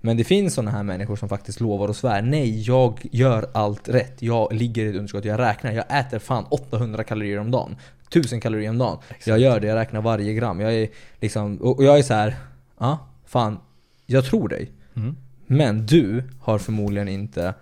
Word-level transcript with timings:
Men 0.00 0.16
det 0.16 0.24
finns 0.24 0.54
sådana 0.54 0.70
här 0.70 0.82
människor 0.82 1.16
som 1.16 1.28
faktiskt 1.28 1.60
lovar 1.60 1.88
och 1.88 1.96
svär. 1.96 2.22
Nej, 2.22 2.60
jag 2.60 3.06
gör 3.12 3.50
allt 3.54 3.88
rätt. 3.88 4.22
Jag 4.22 4.52
ligger 4.52 4.84
i 4.84 4.88
ett 4.88 4.96
underskott. 4.96 5.24
Jag 5.24 5.40
räknar. 5.40 5.72
Jag 5.72 5.98
äter 6.00 6.18
fan 6.18 6.44
800 6.48 7.04
kalorier 7.04 7.38
om 7.38 7.50
dagen. 7.50 7.76
1000 8.08 8.40
kalorier 8.40 8.70
om 8.70 8.78
dagen. 8.78 8.98
Exakt. 9.08 9.26
Jag 9.26 9.38
gör 9.38 9.60
det. 9.60 9.66
Jag 9.66 9.76
räknar 9.76 10.00
varje 10.00 10.34
gram. 10.34 10.60
Jag 10.60 10.74
är 10.74 10.88
liksom, 11.20 11.56
och 11.56 11.84
jag 11.84 11.98
är 11.98 12.02
så 12.02 12.14
här. 12.14 12.36
Ja, 12.78 12.98
fan. 13.26 13.58
Jag 14.06 14.24
tror 14.24 14.48
dig. 14.48 14.72
Mm. 14.96 15.16
Men 15.46 15.86
du 15.86 16.22
har 16.40 16.58
förmodligen 16.58 17.08
inte 17.08 17.54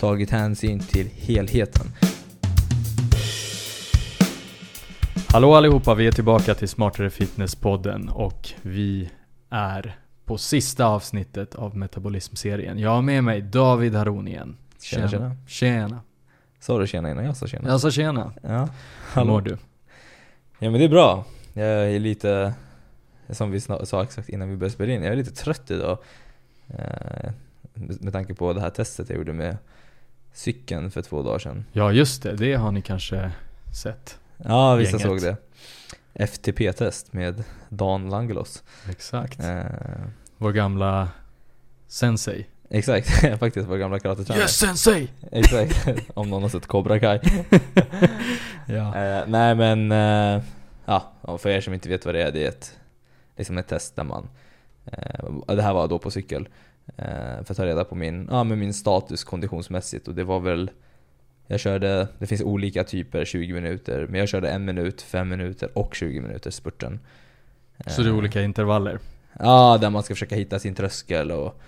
tagit 0.00 0.30
hänsyn 0.30 0.80
till 0.80 1.06
helheten. 1.06 1.86
Hallå 5.28 5.54
allihopa, 5.54 5.94
vi 5.94 6.06
är 6.06 6.12
tillbaka 6.12 6.54
till 6.54 6.68
Smartare 6.68 7.10
Fitness-podden 7.10 8.08
och 8.08 8.48
vi 8.62 9.10
är 9.50 9.96
på 10.26 10.38
sista 10.38 10.86
avsnittet 10.86 11.54
av 11.54 11.76
Metabolism-serien. 11.76 12.78
Jag 12.78 12.90
har 12.90 13.02
med 13.02 13.24
mig 13.24 13.42
David 13.42 13.94
Haron 13.94 14.28
igen. 14.28 14.56
Tjena, 14.80 15.08
tjena. 15.08 15.36
Tjena. 15.46 16.00
Sa 16.60 16.78
du 16.78 16.86
tjena 16.86 17.10
innan 17.10 17.24
jag 17.24 17.36
sa 17.36 17.46
tjena? 17.46 17.68
Jag 17.68 17.80
sa 17.80 17.90
tjena. 17.90 18.32
Ja. 18.42 18.68
Hur 19.14 19.24
mår 19.24 19.40
du? 19.40 19.58
Ja 20.58 20.70
men 20.70 20.72
det 20.72 20.84
är 20.84 20.88
bra. 20.88 21.24
Jag 21.52 21.66
är 21.68 21.98
lite, 21.98 22.54
som 23.30 23.50
vi 23.50 23.60
sa 23.60 24.02
exakt 24.02 24.28
innan 24.28 24.50
vi 24.50 24.56
började 24.56 24.74
spela 24.74 24.92
in, 24.92 25.02
jag 25.02 25.12
är 25.12 25.16
lite 25.16 25.34
trött 25.34 25.70
idag. 25.70 25.98
Eh, 26.68 27.30
med 27.74 28.12
tanke 28.12 28.34
på 28.34 28.52
det 28.52 28.60
här 28.60 28.70
testet 28.70 29.08
jag 29.08 29.18
gjorde 29.18 29.32
med 29.32 29.56
cykeln 30.32 30.90
för 30.90 31.02
två 31.02 31.22
dagar 31.22 31.38
sedan. 31.38 31.64
Ja 31.72 31.92
just 31.92 32.22
det, 32.22 32.36
det 32.36 32.54
har 32.54 32.72
ni 32.72 32.82
kanske 32.82 33.30
sett. 33.82 34.18
Ja, 34.36 34.74
vissa 34.74 34.90
Gänget. 34.98 35.06
såg 35.06 35.20
det. 35.20 35.36
FTP-test 36.18 37.12
med 37.12 37.44
Dan 37.68 38.10
Langelos. 38.10 38.62
Exakt. 38.90 39.40
Eh, 39.40 39.64
Vår 40.38 40.52
gamla 40.52 41.08
sensei. 41.88 42.46
exakt, 42.70 43.08
faktiskt 43.40 43.68
vår 43.68 43.76
gamla 43.76 43.98
karatetränare. 43.98 44.48
sensei! 44.48 45.08
Exakt, 45.32 45.88
om 46.14 46.30
någon 46.30 46.42
har 46.42 46.48
sett 46.48 46.66
Cobra 46.66 46.98
Kai. 47.00 47.20
Ja. 48.68 48.94
Eh, 48.96 49.24
nej 49.26 49.54
men, 49.54 49.92
eh, 49.92 50.42
ja, 50.84 51.12
för 51.38 51.48
er 51.48 51.60
som 51.60 51.74
inte 51.74 51.88
vet 51.88 52.04
vad 52.06 52.14
det 52.14 52.22
är, 52.22 52.32
det 52.32 52.44
är 52.44 52.48
ett, 52.48 52.78
liksom 53.36 53.58
ett 53.58 53.68
test 53.68 53.96
där 53.96 54.04
man, 54.04 54.28
eh, 54.84 55.54
det 55.54 55.62
här 55.62 55.74
var 55.74 55.88
då 55.88 55.98
på 55.98 56.10
cykel, 56.10 56.48
eh, 56.96 57.04
för 57.44 57.50
att 57.50 57.56
ta 57.56 57.66
reda 57.66 57.84
på 57.84 57.94
min, 57.94 58.28
ja, 58.30 58.44
men 58.44 58.58
min 58.58 58.74
status 58.74 59.24
konditionsmässigt 59.24 60.08
och 60.08 60.14
det 60.14 60.24
var 60.24 60.40
väl, 60.40 60.70
jag 61.46 61.60
körde, 61.60 62.08
det 62.18 62.26
finns 62.26 62.42
olika 62.42 62.84
typer, 62.84 63.24
20 63.24 63.52
minuter, 63.52 64.06
men 64.10 64.20
jag 64.20 64.28
körde 64.28 64.50
en 64.50 64.64
minut, 64.64 65.02
fem 65.02 65.28
minuter 65.28 65.78
och 65.78 65.94
20 65.94 66.20
minuter 66.20 66.50
spurten. 66.50 67.00
Så 67.86 68.02
det 68.02 68.08
är 68.08 68.14
olika 68.14 68.42
intervaller. 68.42 68.98
Ja, 69.38 69.78
där 69.80 69.90
man 69.90 70.02
ska 70.02 70.14
försöka 70.14 70.36
hitta 70.36 70.58
sin 70.58 70.74
tröskel 70.74 71.30
och, 71.30 71.60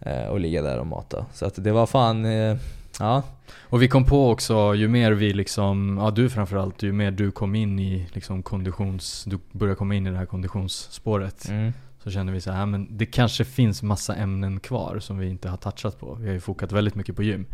eh, 0.00 0.26
och 0.26 0.40
ligga 0.40 0.62
där 0.62 0.78
och 0.78 0.86
mata. 0.86 1.26
Så 1.32 1.46
att 1.46 1.64
det 1.64 1.72
var 1.72 1.86
fan, 1.86 2.24
eh, 2.24 2.56
ja, 2.98 3.22
Och 3.60 3.82
vi 3.82 3.88
kom 3.88 4.04
på 4.04 4.30
också, 4.30 4.74
ju 4.74 4.88
mer 4.88 5.12
vi 5.12 5.32
liksom, 5.32 5.98
ja 6.02 6.10
du 6.10 6.30
framförallt, 6.30 6.82
ju 6.82 6.92
mer 6.92 7.10
du 7.10 7.30
kom 7.30 7.54
in 7.54 7.78
i 7.78 8.08
liksom 8.12 8.42
konditions, 8.42 9.24
du 9.24 9.38
började 9.52 9.76
komma 9.76 9.94
in 9.94 10.06
i 10.06 10.10
det 10.10 10.16
här 10.16 10.26
konditionsspåret. 10.26 11.48
mm. 11.48 11.72
Så 12.02 12.10
kände 12.10 12.32
vi 12.32 12.40
så 12.40 12.50
här, 12.50 12.66
men 12.66 12.88
det 12.90 13.06
kanske 13.06 13.44
finns 13.44 13.82
massa 13.82 14.14
ämnen 14.14 14.60
kvar 14.60 14.98
som 15.00 15.18
vi 15.18 15.28
inte 15.28 15.48
har 15.48 15.56
touchat 15.56 16.00
på. 16.00 16.14
Vi 16.14 16.26
har 16.26 16.34
ju 16.34 16.40
fokat 16.40 16.72
väldigt 16.72 16.94
mycket 16.94 17.16
på 17.16 17.22
gym. 17.22 17.46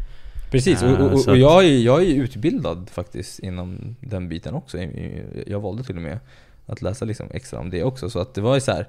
Precis, 0.51 0.83
och, 0.83 0.89
Eh, 0.89 1.13
och, 1.13 1.21
så 1.21 1.31
och 1.31 1.37
jag, 1.37 1.65
är, 1.65 1.79
jag 1.79 2.03
är 2.03 2.15
utbildad 2.15 2.91
faktiskt 2.91 3.39
inom 3.39 3.97
den 4.01 4.29
biten 4.29 4.55
också. 4.55 4.79
Jag 5.47 5.61
valde 5.61 5.85
till 5.85 5.97
och 5.97 6.03
med 6.03 6.19
att 6.67 6.83
läsa 6.83 7.05
liksom 7.05 7.27
extra 7.31 7.61
om 7.61 7.71
det 7.71 7.85
också. 7.85 8.11
Så 8.11 8.19
att 8.19 8.35
det 8.35 8.41
var 8.41 8.55
ju 8.55 8.61
så 8.61 8.73
här. 8.73 8.89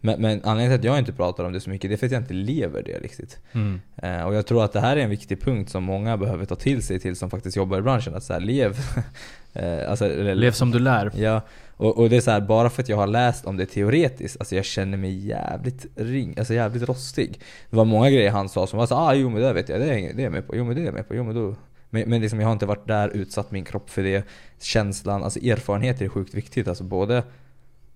Men, 0.00 0.20
men 0.20 0.40
anledningen 0.44 0.70
till 0.70 0.88
att 0.88 0.94
jag 0.94 0.98
inte 0.98 1.12
pratar 1.12 1.44
om 1.44 1.52
det 1.52 1.60
så 1.60 1.70
mycket, 1.70 1.90
det 1.90 1.94
är 1.94 1.96
för 1.96 2.06
att 2.06 2.12
jag 2.12 2.22
inte 2.22 2.34
lever 2.34 2.82
det 2.82 2.98
riktigt. 2.98 3.38
Mm. 3.52 3.80
Eh, 3.96 4.22
och 4.22 4.34
jag 4.34 4.46
tror 4.46 4.64
att 4.64 4.72
det 4.72 4.80
här 4.80 4.96
är 4.96 5.00
en 5.00 5.10
viktig 5.10 5.40
punkt 5.40 5.70
som 5.70 5.84
många 5.84 6.16
behöver 6.16 6.44
ta 6.44 6.56
till 6.56 6.82
sig 6.82 7.00
till 7.00 7.16
som 7.16 7.30
faktiskt 7.30 7.56
jobbar 7.56 7.78
i 7.78 7.82
branschen. 7.82 8.14
Att 8.14 8.24
så 8.24 8.32
här, 8.32 8.40
lev... 8.40 8.78
eh, 9.52 9.90
alltså, 9.90 10.08
Lev 10.34 10.52
som 10.52 10.70
du 10.70 10.78
lär. 10.78 11.12
Ja, 11.16 11.40
och, 11.80 11.98
och 11.98 12.10
det 12.10 12.16
är 12.16 12.20
så 12.20 12.30
här, 12.30 12.40
bara 12.40 12.70
för 12.70 12.82
att 12.82 12.88
jag 12.88 12.96
har 12.96 13.06
läst 13.06 13.46
om 13.46 13.56
det 13.56 13.66
teoretiskt, 13.66 14.36
alltså 14.40 14.56
jag 14.56 14.64
känner 14.64 14.98
mig 14.98 15.26
jävligt 15.26 15.86
ring, 15.94 16.34
alltså 16.38 16.54
jävligt 16.54 16.88
rostig. 16.88 17.40
Det 17.70 17.76
var 17.76 17.84
många 17.84 18.10
grejer 18.10 18.30
han 18.30 18.48
sa 18.48 18.66
som 18.66 18.78
var 18.78 18.86
så 18.86 18.94
ah 18.94 19.14
jo 19.14 19.30
men 19.30 19.42
det 19.42 19.52
vet 19.52 19.68
jag, 19.68 19.80
det 19.80 19.86
är, 19.86 20.14
det 20.14 20.22
är 20.22 20.24
jag 20.24 20.32
med 20.32 20.46
på, 20.46 20.56
jo 20.56 20.64
men 20.64 20.76
det 20.76 20.82
är 20.82 20.84
jag 20.84 20.94
med 20.94 21.08
på, 21.08 21.14
jo 21.14 21.24
men 21.24 21.34
då 21.34 21.54
men, 21.90 22.10
men 22.10 22.20
liksom 22.20 22.40
jag 22.40 22.46
har 22.46 22.52
inte 22.52 22.66
varit 22.66 22.88
där, 22.88 23.08
utsatt 23.08 23.50
min 23.50 23.64
kropp 23.64 23.90
för 23.90 24.02
det. 24.02 24.24
Känslan, 24.60 25.22
alltså 25.22 25.40
erfarenheter 25.40 26.04
är 26.04 26.08
sjukt 26.08 26.34
viktigt. 26.34 26.68
Alltså 26.68 26.84
både 26.84 27.22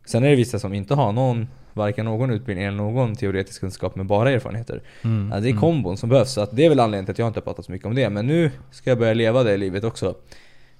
Sen 0.04 0.24
är 0.24 0.30
det 0.30 0.36
vissa 0.36 0.58
som 0.58 0.74
inte 0.74 0.94
har 0.94 1.12
någon, 1.12 1.48
varken 1.72 2.04
någon 2.04 2.30
utbildning 2.30 2.66
eller 2.66 2.76
någon 2.76 3.16
teoretisk 3.16 3.60
kunskap 3.60 3.96
men 3.96 4.06
bara 4.06 4.30
erfarenheter. 4.30 4.82
Mm. 5.02 5.30
Ja, 5.32 5.40
det 5.40 5.48
är 5.48 5.50
mm. 5.50 5.60
kombon 5.60 5.96
som 5.96 6.08
behövs, 6.08 6.32
så 6.32 6.40
att 6.40 6.56
det 6.56 6.64
är 6.64 6.68
väl 6.68 6.80
anledningen 6.80 7.04
till 7.04 7.12
att 7.12 7.18
jag 7.18 7.28
inte 7.28 7.40
har 7.40 7.44
pratat 7.44 7.64
så 7.64 7.72
mycket 7.72 7.86
om 7.86 7.94
det. 7.94 8.10
Men 8.10 8.26
nu 8.26 8.50
ska 8.70 8.90
jag 8.90 8.98
börja 8.98 9.14
leva 9.14 9.42
det 9.42 9.56
livet 9.56 9.84
också. 9.84 10.14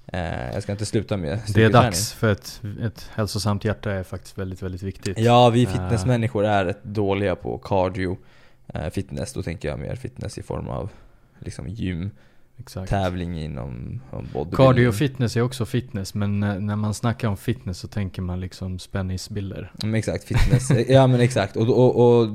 Eh, 0.06 0.53
jag 0.54 0.62
ska 0.62 0.72
inte 0.72 0.87
sluta 0.87 1.16
med 1.16 1.38
Det 1.54 1.65
är 1.65 1.70
dags, 1.70 2.12
för 2.12 2.32
ett, 2.32 2.62
ett 2.82 3.10
hälsosamt 3.15 3.65
hjärta 3.65 3.92
är 3.92 4.03
faktiskt 4.03 4.38
väldigt, 4.38 4.62
väldigt 4.62 4.82
viktigt. 4.82 5.19
Ja, 5.19 5.50
vi 5.50 5.65
Eh. 5.65 5.70
fitnessmänniskor 5.70 6.44
är 6.44 6.65
rätt 6.65 6.84
dåliga 6.84 7.37
på 7.37 7.59
cardio 7.59 8.19
eh, 8.66 8.91
fitness. 8.91 9.32
Då 9.32 9.42
tänker 9.42 9.69
jag 9.69 9.78
mer 9.78 9.97
fitness 9.97 10.38
i 10.38 10.42
form 10.42 10.69
av 10.69 10.91
liksom 11.38 11.69
gym, 11.69 12.10
Exakt. 12.59 12.91
tävling 12.91 13.41
inom 13.41 14.00
om 14.10 14.28
bodybuilding. 14.32 14.56
Cardio 14.56 14.88
och 14.88 14.94
fitness 14.94 15.37
är 15.37 15.41
också 15.41 15.66
fitness, 15.66 16.15
men 16.15 16.41
när, 16.41 16.76
man 16.76 16.94
snackar 16.94 17.28
om 17.28 17.37
fitness 17.37 17.78
så 17.78 17.88
tänker 17.88 18.22
man 18.22 18.41
liksom 18.41 18.78
spänningsbilder. 18.78 19.72
Men 19.82 19.94
exakt, 19.94 20.25
fitness. 20.25 20.70
ja 20.88 21.06
men 21.06 21.20
exakt. 21.20 21.56
Och, 21.56 21.69
och, 21.69 22.20
och 22.20 22.28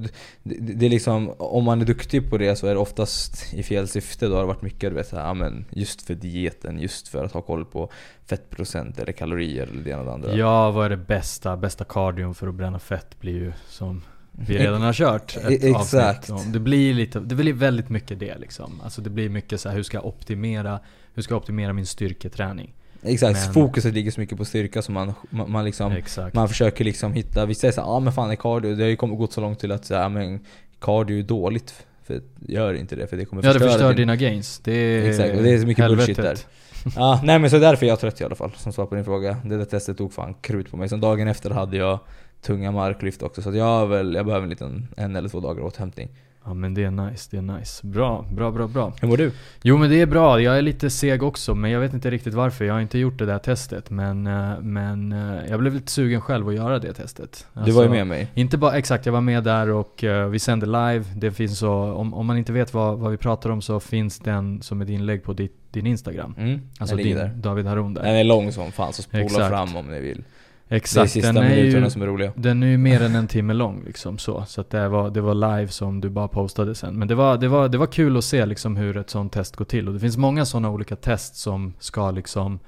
det, 0.43 0.85
är 0.85 0.89
liksom, 0.89 1.33
om 1.37 1.63
man 1.63 1.81
är 1.81 1.85
duktig 1.85 2.29
på 2.29 2.37
det 2.37 2.55
så 2.55 2.67
är 2.67 2.73
det 2.73 2.79
oftast 2.79 3.53
i 3.53 3.63
fel 3.63 3.87
syfte. 3.87 4.27
Då 4.27 4.33
har 4.33 4.41
det 4.41 4.47
varit 4.47 4.61
mycket 4.61 4.89
du 4.89 4.95
vet, 4.95 5.07
så 5.07 5.15
här, 5.15 5.27
ja, 5.27 5.33
men 5.33 5.65
just 5.69 6.01
för 6.01 6.15
dieten, 6.15 6.79
just 6.79 7.07
för 7.07 7.25
att 7.25 7.31
ha 7.31 7.41
koll 7.41 7.65
på 7.65 7.91
fettprocent 8.25 8.99
eller 8.99 9.11
kalorier 9.11 9.67
eller 9.67 9.83
det 9.83 9.89
ena 9.89 9.99
och 9.99 10.05
det 10.05 10.13
andra. 10.13 10.35
Ja, 10.35 10.71
vad 10.71 10.85
är 10.85 10.89
det 10.89 10.97
bästa? 10.97 11.57
Bästa 11.57 11.83
cardion 11.83 12.35
för 12.35 12.47
att 12.47 12.55
bränna 12.55 12.79
fett 12.79 13.19
blir 13.19 13.33
ju 13.33 13.53
som 13.67 14.01
vi 14.47 14.57
redan 14.57 14.81
har 14.81 14.93
kört 14.93 15.37
ett 15.37 15.63
E- 15.63 15.69
exakt. 15.69 16.29
avsnitt 16.29 16.45
om. 16.45 16.51
Det 16.51 16.59
blir 16.59 16.93
lite, 16.93 17.19
det 17.19 17.35
blir 17.35 17.53
väldigt 17.53 17.89
mycket 17.89 18.19
det 18.19 18.37
liksom. 18.37 18.81
Alltså 18.83 19.01
det 19.01 19.09
blir 19.09 19.29
mycket 19.29 19.61
så 19.61 19.69
här, 19.69 19.75
hur 19.75 19.83
ska 19.83 19.97
jag 19.97 20.05
optimera, 20.05 20.79
hur 21.13 21.21
ska 21.21 21.33
jag 21.33 21.41
optimera 21.41 21.73
min 21.73 21.85
styrketräning? 21.85 22.73
Exakt, 23.03 23.45
Men- 23.45 23.53
fokuset 23.53 23.93
ligger 23.93 24.11
så 24.11 24.19
mycket 24.19 24.37
på 24.37 24.45
styrka 24.45 24.81
så 24.81 24.91
man, 24.91 25.13
man, 25.29 25.51
man 25.51 25.65
liksom 25.65 25.91
Exakt. 25.91 26.35
Man 26.35 26.49
försöker 26.49 26.85
liksom 26.85 27.13
hitta, 27.13 27.45
vissa 27.45 27.59
säger 27.59 27.71
såhär, 27.71 27.87
ja 27.87 27.93
ah, 27.93 27.99
men 27.99 28.13
fan 28.13 28.31
är 28.31 28.35
cardio, 28.35 28.75
det 28.75 28.83
har 28.83 28.89
ju 28.89 28.95
gått 28.95 29.33
så 29.33 29.41
långt 29.41 29.59
till 29.59 29.71
att 29.71 29.85
säga, 29.85 30.01
ja 30.01 30.09
men 30.09 30.39
cardio 30.79 31.19
är 31.19 31.23
dåligt. 31.23 31.85
För 32.03 32.21
gör 32.47 32.73
inte 32.73 32.95
det, 32.95 33.07
för 33.07 33.17
det 33.17 33.25
kommer 33.25 33.43
ja, 33.43 33.47
det 33.53 33.53
förstöra 33.53 33.71
förstör 33.71 33.87
din... 33.89 33.97
dina 33.97 34.15
gains. 34.15 34.59
Det 34.63 34.71
är 34.71 35.09
Exakt, 35.09 35.37
och 35.37 35.43
det 35.43 35.53
är 35.53 35.59
så 35.59 35.67
mycket 35.67 35.87
bullshit 35.87 36.17
helvetet. 36.17 36.47
Ja, 36.95 37.21
nej 37.23 37.39
men 37.39 37.49
så 37.49 37.59
därför 37.59 37.85
är 37.85 37.89
jag 37.89 37.99
trött 37.99 38.21
i 38.21 38.23
alla 38.23 38.35
fall, 38.35 38.51
som 38.57 38.73
svar 38.73 38.85
på 38.85 38.95
din 38.95 39.05
fråga. 39.05 39.37
Det 39.45 39.57
där 39.57 39.65
testet 39.65 39.97
tog 39.97 40.13
fan 40.13 40.33
krut 40.33 40.71
på 40.71 40.77
mig. 40.77 40.89
Sen 40.89 41.01
dagen 41.01 41.27
efter 41.27 41.49
hade 41.49 41.77
jag 41.77 41.99
tunga 42.41 42.71
marklyft 42.71 43.23
också, 43.23 43.41
så 43.41 43.55
jag, 43.55 43.87
väl, 43.87 44.13
jag 44.13 44.25
behöver 44.25 44.43
en 44.43 44.49
liten, 44.49 44.87
en 44.97 45.15
eller 45.15 45.29
två 45.29 45.39
dagar 45.39 45.63
återhämtning. 45.63 46.09
Ja 46.45 46.53
men 46.53 46.73
det 46.73 46.83
är 46.83 46.91
nice, 46.91 47.27
det 47.31 47.37
är 47.37 47.41
nice. 47.41 47.87
Bra, 47.87 48.25
bra, 48.31 48.51
bra, 48.51 48.67
bra. 48.67 48.93
Hur 49.01 49.07
mår 49.07 49.17
du? 49.17 49.31
Jo 49.61 49.77
men 49.77 49.89
det 49.89 50.01
är 50.01 50.05
bra, 50.05 50.41
jag 50.41 50.57
är 50.57 50.61
lite 50.61 50.89
seg 50.89 51.23
också 51.23 51.55
men 51.55 51.71
jag 51.71 51.79
vet 51.79 51.93
inte 51.93 52.09
riktigt 52.09 52.33
varför. 52.33 52.65
Jag 52.65 52.73
har 52.73 52.81
inte 52.81 52.97
gjort 52.99 53.17
det 53.19 53.25
där 53.25 53.39
testet 53.39 53.89
men, 53.89 54.27
eh, 54.27 54.59
men 54.61 55.11
eh, 55.11 55.49
jag 55.49 55.59
blev 55.59 55.73
lite 55.73 55.91
sugen 55.91 56.21
själv 56.21 56.47
att 56.47 56.55
göra 56.55 56.79
det 56.79 56.93
testet. 56.93 57.47
du 57.53 57.59
var 57.59 57.67
ju 57.67 57.71
Alltså, 57.71 57.89
med 57.89 58.07
mig. 58.07 58.27
Inte 58.33 58.57
bara, 58.57 58.77
exakt, 58.77 59.05
jag 59.05 59.13
var 59.13 59.21
med 59.21 59.43
där 59.43 59.69
och 59.69 60.03
eh, 60.03 60.27
vi 60.29 60.39
sände 60.39 60.65
live. 60.65 61.05
Det 61.15 61.31
finns 61.31 61.59
så, 61.59 61.71
om, 61.73 62.13
om 62.13 62.25
man 62.25 62.37
inte 62.37 62.51
vet 62.53 62.73
vad, 62.73 62.99
vad 62.99 63.11
vi 63.11 63.17
pratar 63.17 63.49
om 63.49 63.61
så 63.61 63.79
finns 63.79 64.19
den 64.19 64.61
som 64.61 64.81
ett 64.81 64.89
inlägg 64.89 65.23
på 65.23 65.33
ditt, 65.33 65.57
din 65.71 65.87
Instagram. 65.87 66.35
Mm, 66.37 66.61
Alltså 66.79 66.95
din, 66.95 67.15
där. 67.17 67.27
David 67.35 67.65
Haron 67.65 67.93
där. 67.93 68.03
Den 68.03 68.15
är 68.15 68.23
lång 68.23 68.51
som 68.51 68.71
fan, 68.71 68.93
så 68.93 69.01
spola 69.01 69.23
Exakt. 69.23 69.49
fram 69.49 69.75
om 69.75 69.85
ni 69.91 69.99
vill. 69.99 70.23
Exakt, 70.71 70.95
det 70.95 71.19
är 71.19 71.21
sista 71.21 71.33
den 71.33 71.43
är 71.43 71.55
minuterna 71.55 71.85
ju, 71.85 71.89
som 71.89 72.01
är 72.01 72.05
roliga. 72.05 72.31
Den 72.35 72.63
är 72.63 72.67
ju 72.67 72.77
mer 72.77 73.01
än 73.01 73.15
en 73.15 73.27
timme 73.27 73.53
lång 73.53 73.83
liksom 73.85 74.17
så. 74.17 74.45
Så 74.47 74.61
att 74.61 74.69
det 74.69 74.89
var, 74.89 75.09
det 75.09 75.21
var 75.21 75.33
live 75.33 75.67
som 75.67 76.01
du 76.01 76.09
bara 76.09 76.27
postade 76.27 76.75
sen. 76.75 76.99
Men 76.99 77.07
det 77.07 77.15
var, 77.15 77.37
det 77.37 77.47
var, 77.47 77.69
det 77.69 77.77
var 77.77 77.87
kul 77.87 78.17
att 78.17 78.23
se 78.23 78.45
liksom 78.45 78.75
hur 78.75 78.97
ett 78.97 79.09
sånt 79.09 79.33
test 79.33 79.55
går 79.55 79.65
till. 79.65 79.87
Och 79.87 79.93
det 79.93 79.99
finns 79.99 80.17
många 80.17 80.45
sådana 80.45 80.69
olika 80.69 80.95
test 80.95 81.35
som 81.35 81.73
ska 81.79 82.11
liksom 82.11 82.59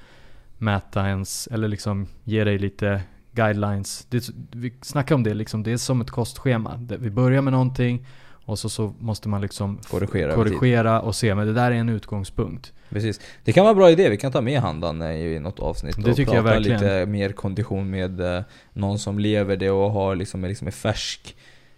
mäta 0.57 1.07
ens, 1.07 1.47
eller 1.47 1.67
liksom 1.67 2.07
ge 2.23 2.43
dig 2.43 2.59
lite 2.59 3.01
guidelines. 3.31 4.05
Det, 4.09 4.29
vi 4.51 4.73
snackar 4.81 5.15
om 5.15 5.23
det 5.23 5.33
liksom, 5.33 5.63
det 5.63 5.71
är 5.71 5.77
som 5.77 6.01
ett 6.01 6.11
kostschema. 6.11 6.79
Vi 6.99 7.09
börjar 7.09 7.41
med 7.41 7.53
någonting 7.53 8.05
och 8.51 8.59
så, 8.59 8.69
så 8.69 8.93
måste 8.99 9.29
man 9.29 9.41
liksom 9.41 9.79
Korrigera 9.89 10.35
korrigera 10.35 11.01
och 11.01 11.15
se, 11.15 11.35
men 11.35 11.47
det 11.47 11.53
där 11.53 11.71
är 11.71 11.75
en 11.75 11.89
utgångspunkt. 11.89 12.73
Precis. 12.89 13.19
Det 13.43 13.53
kan 13.53 13.63
vara 13.63 13.71
en 13.71 13.77
bra 13.77 13.91
idé, 13.91 14.09
vi 14.09 14.17
kan 14.17 14.31
ta 14.31 14.41
med 14.41 14.61
Handan 14.61 15.01
i 15.01 15.39
något 15.39 15.59
avsnitt 15.59 15.95
Det 16.03 16.09
och 16.09 16.15
tycker 16.15 16.33
jag 16.33 16.43
prata 16.43 16.55
verkligen. 16.55 16.79
lite 16.79 17.05
mer 17.05 17.31
kondition 17.31 17.89
med 17.89 18.21
eh, 18.21 18.43
någon 18.73 18.99
som 18.99 19.19
lever 19.19 19.57
det 19.57 19.69
och 19.69 19.91
har 19.91 20.15
liksom, 20.15 20.41
liksom 20.43 20.67
är 20.67 20.71
färsk 20.71 21.35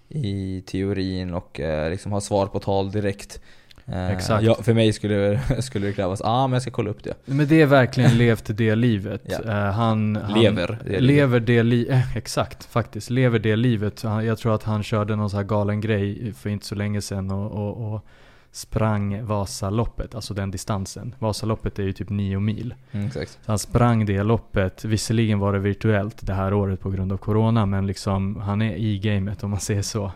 i 0.10 0.64
teorin 0.66 1.34
och 1.34 1.60
eh, 1.60 1.90
liksom 1.90 2.12
har 2.12 2.20
svar 2.20 2.48
på 2.48 2.60
tal 2.60 2.92
direkt. 2.92 3.42
Eh, 3.86 4.12
Exakt. 4.12 4.44
Ja, 4.44 4.56
för 4.62 4.74
mig 4.74 4.94
skulle, 4.94 5.40
skulle 5.62 5.88
det 5.88 5.94
krävas, 5.94 6.22
ja 6.24 6.30
ah, 6.30 6.48
men 6.48 6.54
jag 6.54 6.62
ska 6.62 6.72
kolla 6.72 6.90
upp 6.90 7.04
det. 7.04 7.14
Men 7.26 7.48
det 7.48 7.62
är 7.62 7.66
verkligen 7.66 8.18
levt 8.18 8.58
det 8.58 8.76
livet. 8.76 9.22
Ja. 9.26 9.52
Eh, 9.52 9.72
han, 9.74 10.16
han 10.16 10.42
Lever 10.42 10.68
det 10.68 10.90
livet. 10.90 11.04
lever 11.04 11.40
det 11.40 11.64
livet. 11.64 11.92
Eh, 11.94 12.18
exakt, 12.18 12.66
faktiskt. 12.66 13.10
Lever 13.10 13.40
det 13.40 13.56
livet. 13.56 14.04
Jag 14.04 14.38
tror 14.38 14.56
att 14.56 14.64
han 14.64 14.84
körde 14.84 15.16
någon 15.16 15.30
så 15.30 15.38
här 15.38 15.44
galen 15.44 15.82
grej 15.82 16.34
för 16.34 16.50
inte 16.50 16.66
så 16.66 16.76
länge 16.76 17.02
sedan 17.02 17.32
och, 17.32 17.52
och, 17.52 17.94
och 17.94 18.06
sprang 18.52 19.26
Vasaloppet, 19.26 20.16
alltså 20.16 20.34
den 20.34 20.52
distansen. 20.52 21.16
Vasaloppet 21.20 21.80
är 21.80 21.84
ju 21.84 21.94
typ 21.94 22.10
9 22.10 22.40
mil. 22.40 22.74
Mm, 22.92 23.08
exakt. 23.08 23.32
Så 23.32 23.52
han 23.52 23.60
sprang 23.60 24.06
det 24.06 24.24
loppet. 24.24 24.86
Visserligen 24.86 25.40
var 25.40 25.54
det 25.54 25.60
virtuellt 25.60 26.18
det 26.28 26.34
här 26.34 26.54
året 26.54 26.80
på 26.80 26.90
grund 26.90 27.12
av 27.12 27.18
Corona, 27.18 27.66
men 27.66 27.88
liksom 27.88 28.36
han 28.42 28.62
är 28.62 28.76
i 28.76 29.00
gamet 29.00 29.44
om 29.44 29.50
man 29.52 29.60
säger 29.60 29.82
så. 29.82 30.12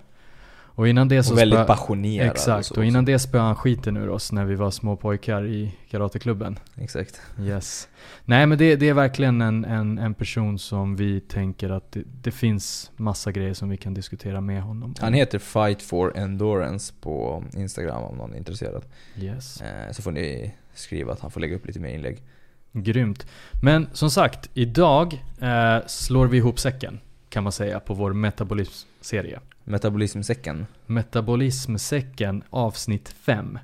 Och 0.78 0.88
innan 0.88 1.08
det 1.08 1.24
så 1.24 1.34
Och 1.34 1.40
väldigt 1.40 1.68
passionerad. 1.68 2.32
Exakt, 2.32 2.68
så 2.68 2.76
och 2.76 2.86
innan 2.86 3.06
det 3.06 3.20
spöade 3.20 3.48
han 3.48 3.56
skiten 3.56 3.98
ur 3.98 4.10
oss 4.10 4.32
när 4.32 4.46
vi 4.46 4.56
var 4.56 4.72
små 4.72 4.96
pojkar 4.96 5.46
i 5.46 5.74
karateklubben. 5.90 6.60
Exakt. 6.76 7.22
Yes. 7.42 7.88
Nej 8.26 8.46
men 8.46 8.58
det, 8.58 8.76
det 8.76 8.90
är 8.90 8.94
verkligen 8.94 9.42
en, 9.42 9.66
en, 9.66 9.98
en 9.98 10.14
person 10.14 10.60
som 10.60 10.96
vi 10.96 11.20
tänker 11.20 11.70
att 11.70 11.92
det, 11.92 12.04
det 12.22 12.32
finns 12.32 12.92
massa 12.96 13.32
grejer 13.32 13.54
som 13.54 13.70
vi 13.70 13.78
kan 13.78 13.94
diskutera 13.94 14.42
med 14.42 14.62
honom. 14.62 14.96
Han 15.00 15.14
heter 15.14 15.40
Fight 15.40 15.82
for 15.82 16.18
Endurance 16.18 16.94
på 17.02 17.44
Instagram 17.54 18.04
om 18.04 18.18
någon 18.18 18.34
är 18.34 18.38
intresserad. 18.38 18.86
Yes. 19.16 19.62
Eh, 19.62 19.92
så 19.92 20.02
får 20.02 20.12
ni 20.12 20.54
skriva 20.74 21.14
att 21.14 21.20
han 21.20 21.32
får 21.32 21.40
lägga 21.40 21.56
upp 21.56 21.66
lite 21.66 21.80
mer 21.80 21.90
inlägg. 21.90 22.24
Grymt. 22.72 23.28
Men 23.64 23.88
som 23.94 24.12
sagt, 24.12 24.50
idag 24.54 25.24
eh, 25.42 25.78
slår 25.88 26.28
vi 26.28 26.38
ihop 26.38 26.60
säcken 26.60 27.00
kan 27.30 27.44
man 27.44 27.52
säga 27.52 27.80
på 27.80 27.94
vår 27.94 28.14
metabolismserie. 28.14 29.40
Metabolismsäcken. 29.68 30.66
Metabolismsäcken 30.86 32.44
avsnitt 32.50 33.10
5 33.10 33.60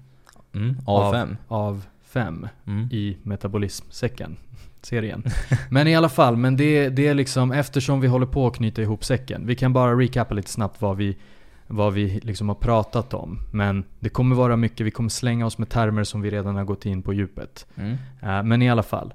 Mm, 0.55 0.75
A5. 0.85 1.35
av 1.47 1.83
5 2.03 2.47
Mm. 2.67 2.87
i 2.91 3.17
metabolismsäcken 3.23 4.37
serien. 4.81 5.23
Men 5.69 5.87
i 5.87 5.95
alla 5.95 6.09
fall, 6.09 6.37
men 6.37 6.57
det, 6.57 6.89
det 6.89 7.07
är 7.07 7.13
liksom 7.13 7.51
eftersom 7.51 8.01
vi 8.01 8.07
håller 8.07 8.25
på 8.25 8.47
att 8.47 8.55
knyta 8.55 8.81
ihop 8.81 9.03
säcken. 9.03 9.47
Vi 9.47 9.55
kan 9.55 9.73
bara 9.73 9.95
recapa 9.99 10.33
lite 10.33 10.49
snabbt 10.51 10.81
vad 10.81 10.97
vi, 10.97 11.17
vad 11.67 11.93
vi 11.93 12.19
liksom 12.23 12.47
har 12.49 12.55
pratat 12.55 13.13
om. 13.13 13.39
Men 13.51 13.83
det 13.99 14.09
kommer 14.09 14.35
vara 14.35 14.57
mycket, 14.57 14.85
vi 14.87 14.91
kommer 14.91 15.09
slänga 15.09 15.45
oss 15.45 15.57
med 15.57 15.69
termer 15.69 16.03
som 16.03 16.21
vi 16.21 16.29
redan 16.31 16.55
har 16.55 16.63
gått 16.63 16.85
in 16.85 17.01
på 17.01 17.13
djupet. 17.13 17.67
Mm. 17.75 17.91
Eh, 18.21 18.43
men 18.43 18.61
i 18.61 18.69
alla 18.69 18.83
fall. 18.83 19.13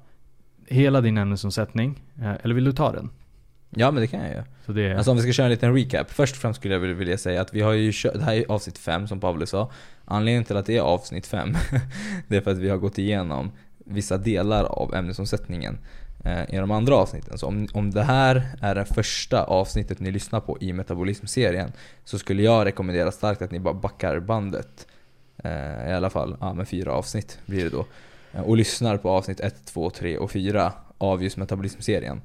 Hela 0.67 1.01
din 1.01 1.17
ämnesomsättning, 1.17 2.01
eh, 2.21 2.33
eller 2.43 2.55
vill 2.55 2.63
du 2.63 2.71
ta 2.71 2.91
den? 2.91 3.09
Ja 3.69 3.91
men 3.91 4.01
det 4.01 4.07
kan 4.07 4.19
jag 4.19 4.31
göra. 4.31 4.45
Så 4.65 4.71
det 4.71 4.93
Alltså 4.97 5.11
om 5.11 5.17
vi 5.17 5.23
ska 5.23 5.31
köra 5.33 5.45
en 5.45 5.51
liten 5.51 5.73
recap. 5.75 6.11
Först 6.11 6.35
och 6.35 6.41
främst 6.41 6.59
skulle 6.59 6.73
jag 6.73 6.79
vilja- 6.81 6.95
vilja 6.95 7.17
säga 7.17 7.41
att 7.41 7.53
vi 7.53 7.61
har 7.61 7.73
ju 7.73 7.91
kört, 7.93 8.13
det 8.13 8.23
här 8.23 8.33
är 8.35 8.45
avsnitt 8.51 8.77
5 8.77 9.07
som 9.07 9.19
Pavle 9.19 9.47
sa. 9.47 9.71
Anledningen 10.05 10.43
till 10.43 10.57
att 10.57 10.65
det 10.65 10.77
är 10.77 10.81
avsnitt 10.81 11.27
5, 11.27 11.53
det 12.27 12.37
är 12.37 12.41
för 12.41 12.51
att 12.51 12.57
vi 12.57 12.69
har 12.69 12.77
gått 12.77 12.97
igenom 12.97 13.51
vissa 13.85 14.17
delar 14.17 14.63
av 14.63 14.95
ämnesomsättningen 14.95 15.77
eh, 16.25 16.53
i 16.55 16.57
de 16.57 16.71
andra 16.71 16.95
avsnitten. 16.95 17.37
Så 17.37 17.47
om, 17.47 17.67
om 17.73 17.91
det 17.91 18.03
här 18.03 18.43
är 18.61 18.75
det 18.75 18.85
första 18.85 19.43
avsnittet 19.43 19.99
ni 19.99 20.11
lyssnar 20.11 20.39
på 20.39 20.57
i 20.61 20.73
metabolismserien 20.73 21.71
så 22.03 22.19
skulle 22.19 22.43
jag 22.43 22.65
rekommendera 22.65 23.11
starkt 23.11 23.41
att 23.41 23.51
ni 23.51 23.59
bara 23.59 23.73
backar 23.73 24.19
bandet. 24.19 24.87
Eh, 25.43 25.89
I 25.89 25.93
alla 25.93 26.09
fall, 26.09 26.37
ja 26.39 26.53
men 26.53 26.65
fyra 26.65 26.91
avsnitt 26.93 27.39
blir 27.45 27.63
det 27.63 27.69
då. 27.69 27.85
Eh, 28.33 28.41
och 28.41 28.57
lyssnar 28.57 28.97
på 28.97 29.09
avsnitt 29.09 29.39
1, 29.39 29.65
2, 29.65 29.89
3 29.89 30.17
och 30.17 30.31
4 30.31 30.73
av 30.97 31.23
just 31.23 31.37
metabolismserien. 31.37 32.21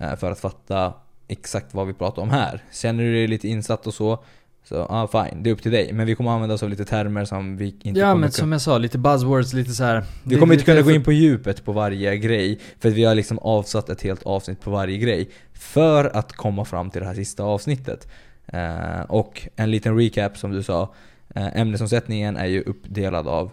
Eh, 0.00 0.16
för 0.16 0.30
att 0.30 0.38
fatta 0.38 0.92
exakt 1.28 1.74
vad 1.74 1.86
vi 1.86 1.92
pratar 1.92 2.22
om 2.22 2.30
här. 2.30 2.62
Känner 2.72 3.04
du 3.04 3.12
dig 3.12 3.26
lite 3.26 3.48
insatt 3.48 3.86
och 3.86 3.94
så, 3.94 4.24
så 4.64 4.74
ja 4.74 4.86
ah, 4.88 5.06
fine, 5.06 5.42
det 5.42 5.50
är 5.50 5.54
upp 5.54 5.62
till 5.62 5.72
dig. 5.72 5.92
Men 5.92 6.06
vi 6.06 6.14
kommer 6.14 6.30
använda 6.30 6.54
oss 6.54 6.62
av 6.62 6.70
lite 6.70 6.84
termer 6.84 7.24
som 7.24 7.56
vi 7.56 7.76
inte 7.82 8.00
ja 8.00 8.06
kommer 8.06 8.20
men 8.20 8.32
som 8.32 8.52
jag 8.52 8.60
sa, 8.60 8.78
lite 8.78 8.98
buzzwords, 8.98 9.52
lite 9.52 9.70
så 9.70 9.84
här. 9.84 10.04
Vi 10.22 10.36
kommer 10.36 10.54
inte 10.54 10.64
kunna 10.64 10.82
gå 10.82 10.90
in 10.90 11.04
på 11.04 11.12
djupet 11.12 11.64
på 11.64 11.72
varje 11.72 12.16
grej, 12.16 12.60
för 12.78 12.88
att 12.88 12.94
vi 12.94 13.04
har 13.04 13.14
liksom 13.14 13.38
avsatt 13.38 13.88
ett 13.88 14.02
helt 14.02 14.22
avsnitt 14.22 14.60
på 14.60 14.70
varje 14.70 14.98
grej. 14.98 15.30
För 15.52 16.16
att 16.16 16.32
komma 16.32 16.64
fram 16.64 16.90
till 16.90 17.00
det 17.00 17.06
här 17.06 17.14
sista 17.14 17.42
avsnittet. 17.42 18.08
Eh, 18.46 19.00
och 19.08 19.48
en 19.56 19.70
liten 19.70 19.98
recap 19.98 20.38
som 20.38 20.50
du 20.50 20.62
sa. 20.62 20.94
Eh, 21.34 21.60
ämnesomsättningen 21.60 22.36
är 22.36 22.46
ju 22.46 22.62
uppdelad 22.62 23.28
av 23.28 23.50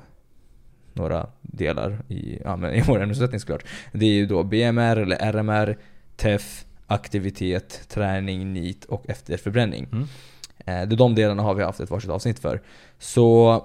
några 0.93 1.27
delar 1.41 1.99
i, 2.07 2.39
ja, 2.43 2.55
men 2.55 2.73
i 2.73 2.83
vår 2.87 3.01
ämnesomsättning 3.01 3.39
såklart. 3.39 3.65
Det 3.91 4.05
är 4.05 4.13
ju 4.13 4.25
då 4.25 4.43
BMR 4.43 4.97
eller 4.97 5.31
RMR, 5.31 5.77
TEF, 6.15 6.65
aktivitet, 6.88 7.86
träning, 7.89 8.54
NEAT 8.54 8.86
och 8.86 9.10
efterförbränning. 9.10 9.88
Mm. 9.92 10.04
Eh, 10.60 10.88
det 10.88 10.95
är 10.95 10.98
de 10.98 11.15
delarna 11.15 11.44
har 11.44 11.54
vi 11.54 11.63
haft 11.63 11.80
ett 11.80 11.89
varsitt 11.92 12.10
avsnitt 12.10 12.39
för. 12.39 12.62
Så 13.00 13.62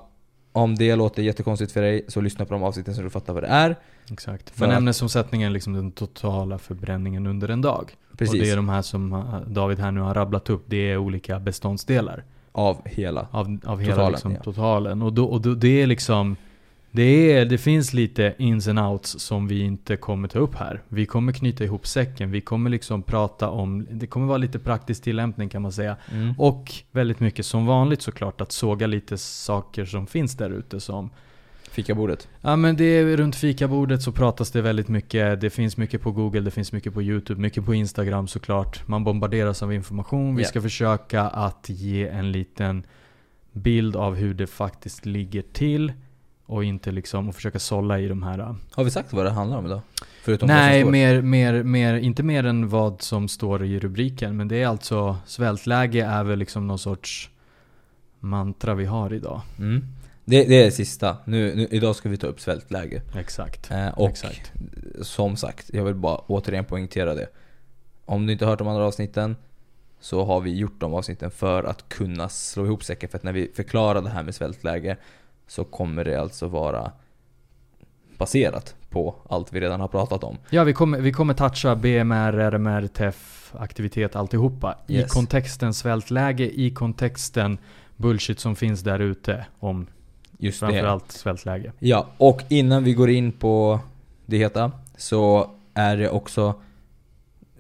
om 0.53 0.75
det 0.75 0.97
låter 0.97 1.23
jättekonstigt 1.23 1.73
för 1.73 1.83
dig, 1.83 2.05
så 2.09 2.21
lyssna 2.21 2.45
på 2.45 2.55
de 2.55 2.63
avsnitten 2.63 2.95
så 2.95 3.03
du 3.03 3.11
fattar 3.11 3.33
vad 3.33 3.43
det 3.43 3.47
är. 3.49 3.77
Exakt. 4.13 4.51
För 4.51 4.67
att- 4.67 4.73
ämnesomsättningen 4.73 5.49
är 5.49 5.53
liksom 5.53 5.73
den 5.73 5.93
totala 5.93 6.59
förbränningen 6.59 7.27
under 7.27 7.49
en 7.49 7.61
dag. 7.61 7.97
Precis. 8.19 8.35
Och 8.35 8.41
det 8.41 8.51
är 8.51 8.57
de 8.57 8.69
här 8.69 8.83
som 8.83 9.13
eh, 9.13 9.41
David 9.47 9.79
här 9.79 9.91
nu 9.91 10.01
har 10.01 10.15
rabblat 10.15 10.51
upp. 10.51 10.65
Det 10.67 10.77
är 10.91 10.97
olika 10.97 11.41
beståndsdelar 11.41 12.25
Av 12.53 12.89
hela. 12.89 13.29
av, 13.31 13.59
av 13.65 13.81
hela 13.81 13.93
Totalen, 13.95 14.13
liksom, 14.13 14.33
ja. 14.33 14.43
totalen. 14.43 15.03
Och, 15.03 15.13
då, 15.13 15.25
och 15.25 15.41
då, 15.41 15.55
det 15.55 15.83
är 15.83 15.87
liksom 15.87 16.37
det, 16.99 17.33
är, 17.33 17.45
det 17.45 17.59
finns 17.59 17.95
lite 17.95 18.35
ins 18.39 18.69
and 18.69 18.79
outs 18.79 19.21
som 19.21 19.49
vi 19.49 19.61
inte 19.61 19.97
kommer 19.97 20.29
ta 20.29 20.39
upp 20.39 20.55
här. 20.55 20.83
Vi 20.89 21.07
kommer 21.07 21.33
knyta 21.33 21.65
ihop 21.65 21.87
säcken. 21.87 22.31
Vi 22.31 22.41
kommer 22.41 22.71
liksom 22.71 23.03
prata 23.03 23.51
om, 23.51 23.87
det 23.91 24.07
kommer 24.07 24.27
vara 24.27 24.39
lite 24.39 24.59
praktisk 24.59 25.03
tillämpning 25.03 25.49
kan 25.49 25.63
man 25.63 25.73
säga. 25.73 25.97
Mm. 26.13 26.35
Och 26.39 26.75
väldigt 26.91 27.21
mycket 27.21 27.47
som 27.47 27.67
vanligt 27.67 28.03
såklart 28.03 28.41
att 28.41 28.53
såga 28.53 28.87
lite 28.87 29.19
saker 29.19 29.85
som 29.85 30.07
finns 30.07 30.37
där 30.37 30.51
ute 30.51 30.81
som 30.81 31.11
Fikabordet. 31.71 32.29
Ja 32.41 32.57
men 32.57 32.77
det 32.77 32.85
är 32.85 33.17
runt 33.17 33.37
fikabordet 33.37 34.03
så 34.03 34.13
pratas 34.13 34.51
det 34.51 34.63
väldigt 34.63 34.89
mycket. 34.89 35.41
Det 35.41 35.51
finns 35.51 35.77
mycket 35.77 36.03
på 36.03 36.13
Google, 36.13 36.41
det 36.41 36.51
finns 36.51 36.73
mycket 36.73 36.95
på 36.95 37.03
YouTube, 37.03 37.41
mycket 37.41 37.65
på 37.65 37.75
Instagram 37.75 38.29
såklart. 38.29 38.89
Man 38.89 39.05
bombarderas 39.05 39.63
av 39.63 39.73
information. 39.73 40.37
Vi 40.37 40.43
Ja. 40.43 40.49
ska 40.49 40.63
försöka 40.63 41.23
att 41.23 41.69
ge 41.69 42.09
en 42.09 42.33
liten 42.33 42.83
bild 43.53 43.97
av 43.97 44.15
hur 44.15 44.35
det 44.35 44.47
faktiskt 44.47 45.07
ligger 45.07 45.43
till. 45.43 45.93
Och 46.49 46.65
inte 46.65 46.91
liksom 46.91 47.29
och 47.29 47.35
försöka 47.35 47.59
sålla 47.59 47.99
i 47.99 48.09
de 48.09 48.23
här. 48.23 48.39
äh, 48.39 48.55
Har 48.73 48.85
vi 48.85 48.91
sagt 48.91 49.13
vad 49.13 49.25
det 49.25 49.31
handlar 49.31 49.59
om 49.59 49.67
idag? 49.67 49.81
Förutom 50.23 50.47
Nej, 50.47 50.85
mer, 50.85 51.23
mer, 51.23 51.63
mer, 51.63 51.95
inte 51.95 52.23
mer 52.23 52.45
än 52.45 52.69
vad 52.69 53.03
som 53.03 53.29
står 53.29 53.65
i 53.65 53.79
rubriken. 53.79 54.37
Men 54.37 54.49
det 54.49 54.63
är 54.63 54.67
alltså 54.67 55.17
svältläge 55.27 56.05
är 56.05 56.25
väl 56.25 56.39
liksom 56.39 56.67
någon 56.67 56.79
sorts 56.79 57.31
mantra 58.21 58.75
vi 58.75 58.85
har 58.85 59.13
idag. 59.15 59.41
Mm. 59.59 59.85
Det, 60.25 60.45
det 60.45 60.61
är 60.61 60.65
det 60.65 60.71
sista. 60.71 61.17
Nu, 61.25 61.55
nu, 61.57 61.69
idag 61.71 61.97
ska 61.97 62.09
vi 62.09 62.17
ta 62.17 62.27
upp 62.27 62.41
svältläge. 62.41 63.03
Exakt. 63.17 63.71
Eh, 63.71 63.89
och 63.89 64.09
Exakt. 64.09 64.53
som 65.03 65.37
sagt, 65.37 65.71
jag 65.73 65.85
vill 65.85 65.95
bara 65.95 66.17
återigen 66.17 66.65
poängtera 66.65 67.15
det. 67.15 67.27
Om 68.05 68.27
du 68.27 68.33
inte 68.33 68.45
har 68.45 68.51
hört 68.51 68.59
de 68.59 68.69
andra 68.69 68.85
avsnitten 68.85 69.37
så 70.01 70.25
har 70.25 70.41
vi 70.41 70.57
gjort 70.57 70.81
de 70.81 70.95
avsnitten 70.95 71.31
för 71.31 71.65
att 71.65 71.89
kunna 71.89 72.29
slå 72.29 72.65
ihop 72.65 72.85
säcken. 72.85 73.09
För 73.09 73.19
att 73.19 73.25
när 73.25 73.33
vi 73.33 73.51
förklarar 73.55 74.03
det 74.03 74.11
här 74.11 74.23
med 74.23 74.35
svältläge 74.35 74.97
så 75.49 75.65
kommer 75.65 76.05
det 76.05 76.21
alltså 76.21 76.49
vara 76.49 76.93
baserat 78.19 78.75
på 78.91 79.15
allt 79.29 79.53
vi 79.53 79.61
redan 79.61 79.81
har 79.81 79.89
pratat 79.89 80.25
om. 80.25 80.37
Ja, 80.51 80.65
vi 80.65 80.73
kommer, 80.73 80.99
vi 81.01 81.13
kommer 81.13 81.35
toucha 81.35 81.77
BMR, 81.77 82.33
RMR, 82.51 82.87
TEF, 82.87 83.55
aktivitet, 83.59 84.17
alltihopa. 84.17 84.79
I 84.87 84.97
Yes. 84.97 85.13
kontexten 85.13 85.75
svältläge, 85.75 86.61
i 86.61 86.71
kontexten 86.71 87.59
bullshit 87.97 88.41
som 88.41 88.57
finns 88.57 88.81
där 88.81 88.99
ute 88.99 89.47
om 89.59 89.87
Just 90.39 90.61
det. 90.61 90.67
framförallt 90.67 91.13
svältläge. 91.13 91.73
Ja, 91.79 92.07
och 92.19 92.43
innan 92.49 92.85
vi 92.85 92.95
går 92.95 93.11
in 93.11 93.33
på 93.33 93.81
det 94.27 94.39
heta 94.39 94.73
så 94.97 95.51
är 95.75 95.97
det 95.97 96.11
också, 96.11 96.55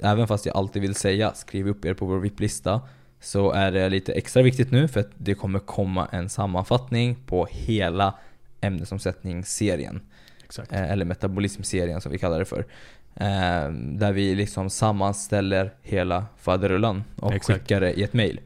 även 0.00 0.26
fast 0.28 0.46
jag 0.46 0.56
alltid 0.56 0.82
vill 0.82 0.94
säga 0.94 1.32
skriv 1.34 1.68
upp 1.68 1.84
er 1.84 1.94
på 1.94 2.06
vår 2.06 2.18
VIP-lista, 2.18 2.80
så 3.20 3.52
är 3.52 3.72
det 3.72 3.88
lite 3.88 4.12
extra 4.12 4.42
viktigt 4.42 4.70
nu 4.70 4.88
för 4.88 5.00
att 5.00 5.10
det 5.18 5.34
kommer 5.34 5.58
komma 5.58 6.08
en 6.12 6.28
sammanfattning 6.28 7.14
på 7.26 7.46
hela 7.50 8.14
ämnesomsättningsserien. 8.60 10.00
Exakt. 10.44 10.72
Eh, 10.72 10.90
Eller 10.90 11.04
metabolismserien 11.04 12.00
som 12.00 12.12
vi 12.12 12.18
kallar 12.18 12.38
det 12.38 12.44
för. 12.44 12.58
Eh, 13.14 13.70
Där 13.72 14.12
vi 14.12 14.34
liksom 14.34 14.70
sammanställer 14.70 15.72
hela 15.82 16.26
faderullan 16.36 17.04
och 17.16 17.34
Exakt. 17.34 17.60
skickar 17.60 17.80
det 17.80 17.92
i 17.92 18.02
ett 18.02 18.12
mail. 18.12 18.40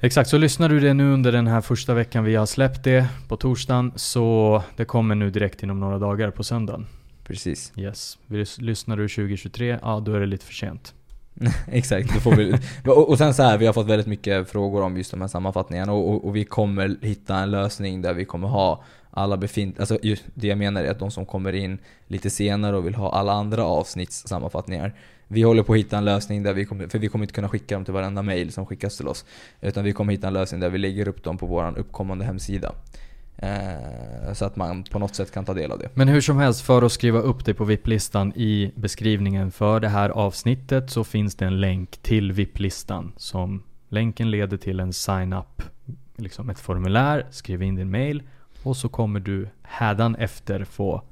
Exakt, 0.00 0.30
så 0.30 0.38
lyssnar 0.38 0.68
du 0.68 0.80
det 0.80 0.94
nu 0.94 1.12
under 1.12 1.32
den 1.32 1.46
här 1.46 1.60
första 1.60 1.94
veckan 1.94 2.24
vi 2.24 2.34
har 2.36 2.46
släppt 2.46 2.84
det 2.84 3.08
på 3.28 3.36
torsdagen 3.36 3.92
så 3.96 4.62
det 4.76 4.84
kommer 4.84 5.14
nu 5.14 5.30
direkt 5.30 5.62
inom 5.62 5.80
några 5.80 5.98
dagar 5.98 6.30
på 6.30 6.44
söndagen. 6.44 6.86
Precis. 7.24 7.72
Yes. 7.76 8.18
Lyssnar 8.58 8.96
du 8.96 9.08
2023, 9.08 9.78
ja 9.82 10.00
då 10.00 10.14
är 10.14 10.20
det 10.20 10.26
lite 10.26 10.46
för 10.46 10.52
sent. 10.54 10.94
Exakt, 11.72 12.14
då 12.14 12.20
får 12.20 12.36
vi, 12.36 12.58
och, 12.84 13.08
och 13.08 13.18
sen 13.18 13.34
så 13.34 13.42
här, 13.42 13.58
vi 13.58 13.66
har 13.66 13.72
fått 13.72 13.86
väldigt 13.86 14.06
mycket 14.06 14.50
frågor 14.50 14.82
om 14.82 14.96
just 14.96 15.10
de 15.10 15.20
här 15.20 15.28
sammanfattningarna 15.28 15.92
och, 15.92 16.10
och, 16.10 16.24
och 16.24 16.36
vi 16.36 16.44
kommer 16.44 16.96
hitta 17.02 17.36
en 17.36 17.50
lösning 17.50 18.02
där 18.02 18.14
vi 18.14 18.24
kommer 18.24 18.48
ha 18.48 18.84
alla 19.10 19.36
befintliga, 19.36 19.82
alltså 19.82 19.98
just 20.02 20.24
det 20.34 20.46
jag 20.46 20.58
menar 20.58 20.84
är 20.84 20.90
att 20.90 20.98
de 20.98 21.10
som 21.10 21.26
kommer 21.26 21.52
in 21.52 21.78
lite 22.06 22.30
senare 22.30 22.76
och 22.76 22.86
vill 22.86 22.94
ha 22.94 23.12
alla 23.12 23.32
andra 23.32 23.64
avsnitts 23.64 24.28
sammanfattningar. 24.28 24.94
Vi 25.28 25.42
håller 25.42 25.62
på 25.62 25.72
att 25.72 25.78
hitta 25.78 25.98
en 25.98 26.04
lösning 26.04 26.42
där 26.42 26.52
vi 26.52 26.64
kommer, 26.64 26.88
för 26.88 26.98
vi 26.98 27.08
kommer 27.08 27.24
inte 27.24 27.34
kunna 27.34 27.48
skicka 27.48 27.74
dem 27.74 27.84
till 27.84 27.94
varenda 27.94 28.22
mail 28.22 28.52
som 28.52 28.66
skickas 28.66 28.96
till 28.96 29.08
oss 29.08 29.24
Utan 29.60 29.84
vi 29.84 29.92
kommer 29.92 30.12
hitta 30.12 30.26
en 30.26 30.32
lösning 30.32 30.60
där 30.60 30.70
vi 30.70 30.78
lägger 30.78 31.08
upp 31.08 31.24
dem 31.24 31.38
på 31.38 31.46
vår 31.46 31.78
uppkommande 31.78 32.24
hemsida 32.24 32.72
så 34.34 34.44
att 34.44 34.56
man 34.56 34.84
på 34.84 34.98
något 34.98 35.14
sätt 35.14 35.30
kan 35.32 35.44
ta 35.44 35.54
del 35.54 35.72
av 35.72 35.78
det. 35.78 35.88
Men 35.94 36.08
hur 36.08 36.20
som 36.20 36.38
helst, 36.38 36.60
för 36.60 36.82
att 36.82 36.92
skriva 36.92 37.18
upp 37.18 37.44
dig 37.44 37.54
på 37.54 37.64
VIP-listan 37.64 38.32
i 38.36 38.72
beskrivningen 38.76 39.50
för 39.50 39.80
det 39.80 39.88
här 39.88 40.10
avsnittet 40.10 40.90
så 40.90 41.04
finns 41.04 41.34
det 41.34 41.46
en 41.46 41.60
länk 41.60 41.96
till 41.96 42.32
VIP-listan. 42.32 43.12
Som 43.16 43.62
länken 43.88 44.30
leder 44.30 44.56
till 44.56 44.80
en 44.80 44.92
sign-up, 44.92 45.62
liksom 46.16 46.50
ett 46.50 46.58
formulär, 46.58 47.26
skriv 47.30 47.62
in 47.62 47.74
din 47.74 47.90
mail 47.90 48.22
och 48.62 48.76
så 48.76 48.88
kommer 48.88 49.20
du 49.20 49.48
hädan 49.62 50.14
efter 50.14 50.64
få 50.64 51.02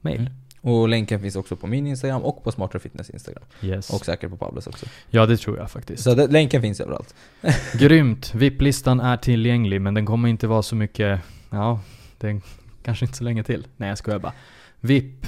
mail. 0.00 0.20
Mm. 0.20 0.32
Och 0.60 0.88
länken 0.88 1.20
finns 1.20 1.36
också 1.36 1.56
på 1.56 1.66
min 1.66 1.86
Instagram 1.86 2.22
och 2.22 2.44
på 2.44 2.52
Smarter 2.52 2.78
Fitness 2.78 3.10
Instagram. 3.10 3.44
Yes. 3.62 3.90
Och 3.90 4.04
säkert 4.04 4.30
på 4.30 4.36
Pablos 4.36 4.66
också. 4.66 4.86
ja, 5.10 5.26
det 5.26 5.36
tror 5.36 5.58
jag 5.58 5.70
faktiskt. 5.70 6.02
Så 6.02 6.14
det, 6.14 6.26
länken 6.26 6.62
finns 6.62 6.80
överallt. 6.80 7.14
Grymt! 7.78 8.34
VIP-listan 8.34 9.00
är 9.00 9.16
tillgänglig 9.16 9.80
men 9.80 9.94
den 9.94 10.06
kommer 10.06 10.28
inte 10.28 10.46
vara 10.46 10.62
så 10.62 10.76
mycket, 10.76 11.20
ja, 11.50 11.80
den 12.18 12.42
kanske 12.82 13.04
inte 13.04 13.18
så 13.18 13.24
länge 13.24 13.42
till. 13.42 13.66
Nej 13.76 13.88
jag 13.88 13.98
skojar 13.98 14.18
bara. 14.18 14.32
VIP, 14.80 15.26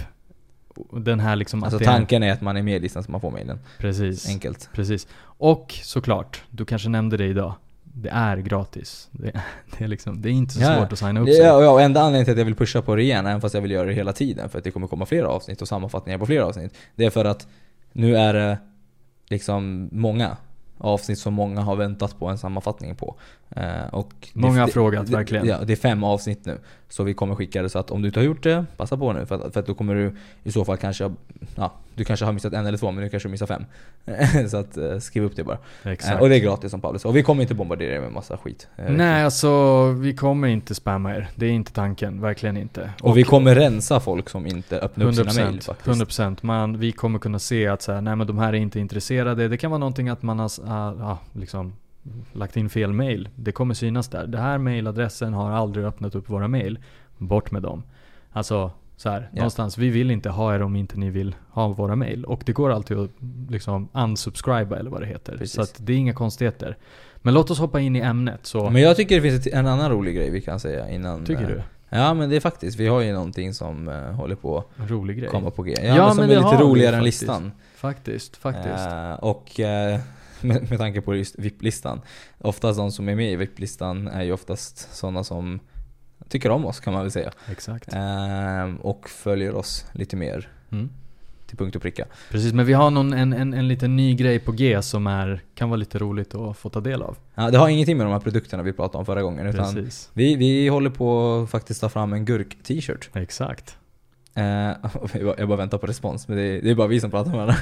den 0.92 1.20
här 1.20 1.36
liksom 1.36 1.62
Alltså 1.64 1.78
det 1.78 1.84
är- 1.84 1.86
tanken 1.86 2.22
är 2.22 2.32
att 2.32 2.40
man 2.40 2.56
är 2.56 2.62
med 2.62 2.76
i 2.76 2.80
listan 2.80 3.02
så 3.04 3.10
man 3.10 3.20
får 3.20 3.30
mailen. 3.30 3.58
Precis. 3.78 4.28
Enkelt. 4.28 4.68
Precis. 4.74 5.06
Och 5.22 5.72
såklart, 5.82 6.42
du 6.50 6.64
kanske 6.64 6.88
nämnde 6.88 7.16
det 7.16 7.26
idag. 7.26 7.54
Det 7.94 8.08
är 8.08 8.36
gratis. 8.36 9.08
Det, 9.12 9.32
det, 9.78 9.84
är, 9.84 9.88
liksom, 9.88 10.22
det 10.22 10.28
är 10.28 10.32
inte 10.32 10.54
så 10.54 10.60
Ja, 10.60 10.76
svårt 10.78 10.92
att 10.92 10.98
signa 10.98 11.20
upp 11.20 11.28
sig. 11.28 11.36
Ja, 11.38 11.62
ja, 11.62 11.70
och 11.70 11.80
enda 11.82 12.00
anledningen 12.00 12.24
till 12.24 12.32
att 12.32 12.38
jag 12.38 12.44
vill 12.44 12.54
pusha 12.54 12.82
på 12.82 12.94
det 12.96 13.02
igen, 13.02 13.26
även 13.26 13.40
fast 13.40 13.54
jag 13.54 13.62
vill 13.62 13.70
göra 13.70 13.86
det 13.86 13.92
hela 13.94 14.12
tiden, 14.12 14.48
för 14.48 14.58
att 14.58 14.64
det 14.64 14.70
kommer 14.70 14.86
komma 14.86 15.06
fler 15.06 15.22
avsnitt 15.24 15.62
och 15.62 15.68
sammanfattningar 15.68 16.18
på 16.18 16.26
fler 16.26 16.40
avsnitt. 16.40 16.74
Det 16.96 17.04
är 17.04 17.10
för 17.10 17.24
att 17.24 17.46
nu 17.92 18.16
är 18.16 18.34
det 18.34 18.58
liksom 19.28 19.88
många 19.92 20.36
avsnitt 20.78 21.18
som 21.18 21.34
många 21.34 21.60
har 21.60 21.76
väntat 21.76 22.18
på 22.18 22.26
en 22.28 22.38
sammanfattning 22.38 22.96
på. 22.96 23.16
Eh, 23.56 23.86
och 23.92 24.12
det- 24.32 24.40
Många 24.40 24.60
har 24.60 24.68
frågat, 24.68 25.06
det, 25.06 25.12
verkligen. 25.12 25.46
Ja, 25.46 25.58
det 25.64 25.72
är 25.72 25.76
fem 25.76 26.04
avsnitt 26.04 26.46
nu. 26.46 26.58
Så 26.88 27.04
vi 27.04 27.14
kommer 27.14 27.34
skicka 27.34 27.62
det 27.62 27.68
så 27.68 27.78
att 27.78 27.90
om 27.90 28.02
du 28.02 28.08
inte 28.08 28.20
har 28.20 28.24
gjort 28.24 28.42
det, 28.42 28.64
passa 28.76 28.96
på 28.96 29.12
nu. 29.12 29.26
För 29.26 29.34
att, 29.46 29.52
för 29.52 29.60
att 29.60 29.66
då 29.66 29.74
kommer 29.74 29.94
du 29.94 30.16
i 30.44 30.52
så 30.52 30.64
fall 30.64 30.76
kanske, 30.76 31.12
ja, 31.56 31.72
du 31.94 32.04
kanske 32.04 32.24
har 32.26 32.32
missat 32.32 32.52
en 32.52 32.66
eller 32.66 32.78
två 32.78 32.90
men 32.90 33.04
du 33.04 33.10
kanske 33.10 33.28
missar 33.28 33.46
fem. 33.46 33.64
så 34.48 34.56
att 34.56 34.76
eh, 34.76 34.98
skriv 34.98 35.24
upp 35.24 35.36
det 35.36 35.44
bara. 35.44 35.58
Exakt. 35.84 36.14
Eh, 36.14 36.20
och 36.20 36.28
det 36.28 36.36
är 36.36 36.40
gratis 36.40 36.70
som 36.70 36.80
Paulus. 36.80 37.04
Och 37.04 37.16
vi 37.16 37.22
kommer 37.22 37.42
inte 37.42 37.54
bombardera 37.54 37.94
er 37.96 38.00
med 38.00 38.12
massa 38.12 38.36
skit. 38.36 38.68
Nej, 38.88 39.24
alltså 39.24 39.86
vi 39.92 40.14
kommer 40.14 40.48
inte 40.48 40.74
spamma 40.74 41.14
er. 41.16 41.28
Det 41.34 41.46
är 41.46 41.50
inte 41.50 41.72
tanken. 41.72 42.20
Verkligen 42.20 42.56
inte. 42.56 42.90
Och 43.02 43.16
vi 43.16 43.22
kommer 43.22 43.54
rensa 43.54 44.00
folk 44.00 44.28
som 44.28 44.46
inte 44.46 44.78
öppnar 44.80 45.06
upp 45.06 45.14
sina 45.14 45.32
mail 45.32 45.58
100%, 45.58 45.64
faktiskt. 45.64 46.18
100% 46.20 46.36
man, 46.42 46.78
Vi 46.78 46.92
kommer 46.92 47.18
kunna 47.18 47.38
se 47.38 47.66
att 47.66 47.82
så 47.82 47.92
här, 47.92 48.00
nej 48.00 48.16
men 48.16 48.26
de 48.26 48.38
här 48.38 48.48
är 48.48 48.58
inte 48.58 48.80
intresserade. 48.80 49.48
Det 49.48 49.56
kan 49.56 49.70
vara 49.70 49.78
någonting 49.78 50.08
att 50.08 50.22
man 50.22 50.38
har 50.38 50.50
ah, 50.66 50.88
ah, 50.88 51.18
liksom, 51.32 51.72
lagt 52.32 52.56
in 52.56 52.68
fel 52.70 52.92
mail. 52.92 53.28
Det 53.36 53.52
kommer 53.52 53.74
synas 53.74 54.08
där. 54.08 54.26
Det 54.26 54.38
här 54.38 54.58
mailadressen 54.58 55.34
har 55.34 55.50
aldrig 55.50 55.84
öppnat 55.84 56.14
upp 56.14 56.30
våra 56.30 56.48
mail. 56.48 56.78
Bort 57.18 57.50
med 57.50 57.62
dem. 57.62 57.82
Alltså 58.32 58.70
så 58.96 59.10
här, 59.10 59.20
Ja. 59.32 59.36
någonstans. 59.36 59.78
Vi 59.78 59.88
vill 59.90 60.10
inte 60.10 60.30
ha 60.30 60.54
er 60.54 60.62
om 60.62 60.76
inte 60.76 60.98
ni 60.98 61.10
vill 61.10 61.34
ha 61.50 61.68
våra 61.68 61.96
mail. 61.96 62.24
Och 62.24 62.42
det 62.46 62.52
går 62.52 62.70
alltid 62.72 62.98
att 62.98 63.10
liksom 63.48 63.88
unsubscriba 63.94 64.76
eller 64.78 64.90
vad 64.90 65.00
det 65.00 65.06
heter. 65.06 65.36
Precis. 65.38 65.68
Så 65.68 65.82
det 65.82 65.92
är 65.92 65.96
inga 65.96 66.14
konstigheter. 66.14 66.76
Men 67.16 67.34
låt 67.34 67.50
oss 67.50 67.58
hoppa 67.58 67.80
in 67.80 67.96
i 67.96 68.00
ämnet. 68.00 68.46
Så, 68.46 68.70
Men 68.70 68.82
jag 68.82 68.96
tycker 68.96 69.20
det 69.20 69.30
finns 69.30 69.46
en 69.46 69.66
annan 69.66 69.90
rolig 69.90 70.16
grej 70.16 70.30
vi 70.30 70.40
kan 70.40 70.60
säga 70.60 70.90
innan. 70.90 71.24
tycker 71.24 71.42
eh, 71.42 71.48
du? 71.48 71.62
Ja 71.88 72.14
men 72.14 72.30
det 72.30 72.36
är 72.36 72.40
faktiskt, 72.40 72.80
vi 72.80 72.86
har 72.86 73.00
ju 73.00 73.12
någonting 73.12 73.54
som 73.54 73.88
eh, 73.88 73.94
håller 73.94 74.34
på 74.34 74.64
att 74.76 75.30
komma 75.30 75.50
på 75.50 75.62
G. 75.62 75.74
Ja, 75.78 75.84
Ja, 75.84 75.94
men 75.94 76.06
men 76.06 76.14
som 76.14 76.28
det 76.28 76.34
är 76.34 76.42
lite 76.52 76.62
roligare 76.62 76.96
än 76.96 77.02
faktiskt. 77.02 77.22
listan. 77.22 77.52
Faktiskt, 77.76 78.36
faktiskt. 78.36 78.86
Eh, 78.90 79.12
och 79.12 79.60
eh, 79.60 80.00
med, 80.46 80.70
med 80.70 80.78
tanke 80.78 81.00
på 81.00 81.14
just 81.16 81.38
VIP-listan. 81.38 82.00
Oftast 82.38 82.78
de 82.78 82.92
som 82.92 83.08
är 83.08 83.14
med 83.14 83.32
i 83.32 83.36
VIP-listan 83.36 84.08
är 84.08 84.22
ju 84.22 84.32
oftast 84.32 84.94
sådana 84.96 85.24
som 85.24 85.60
tycker 86.28 86.50
om 86.50 86.64
oss 86.66 86.80
kan 86.80 86.92
man 86.92 87.02
väl 87.02 87.10
säga. 87.10 87.32
Exakt. 87.50 87.92
Eh, 87.94 88.74
och 88.80 89.08
följer 89.08 89.54
oss 89.54 89.86
lite 89.92 90.16
mer 90.16 90.48
Mm. 90.72 90.90
till 91.46 91.56
punkt 91.58 91.76
och 91.76 91.82
pricka. 91.82 92.06
Precis, 92.30 92.52
men 92.52 92.66
vi 92.66 92.72
har 92.72 92.90
någon, 92.90 93.12
en, 93.12 93.32
en, 93.32 93.54
en 93.54 93.68
liten 93.68 93.96
ny 93.96 94.14
grej 94.14 94.38
på 94.38 94.52
G 94.52 94.82
som 94.82 95.06
är, 95.06 95.40
kan 95.54 95.68
vara 95.70 95.76
lite 95.76 95.98
roligt 95.98 96.34
att 96.34 96.56
få 96.56 96.68
ta 96.68 96.80
del 96.80 97.02
av. 97.02 97.16
Ja, 97.34 97.50
det 97.50 97.58
har 97.58 97.68
ingenting 97.68 97.96
med 97.96 98.06
de 98.06 98.12
här 98.12 98.20
produkterna 98.20 98.62
vi 98.62 98.72
pratade 98.72 98.98
om 98.98 99.06
förra 99.06 99.22
gången. 99.22 99.46
Utan 99.46 99.74
Precis. 99.74 100.10
vi, 100.12 100.36
vi 100.36 100.68
håller 100.68 100.90
på 100.90 101.40
att 101.44 101.50
faktiskt 101.50 101.80
ta 101.80 101.88
fram 101.88 102.12
en 102.12 102.24
gurk-t-shirt. 102.24 103.10
Exakt. 103.14 103.76
Eh, 104.34 104.42
jag 105.38 105.48
bara- 105.48 105.56
väntar 105.56 105.78
på 105.78 105.86
respons, 105.86 106.28
men 106.28 106.36
det 106.36 106.70
är, 106.70 106.74
bara 106.74 106.86
vi 106.86 107.00
som 107.00 107.10
pratar 107.10 107.30
med 107.30 107.38
varandra. 107.38 107.56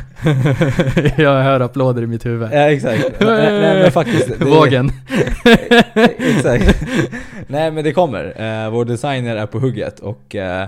jag 1.23 1.43
hör 1.43 1.61
applåder 1.61 2.03
i 2.03 2.07
mitt 2.07 2.27
huvud. 2.27 2.49
Ja 2.53 2.71
exakt. 2.71 3.21
nej, 3.21 3.61
nej 3.61 3.83
men 3.83 3.93
faktiskt. 3.93 4.39
det- 4.39 4.45
Vågen. 4.45 4.91
exakt. 6.19 6.83
nej 7.47 7.71
men 7.71 7.85
det 7.85 7.93
kommer. 7.93 8.25
Eh, 8.65 8.71
vår 8.71 8.85
designer 8.85 9.37
är 9.37 9.47
på 9.47 9.59
hugget 9.59 10.01
och 10.01 10.35
eh, 10.35 10.67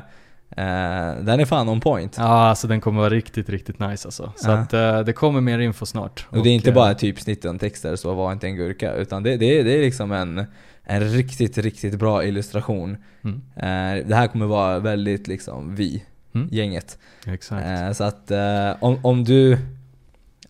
den 1.20 1.40
är 1.40 1.44
fan 1.44 1.68
on 1.68 1.80
point. 1.80 2.14
Ja, 2.18 2.24
alltså 2.48 2.66
den 2.68 2.80
kommer 2.80 3.00
vara 3.00 3.10
riktigt, 3.10 3.48
riktigt 3.48 3.78
nice 3.78 4.08
alltså. 4.08 4.32
Så 4.36 4.50
att 4.50 4.70
det 5.06 5.12
kommer 5.16 5.40
mer 5.40 5.58
info 5.58 5.86
snart. 5.86 6.26
Och 6.30 6.42
det 6.42 6.48
är 6.50 6.54
inte 6.54 6.72
bara 6.72 6.94
typ 6.94 7.20
snitten 7.20 7.58
texter, 7.58 7.96
så 7.96 8.14
var 8.14 8.32
inte 8.32 8.46
en 8.46 8.56
gurka. 8.56 8.92
Utan 8.94 9.22
det, 9.22 9.36
det, 9.36 9.62
det 9.62 9.74
är 9.78 9.82
liksom 9.82 10.12
en, 10.12 10.44
en 10.90 11.08
riktigt, 11.08 11.58
riktigt 11.58 11.98
bra 11.98 12.24
illustration. 12.24 12.96
Mm, 13.24 13.40
Eh, 13.56 14.06
det 14.08 14.14
här 14.14 14.26
kommer 14.26 14.46
vara 14.46 14.78
väldigt 14.78 15.28
liksom 15.28 15.74
vi, 15.74 16.04
Mm. 16.34 16.48
gänget. 16.52 16.98
exakt. 17.26 17.66
Eh, 17.66 17.92
så 17.92 18.04
att 18.04 18.30
eh, 18.30 18.76
om, 18.80 18.98
om 19.02 19.24
du 19.24 19.58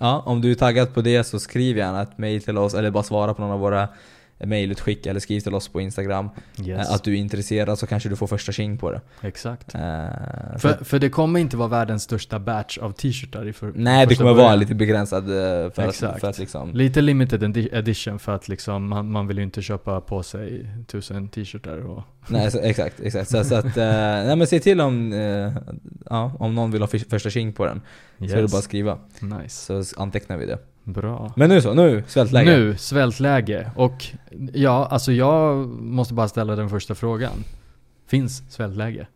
Ja, 0.02 0.22
om 0.26 0.40
du 0.40 0.50
är 0.50 0.54
taggad 0.54 0.94
på 0.94 1.00
det 1.02 1.24
så 1.24 1.40
skriv 1.40 1.76
gärna 1.76 2.02
ett 2.02 2.18
mail 2.18 2.42
till 2.42 2.58
oss 2.58 2.74
eller 2.74 2.90
bara 2.90 3.02
svara 3.02 3.34
på 3.34 3.42
någon 3.42 3.50
av 3.50 3.60
våra 3.60 3.88
mailutskick 4.46 5.06
eller 5.06 5.20
skriv 5.20 5.40
till 5.40 5.54
oss 5.54 5.68
på 5.68 5.80
Instagram. 5.80 6.28
yes. 6.64 6.88
Eh, 6.88 6.94
Att 6.94 7.04
du 7.04 7.12
är 7.12 7.16
intresserad 7.16 7.78
så 7.78 7.86
kanske 7.86 8.08
du 8.08 8.16
får 8.16 8.26
första 8.26 8.52
tjing 8.52 8.78
på 8.78 8.90
det. 8.92 9.00
Exakt. 9.22 9.70
Så 9.72 9.78
För, 10.58 10.68
att- 10.68 10.86
för 10.86 10.98
det 10.98 11.08
kommer 11.08 11.40
inte 11.40 11.56
vara 11.56 11.68
världens 11.68 12.02
största 12.02 12.38
batch 12.38 12.78
av 12.78 12.92
t-shirtar 12.92 13.48
i 13.48 13.52
för, 13.52 13.72
nej, 13.74 14.06
det 14.06 14.14
kommer 14.14 14.30
vara 14.30 14.42
början. 14.42 14.58
lite 14.58 14.74
begränsad 14.74 15.24
eh, 15.30 15.70
för 15.70 15.82
att, 15.82 15.88
Exakt. 15.88 16.20
för 16.20 16.28
att 16.28 16.38
liksom... 16.38 16.72
Lite 16.74 17.00
limited 17.00 17.42
edi- 17.42 17.68
edition 17.78 18.18
för 18.18 18.34
att 18.34 18.48
liksom, 18.48 18.88
man, 18.88 19.10
man 19.10 19.26
vill 19.26 19.36
ju 19.36 19.42
inte 19.42 19.62
köpa 19.62 20.00
på 20.00 20.22
sig 20.22 20.66
tusen 20.86 21.28
t-shirtar 21.28 21.78
och... 21.78 22.02
Nej, 22.28 22.50
så, 22.50 22.58
exakt, 22.58 23.00
exakt. 23.00 23.30
Så, 23.30 23.44
så 23.44 23.54
att, 23.54 23.76
eh, 23.76 23.84
nej 24.26 24.36
men 24.36 24.46
se 24.46 24.60
till 24.60 24.80
om, 24.80 25.12
eh, 25.12 25.52
ja, 26.10 26.32
om 26.38 26.54
någon 26.54 26.70
vill 26.70 26.82
ha 26.82 26.86
för, 26.88 26.98
första 26.98 27.30
tjing 27.30 27.52
på 27.52 27.66
den. 27.66 27.80
Så 28.28 28.36
är 28.36 28.42
det 28.42 28.48
bara 28.50 28.58
att 28.58 28.64
skriva. 28.64 28.98
Nice. 29.20 29.84
Så 29.84 30.00
antecknar 30.02 30.36
vi 30.36 30.46
det. 30.46 30.58
Bra. 30.84 31.32
Men 31.36 31.48
nu 31.50 31.60
så, 31.60 31.74
nu, 31.74 32.04
svältläge. 32.06 32.50
Nu, 32.50 32.76
svältläge. 32.76 33.70
Och 33.76 34.04
ja, 34.54 34.86
alltså 34.90 35.12
jag 35.12 35.56
måste 35.68 36.14
bara 36.14 36.28
ställa 36.28 36.56
den 36.56 36.68
första 36.70 36.94
frågan. 36.94 37.44
Finns 38.06 38.52
svältläge? 38.52 39.06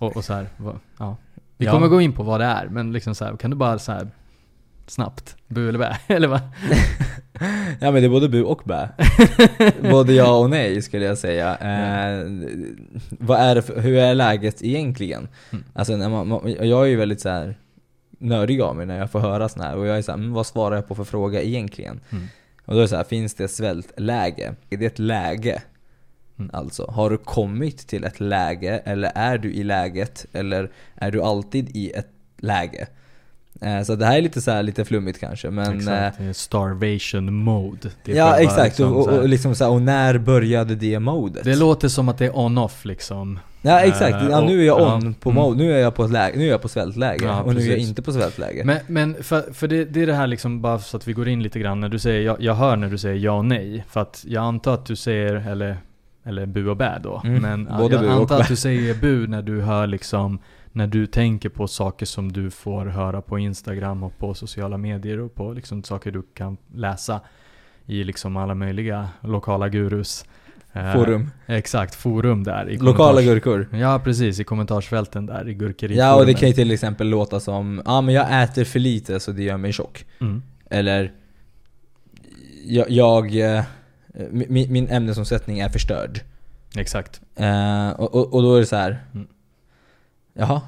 Och, 0.00 0.16
och 0.16 0.24
så 0.24 0.32
här, 0.32 0.46
vad, 0.56 0.78
ja. 0.98 1.16
Vi 1.56 1.66
Ja. 1.66 1.72
kommer 1.72 1.88
gå 1.88 2.00
in 2.00 2.12
på 2.12 2.22
vad 2.22 2.40
det 2.40 2.46
är, 2.46 2.68
men 2.68 2.92
liksom 2.92 3.14
så 3.14 3.24
här, 3.24 3.36
kan 3.36 3.50
du 3.50 3.56
bara 3.56 3.78
så 3.78 3.92
här 3.92 4.08
snabbt, 4.86 5.36
bu 5.48 5.68
eller 5.68 5.78
bä? 5.78 5.96
Eller 6.14 6.28
vad? 6.28 6.40
Ja 7.80 7.90
men 7.90 7.94
det 7.94 8.04
är 8.04 8.08
både 8.08 8.28
bu 8.28 8.42
och 8.42 8.62
bä. 8.64 8.88
både 9.90 10.12
ja 10.12 10.36
och 10.38 10.50
nej 10.50 10.82
skulle 10.82 11.04
jag 11.04 11.18
säga. 11.18 11.56
Eh, 11.56 12.26
vad 13.10 13.40
är 13.40 13.54
det 13.54 13.62
för, 13.62 13.80
hur 13.80 13.96
är 13.98 14.14
läget 14.14 14.62
egentligen? 14.62 15.28
Mm. 15.52 15.64
Alltså 15.72 15.96
när 15.96 16.08
man, 16.08 16.28
man, 16.28 16.52
jag 16.60 16.82
är 16.82 16.86
ju 16.86 16.96
väldigt 16.96 17.20
så 17.20 17.28
här 17.28 17.58
nördig 18.20 18.60
av 18.60 18.76
mig 18.76 18.86
när 18.86 18.98
jag 18.98 19.10
får 19.10 19.20
höra 19.20 19.48
sån 19.48 19.62
här 19.62 19.76
och 19.76 19.86
jag 19.86 19.98
är 19.98 20.02
såhär, 20.02 20.32
vad 20.32 20.46
svarar 20.46 20.76
jag 20.76 20.88
på 20.88 20.94
för 20.94 21.04
fråga 21.04 21.42
egentligen? 21.42 22.00
Mm. 22.10 22.24
Och 22.64 22.74
då 22.74 22.78
är 22.78 22.82
det 22.82 22.88
så 22.88 22.96
här, 22.96 23.04
finns 23.04 23.34
det 23.34 23.48
svältläge? 23.48 24.54
Är 24.70 24.76
det 24.76 24.86
ett 24.86 24.98
läge? 24.98 25.62
Mm. 26.38 26.50
Alltså, 26.52 26.90
har 26.90 27.10
du 27.10 27.18
kommit 27.18 27.78
till 27.78 28.04
ett 28.04 28.20
läge 28.20 28.78
eller 28.78 29.12
är 29.14 29.38
du 29.38 29.52
i 29.52 29.64
läget 29.64 30.26
eller 30.32 30.70
är 30.94 31.10
du 31.10 31.22
alltid 31.22 31.76
i 31.76 31.90
ett 31.90 32.10
läge? 32.36 32.88
Eh, 33.60 33.82
så 33.82 33.94
det 33.94 34.06
här 34.06 34.18
är 34.18 34.22
lite 34.22 34.40
så 34.40 34.50
här, 34.50 34.62
lite 34.62 34.84
flummigt 34.84 35.20
kanske 35.20 35.50
men 35.50 35.66
eh, 35.66 35.76
exakt, 35.76 36.20
är 36.20 36.32
starvation 36.32 37.34
mode. 37.34 37.90
Ja 38.04 38.36
exakt, 38.36 38.64
liksom 38.64 38.92
och, 38.92 39.08
och, 39.08 39.18
och, 39.18 39.28
liksom 39.28 39.54
så 39.54 39.64
här, 39.64 39.70
och 39.70 39.82
när 39.82 40.18
började 40.18 40.74
det 40.74 40.98
modet? 40.98 41.44
Det 41.44 41.56
låter 41.56 41.88
som 41.88 42.08
att 42.08 42.18
det 42.18 42.24
är 42.26 42.38
on-off 42.38 42.84
liksom. 42.84 43.38
ja 43.62 43.80
exakt, 43.80 44.22
Eh, 44.22 44.28
ja, 44.30 44.40
nu 44.40 44.60
är 44.60 44.66
jag 44.66 44.94
on 44.94 45.06
ja, 45.06 45.12
på 45.20 45.30
mm. 45.30 45.42
mode, 45.42 45.58
nu 45.58 45.72
är 45.72 45.78
jag 45.78 45.94
på, 45.94 46.06
läge, 46.06 46.38
nu 46.38 46.44
är 46.44 46.50
jag 46.50 46.62
på 46.62 46.68
svältläge 46.68 47.24
Ja, 47.24 47.42
och 47.42 47.54
nu 47.54 47.60
är 47.60 47.64
jag 47.64 47.74
precis. 47.74 47.88
inte 47.88 48.02
på 48.02 48.12
svältläge. 48.12 48.64
Men, 48.64 48.78
men 48.86 49.22
för, 49.22 49.52
för 49.52 49.68
det, 49.68 49.84
det 49.84 50.02
är 50.02 50.06
det 50.06 50.14
här 50.14 50.26
liksom, 50.26 50.60
bara 50.60 50.78
så 50.78 50.96
att 50.96 51.08
vi 51.08 51.12
går 51.12 51.28
in 51.28 51.42
lite 51.42 51.58
grann. 51.58 51.80
När 51.80 51.88
du 51.88 51.98
säger, 51.98 52.20
jag, 52.20 52.36
jag 52.40 52.54
hör 52.54 52.76
när 52.76 52.88
du 52.88 52.98
säger 52.98 53.16
ja 53.16 53.32
och 53.32 53.44
nej. 53.44 53.84
För 53.88 54.00
att 54.00 54.24
jag 54.28 54.44
antar 54.44 54.74
att 54.74 54.86
du 54.86 54.96
säger, 54.96 55.34
eller, 55.50 55.76
eller 56.24 56.46
bu 56.46 56.68
och 56.68 56.76
bä 56.76 56.98
då. 57.02 57.22
Mm, 57.24 57.42
Men 57.42 57.78
både 57.78 57.94
jag 57.94 58.06
antar 58.06 58.40
att 58.40 58.48
du 58.48 58.56
säger 58.56 58.94
bu 58.94 59.26
när 59.26 59.42
du 59.42 59.60
hör 59.60 59.86
liksom, 59.86 60.38
när 60.72 60.86
du 60.86 61.06
tänker 61.06 61.48
på 61.48 61.66
saker 61.68 62.06
som 62.06 62.32
du 62.32 62.50
får 62.50 62.86
höra 62.86 63.22
på 63.22 63.38
Instagram 63.38 64.02
och 64.02 64.18
på 64.18 64.34
sociala 64.34 64.76
medier 64.78 65.20
och 65.20 65.34
på 65.34 65.52
liksom 65.52 65.82
saker 65.84 66.10
du 66.10 66.22
kan 66.34 66.56
läsa 66.74 67.20
i 67.86 68.04
liksom 68.04 68.36
alla 68.36 68.54
möjliga 68.54 69.08
lokala 69.20 69.68
gurus. 69.68 70.24
Eh, 70.72 70.92
Forum. 70.92 71.30
Exakt, 71.46 71.94
forum 71.94 72.44
där. 72.44 72.70
I 72.70 72.78
Lokala 72.78 73.22
gurkor. 73.22 73.68
Ja 73.72 74.00
precis, 74.04 74.40
i 74.40 74.44
kommentarsfälten 74.44 75.26
där 75.26 75.48
i 75.48 75.54
gurkeriforumet. 75.54 76.06
Ja 76.06 76.14
och 76.20 76.26
det 76.26 76.34
kan 76.34 76.48
ju 76.48 76.54
till 76.54 76.70
exempel 76.70 77.08
låta 77.08 77.40
som, 77.40 77.82
ja 77.84 78.00
men 78.00 78.14
jag 78.14 78.42
äter 78.42 78.64
för 78.64 78.78
lite 78.78 79.20
så 79.20 79.32
det 79.32 79.42
gör 79.42 79.56
mig 79.56 79.72
tjock. 79.72 80.04
mm. 80.20 80.42
Eller 80.70 81.12
jag, 82.66 82.90
jag 82.90 83.56
eh, 83.56 83.64
min, 84.30 84.72
min 84.72 84.88
ämnesomsättning 84.88 85.58
är 85.58 85.68
förstörd. 85.68 86.20
Exakt. 86.76 87.20
Eh, 87.36 87.90
och, 87.90 88.14
och, 88.14 88.34
och 88.34 88.42
då 88.42 88.54
är 88.54 88.60
det 88.60 88.66
så 88.66 88.76
här. 88.76 89.04
Mm. 89.14 89.26
Jaha, 90.34 90.62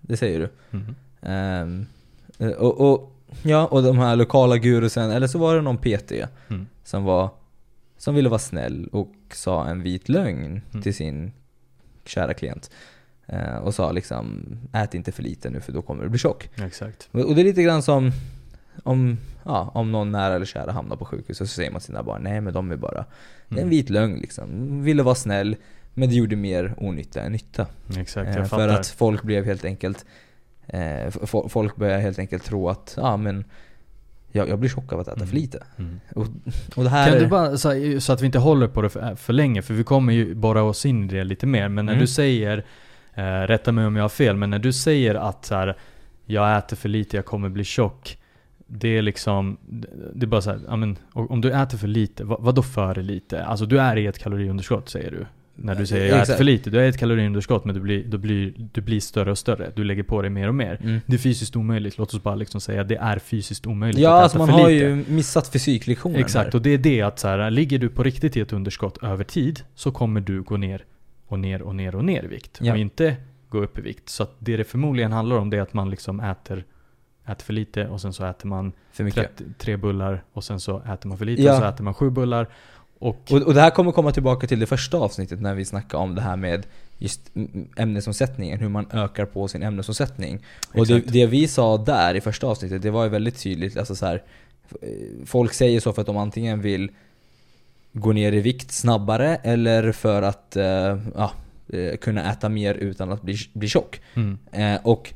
det 0.00 0.16
säger 0.16 0.38
du. 0.38 0.78
Ehm, 1.22 1.86
eh, 2.38 2.48
och, 2.50 2.92
och, 2.92 3.12
ja, 3.42 3.66
och 3.66 3.82
de 3.82 3.98
här 3.98 4.16
lokala 4.16 4.56
gurusen, 4.58 5.10
eller 5.10 5.26
så 5.26 5.38
var 5.38 5.54
det 5.56 5.62
någon 5.62 5.78
PT 5.78 6.12
Mm. 6.48 6.66
som 6.84 7.04
var 7.04 7.30
som 7.96 8.14
ville 8.14 8.28
vara 8.28 8.38
snäll 8.38 8.88
och 8.92 9.12
sa 9.32 9.66
en 9.66 9.82
vit 9.82 10.08
lögn 10.08 10.60
Mm. 10.70 10.82
till 10.82 10.94
sin 10.94 11.32
kära 12.04 12.34
klient. 12.34 12.70
Eh, 13.26 13.56
och 13.56 13.74
sa 13.74 13.92
liksom, 13.92 14.44
ät 14.72 14.94
inte 14.94 15.12
för 15.12 15.22
lite 15.22 15.50
nu 15.50 15.60
för 15.60 15.72
då 15.72 15.82
kommer 15.82 16.02
du 16.02 16.08
bli 16.08 16.18
tjock. 16.18 16.48
Exakt. 16.56 17.08
Och 17.12 17.34
det 17.34 17.42
är 17.42 17.44
lite 17.44 17.62
grann 17.62 17.82
som 17.82 18.12
om, 18.84 19.18
ja, 19.44 19.70
om 19.74 19.92
någon 19.92 20.12
nära 20.12 20.34
eller 20.34 20.46
kära 20.46 20.72
hamnar 20.72 20.96
på 20.96 21.04
sjukhus 21.04 21.40
och 21.40 21.48
så 21.48 21.54
säger 21.54 21.70
man 21.70 21.80
till 21.80 21.86
sina 21.86 22.02
barn, 22.02 22.22
nej 22.22 22.40
men 22.40 22.54
de 22.54 22.72
är 22.72 22.76
bara, 22.76 23.04
det 23.48 23.54
är 23.54 23.58
en 23.58 23.58
Mm. 23.58 23.68
vit 23.70 23.90
lögn 23.90 24.18
liksom. 24.18 24.82
Ville 24.82 25.02
vara 25.02 25.14
snäll, 25.14 25.56
men 25.94 26.08
det 26.08 26.14
gjorde 26.14 26.36
mer 26.36 26.74
onytta 26.76 27.22
än 27.22 27.32
nytta. 27.32 27.66
Exakt, 27.98 28.28
Eh, 28.28 28.36
jag 28.36 28.48
för 28.48 28.56
fattar. 28.56 28.68
att 28.80 28.86
folk 28.86 29.22
blev 29.22 29.44
helt 29.44 29.64
enkelt 29.64 30.04
eh, 30.66 31.10
Folk 31.48 31.76
började 31.76 32.02
helt 32.02 32.18
enkelt 32.18 32.44
tro 32.44 32.68
att 32.68 32.94
ja 32.96 33.16
men 33.16 33.44
jag, 34.32 34.48
jag 34.48 34.58
blir 34.58 34.70
tjock 34.70 34.92
av 34.92 35.00
att 35.00 35.08
äta 35.08 35.16
Mm. 35.16 35.28
för 35.28 35.34
lite. 35.36 35.62
Mm. 35.78 36.00
Och, 36.14 36.26
och 36.76 36.84
det 36.84 36.90
här 36.90 37.10
Kan 37.10 37.18
du 37.18 37.26
bara, 37.26 37.56
så, 37.56 38.00
så 38.00 38.12
att 38.12 38.20
vi 38.22 38.26
inte 38.26 38.38
håller 38.38 38.68
på 38.68 38.82
det 38.82 38.88
för, 38.90 39.14
för 39.14 39.32
länge, 39.32 39.62
för 39.62 39.74
vi 39.74 39.84
kommer 39.84 40.12
ju 40.12 40.34
borra 40.34 40.62
oss 40.62 40.86
in 40.86 41.04
i 41.04 41.06
det 41.14 41.24
lite 41.24 41.46
mer. 41.46 41.68
Men 41.68 41.86
när 41.86 41.92
Mm. 41.92 42.00
du 42.00 42.06
säger, 42.06 42.64
eh, 43.14 43.22
rätta 43.24 43.72
mig 43.72 43.86
om 43.86 43.96
jag 43.96 44.04
har 44.04 44.08
fel, 44.08 44.36
men 44.36 44.50
när 44.50 44.58
du 44.58 44.72
säger 44.72 45.14
att 45.14 45.44
så 45.44 45.54
här, 45.54 45.76
jag 46.26 46.58
äter 46.58 46.76
för 46.76 46.88
lite, 46.88 47.16
jag 47.16 47.24
kommer 47.24 47.48
bli 47.48 47.64
tjock. 47.64 48.18
Det 48.66 48.88
är 48.88 49.02
liksom, 49.02 49.56
det 50.14 50.24
är 50.24 50.26
bara 50.26 50.42
så 50.42 50.50
här, 50.50 50.60
ja, 50.68 50.76
men, 50.76 50.98
och- 51.12 51.30
om 51.30 51.40
du 51.40 51.52
äter 51.52 51.78
för 51.78 51.88
lite, 51.88 52.24
vad, 52.24 52.40
vad 52.42 52.54
då 52.54 52.62
för 52.62 52.94
lite? 52.94 53.44
Alltså 53.44 53.66
du 53.66 53.80
är 53.80 53.96
i 53.96 54.06
ett 54.06 54.18
kaloriunderskott 54.18 54.88
säger 54.88 55.10
du. 55.10 55.26
När 55.60 55.74
du 55.74 55.86
säger 55.86 56.08
jag 56.14 56.22
äter 56.22 56.34
för 56.34 56.44
lite, 56.44 56.70
du 56.70 56.80
i 56.84 56.88
ett 56.88 56.98
kaloriunderskott 56.98 57.64
men 57.64 57.74
du 57.74 57.80
blir, 57.80 58.04
du, 58.04 58.18
blir, 58.18 58.52
du 58.72 58.80
blir 58.80 59.00
större 59.00 59.30
och 59.30 59.38
större. 59.38 59.72
Du 59.76 59.84
lägger 59.84 60.02
på 60.02 60.22
dig 60.22 60.30
mer 60.30 60.48
och 60.48 60.54
mer. 60.54 60.78
Mm. 60.82 61.00
Det 61.06 61.14
är 61.14 61.18
fysiskt 61.18 61.56
omöjligt, 61.56 61.98
låt 61.98 62.14
oss 62.14 62.22
bara 62.22 62.34
liksom 62.34 62.60
säga 62.60 62.84
det 62.84 62.96
är 62.96 63.18
fysiskt 63.18 63.66
omöjligt 63.66 64.00
Ja 64.02 64.16
att 64.16 64.22
alltså 64.22 64.36
äta 64.38 64.46
man 64.46 64.54
för 64.54 64.62
har 64.62 64.70
lite. 64.70 64.84
ju 64.84 65.04
missat 65.08 65.48
fysiklektionen 65.48 66.20
Exakt, 66.20 66.46
här. 66.46 66.54
och 66.54 66.62
det 66.62 66.70
är 66.70 66.78
det 66.78 67.02
att 67.02 67.18
så 67.18 67.28
här, 67.28 67.50
ligger 67.50 67.78
du 67.78 67.88
på 67.88 68.02
riktigt 68.02 68.36
i 68.36 68.40
ett 68.40 68.52
underskott 68.52 69.02
över 69.02 69.24
tid 69.24 69.60
så 69.74 69.90
kommer 69.90 70.20
du 70.20 70.42
gå 70.42 70.56
ner 70.56 70.84
och 71.26 71.38
ner 71.38 71.62
och 71.62 71.74
ner 71.74 71.94
och 71.94 72.04
ner 72.04 72.24
i 72.24 72.26
vikt. 72.26 72.58
Ja. 72.62 72.72
Och 72.72 72.78
inte 72.78 73.16
gå 73.48 73.58
upp 73.58 73.78
i 73.78 73.80
vikt. 73.80 74.08
Så 74.08 74.22
att 74.22 74.36
det 74.38 74.56
det 74.56 74.64
förmodligen 74.64 75.12
handlar 75.12 75.36
om 75.36 75.50
det 75.50 75.56
är 75.56 75.60
att 75.62 75.74
man 75.74 75.90
liksom 75.90 76.20
äter, 76.20 76.64
äter 77.26 77.44
för 77.44 77.52
lite 77.52 77.86
och 77.88 78.00
sen 78.00 78.12
så 78.12 78.24
äter 78.24 78.48
man 78.48 78.72
För 78.92 79.04
mycket. 79.04 79.36
30, 79.36 79.44
tre 79.58 79.76
bullar 79.76 80.22
och 80.32 80.44
sen 80.44 80.60
så 80.60 80.78
äter 80.78 81.08
man 81.08 81.18
för 81.18 81.24
lite 81.24 81.42
Ja. 81.42 81.52
och 81.52 81.58
så 81.58 81.64
äter 81.64 81.84
man 81.84 81.94
sju 81.94 82.10
bullar. 82.10 82.48
Och, 82.98 83.16
Och, 83.30 83.42
och 83.42 83.54
det 83.54 83.60
här 83.60 83.70
kommer 83.70 83.92
komma 83.92 84.12
tillbaka 84.12 84.46
till 84.46 84.58
det 84.58 84.66
första 84.66 84.96
avsnittet 84.96 85.40
när 85.40 85.54
vi 85.54 85.64
snackade 85.64 86.02
om 86.02 86.14
det 86.14 86.20
här 86.20 86.36
med 86.36 86.66
just 86.98 87.20
ämnesomsättningen, 87.76 88.58
hur 88.58 88.68
man 88.68 88.86
ökar 88.92 89.24
på 89.24 89.48
sin 89.48 89.62
ämnesomsättning. 89.62 90.44
Och 90.74 90.86
det, 90.86 90.96
Exakt. 90.96 91.12
det 91.12 91.26
vi 91.26 91.48
sa 91.48 91.76
där 91.76 92.14
i 92.14 92.20
första 92.20 92.46
avsnittet, 92.46 92.82
det 92.82 92.90
var 92.90 93.04
ju 93.04 93.10
väldigt 93.10 93.38
tydligt. 93.42 93.76
Alltså 93.76 93.94
så 93.94 94.06
här, 94.06 94.22
folk 95.24 95.52
säger 95.52 95.80
så 95.80 95.92
för 95.92 96.00
att 96.00 96.06
de 96.06 96.16
antingen 96.16 96.60
vill 96.60 96.90
gå 97.92 98.12
ner 98.12 98.32
i 98.32 98.40
vikt 98.40 98.72
snabbare 98.72 99.36
eller 99.36 99.92
för 99.92 100.22
att 100.22 100.56
eh, 100.56 100.98
ja, 101.14 101.32
eh, 101.72 101.96
kunna 101.96 102.32
äta 102.32 102.48
mer 102.48 102.74
utan 102.74 103.12
att 103.12 103.22
bli, 103.22 103.36
bli 103.52 103.68
tjock. 103.68 104.00
mm, 104.14 104.38
Eh, 104.52 104.80
och, 104.82 105.14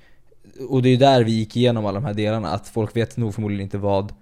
och 0.69 0.83
det 0.83 0.89
är 0.89 0.91
ju 0.91 0.97
där 0.97 1.25
vi 1.25 1.33
gick 1.33 1.57
igenom 1.57 1.87
alla 1.87 2.01
de 2.01 2.07
här 2.07 2.15
delarna, 2.15 2.49
att 2.49 2.69
folk 2.69 2.97
vet 2.97 3.17
nog 3.17 3.35
förmodligen 3.35 3.63
inte 3.63 3.79
vad 3.79 4.13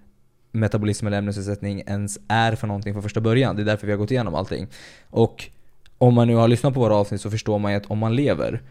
metabolism 0.51 1.07
eller 1.07 1.17
ämnesomsättning 1.17 1.83
ens 1.87 2.19
är 2.27 2.55
för 2.55 2.67
någonting 2.67 2.93
från 2.93 3.03
första 3.03 3.21
början. 3.21 3.55
Det 3.55 3.61
är 3.61 3.65
därför 3.65 3.87
vi 3.87 3.93
har 3.93 3.97
gått 3.97 4.11
igenom 4.11 4.35
allting. 4.35 4.67
Och 5.09 5.49
om 5.97 6.13
man 6.13 6.27
nu 6.27 6.35
har 6.35 6.47
lyssnat 6.47 6.73
på 6.73 6.79
våra 6.79 6.95
avsnitt 6.95 7.21
så 7.21 7.31
förstår 7.31 7.59
man 7.59 7.71
ju 7.71 7.77
att 7.77 7.85
om 7.85 7.97
man 7.97 8.15
lever 8.15 8.61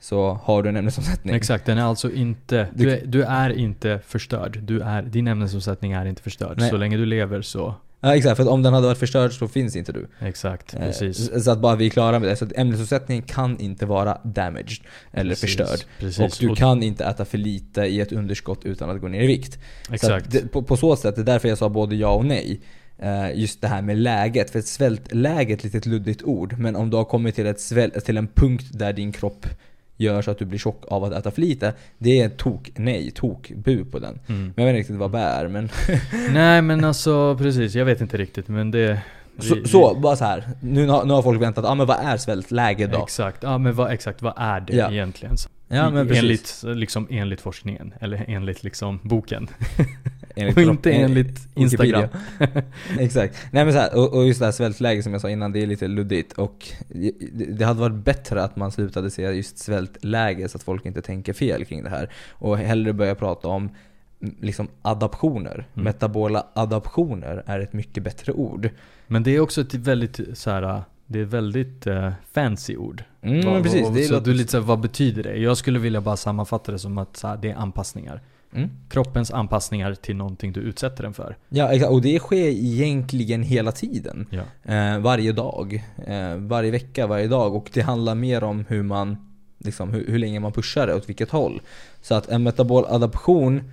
så 0.00 0.32
har 0.42 0.62
du 0.62 0.68
en 0.68 0.76
ämnesomsättning. 0.76 1.34
exakt, 1.34 1.66
den 1.66 1.78
är 1.78 1.82
alltså 1.82 2.10
inte, 2.12 2.68
Du- 2.74 2.84
du, 2.84 2.90
är, 2.92 3.06
du 3.06 3.22
är 3.22 3.50
inte 3.50 4.00
förstörd. 4.06 4.58
Du 4.62 4.80
är, 4.80 5.02
din 5.02 5.28
ämnesomsättning 5.28 5.92
är 5.92 6.06
inte 6.06 6.22
förstörd. 6.22 6.58
Nej. 6.60 6.70
Så 6.70 6.76
länge 6.76 6.96
du 6.96 7.06
lever 7.06 7.42
så, 7.42 7.74
Ja, 8.00 8.16
exakt, 8.16 8.36
för 8.36 8.42
att 8.42 8.48
om 8.48 8.62
den 8.62 8.74
hade 8.74 8.86
varit 8.86 8.98
förstörd 8.98 9.32
så 9.32 9.48
finns 9.48 9.76
inte 9.76 9.92
du. 9.92 10.08
exakt, 10.20 10.74
Eh, 10.74 10.80
precis. 10.80 11.44
Så 11.44 11.50
att 11.50 11.60
bara 11.60 11.76
vi 11.76 11.86
är 11.86 11.90
klara 11.90 12.18
med 12.18 12.28
det. 12.28 12.36
Så 12.36 12.44
att 12.44 12.52
ämnesomsättning 12.56 13.22
kan 13.22 13.58
inte 13.60 13.86
vara 13.86 14.20
damaged 14.24 14.78
eller 15.12 15.30
Precis, 15.30 15.40
förstörd. 15.40 15.80
Precis. 15.98 16.18
Och 16.20 16.48
du 16.48 16.54
kan 16.54 16.82
inte 16.82 17.04
äta 17.04 17.24
för 17.24 17.38
lite 17.38 17.80
i 17.80 18.00
ett 18.00 18.12
underskott 18.12 18.64
utan 18.64 18.90
att 18.90 19.00
gå 19.00 19.08
ner 19.08 19.22
i 19.22 19.26
vikt. 19.26 19.58
Så 19.88 19.94
Exakt. 19.94 20.26
att 20.26 20.32
det, 20.32 20.52
på, 20.52 20.62
på 20.62 20.76
så 20.76 20.96
sätt, 20.96 21.14
det 21.14 21.20
är 21.22 21.24
därför 21.24 21.48
jag 21.48 21.58
sa 21.58 21.68
både 21.68 21.96
ja 21.96 22.10
och 22.10 22.24
nej. 22.24 22.60
Eh, 22.98 23.38
just 23.38 23.60
det 23.60 23.68
här 23.68 23.82
med 23.82 23.98
läget, 23.98 24.50
för 24.50 24.58
ett 24.58 24.66
svältläge 24.66 25.52
är 25.52 25.56
ett 25.56 25.64
litet 25.64 25.86
luddigt 25.86 26.22
ord. 26.22 26.58
Men 26.58 26.76
om 26.76 26.90
du 26.90 26.96
har 26.96 27.04
kommit 27.04 27.34
till, 27.34 27.46
ett 27.46 27.60
sväl, 27.60 27.90
till 27.90 28.16
en 28.16 28.28
punkt 28.28 28.66
där 28.72 28.92
din 28.92 29.12
kropp 29.12 29.46
gör 29.98 30.22
så 30.22 30.30
att 30.30 30.38
du 30.38 30.44
blir 30.44 30.58
tjock 30.58 30.82
av 30.88 31.04
att 31.04 31.12
äta 31.12 31.30
för 31.30 31.40
lite. 31.40 31.72
Det 31.98 32.20
är 32.20 32.28
tok 32.28 32.70
nej, 32.76 33.10
tok 33.10 33.52
bu 33.56 33.84
på 33.84 33.98
den. 33.98 34.18
Mm. 34.28 34.52
Men 34.56 34.64
jag 34.64 34.64
vet 34.64 34.68
inte 34.68 34.78
riktigt 34.78 34.96
vad 34.96 35.10
bä 35.10 35.18
är 35.18 35.48
men... 35.48 35.68
Nej 36.32 36.62
men 36.62 36.84
alltså 36.84 37.36
precis, 37.38 37.74
jag 37.74 37.84
vet 37.84 38.00
inte 38.00 38.16
riktigt 38.16 38.48
men 38.48 38.70
det... 38.70 39.00
Så, 39.38 39.54
vi- 39.54 39.68
så 39.68 39.94
bara 39.94 40.16
så 40.16 40.24
här. 40.24 40.48
Nu, 40.60 40.86
nu 40.86 40.90
har 41.12 41.22
folk 41.22 41.42
väntat, 41.42 41.64
ah, 41.64 41.74
men 41.74 41.86
vad 41.86 41.96
är 42.04 42.16
svältläge 42.16 42.86
då? 42.86 43.02
Exakt, 43.02 43.42
ja 43.42 43.58
men 43.58 43.74
vad, 43.74 43.92
exakt 43.92 44.22
vad 44.22 44.32
är 44.36 44.60
det 44.60 44.76
Ja. 44.76 44.90
egentligen? 44.92 45.36
Ja 45.68 45.90
men 45.90 46.08
precis. 46.08 46.22
enligt, 46.64 46.78
liksom, 46.78 47.06
enligt 47.10 47.40
forskningen, 47.40 47.94
eller 48.00 48.24
enligt 48.28 48.62
liksom 48.62 49.00
boken. 49.02 49.48
Enligt 50.38 50.56
och 50.56 50.62
inte 50.62 50.90
en- 50.92 51.04
enligt. 51.04 51.48
Instagram. 51.54 52.08
Exakt. 52.98 53.36
Nej 53.50 53.64
men 53.64 53.72
så 53.74 53.78
här, 53.80 53.96
och, 53.96 54.14
och 54.14 54.26
just 54.26 54.38
det 54.40 54.44
här 54.44 54.52
svältläge 54.52 55.02
som 55.02 55.12
jag 55.12 55.20
sa 55.22 55.30
innan, 55.30 55.52
det 55.52 55.62
är 55.62 55.66
lite 55.66 55.88
luddigt. 55.88 56.32
Och 56.32 56.68
det- 57.32 57.64
hade 57.64 57.80
varit 57.80 58.04
bättre 58.04 58.42
att 58.42 58.56
man 58.56 58.72
slutade 58.72 59.10
säga 59.10 59.32
just 59.32 59.58
svältläge 59.58 60.48
så 60.48 60.56
att 60.56 60.62
folk 60.62 60.86
inte 60.86 61.02
tänker 61.02 61.32
fel 61.32 61.64
kring 61.64 61.82
det 61.84 61.90
här. 61.90 62.10
Och 62.30 62.58
hellre 62.58 62.92
börja 62.92 63.14
prata 63.14 63.48
om 63.48 63.70
liksom 64.40 64.68
adaptioner. 64.82 65.54
Mm. 65.74 65.84
Metabola 65.84 66.46
adaptioner 66.54 67.42
är 67.46 67.60
ett 67.60 67.72
mycket 67.72 68.02
bättre 68.02 68.32
ord. 68.32 68.70
Men 69.06 69.22
det 69.22 69.30
är 69.36 69.40
också 69.40 69.60
ett 69.60 69.74
väldigt 69.74 70.20
så 70.38 70.50
här. 70.50 70.82
Det 71.06 71.18
är 71.18 71.22
ett 71.22 71.28
väldigt 71.28 71.86
eh, 71.86 72.12
fancy 72.32 72.76
ord. 72.76 73.02
Mm, 73.22 73.46
Vad- 73.46 73.62
precis. 73.62 73.82
vad- 73.82 73.94
Det 73.94 74.04
så 74.04 74.12
låter- 74.12 74.26
du 74.26 74.34
lite 74.34 74.50
så 74.50 74.56
här, 74.58 74.64
vad 74.64 74.80
betyder 74.80 75.22
det? 75.22 75.36
Jag 75.36 75.56
skulle 75.56 75.78
vilja 75.78 76.00
bara 76.00 76.16
sammanfatta 76.16 76.72
det 76.72 76.78
som 76.78 76.98
att 76.98 77.20
här, 77.22 77.36
det 77.36 77.50
är 77.50 77.54
anpassningar. 77.54 78.20
Mm. 78.54 78.70
Kroppens 78.88 79.30
anpassningar 79.30 79.94
till 79.94 80.16
någonting 80.16 80.52
du 80.52 80.60
utsätter 80.60 81.02
den 81.02 81.14
för. 81.14 81.36
Ja, 81.48 81.72
exakt. 81.72 81.92
och 81.92 82.02
det 82.02 82.18
sker 82.18 82.48
egentligen 82.48 83.42
hela 83.42 83.72
tiden. 83.72 84.26
Ja. 84.30 84.72
Eh, 84.74 84.98
varje 84.98 85.32
dag. 85.32 85.84
Eh, 86.06 86.34
varje 86.36 86.70
vecka, 86.70 87.06
varje 87.06 87.28
dag. 87.28 87.54
Och 87.54 87.70
det 87.72 87.80
handlar 87.80 88.14
mer 88.14 88.44
om 88.44 88.64
hur 88.68 88.82
man 88.82 89.16
liksom, 89.58 89.92
hur, 89.92 90.06
hur 90.06 90.18
länge 90.18 90.40
man 90.40 90.52
pushar 90.52 90.86
det, 90.86 90.94
åt 90.94 91.08
vilket 91.08 91.30
håll. 91.30 91.60
Så 92.02 92.14
att 92.14 92.28
en 92.28 92.42
metabol 92.42 92.84
adaption 92.88 93.70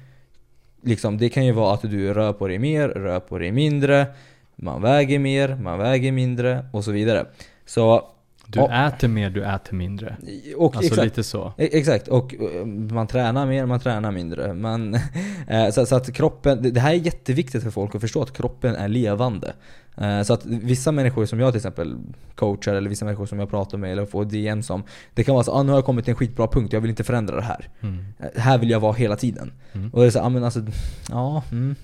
liksom, 0.81 1.17
det 1.17 1.29
kan 1.29 1.45
ju 1.45 1.51
vara 1.51 1.73
att 1.73 1.81
du 1.81 2.13
rör 2.13 2.33
på 2.33 2.47
dig 2.47 2.59
mer, 2.59 2.89
rör 2.89 3.19
på 3.19 3.37
dig 3.37 3.51
mindre. 3.51 4.07
Man 4.55 4.81
väger 4.81 5.19
mer, 5.19 5.55
man 5.55 5.79
väger 5.79 6.11
mindre 6.11 6.65
och 6.73 6.83
så 6.83 6.91
vidare. 6.91 7.25
Så, 7.65 8.09
Du 8.55 8.61
Ja. 8.61 8.87
äter 8.87 9.07
mer, 9.07 9.29
du 9.29 9.43
äter 9.45 9.75
mindre. 9.75 10.17
och 10.57 10.75
Alltså 10.75 10.91
exakt. 10.91 11.03
lite 11.05 11.23
så. 11.23 11.53
E- 11.57 11.69
Exakt, 11.71 12.07
och 12.07 12.35
eh, 12.35 12.65
man 12.65 13.07
tränar 13.07 13.45
mer, 13.45 13.65
man 13.65 13.79
tränar 13.79 14.11
mindre. 14.11 14.53
Man, 14.53 14.93
eh, 15.47 15.69
så, 15.71 15.85
så 15.85 15.95
att 15.95 16.13
kroppen, 16.13 16.73
det 16.73 16.79
här 16.79 16.91
är 16.93 16.97
jätteviktigt 16.97 17.63
för 17.63 17.71
folk 17.71 17.95
att 17.95 18.01
förstå 18.01 18.21
att 18.21 18.33
kroppen 18.37 18.75
är 18.75 18.87
levande. 18.87 19.53
Eh, 19.97 20.21
Så 20.21 20.33
att 20.33 20.45
vissa 20.45 20.91
människor 20.91 21.25
som 21.25 21.39
jag 21.39 21.51
till 21.53 21.57
exempel 21.59 21.95
coachar 22.35 22.75
eller 22.75 22.89
vissa 22.89 23.05
människor 23.05 23.25
som 23.25 23.39
jag 23.39 23.49
pratar 23.49 23.77
med 23.77 23.91
eller 23.91 24.05
får 24.05 24.25
DM 24.25 24.63
som 24.63 24.83
Det 25.13 25.23
kan 25.23 25.33
vara 25.35 25.43
så 25.43 25.51
ah, 25.51 25.63
nu 25.63 25.71
har 25.71 25.77
jag 25.77 25.85
kommit 25.85 26.05
till 26.05 26.11
en 26.11 26.15
skitbra 26.15 26.47
punkt, 26.47 26.73
jag 26.73 26.81
vill 26.81 26.89
inte 26.89 27.03
förändra 27.03 27.35
det 27.35 27.41
här. 27.41 27.69
Mm. 27.81 28.05
Här 28.35 28.57
vill 28.57 28.69
jag 28.69 28.79
vara 28.79 28.93
hela 28.93 29.15
tiden. 29.15 29.51
Mm. 29.73 29.89
Och 29.93 30.01
det 30.01 30.07
är 30.07 30.11
så, 30.11 30.19
ah, 30.19 30.29
men 30.29 30.43
alltså, 30.43 30.61
ja, 31.09 31.43
mm. 31.51 31.75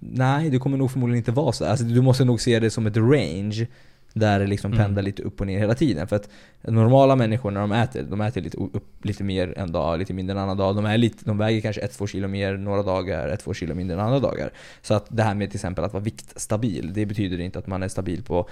Nej, 0.00 0.50
det 0.50 0.58
kommer 0.58 0.76
nog 0.76 0.90
förmodligen 0.90 1.18
inte 1.18 1.32
vara 1.32 1.52
så. 1.52 1.64
Alltså, 1.64 1.84
du 1.84 2.00
måste 2.00 2.24
nog 2.24 2.40
se 2.40 2.60
det 2.60 2.70
som 2.70 2.86
ett 2.86 2.96
range 2.96 3.66
där 4.14 4.40
det 4.40 4.46
liksom 4.46 4.72
Mm. 4.72 4.84
pendlar 4.84 5.02
lite 5.02 5.22
upp 5.22 5.40
och 5.40 5.46
ner 5.46 5.58
hela 5.58 5.74
tiden. 5.74 6.06
För 6.06 6.16
att 6.16 6.28
normala 6.62 7.16
människor 7.16 7.50
när 7.50 7.60
de 7.60 7.72
äter, 7.72 8.02
de 8.02 8.20
äter 8.20 8.40
lite, 8.40 8.56
upp, 8.56 9.04
lite 9.04 9.24
mer 9.24 9.58
en 9.58 9.72
dag, 9.72 9.98
lite 9.98 10.12
mindre 10.12 10.36
en 10.36 10.42
annan 10.42 10.56
dag. 10.56 10.76
De, 10.76 10.84
är 10.84 10.98
lite, 10.98 11.24
de 11.24 11.38
väger 11.38 11.60
kanske 11.60 11.86
1-2 11.86 12.06
kilo 12.06 12.28
mer 12.28 12.56
några 12.56 12.82
dagar, 12.82 13.28
1-2 13.28 13.54
kilo 13.54 13.74
mindre 13.74 13.96
än 13.96 14.00
andra 14.06 14.20
dagar. 14.20 14.50
Så 14.82 14.94
att 14.94 15.06
det 15.08 15.22
här 15.22 15.34
med 15.34 15.50
till 15.50 15.56
exempel 15.56 15.84
att 15.84 15.92
vara 15.92 16.02
viktstabil, 16.02 16.92
det 16.94 17.06
betyder 17.06 17.40
inte 17.40 17.58
att 17.58 17.66
man 17.66 17.82
är 17.82 17.88
stabil 17.88 18.22
på 18.22 18.48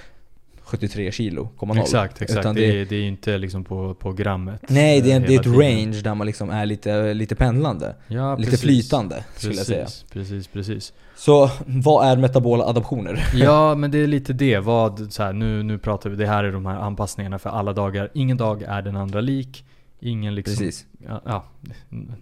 73 0.64 1.12
kilo, 1.12 1.48
0,0. 1.58 1.80
Exakt, 1.80 2.22
exakt. 2.22 2.40
Utan 2.40 2.54
det, 2.54 2.80
är, 2.80 2.84
det 2.84 2.96
är 2.96 3.00
ju 3.00 3.08
inte 3.08 3.38
liksom 3.38 3.64
på, 3.64 3.94
på 3.94 4.12
grammet. 4.12 4.60
Nej, 4.68 5.00
det 5.00 5.12
är, 5.12 5.20
eh, 5.20 5.26
det 5.26 5.34
är 5.34 5.38
ett 5.38 5.44
tiden. 5.44 5.60
range 5.60 6.00
där 6.00 6.14
man 6.14 6.26
liksom 6.26 6.50
är 6.50 6.66
lite, 6.66 7.14
lite 7.14 7.34
pendlande. 7.34 7.96
Ja, 8.08 8.36
lite 8.36 8.50
precis. 8.50 8.64
flytande 8.64 9.24
skulle 9.36 9.54
jag 9.54 9.66
säga. 9.66 9.84
Precis, 9.84 10.04
precis, 10.12 10.46
precis. 10.46 10.92
Så 11.16 11.50
vad 11.66 12.06
är 12.06 12.16
metabola 12.16 12.64
adaptioner? 12.64 13.24
Ja, 13.34 13.74
men 13.74 13.90
det 13.90 13.98
är 13.98 14.06
lite 14.06 14.32
det. 14.32 14.58
Vad, 14.58 15.12
så 15.12 15.22
här, 15.22 15.32
nu, 15.32 15.62
nu 15.62 15.78
pratar 15.78 16.10
vi, 16.10 16.16
det 16.16 16.26
här 16.26 16.44
är 16.44 16.52
de 16.52 16.66
här 16.66 16.76
anpassningarna 16.76 17.38
för 17.38 17.50
alla 17.50 17.72
dagar. 17.72 18.10
Ingen 18.14 18.36
dag 18.36 18.62
är 18.62 18.82
den 18.82 18.96
andra 18.96 19.20
lik. 19.20 19.64
Ingen 20.00 20.34
liksom... 20.34 20.56
Precis. 20.56 20.86
Ja, 21.08 21.22
ja. 21.24 21.44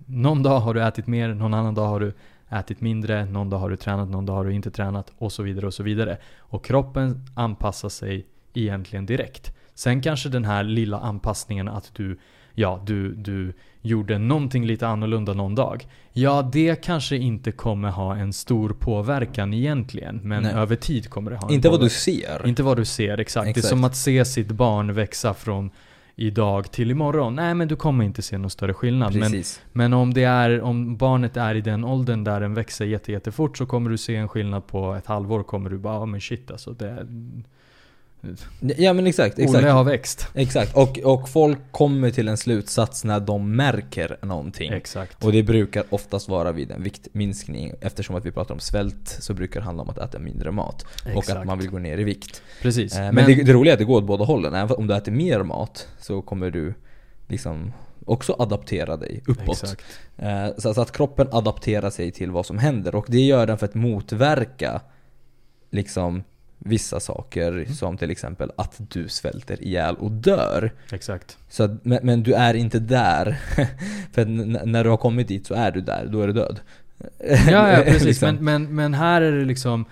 Någon 0.07 0.43
dag 0.43 0.61
har 0.61 0.75
du 0.75 0.83
ätit 0.83 1.07
mer, 1.07 1.29
någon 1.29 1.55
annan 1.55 1.75
dag 1.75 1.87
har 1.87 2.01
du 2.01 2.13
ätit 2.51 2.81
mindre, 2.81 3.25
någon 3.25 3.51
dag 3.51 3.59
har 3.59 3.71
du 3.71 3.77
tränat, 3.77 4.09
någon 4.09 4.27
dag 4.27 4.35
har 4.35 4.45
du 4.45 4.53
inte 4.53 4.71
tränat 4.71 5.13
och 5.19 5.33
så 5.33 5.43
vidare 5.43 5.67
och 5.67 5.75
så 5.75 5.83
vidare. 5.83 6.19
Och 6.39 6.65
kroppen 6.65 7.27
anpassar 7.35 7.89
sig 7.89 8.27
egentligen 8.55 9.07
direkt. 9.07 9.57
Sen 9.75 10.03
kanske 10.03 10.29
den 10.29 10.45
här 10.45 10.65
lilla 10.65 10.99
anpassningen 10.99 11.69
att 11.69 11.91
du, 11.95 12.19
ja, 12.55 12.83
du, 12.87 13.15
du 13.15 13.53
gjorde 13.83 14.19
någonting 14.19 14.67
lite 14.67 14.89
annorlunda 14.89 15.33
någon 15.33 15.55
dag. 15.55 15.87
Ja, 16.13 16.51
det 16.53 16.85
kanske 16.85 17.17
inte 17.17 17.53
kommer 17.53 17.89
ha 17.89 18.17
en 18.17 18.33
stor 18.33 18.71
påverkan 18.71 19.55
egentligen. 19.55 20.21
Men 20.23 20.43
Nej. 20.43 20.53
över 20.53 20.77
tid 20.77 21.11
kommer 21.11 21.31
det 21.31 21.37
ha 21.37 21.49
en 21.49 21.55
Inte 21.55 21.69
vad 21.69 21.81
du 21.81 21.89
påverkan. 21.89 21.91
ser. 22.41 22.47
Inte 22.49 22.63
vad 22.63 22.77
du 22.77 22.85
ser, 22.85 23.19
exakt. 23.19 23.45
Det 23.45 23.49
är 23.49 23.51
Exakt. 23.51 23.69
som 23.69 23.85
att 23.85 23.97
se 23.97 24.25
sitt 24.25 24.51
barn 24.51 24.95
växa 24.95 25.35
från 25.35 25.71
idag 26.15 26.71
till 26.71 26.91
imorgon. 26.91 27.35
Nej 27.35 27.55
men 27.55 27.69
du 27.69 27.77
kommer 27.77 28.05
inte 28.05 28.23
se 28.23 28.39
någon 28.39 28.51
större 28.51 28.75
skillnad. 28.75 29.15
Men, 29.15 29.23
Precis. 29.23 29.63
men 29.73 29.93
om, 29.93 30.15
det 30.15 30.25
är, 30.25 30.61
om 30.61 30.97
barnet 30.97 31.37
är 31.37 31.55
i 31.55 31.61
den 31.61 31.85
åldern 31.85 32.25
där 32.25 32.41
den 32.41 32.55
växer 32.55 32.85
jätte, 32.85 33.13
jättefort 33.13 33.59
så 33.59 33.67
kommer 33.67 33.91
du 33.91 33.99
se 33.99 34.17
en 34.17 34.29
skillnad 34.29 34.67
på 34.67 34.95
ett 34.95 35.07
halvår. 35.07 35.43
Kommer 35.43 35.71
du 35.71 35.79
bara, 35.79 35.95
ja 35.95 36.07
men 36.07 36.21
shit 36.21 36.51
alltså. 36.51 36.73
Det, 36.73 37.07
Ja 38.61 38.93
men 38.93 39.07
exakt, 39.07 39.39
exakt. 39.39 39.59
Olle 39.59 39.71
har 39.71 39.85
växt. 39.85 40.29
Exakt, 40.35 40.77
och, 40.77 40.99
och 40.99 41.29
folk 41.29 41.59
kommer 41.71 42.11
till 42.11 42.29
en 42.29 42.37
slutsats 42.37 43.05
när 43.05 43.21
de 43.21 43.57
märker 43.57 44.17
någonting. 44.23 44.73
Exakt. 44.73 45.25
Och 45.25 45.33
det 45.33 45.43
brukar 45.43 45.85
oftast 45.91 46.29
vara 46.29 46.53
vid 46.53 46.71
en 46.71 46.83
viktminskning. 46.83 47.73
Eftersom 47.81 48.17
att 48.17 48.27
vi 48.27 48.33
pratar 48.33 48.55
om 48.55 48.61
svält 48.61 49.17
så 49.21 49.35
brukar 49.35 49.61
det 49.61 49.65
handla 49.67 49.83
om 49.83 49.91
att 49.91 49.99
äta 49.99 50.19
mindre 50.19 50.51
mat. 50.51 50.87
Och 51.05 51.11
Exakt. 51.11 51.39
att 51.39 51.47
man 51.47 51.59
vill 51.59 51.71
gå 51.71 51.79
ner 51.79 51.99
i 51.99 52.05
vikt. 52.05 52.43
Precis. 52.63 52.97
Eh, 52.97 53.13
Men, 53.13 53.27
det, 53.27 53.35
det 53.35 53.53
roliga 53.53 53.73
är 53.73 53.75
att 53.75 53.79
det 53.79 53.85
går 53.85 53.97
åt 53.97 54.05
båda 54.07 54.25
hållen. 54.25 54.55
Även 54.55 54.77
om 54.77 54.87
du 54.87 54.95
äter 54.97 55.13
mer 55.13 55.43
mat 55.43 55.89
så 55.99 56.23
kommer 56.23 56.51
du 56.51 56.75
liksom 57.29 57.73
också 58.05 58.37
adaptera 58.39 58.97
dig 58.97 59.23
uppåt. 59.27 59.63
Exakt. 59.63 59.85
Eh, 60.17 60.47
Så 60.59 60.75
så 60.75 60.81
att 60.81 60.93
kroppen 60.93 61.29
adapterar 61.33 61.91
sig 61.91 62.11
till 62.11 62.31
vad 62.31 62.47
som 62.47 62.59
händer. 62.59 62.95
Och 62.95 63.07
det 63.09 63.21
gör 63.21 63.47
den 63.47 63.59
för 63.59 63.67
att 63.67 63.75
motverka 63.75 64.81
liksom 65.71 66.23
vissa 66.65 67.01
saker 67.01 67.53
Mm. 67.53 67.67
som 67.67 67.97
till 67.97 68.11
exempel 68.11 68.53
att 68.57 68.77
du 68.79 69.09
svälter 69.09 69.65
ihjäl 69.65 69.95
och 69.97 70.11
dör. 70.11 70.71
Exakt. 70.93 71.39
Så 71.49 71.77
men, 71.83 71.99
men 72.03 72.23
du 72.23 72.33
är 72.35 72.55
inte 72.55 72.79
där. 72.79 73.39
för 74.13 74.25
när 74.67 74.85
du 74.85 74.91
har 74.91 74.97
kommit 74.97 75.29
dit 75.29 75.47
så 75.47 75.55
är 75.55 75.71
du 75.71 75.81
där, 75.81 76.07
då 76.07 76.23
är 76.23 76.27
du 76.27 76.33
död. 76.33 76.61
Ja, 77.51 77.73
ja 77.73 77.83
precis. 77.85 78.05
Liksom. 78.05 78.35
men, 78.35 78.45
men, 78.45 78.75
men 78.75 78.95
här 78.95 79.23
är 79.23 79.33
det 79.33 79.45
liksom 79.45 79.85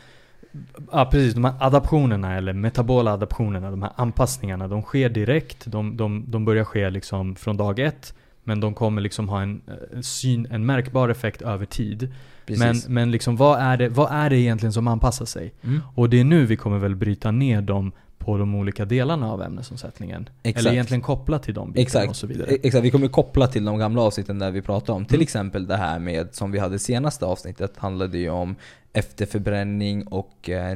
Ja 0.92 1.09
precis, 1.11 1.35
de 1.35 1.44
här 1.44 1.54
adaptionerna 1.61 2.37
eller 2.37 2.52
metabola 2.52 3.12
adaptionerna, 3.12 3.70
de 3.70 3.83
här 3.83 3.92
anpassningarna, 3.96 4.68
de 4.68 4.83
sker 4.83 5.09
direkt. 5.09 5.64
De, 5.66 5.96
de, 5.96 6.24
de 6.28 6.44
börjar 6.44 6.64
ske 6.64 6.90
liksom 6.90 7.37
från 7.37 7.57
dag 7.57 7.78
ett. 7.78 8.14
Men 8.44 8.61
de 8.61 8.74
kommer 8.74 9.02
liksom 9.02 9.28
ha 9.28 9.42
en, 9.42 9.61
eh, 9.66 10.00
syn, 10.00 10.46
en 10.50 10.66
märkbar 10.66 11.09
effekt 11.09 11.42
över 11.42 11.66
tid. 11.66 12.12
Men, 12.48 12.58
Precis. 12.72 12.88
men 12.88 13.11
liksom 13.11 13.37
vad 13.37 13.61
är, 13.61 13.76
det, 13.76 13.88
vad 13.88 14.12
är 14.12 14.30
det 14.30 14.37
egentligen 14.38 14.72
som 14.72 14.88
anpassar 14.88 15.24
sig? 15.24 15.52
Mm. 15.64 15.80
Och 15.94 16.11
det 16.11 16.20
är 16.20 16.24
nu 16.24 16.46
vi 16.46 16.56
kommer 16.56 16.78
väl 16.78 16.96
bryta 16.96 17.30
ner 17.30 17.62
dem 17.62 17.92
på 18.18 18.38
de 18.38 18.54
olika 18.54 18.84
delarna 18.84 19.32
av 19.32 19.42
ämnesomsättningen. 19.42 20.28
Exakt. 20.42 20.61
Eller 20.61 20.72
egentligen 20.72 21.00
koppla 21.00 21.38
till 21.38 21.54
de 21.54 21.72
bitarna 21.72 21.82
Exakt. 21.82 22.08
och 22.11 22.16
så 22.16 22.26
vidare. 22.26 22.50
E- 22.50 22.58
Exakt, 22.62 22.84
vi 22.84 22.90
kommer 22.90 23.08
koppla 23.08 23.46
till 23.46 23.64
de 23.64 23.78
gamla 23.78 24.02
avsnitten 24.02 24.38
där 24.38 24.50
vi 24.50 24.62
pratade 24.62 24.96
om. 24.96 25.04
Till 25.04 25.14
Mm. 25.16 25.22
exempel 25.22 25.66
det 25.66 25.76
här 25.76 25.98
med, 25.98 26.28
som 26.34 26.50
vi 26.50 26.58
hade 26.58 26.78
senaste 26.78 27.24
avsnittet, 27.26 27.72
handlade 27.76 28.18
ju 28.18 28.30
om 28.30 28.56
efterförbränning 28.92 30.06
och 30.06 30.48
eh, 30.50 30.70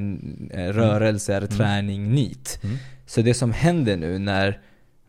eh, 0.51 0.73
rörelser, 0.73 1.47
träning, 1.47 2.11
NEAT. 2.15 2.59
Mm. 2.63 2.77
Så 3.07 3.23
det 3.23 3.35
som 3.35 3.53
händer 3.53 3.97
nu 3.97 4.19
när... 4.19 4.61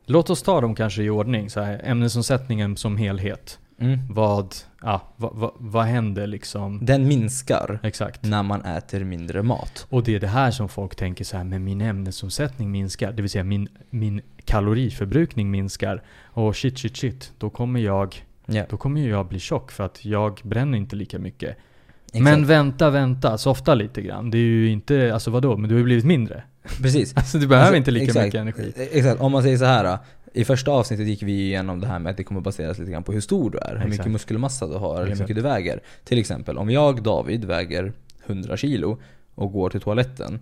Låt 0.05 0.29
oss 0.29 0.43
ta 0.43 0.61
dem 0.61 0.75
kanske 0.75 1.03
i 1.03 1.09
ordning. 1.09 1.49
Så 1.49 1.61
här, 1.61 1.81
ämnesomsättningen 1.83 2.77
som 2.77 2.97
helhet. 2.97 3.59
Mm, 3.79 3.99
Vad, 4.09 4.55
ja, 4.83 5.01
vad, 5.17 5.31
vad, 5.35 5.51
vad 5.57 5.83
händer 5.85 6.27
liksom? 6.27 6.79
den 6.85 7.07
minskar 7.07 7.79
Exakt. 7.83 8.23
när 8.23 8.43
man 8.43 8.61
äter 8.61 9.03
mindre 9.03 9.43
mat. 9.43 9.85
Och 9.89 10.03
det 10.03 10.15
är 10.15 10.19
det 10.19 10.27
här 10.27 10.51
som 10.51 10.69
folk 10.69 10.95
tänker 10.95 11.25
så 11.25 11.37
här, 11.37 11.43
men 11.43 11.63
min 11.63 11.81
ämnesomsättning 11.81 12.71
minskar. 12.71 13.11
Det 13.11 13.21
vill 13.21 13.31
säga 13.31 13.43
min, 13.43 13.67
min 13.89 14.21
kaloriförbrukning 14.45 15.51
minskar. 15.51 16.03
Och 16.25 16.55
shit, 16.55 16.77
shit, 16.77 16.97
shit. 16.97 17.31
Då 17.37 17.49
kommer 17.49 17.79
jag, 17.79 18.25
Ja, 18.45 18.65
då 18.69 18.77
kommer 18.77 19.07
jag 19.07 19.27
bli 19.27 19.39
tjock 19.39 19.71
för 19.71 19.83
att 19.83 20.05
jag 20.05 20.39
bränner 20.43 20.77
inte 20.77 20.95
lika 20.95 21.19
mycket. 21.19 21.57
exakt. 22.05 22.23
Men 22.23 22.45
vänta, 22.45 22.89
vänta. 22.89 23.37
Softa 23.37 23.75
lite 23.75 24.01
grann. 24.01 24.31
Det 24.31 24.37
är 24.37 24.41
ju 24.41 24.69
inte, 24.69 25.13
alltså 25.13 25.31
vadå? 25.31 25.57
Men 25.57 25.69
du 25.69 25.75
har 25.75 25.79
ju 25.79 25.83
blivit 25.85 26.05
mindre. 26.05 26.43
Precis. 26.81 27.13
Alltså 27.17 27.37
du 27.37 27.47
behöver 27.47 27.65
Alltså, 27.67 27.77
inte 27.77 27.91
lika 27.91 28.05
exakt. 28.05 28.25
mycket 28.25 28.41
energi. 28.41 28.73
Exakt, 28.91 29.21
om 29.21 29.31
man 29.31 29.43
säger 29.43 29.57
så 29.57 29.65
här. 29.65 29.97
I 30.33 30.45
första 30.45 30.71
avsnittet 30.71 31.07
gick 31.07 31.23
vi 31.23 31.31
igenom 31.31 31.79
det 31.79 31.87
här 31.87 31.99
med 31.99 32.11
att 32.11 32.17
det 32.17 32.23
kommer 32.23 32.41
baseras 32.41 32.77
lite 32.77 32.91
grann 32.91 33.03
på 33.03 33.11
hur 33.11 33.21
stor 33.21 33.49
du 33.49 33.57
är, 33.57 33.69
hur 33.69 33.77
mycket 33.77 33.93
Exakt. 33.93 34.09
muskelmassa 34.09 34.67
du 34.67 34.73
har, 34.73 34.97
hur 34.97 35.03
Exakt. 35.03 35.19
mycket 35.19 35.35
du 35.35 35.41
väger. 35.41 35.81
Till 36.03 36.19
exempel, 36.19 36.57
om 36.57 36.69
jag, 36.69 37.03
David, 37.03 37.45
väger 37.45 37.93
100 38.25 38.57
kilo 38.57 38.97
och 39.35 39.51
går 39.51 39.69
till 39.69 39.81
toaletten 39.81 40.39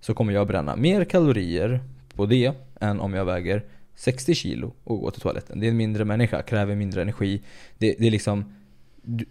så 0.00 0.14
kommer 0.14 0.32
jag 0.32 0.46
bränna 0.46 0.76
mer 0.76 1.04
kalorier 1.04 1.80
på 2.14 2.26
det 2.26 2.52
än 2.80 3.00
om 3.00 3.14
jag 3.14 3.24
väger 3.24 3.64
60 3.94 4.34
kilo 4.34 4.72
och 4.84 5.00
går 5.00 5.10
till 5.10 5.20
toaletten. 5.20 5.60
Det 5.60 5.66
är 5.66 5.70
en 5.70 5.76
mindre 5.76 6.04
människa, 6.04 6.42
kräver 6.42 6.74
mindre 6.74 7.02
energi. 7.02 7.42
Det, 7.78 7.94
det 7.98 8.06
är 8.06 8.10
liksom 8.10 8.44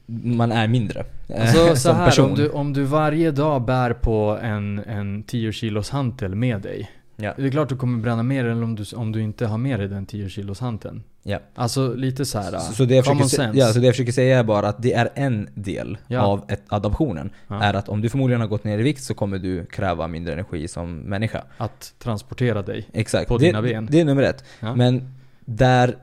man 0.05 0.51
är 0.51 0.67
mindre 0.67 1.05
eh, 1.29 1.41
Alltså 1.41 1.75
så 1.75 1.91
här, 1.91 2.05
person. 2.05 2.29
om 2.29 2.35
du, 2.35 2.49
om 2.49 2.73
du 2.73 2.83
varje 2.83 3.31
dag 3.31 3.65
bär 3.65 3.93
på 3.93 4.39
en, 4.41 4.79
en 4.79 5.23
10 5.23 5.51
kilos 5.51 5.89
hantel 5.89 6.35
med 6.35 6.61
dig. 6.61 6.91
Ja. 7.15 7.33
Det 7.37 7.45
är 7.45 7.51
klart 7.51 7.69
du 7.69 7.75
kommer 7.75 8.01
bränna 8.01 8.23
mer 8.23 8.45
än 8.45 8.63
om 8.63 8.75
du, 8.75 8.95
om 8.95 9.11
du 9.11 9.21
inte 9.21 9.45
har 9.45 9.57
med 9.57 9.79
dig 9.79 9.87
den 9.87 10.05
10 10.05 10.29
kilos 10.29 10.59
hanteln. 10.59 11.03
Ja. 11.23 11.39
Alltså 11.55 11.93
lite 11.93 12.25
så 12.25 12.39
här. 12.39 12.57
Så, 12.59 12.73
så, 12.73 12.85
det 12.85 12.95
jag 12.95 13.05
common 13.05 13.23
försöker, 13.23 13.43
sense. 13.43 13.53
se- 13.59 13.59
ja, 13.67 13.73
så 13.73 13.79
det 13.79 13.85
jag 13.85 13.93
försöker 13.95 14.11
säga 14.11 14.39
är 14.39 14.43
bara 14.43 14.67
att 14.67 14.81
det 14.81 14.93
är 14.93 15.09
en 15.15 15.49
del 15.53 15.97
Ja. 16.07 16.21
av 16.21 16.41
ett, 16.47 16.61
adaptionen. 16.67 17.29
Ja. 17.47 17.63
Är 17.63 17.73
att 17.73 17.89
om 17.89 18.01
du 18.01 18.09
förmodligen 18.09 18.41
har 18.41 18.47
gått 18.47 18.63
ner 18.63 18.79
i 18.79 18.83
vikt 18.83 19.03
så 19.03 19.13
kommer 19.13 19.37
du 19.39 19.65
kräva 19.65 20.07
mindre 20.07 20.33
energi 20.33 20.67
som 20.67 20.95
människa. 20.99 21.43
Att 21.57 21.93
transportera 21.99 22.61
dig. 22.61 22.89
Exakt. 22.93 23.27
På 23.27 23.37
det, 23.37 23.45
dina 23.45 23.61
ben. 23.61 23.87
Det 23.91 23.99
är 23.99 24.05
nummer 24.05 24.23
ett. 24.23 24.43
Ja. 24.59 24.75
Men 24.75 25.13
där 25.45 25.95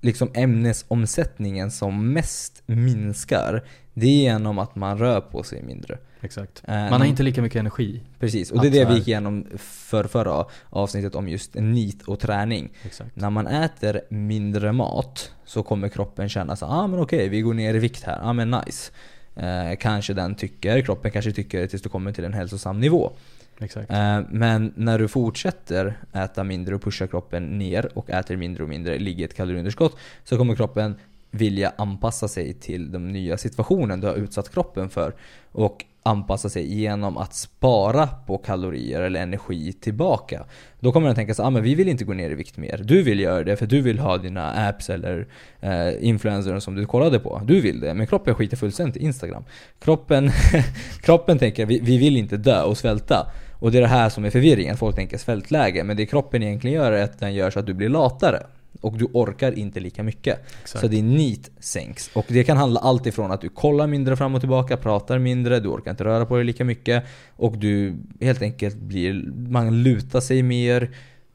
liksom 0.00 0.30
ämnesomsättningen 0.34 1.70
som 1.70 2.12
mest 2.12 2.62
minskar, 2.66 3.64
det 4.00 4.06
är 4.06 4.32
genom 4.32 4.58
att 4.58 4.76
man 4.76 4.98
rör 4.98 5.20
på 5.20 5.42
sig 5.42 5.62
mindre. 5.62 5.98
Exakt. 6.20 6.62
Eh, 6.68 6.74
Man 6.74 6.92
har 7.00 7.04
inte 7.04 7.22
lika 7.22 7.42
mycket 7.42 7.60
energi. 7.60 8.00
Precis, 8.18 8.50
och 8.50 8.60
det 8.60 8.66
är 8.66 8.70
det 8.70 8.84
vi 8.84 8.94
gick 8.94 9.08
igenom 9.08 9.46
för 9.58 10.04
förra 10.04 10.44
avsnittet 10.70 11.14
om 11.14 11.28
just 11.28 11.54
NEAT 11.54 12.02
och 12.06 12.20
träning. 12.20 12.70
Exakt. 12.82 13.16
När 13.16 13.30
man 13.30 13.46
äter 13.46 14.00
mindre 14.08 14.72
mat 14.72 15.32
så 15.44 15.62
kommer 15.62 15.88
kroppen 15.88 16.28
känna 16.28 16.56
så 16.56 16.66
ah 16.66 16.86
men 16.86 17.00
okej, 17.00 17.28
vi 17.28 17.40
går 17.40 17.54
ner 17.54 17.74
i 17.74 17.78
vikt 17.78 18.04
här, 18.04 18.18
ah 18.22 18.32
men 18.32 18.50
nice. 18.50 18.92
Eh, 19.36 19.76
kanske 19.80 20.14
den 20.14 20.34
tycker, 20.34 20.80
kroppen 20.80 21.10
kanske 21.10 21.32
tycker 21.32 21.66
tills 21.66 21.82
du 21.82 21.88
kommer 21.88 22.12
till 22.12 22.24
en 22.24 22.34
hälsosam 22.34 22.80
nivå. 22.80 23.12
Exakt. 23.60 23.90
Eh, 23.90 24.20
men 24.30 24.72
när 24.76 24.98
du 24.98 25.08
fortsätter 25.08 25.98
äta 26.12 26.44
mindre 26.44 26.74
och 26.74 26.82
pusha 26.82 27.06
kroppen 27.06 27.58
ner 27.58 27.98
och 27.98 28.10
äter 28.10 28.36
mindre 28.36 28.62
och 28.62 28.68
mindre, 28.68 28.98
ligger 28.98 29.24
ett 29.24 29.34
kaloriunderskott, 29.34 29.96
så 30.24 30.38
kommer 30.38 30.54
kroppen 30.56 30.94
vilja 31.30 31.72
anpassa 31.78 32.28
sig 32.28 32.54
till 32.54 32.92
den 32.92 33.12
nya 33.12 33.36
situationen 33.36 34.00
du 34.00 34.06
har 34.06 34.14
utsatt 34.14 34.52
kroppen 34.52 34.88
för. 34.88 35.14
Och 35.52 35.84
anpassa 36.08 36.48
sig 36.48 36.80
genom 36.80 37.16
att 37.16 37.34
spara 37.34 38.06
på 38.06 38.38
kalorier 38.38 39.00
eller 39.00 39.20
energi 39.20 39.72
tillbaka. 39.72 40.44
Då 40.80 40.92
kommer 40.92 41.06
den 41.06 41.16
tänka 41.16 41.34
så 41.34 41.42
ah, 41.42 41.50
men 41.50 41.62
vi 41.62 41.74
vill 41.74 41.88
inte 41.88 42.04
gå 42.04 42.12
ner 42.12 42.30
i 42.30 42.34
vikt 42.34 42.56
mer. 42.56 42.80
Du 42.84 43.02
vill 43.02 43.20
göra 43.20 43.44
det 43.44 43.56
för 43.56 43.66
du 43.66 43.80
vill 43.80 43.98
ha 43.98 44.18
dina 44.18 44.68
apps 44.68 44.90
eller 44.90 45.26
eh, 45.60 46.08
influencers 46.08 46.62
som 46.62 46.74
du 46.74 46.86
kollade 46.86 47.18
på. 47.18 47.42
Du 47.44 47.60
vill 47.60 47.80
det, 47.80 47.94
men 47.94 48.06
kroppen 48.06 48.34
skiter 48.34 48.56
fullständigt 48.56 48.96
i 48.96 49.04
Instagram. 49.04 49.44
Kroppen, 49.78 50.30
kroppen 51.02 51.38
tänker 51.38 51.66
vi, 51.66 51.80
vi 51.80 51.98
vill 51.98 52.16
inte 52.16 52.36
dö 52.36 52.62
och 52.62 52.78
svälta. 52.78 53.32
Och 53.60 53.72
det 53.72 53.78
är 53.78 53.82
det 53.82 53.88
här 53.88 54.08
som 54.08 54.24
är 54.24 54.30
förvirringen. 54.30 54.76
Folk 54.76 54.96
tänker 54.96 55.18
svältläge, 55.18 55.84
men 55.84 55.96
det 55.96 56.06
kroppen 56.06 56.42
egentligen 56.42 56.76
gör 56.76 56.92
är 56.92 57.04
att 57.04 57.18
den 57.18 57.34
gör 57.34 57.50
så 57.50 57.58
att 57.58 57.66
du 57.66 57.74
blir 57.74 57.88
latare. 57.88 58.42
Och 58.80 58.98
du 58.98 59.04
orkar 59.12 59.52
inte 59.58 59.80
lika 59.80 60.02
mycket. 60.02 60.38
Exakt. 60.62 60.80
Så 60.80 60.88
din 60.88 61.16
NEAT 61.16 61.50
sänks. 61.58 62.10
Och 62.14 62.24
det 62.28 62.44
kan 62.44 62.56
handla 62.56 62.80
allt 62.80 63.06
ifrån 63.06 63.30
att 63.32 63.40
du 63.40 63.48
kollar 63.48 63.86
mindre 63.86 64.16
fram 64.16 64.34
och 64.34 64.40
tillbaka, 64.40 64.76
pratar 64.76 65.18
mindre, 65.18 65.60
du 65.60 65.68
orkar 65.68 65.90
inte 65.90 66.04
röra 66.04 66.26
på 66.26 66.36
dig 66.36 66.44
lika 66.44 66.64
mycket. 66.64 67.04
Och 67.36 67.58
du 67.58 67.94
helt 68.20 68.42
enkelt 68.42 68.76
blir, 68.76 69.32
man 69.50 69.82
lutar 69.82 70.20
sig 70.20 70.42
mer. 70.42 70.90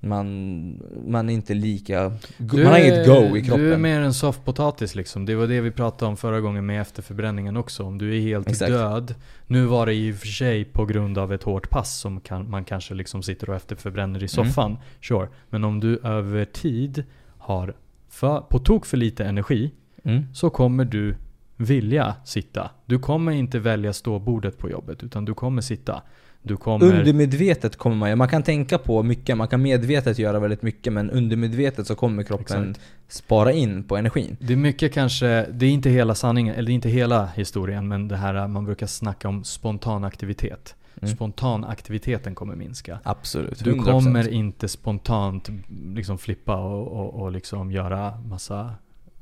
Man, 0.05 0.81
man 1.07 1.29
är 1.29 1.33
inte 1.33 1.53
lika, 1.53 2.11
man 2.37 2.65
har 2.65 2.77
inget 2.79 3.07
go 3.07 3.37
i 3.37 3.41
kroppen. 3.41 3.63
Du 3.63 3.73
är 3.73 3.77
mer 3.77 3.99
en 3.99 4.13
soffpotatis 4.13 4.95
liksom. 4.95 5.25
Det 5.25 5.35
var 5.35 5.47
det 5.47 5.61
vi 5.61 5.71
pratade 5.71 6.09
om 6.09 6.17
förra 6.17 6.41
gången 6.41 6.65
med 6.65 6.81
efterförbränningen 6.81 7.57
också. 7.57 7.83
Om 7.83 7.97
du 7.97 8.17
är 8.17 8.21
helt 8.21 8.49
Exakt. 8.49 8.71
död. 8.71 9.15
Nu 9.47 9.65
var 9.65 9.85
det 9.85 9.93
i 9.93 10.11
och 10.11 10.15
för 10.15 10.27
sig 10.27 10.65
på 10.65 10.85
grund 10.85 11.17
av 11.17 11.33
ett 11.33 11.43
hårt 11.43 11.69
pass 11.69 11.99
som 11.99 12.19
kan, 12.19 12.49
man 12.49 12.63
kanske 12.63 12.93
liksom 12.93 13.23
sitter 13.23 13.49
och 13.49 13.55
efterförbränner 13.55 14.19
i 14.23 14.27
Mm. 14.33 14.47
soffan. 14.51 14.77
Sure. 15.01 15.27
Men 15.49 15.63
om 15.63 15.79
du 15.79 15.99
över 16.03 16.45
tid 16.45 17.03
har 17.43 17.73
för, 18.09 18.39
på 18.39 18.59
tok 18.59 18.85
för 18.85 18.97
lite 18.97 19.25
energi 19.25 19.71
Mm. 20.05 20.23
så 20.33 20.49
kommer 20.49 20.85
du 20.85 21.15
vilja 21.57 22.15
sitta. 22.25 22.69
Du 22.85 22.99
kommer 22.99 23.31
inte 23.31 23.59
välja 23.59 23.93
ståbordet 23.93 24.57
på 24.57 24.69
jobbet 24.69 25.03
utan 25.03 25.25
du 25.25 25.33
kommer 25.33 25.61
sitta. 25.61 26.01
Du 26.41 26.57
kommer... 26.57 26.85
Undermedvetet 26.85 27.75
kommer 27.75 27.95
man. 27.95 28.17
Man 28.17 28.27
kan 28.27 28.43
tänka 28.43 28.77
på 28.77 29.03
mycket, 29.03 29.37
man 29.37 29.47
kan 29.47 29.61
medvetet 29.61 30.19
göra 30.19 30.39
väldigt 30.39 30.61
mycket 30.61 30.93
men 30.93 31.11
undermedvetet 31.11 31.87
så 31.87 31.95
kommer 31.95 32.23
kroppen 32.23 32.69
Exakt. 32.69 32.85
spara 33.07 33.51
in 33.51 33.83
på 33.83 33.97
energin. 33.97 34.37
Det 34.39 34.53
är 34.53 34.57
mycket 34.57 34.93
kanske, 34.93 35.45
det 35.51 35.65
är 35.65 35.69
inte 35.69 35.89
hela 35.89 36.15
sanningen, 36.15 36.55
eller 36.55 36.65
det 36.65 36.71
är 36.71 36.75
inte 36.75 36.89
hela 36.89 37.25
historien, 37.25 37.87
men 37.87 38.07
det 38.07 38.17
här 38.17 38.47
man 38.47 38.65
brukar 38.65 38.87
snacka 38.87 39.27
om 39.27 39.43
spontan 39.43 40.03
aktivitet. 40.03 40.75
Mm. 41.03 41.15
Spontanaktiviteten 41.15 42.35
kommer 42.35 42.55
minska. 42.55 42.99
Absolut. 43.03 43.63
Du 43.63 43.73
100%. 43.73 43.83
kommer 43.83 44.29
inte 44.29 44.67
spontant 44.67 45.49
liksom 45.95 46.17
flippa 46.17 46.55
och, 46.55 46.87
och, 46.87 47.21
och 47.21 47.31
liksom 47.31 47.71
göra 47.71 48.17
massa 48.25 48.73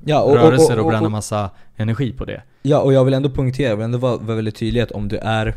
ja, 0.06 0.22
och, 0.22 0.36
rörelser 0.36 0.80
och, 0.80 0.86
och, 0.86 0.91
bränna 0.91 1.06
och, 1.06 1.12
massa 1.12 1.50
energi 1.76 2.12
på 2.12 2.26
det. 2.26 2.44
Ja, 2.62 2.80
och 2.80 2.94
jag 2.94 3.06
vill 3.06 3.13
ändå 3.13 3.30
punktera, 3.30 3.70
jag 3.70 3.76
vill 3.76 3.86
ändå 3.86 3.98
vara, 3.98 4.17
vara 4.17 4.36
väldigt 4.36 4.56
tydlig 4.56 4.82
att 4.82 4.91
om 4.91 5.08
du 5.08 5.17
är 5.17 5.56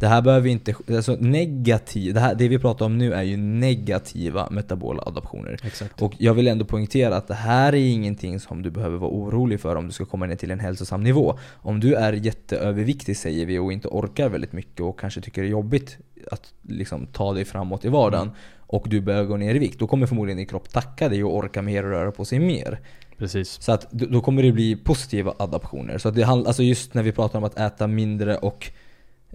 det 0.00 0.06
här 0.06 0.22
behöver 0.22 0.48
inte, 0.48 0.74
alltså 0.88 1.16
negativ, 1.20 2.14
det, 2.14 2.20
här, 2.20 2.34
det 2.34 2.48
vi 2.48 2.58
pratar 2.58 2.86
om 2.86 2.98
nu 2.98 3.12
är 3.12 3.22
ju 3.22 3.36
negativa 3.36 4.50
metabola 4.50 5.02
adaptioner. 5.06 5.58
Exakt. 5.62 6.02
Och 6.02 6.14
jag 6.18 6.34
vill 6.34 6.48
ändå 6.48 6.64
poängtera 6.64 7.16
att 7.16 7.28
det 7.28 7.34
här 7.34 7.74
är 7.74 7.88
ingenting 7.90 8.40
som 8.40 8.62
du 8.62 8.70
behöver 8.70 8.98
vara 8.98 9.10
orolig 9.10 9.60
för 9.60 9.76
om 9.76 9.86
du 9.86 9.92
ska 9.92 10.04
komma 10.04 10.26
ner 10.26 10.36
till 10.36 10.50
en 10.50 10.60
hälsosam 10.60 11.02
nivå. 11.02 11.38
Om 11.54 11.80
du 11.80 11.94
är 11.94 12.12
jätteöverviktig 12.12 13.16
säger 13.16 13.46
vi 13.46 13.58
och 13.58 13.72
inte 13.72 13.88
orkar 13.88 14.28
väldigt 14.28 14.52
mycket 14.52 14.80
och 14.80 15.00
kanske 15.00 15.20
tycker 15.20 15.42
det 15.42 15.48
är 15.48 15.50
jobbigt 15.50 15.98
att 16.30 16.54
liksom 16.62 17.06
ta 17.06 17.32
dig 17.32 17.44
framåt 17.44 17.84
i 17.84 17.88
vardagen 17.88 18.30
och 18.58 18.88
du 18.88 19.00
börjar 19.00 19.24
gå 19.24 19.36
ner 19.36 19.54
i 19.54 19.58
vikt, 19.58 19.78
då 19.78 19.86
kommer 19.86 20.06
förmodligen 20.06 20.36
din 20.36 20.46
kropp 20.46 20.72
tacka 20.72 21.08
dig 21.08 21.24
och 21.24 21.36
orka 21.36 21.62
mer 21.62 21.84
och 21.84 21.90
röra 21.90 22.10
på 22.12 22.24
sig 22.24 22.38
mer. 22.38 22.80
Precis. 23.18 23.62
Så 23.62 23.72
att 23.72 23.90
då 23.90 24.06
då 24.06 24.20
kommer 24.20 24.42
det 24.42 24.52
bli 24.52 24.76
positiva 24.76 25.34
adaptioner. 25.38 25.98
Så 25.98 26.08
att 26.08 26.14
det 26.14 26.22
handlar, 26.22 26.48
alltså 26.48 26.62
just 26.62 26.94
när 26.94 27.02
vi 27.02 27.12
pratar 27.12 27.38
om 27.38 27.44
att 27.44 27.58
äta 27.58 27.86
mindre 27.86 28.36
och 28.36 28.70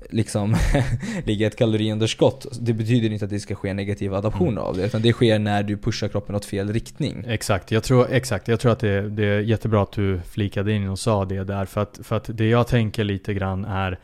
liksom 0.09 0.55
ligga 1.25 1.47
ett 1.47 1.57
kaloriunderskott. 1.57 2.47
Det 2.59 2.73
betyder 2.73 3.09
inte 3.09 3.25
att 3.25 3.31
det 3.31 3.39
ska 3.39 3.55
ske 3.55 3.73
negativa 3.73 4.17
adaptioner 4.17 4.61
av 4.61 4.77
det. 4.77 4.85
Utan 4.85 5.01
det 5.01 5.13
sker 5.13 5.39
när 5.39 5.63
du 5.63 5.77
pushar 5.77 6.07
kroppen 6.07 6.35
åt 6.35 6.45
fel 6.45 6.73
riktning. 6.73 7.23
Exakt, 7.27 7.71
jag 7.71 7.83
tror, 7.83 8.07
exakt. 8.11 8.47
Jag 8.47 8.59
tror 8.59 8.71
att 8.71 8.79
det, 8.79 9.09
det 9.09 9.25
är 9.25 9.39
jättebra 9.39 9.83
att 9.83 9.91
du 9.91 10.21
flikade 10.29 10.73
in 10.73 10.89
och 10.89 10.99
sa 10.99 11.25
det 11.25 11.43
där. 11.43 11.65
För 11.65 11.81
att, 11.81 11.99
för 12.03 12.17
att 12.17 12.29
det 12.33 12.49
jag 12.49 12.67
tänker 12.67 13.03
lite 13.03 13.33
grann 13.33 13.65
är 13.65 13.99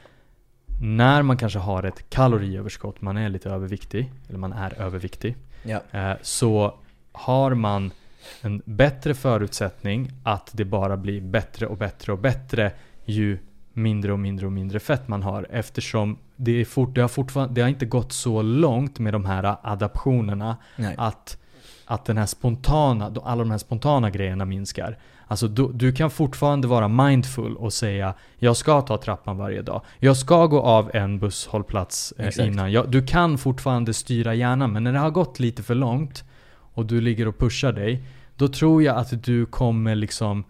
när 0.82 1.22
man 1.22 1.38
kanske 1.38 1.60
har 1.60 1.84
ett 1.84 2.10
kaloriöverskott, 2.10 3.02
man 3.02 3.18
är 3.18 3.30
lite 3.30 3.50
överviktig, 3.50 4.12
eller 4.30 4.40
man 4.40 4.54
är 4.54 4.82
överviktig. 4.82 5.36
Ja. 5.64 5.82
Eh, 5.92 6.14
så 6.22 6.74
har 7.12 7.54
man 7.54 7.92
en 8.42 8.62
bättre 8.66 9.14
förutsättning 9.14 10.12
att 10.24 10.50
det 10.54 10.66
bara 10.66 10.98
blir 10.98 11.22
bättre 11.22 11.68
och 11.68 11.78
bättre 11.78 12.12
och 12.12 12.20
bättre 12.20 12.72
ju 13.06 13.38
mindre 13.78 14.14
och 14.14 14.20
mindre 14.20 14.46
och 14.46 14.52
mindre 14.52 14.80
fett 14.80 15.08
man 15.08 15.24
har 15.24 15.48
eftersom 15.50 16.18
det, 16.36 16.62
är 16.62 16.66
fort, 16.66 16.96
det, 16.96 17.02
har 17.02 17.08
fortfarande, 17.08 17.54
det 17.54 17.62
har 17.62 17.70
inte 17.70 17.86
gått 17.86 18.12
så 18.12 18.42
långt 18.42 19.00
med 19.00 19.14
de 19.14 19.26
här 19.26 19.56
adaptionerna 19.64 20.58
Nej. 20.76 20.96
att, 20.98 21.38
att 21.86 22.06
den 22.06 22.18
här 22.18 22.26
spontana, 22.26 23.14
alla 23.24 23.44
de 23.44 23.52
här 23.52 23.58
spontana 23.58 24.10
grejerna 24.10 24.46
minskar. 24.46 24.98
Alltså 25.28 25.48
du, 25.48 25.72
du 25.74 25.92
kan 25.92 26.10
fortfarande 26.10 26.68
vara 26.68 26.88
mindful 26.88 27.56
och 27.56 27.74
säga 27.74 28.14
Jag 28.38 28.58
ska 28.58 28.82
ta 28.82 28.98
trappan 28.98 29.38
varje 29.38 29.62
dag. 29.62 29.82
Jag 30.00 30.18
ska 30.18 30.46
gå 30.46 30.62
av 30.62 30.92
en 30.94 31.20
busshållplats 31.20 32.14
eh, 32.18 32.28
Exakt. 32.28 32.48
innan. 32.48 32.72
Jag, 32.72 32.92
du 32.92 33.06
kan 33.06 33.38
fortfarande 33.38 33.94
styra 33.94 34.34
hjärnan 34.34 34.74
men 34.74 34.84
när 34.84 34.94
det 34.94 35.00
har 35.00 35.12
gått 35.12 35.40
lite 35.40 35.64
för 35.64 35.76
långt 35.76 36.24
och 36.74 36.86
du 36.86 37.02
ligger 37.02 37.28
och 37.28 37.38
pushar 37.38 37.72
dig 37.72 38.04
Då 38.36 38.48
tror 38.48 38.84
jag 38.84 38.98
att 38.98 39.24
du 39.24 39.46
kommer 39.46 39.96
liksom 39.96 40.44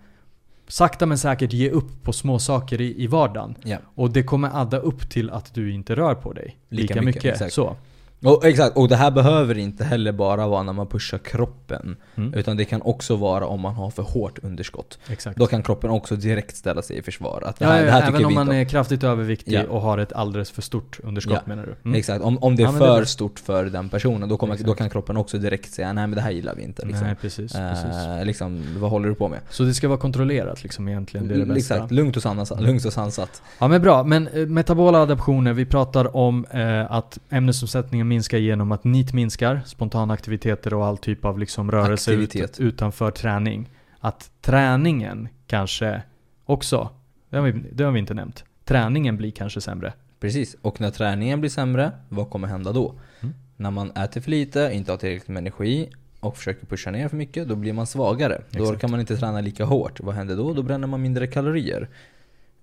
Sakta 0.68 1.06
men 1.06 1.18
säkert 1.18 1.54
ge 1.54 1.70
upp 1.70 2.04
på 2.04 2.14
små 2.14 2.40
saker 2.40 2.82
i, 2.82 3.04
i 3.04 3.08
vardagen. 3.08 3.56
Ja. 3.64 3.78
Och 3.96 4.12
det 4.12 4.24
kommer 4.24 4.62
adda 4.62 4.78
upp 4.78 5.10
till 5.10 5.30
att 5.30 5.54
du 5.54 5.74
inte 5.74 5.96
rör 5.96 6.16
på 6.16 6.34
dig 6.34 6.58
lika, 6.70 6.94
Lika 6.94 7.02
mycket, 7.02 7.24
mycket. 7.24 7.54
Så. 7.54 7.76
Och, 8.24 8.46
exakt, 8.46 8.78
och 8.78 8.88
det 8.88 8.96
här 8.96 9.12
behöver 9.12 9.58
inte 9.58 9.84
heller 9.84 10.12
bara 10.12 10.48
vara 10.48 10.64
när 10.64 10.74
man 10.74 10.88
pushar 10.88 11.18
kroppen. 11.18 11.96
Mm. 12.16 12.34
Utan 12.34 12.58
det 12.58 12.66
kan 12.66 12.82
också 12.82 13.16
vara 13.16 13.46
om 13.48 13.62
man 13.62 13.74
har 13.76 13.90
för 13.90 14.04
hårt 14.04 14.40
underskott. 14.44 15.00
Exakt. 15.10 15.38
Då 15.40 15.48
kan 15.48 15.64
kroppen 15.64 15.90
också 15.90 16.16
direkt 16.16 16.56
ställa 16.58 16.82
sig 16.82 16.98
i 16.98 17.02
försvar. 17.02 17.44
Att 17.46 17.60
det 17.60 17.66
Ja, 17.66 17.72
här, 17.72 17.86
det 17.86 17.92
här 17.92 18.02
ja, 18.02 18.08
även 18.08 18.26
om 18.26 18.34
man 18.34 18.52
är 18.52 18.66
kraftigt 18.66 19.04
överviktig 19.04 19.54
Ja. 19.54 19.64
och 19.70 19.82
har 19.82 19.98
ett 19.98 20.14
alldeles 20.14 20.52
för 20.52 20.62
stort 20.62 21.00
underskott 21.04 21.34
Ja. 21.36 21.42
menar 21.46 21.64
du? 21.66 21.76
Mm. 21.90 22.00
Exakt, 22.00 22.24
om, 22.24 22.38
om 22.38 22.56
det 22.56 22.64
är 22.64 22.66
Ja, 22.66 22.72
det 22.72 22.78
för 22.78 22.96
bra. 22.98 23.06
stort 23.06 23.40
för 23.40 23.66
den 23.66 23.90
personen, 23.90 24.30
då, 24.30 24.38
kommer, 24.38 24.58
då 24.58 24.74
kan 24.74 24.90
kroppen 24.90 25.18
också 25.18 25.38
direkt 25.38 25.74
säga 25.74 25.94
nej 25.94 26.08
men 26.08 26.16
det 26.16 26.22
här 26.22 26.32
gillar 26.32 26.56
vi 26.56 26.64
inte. 26.64 26.86
Liksom. 26.86 27.08
Nej, 27.08 27.16
precis. 27.22 27.54
precis. 27.54 27.96
Eh, 28.20 28.26
liksom, 28.26 28.64
vad 28.78 28.90
håller 28.90 29.10
du 29.10 29.16
på 29.16 29.28
med? 29.28 29.40
Så 29.50 29.64
det 29.64 29.74
ska 29.74 29.88
vara 29.88 30.00
kontrollerat 30.00 30.64
liksom 30.64 30.88
egentligen, 30.88 31.28
det 31.28 31.34
är 31.34 31.40
det 31.40 31.46
bästa. 31.46 31.76
Exakt, 31.76 31.92
lugnt 31.92 32.16
och, 32.18 32.22
sansat, 32.24 32.62
lugnt 32.62 32.86
och 32.86 32.94
sansat. 32.94 33.42
Ja 33.60 33.68
men 33.68 33.82
bra, 33.82 34.04
men 34.04 34.28
eh, 34.28 34.46
metabola 34.48 34.98
adaptioner, 35.02 35.54
vi 35.54 35.66
pratar 35.66 36.16
om 36.16 36.46
eh, 36.46 36.92
att 36.92 37.20
ämnesomsättningen 37.30 38.07
minskar 38.08 38.38
genom 38.38 38.72
att 38.72 38.84
NEAT 38.84 39.14
minskar, 39.14 39.62
spontana 39.66 40.14
aktiviteter 40.14 40.74
och 40.74 40.86
all 40.86 40.98
typ 40.98 41.26
av 41.26 41.40
liksom 41.40 41.72
rörelse 41.72 42.14
ut, 42.14 42.60
utanför 42.60 43.12
träning. 43.12 43.70
Att 44.00 44.32
träningen 44.42 45.30
kanske 45.48 46.02
också, 46.46 46.90
det 47.30 47.38
har, 47.38 47.44
vi, 47.44 47.64
det 47.72 47.84
har 47.84 47.92
vi 47.92 48.00
inte 48.00 48.14
nämnt, 48.14 48.44
träningen 48.66 49.18
blir 49.18 49.32
kanske 49.32 49.62
sämre. 49.62 49.94
Precis, 50.20 50.56
och 50.62 50.82
när 50.82 50.92
träningen 50.92 51.40
blir 51.40 51.50
sämre, 51.50 51.92
vad 52.10 52.30
kommer 52.30 52.48
hända 52.48 52.72
då? 52.72 52.94
Mm. 53.22 53.36
När 53.56 53.72
man 53.72 53.92
äter 53.92 54.22
för 54.22 54.32
lite, 54.32 54.70
inte 54.74 54.92
har 54.92 54.98
tillräckligt 54.98 55.28
med 55.28 55.38
energi 55.38 55.90
och 56.20 56.38
försöker 56.38 56.66
pusha 56.66 56.92
ner 56.92 57.08
för 57.10 57.18
mycket, 57.18 57.48
då 57.48 57.56
blir 57.56 57.74
man 57.74 57.88
svagare. 57.88 58.42
Då 58.50 58.64
Exakt. 58.64 58.82
kan 58.82 58.92
man 58.92 59.00
inte 59.00 59.18
träna 59.18 59.42
lika 59.42 59.66
hårt. 59.66 60.00
Vad 60.00 60.16
händer 60.16 60.36
då? 60.36 60.54
Då 60.54 60.64
bränner 60.64 60.88
man 60.88 61.02
mindre 61.02 61.28
kalorier. 61.28 61.90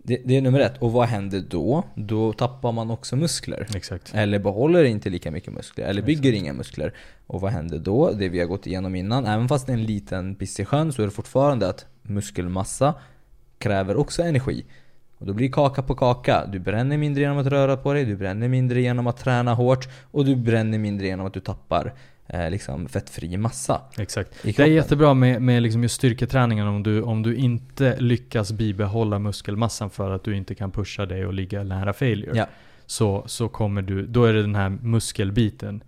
Det, 0.06 0.20
det 0.24 0.36
är 0.36 0.42
nummer 0.42 0.60
ett. 0.60 0.78
Och 0.78 0.92
vad 0.92 1.08
händer 1.08 1.44
då? 1.50 1.84
Då 1.94 2.32
tappar 2.32 2.72
man 2.72 2.90
också 2.90 3.16
muskler. 3.16 3.66
Exakt. 3.74 4.14
Eller 4.14 4.38
behåller 4.38 4.84
inte 4.84 5.10
lika 5.10 5.30
mycket 5.30 5.52
muskler, 5.52 5.84
eller 5.84 6.02
bygger 6.02 6.32
inga 6.32 6.52
muskler. 6.52 6.94
Och 7.26 7.40
vad 7.40 7.52
händer 7.52 7.78
då? 7.78 8.10
Det 8.10 8.28
vi 8.28 8.38
har 8.40 8.46
gått 8.46 8.66
igenom 8.66 8.94
innan, 8.94 9.26
även 9.26 9.48
fast 9.48 9.66
det 9.66 9.72
är 9.72 9.74
en 9.74 9.84
liten 9.84 10.34
piss 10.34 10.60
i 10.60 10.64
sjön 10.64 10.92
så 10.92 11.02
är 11.02 11.06
det 11.06 11.12
fortfarande 11.12 11.68
att 11.68 11.86
muskelmassa 12.02 12.94
kräver 13.58 13.96
också 13.96 14.22
energi. 14.22 14.64
Och 15.18 15.26
då 15.26 15.32
blir 15.32 15.52
kaka 15.52 15.82
på 15.82 15.94
kaka. 15.94 16.46
Du 16.46 16.58
bränner 16.58 16.98
mindre 16.98 17.22
genom 17.22 17.38
att 17.38 17.46
röra 17.46 17.76
på 17.76 17.92
dig, 17.92 18.04
du 18.04 18.16
bränner 18.16 18.48
mindre 18.48 18.80
genom 18.80 19.06
att 19.06 19.16
träna 19.16 19.54
hårt 19.54 19.88
och 20.10 20.24
du 20.24 20.36
bränner 20.36 20.78
mindre 20.78 21.06
genom 21.06 21.26
att 21.26 21.34
du 21.34 21.40
tappar 21.40 21.94
eh, 22.26 22.50
liksom 22.50 22.88
fettfri 22.88 23.36
massa. 23.36 23.80
Exakt. 23.98 24.42
Det 24.42 24.58
är 24.58 24.66
jättebra 24.66 25.14
med, 25.14 25.42
med 25.42 25.62
liksom 25.62 25.82
just 25.82 25.94
styrketräningen 25.94 26.66
om 26.66 26.82
du, 26.82 27.02
om 27.02 27.22
du 27.22 27.36
inte 27.36 27.96
lyckas 28.00 28.52
bibehålla 28.52 29.18
muskelmassan 29.18 29.90
för 29.90 30.10
att 30.10 30.24
du 30.24 30.36
inte 30.36 30.54
kan 30.54 30.70
pusha 30.70 31.06
dig 31.06 31.26
och 31.26 31.34
ligga 31.34 31.62
nära 31.62 31.92
failure. 31.92 32.36
Ja. 32.38 32.46
Så, 32.86 33.22
så 33.26 33.48
kommer 33.48 33.82
du, 33.82 34.06
då 34.06 34.24
är 34.24 34.32
det 34.32 34.42
den 34.42 34.54
här 34.54 34.68
muskelbiten. 34.68 35.82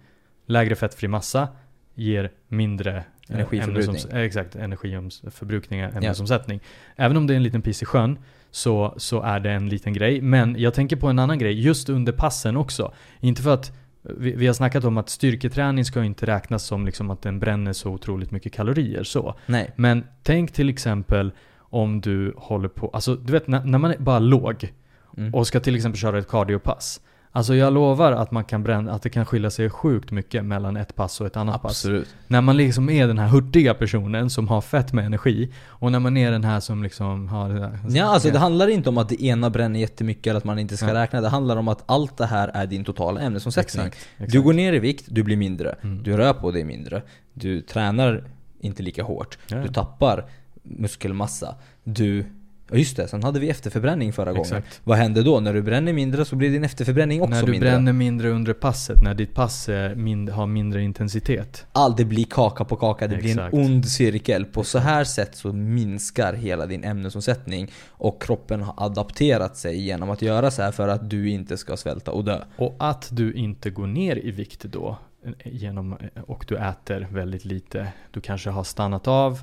Lägre 0.46 0.74
fettfri 0.74 1.08
massa 1.08 1.48
ger 1.94 2.30
mindre 2.48 2.96
eh, 2.96 3.34
Energiförbrukning. 3.34 3.96
ämnesoms- 3.96 4.14
eh, 4.14 4.20
exakt, 4.20 4.56
energiförbrukning, 4.56 5.80
ämnesomsättning. 5.80 6.60
Även 6.96 7.16
om 7.16 7.26
det 7.26 7.34
är 7.34 7.36
en 7.36 7.42
liten 7.42 7.62
piss 7.62 7.82
i 7.82 7.84
sjön 7.84 8.18
så, 8.50 8.94
så 8.96 9.22
är 9.22 9.40
det 9.40 9.50
en 9.50 9.68
liten 9.68 9.92
grej. 9.92 10.20
Men 10.20 10.56
jag 10.58 10.74
tänker 10.74 10.96
på 10.96 11.08
en 11.08 11.18
annan 11.18 11.38
grej, 11.38 11.60
just 11.60 11.88
under 11.88 12.12
passen 12.12 12.56
också. 12.56 12.94
Inte 13.20 13.42
för 13.42 13.54
att 13.54 13.72
vi, 14.18 14.32
vi 14.32 14.46
har 14.46 14.54
snackat 14.54 14.84
om 14.84 14.98
att 14.98 15.08
styrketräning 15.08 15.84
ska 15.84 16.04
inte 16.04 16.26
räknas 16.26 16.64
som 16.64 16.86
liksom 16.86 17.10
att 17.10 17.22
den 17.22 17.38
bränner 17.38 17.72
så 17.72 17.90
otroligt 17.90 18.30
mycket 18.30 18.52
kalorier 18.52 19.04
så. 19.04 19.34
Nej. 19.46 19.70
Men 19.76 20.04
tänk 20.22 20.52
till 20.52 20.68
exempel 20.68 21.32
om 21.58 22.00
du 22.00 22.34
håller 22.36 22.68
på, 22.68 22.90
alltså 22.92 23.14
du 23.14 23.32
vet 23.32 23.46
när, 23.46 23.64
när 23.64 23.78
man 23.78 23.90
är 23.90 23.98
bara 23.98 24.18
låg 24.18 24.72
Mm. 25.16 25.34
och 25.34 25.46
ska 25.46 25.60
till 25.60 25.76
exempel 25.76 25.98
köra 25.98 26.18
ett 26.18 26.28
cardiopass. 26.28 27.00
Alltså 27.36 27.54
jag 27.54 27.72
lovar 27.72 28.12
att 28.12 28.30
man 28.30 28.44
kan 28.44 28.62
bränna, 28.62 28.92
att 28.92 29.02
det 29.02 29.10
kan 29.10 29.26
skilja 29.26 29.50
sig 29.50 29.70
sjukt 29.70 30.10
mycket 30.10 30.44
mellan 30.44 30.76
ett 30.76 30.94
pass 30.94 31.20
och 31.20 31.26
ett 31.26 31.36
annat 31.36 31.62
pass. 31.62 31.70
Absolut. 31.70 32.08
När 32.26 32.40
man 32.40 32.56
liksom 32.56 32.90
är 32.90 33.06
den 33.06 33.18
här 33.18 33.28
hurtiga 33.28 33.74
personen 33.74 34.30
som 34.30 34.48
har 34.48 34.60
fett 34.60 34.92
med 34.92 35.06
energi 35.06 35.52
och 35.66 35.92
när 35.92 35.98
man 35.98 36.16
är 36.16 36.30
den 36.30 36.44
här 36.44 36.60
som 36.60 36.82
liksom 36.82 37.28
har 37.28 37.48
det 37.48 37.58
där. 37.58 37.78
Ja, 37.88 38.04
alltså 38.04 38.30
det 38.30 38.38
handlar 38.38 38.68
inte 38.68 38.88
om 38.88 38.98
att 38.98 39.08
det 39.08 39.22
ena 39.24 39.50
bränner 39.50 39.80
jättemycket 39.80 40.26
eller 40.26 40.38
att 40.38 40.44
man 40.44 40.58
inte 40.58 40.76
ska 40.76 40.88
Ja. 40.88 40.94
räkna. 40.94 41.20
Det 41.20 41.28
handlar 41.28 41.56
om 41.56 41.68
att 41.68 41.82
allt 41.86 42.16
det 42.16 42.26
här 42.26 42.48
är 42.54 42.66
din 42.66 42.84
totala 42.84 43.20
ämnesomsättning. 43.20 43.86
Exakt, 43.86 44.08
exakt. 44.16 44.32
Du 44.32 44.42
går 44.42 44.52
ner 44.52 44.72
i 44.72 44.78
vikt, 44.78 45.04
du 45.08 45.22
blir 45.22 45.36
mindre. 45.36 45.76
Mm. 45.82 46.02
Du 46.02 46.16
rör 46.16 46.32
på 46.32 46.50
dig 46.50 46.64
mindre. 46.64 47.02
Du 47.32 47.60
tränar 47.60 48.24
inte 48.60 48.82
lika 48.82 49.02
hårt. 49.02 49.38
Ja. 49.46 49.56
Du 49.56 49.68
tappar 49.68 50.24
muskelmassa. 50.62 51.54
Du... 51.84 52.24
Ja 52.70 52.76
just 52.76 52.96
det, 52.96 53.08
sen 53.08 53.22
hade 53.22 53.40
vi 53.40 53.50
efterförbränning 53.50 54.12
förra 54.12 54.30
gången. 54.32 54.42
Exakt. 54.42 54.80
Vad 54.84 54.98
händer 54.98 55.22
då? 55.22 55.40
När 55.40 55.54
du 55.54 55.62
bränner 55.62 55.92
mindre 55.92 56.24
så 56.24 56.36
blir 56.36 56.50
din 56.50 56.64
efterförbränning 56.64 57.22
också 57.22 57.34
när 57.34 57.42
du 57.42 57.50
mindre. 57.50 57.70
bränner 57.70 57.92
mindre 57.92 58.30
under 58.30 58.52
passet, 58.52 59.02
när 59.02 59.14
ditt 59.14 59.34
pass 59.34 59.68
är 59.68 59.94
mind, 59.94 60.30
har 60.30 60.46
mindre 60.46 60.82
intensitet. 60.82 61.66
Allt 61.72 61.96
det 61.96 62.04
blir 62.04 62.24
kaka 62.24 62.64
på 62.64 62.76
kaka, 62.76 63.08
det 63.08 63.16
blir 63.16 63.30
Exakt. 63.30 63.54
en 63.54 63.60
ond 63.60 63.88
cirkel. 63.88 64.44
På 64.44 64.64
så 64.64 64.78
här 64.78 65.04
sätt 65.04 65.36
så 65.36 65.52
minskar 65.52 66.32
hela 66.32 66.66
din 66.66 66.84
ämnesomsättning 66.84 67.70
och 67.88 68.22
kroppen 68.22 68.62
har 68.62 68.74
adapterat 68.76 69.56
sig 69.56 69.80
genom 69.80 70.10
att 70.10 70.22
göra 70.22 70.50
så 70.50 70.62
här 70.62 70.72
för 70.72 70.88
att 70.88 71.10
du 71.10 71.30
inte 71.30 71.56
ska 71.56 71.76
svälta 71.76 72.12
och 72.12 72.24
dö. 72.24 72.44
Och 72.56 72.76
att 72.78 73.08
du 73.12 73.32
inte 73.32 73.70
går 73.70 73.86
ner 73.86 74.16
i 74.16 74.30
vikt 74.30 74.62
då 74.62 74.98
eh, 75.24 75.32
genom, 75.44 75.96
och 76.26 76.44
du 76.48 76.56
äter 76.56 77.08
väldigt 77.10 77.44
lite. 77.44 77.88
Du 78.10 78.20
kanske 78.20 78.50
har 78.50 78.64
stannat 78.64 79.08
av. 79.08 79.40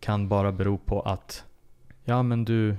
Kan 0.00 0.28
bara 0.28 0.52
bero 0.52 0.78
på 0.78 1.00
att 1.00 1.44
ja 2.04 2.22
men 2.22 2.44
du, 2.44 2.76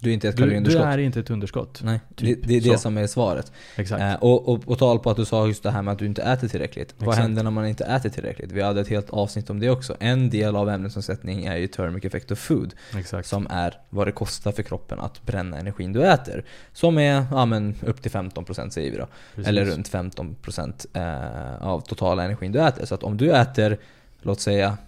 Du 0.00 0.10
är 0.10 0.14
inte 0.14 0.28
ett 0.28 0.36
Du, 0.36 0.42
du 0.42 0.46
kaloriunderskott. 0.48 0.84
är 0.84 0.98
inte 0.98 1.20
ett 1.20 1.30
underskott. 1.30 1.80
Nej, 1.84 2.00
Typ 2.16 2.42
det, 2.42 2.48
det 2.48 2.56
är 2.56 2.60
det 2.60 2.76
så. 2.76 2.78
som 2.78 2.96
är 2.98 3.06
svaret. 3.06 3.52
Exakt. 3.76 4.02
Eh, 4.02 4.14
och, 4.14 4.48
och, 4.48 4.68
och 4.68 4.78
tal 4.78 4.98
på 4.98 5.10
att 5.10 5.16
du 5.16 5.24
sa 5.24 5.46
just 5.46 5.62
det 5.62 5.70
här 5.70 5.82
med 5.82 5.92
att 5.92 5.98
du 5.98 6.06
inte 6.06 6.22
äter 6.22 6.48
tillräckligt. 6.48 6.94
Vad 6.98 7.08
Exakt. 7.08 7.22
händer 7.22 7.42
när 7.42 7.50
man 7.50 7.66
inte 7.66 7.84
äter 7.84 8.10
tillräckligt? 8.10 8.52
Vi 8.52 8.62
hade 8.62 8.80
ett 8.80 8.88
helt 8.88 9.10
avsnitt 9.10 9.50
om 9.50 9.60
det 9.60 9.70
också. 9.70 9.96
En 10.00 10.30
del 10.30 10.56
av 10.56 10.68
ämnesomsättning 10.68 11.44
är 11.44 11.56
ju 11.56 11.66
thermic 11.66 12.04
effect 12.04 12.30
of 12.30 12.38
food. 12.38 12.74
Exakt. 12.96 13.28
Som 13.28 13.46
är 13.50 13.74
vad 13.90 14.06
det 14.06 14.12
kostar 14.12 14.52
för 14.52 14.62
kroppen 14.62 15.00
att 15.00 15.22
bränna 15.22 15.58
energin 15.58 15.92
du 15.92 16.06
äter. 16.06 16.44
Som 16.72 16.98
är 16.98 17.26
ja, 17.30 17.46
men 17.46 17.74
upp 17.86 18.02
till 18.02 18.10
15% 18.10 18.70
säger 18.70 18.90
vi 18.90 18.96
då. 18.96 19.06
Precis. 19.34 19.48
Eller 19.48 19.64
runt 19.64 19.90
15% 19.90 20.86
eh, 20.94 21.66
av 21.66 21.80
totala 21.80 22.24
energin 22.24 22.52
du 22.52 22.60
äter. 22.60 22.86
Så 22.86 22.94
att 22.94 23.02
om 23.02 23.16
du 23.16 23.32
äter, 23.32 23.78
låt 24.22 24.40
säga, 24.40 24.78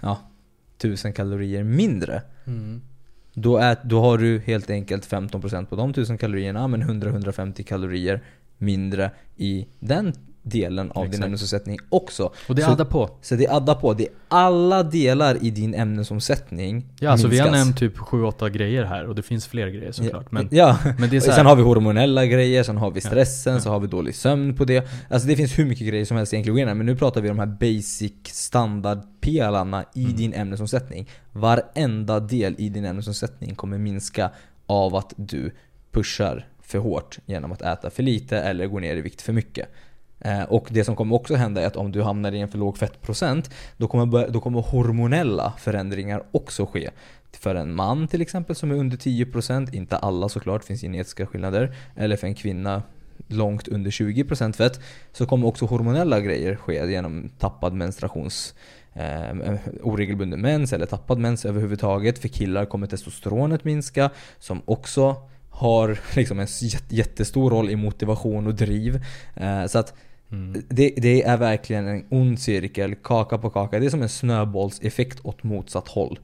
ja, 0.00 0.20
1000 0.78 1.12
kalorier 1.12 1.62
mindre. 1.64 2.22
Mm. 2.46 2.82
Då, 3.40 3.58
ät, 3.58 3.82
då 3.84 4.00
har 4.00 4.18
du 4.18 4.38
helt 4.38 4.70
enkelt 4.70 5.08
15% 5.10 5.66
på 5.66 5.76
de 5.76 5.90
1000 5.90 6.18
kalorierna, 6.18 6.68
men 6.68 6.82
100-150 6.82 7.62
kalorier 7.62 8.20
mindre 8.58 9.10
i 9.36 9.66
den 9.80 10.12
delen 10.48 10.90
av 10.90 11.02
din 11.04 11.08
Exakt. 11.10 11.24
ämnesomsättning 11.24 11.78
också. 11.88 12.32
Och 12.48 12.54
det 12.54 12.62
så, 12.62 12.70
addar 12.70 12.84
på. 12.84 13.10
så 13.22 13.34
det 13.34 13.48
addar 13.48 13.74
på. 13.74 13.94
Det 13.94 14.04
är 14.04 14.12
alla 14.28 14.82
delar 14.82 15.44
i 15.44 15.50
din 15.50 15.74
ämnesomsättning 15.74 16.86
Ja, 17.00 17.10
alltså 17.10 17.28
vi 17.28 17.38
har 17.38 17.46
minskas. 17.46 17.64
nämnt 17.64 17.78
typ 17.78 17.96
7-8 17.98 18.48
grejer 18.48 18.84
här 18.84 19.06
och 19.06 19.14
det 19.14 19.22
finns 19.22 19.46
fler 19.46 19.68
grejer 19.68 19.92
såklart. 19.92 20.32
Men, 20.32 20.48
ja, 20.50 20.78
men 20.98 21.10
det 21.10 21.16
är 21.16 21.20
så 21.20 21.26
sen 21.26 21.34
här, 21.34 21.44
har 21.44 21.56
vi 21.56 21.62
hormonella 21.62 22.26
grejer, 22.26 22.62
sen 22.62 22.76
har 22.76 22.90
vi 22.90 23.00
stressen, 23.00 23.54
ja. 23.54 23.60
så 23.60 23.70
har 23.70 23.80
vi 23.80 23.86
dålig 23.86 24.14
sömn 24.14 24.54
på 24.56 24.64
det. 24.64 24.88
Alltså 25.10 25.28
det 25.28 25.36
finns 25.36 25.58
hur 25.58 25.64
mycket 25.64 25.86
grejer 25.88 26.04
som 26.04 26.16
helst 26.16 26.34
egentligen 26.34 26.76
Men 26.78 26.86
nu 26.86 26.96
pratar 26.96 27.20
vi 27.20 27.30
om 27.30 27.36
de 27.36 27.48
här 27.48 27.56
basic 27.56 28.12
standardpelarna 28.24 29.84
i 29.94 30.04
Mm. 30.04 30.16
din 30.16 30.34
ämnesomsättning. 30.34 31.08
Varenda 31.32 32.20
del 32.20 32.54
i 32.58 32.68
din 32.68 32.84
ämnesomsättning 32.84 33.54
kommer 33.54 33.78
minska 33.78 34.30
av 34.66 34.96
att 34.96 35.12
du 35.16 35.50
pushar 35.92 36.46
för 36.62 36.78
hårt 36.78 37.18
genom 37.26 37.52
att 37.52 37.62
äta 37.62 37.90
för 37.90 38.02
lite 38.02 38.38
eller 38.38 38.66
gå 38.66 38.78
ner 38.78 38.96
i 38.96 39.00
vikt 39.00 39.22
för 39.22 39.32
mycket. 39.32 39.68
Eh, 40.20 40.42
och 40.42 40.68
det 40.70 40.84
som 40.84 40.96
kommer 40.96 41.16
också 41.16 41.34
hända 41.34 41.62
är 41.62 41.66
att 41.66 41.76
om 41.76 41.92
du 41.92 42.02
hamnar 42.02 42.32
i 42.32 42.40
en 42.40 42.48
för 42.48 42.58
låg 42.58 42.78
fettprocent 42.78 43.50
då 43.76 43.88
kommer, 43.88 44.28
då 44.28 44.40
kommer 44.40 44.60
hormonella 44.60 45.52
förändringar 45.58 46.22
också 46.30 46.66
ske. 46.66 46.90
För 47.32 47.54
en 47.54 47.74
man 47.74 48.08
till 48.08 48.22
exempel 48.22 48.56
som 48.56 48.70
är 48.70 48.74
under 48.74 48.96
10%, 48.96 49.74
inte 49.74 49.96
alla 49.96 50.28
såklart, 50.28 50.64
finns 50.64 50.80
genetiska 50.80 51.26
skillnader. 51.26 51.74
Eller 51.96 52.16
för 52.16 52.26
en 52.26 52.34
kvinna 52.34 52.82
långt 53.26 53.68
under 53.68 53.90
20% 53.90 54.52
fett. 54.52 54.80
Så 55.12 55.26
kommer 55.26 55.46
också 55.46 55.66
hormonella 55.66 56.20
grejer 56.20 56.56
ske 56.56 56.90
genom 56.90 57.28
tappad 57.38 57.72
menstruations 57.72 58.54
eh, 58.94 59.54
oregelbunden 59.82 60.40
mens 60.40 60.72
eller 60.72 60.86
tappad 60.86 61.18
mens 61.18 61.44
överhuvudtaget. 61.44 62.18
För 62.18 62.28
killar 62.28 62.64
kommer 62.64 62.86
testosteronet 62.86 63.64
minska 63.64 64.10
som 64.38 64.62
också 64.64 65.16
har 65.50 65.98
liksom 66.16 66.40
en 66.40 66.46
jättestor 66.88 67.50
roll 67.50 67.70
i 67.70 67.76
motivation 67.76 68.46
och 68.46 68.54
driv. 68.54 69.04
Eh, 69.36 69.66
så 69.66 69.78
att 69.78 69.94
mm. 70.30 70.62
det, 70.68 70.94
det 70.96 71.22
är 71.22 71.36
verkligen 71.36 71.88
en 71.88 72.04
ond 72.10 72.38
cirkel, 72.38 72.94
kaka 72.94 73.38
på 73.38 73.50
kaka. 73.50 73.78
Det 73.78 73.86
är 73.86 73.90
som 73.90 74.02
en 74.02 74.08
snöbollseffekt 74.08 75.20
åt 75.22 75.42
motsatt 75.42 75.88
håll. 75.88 76.18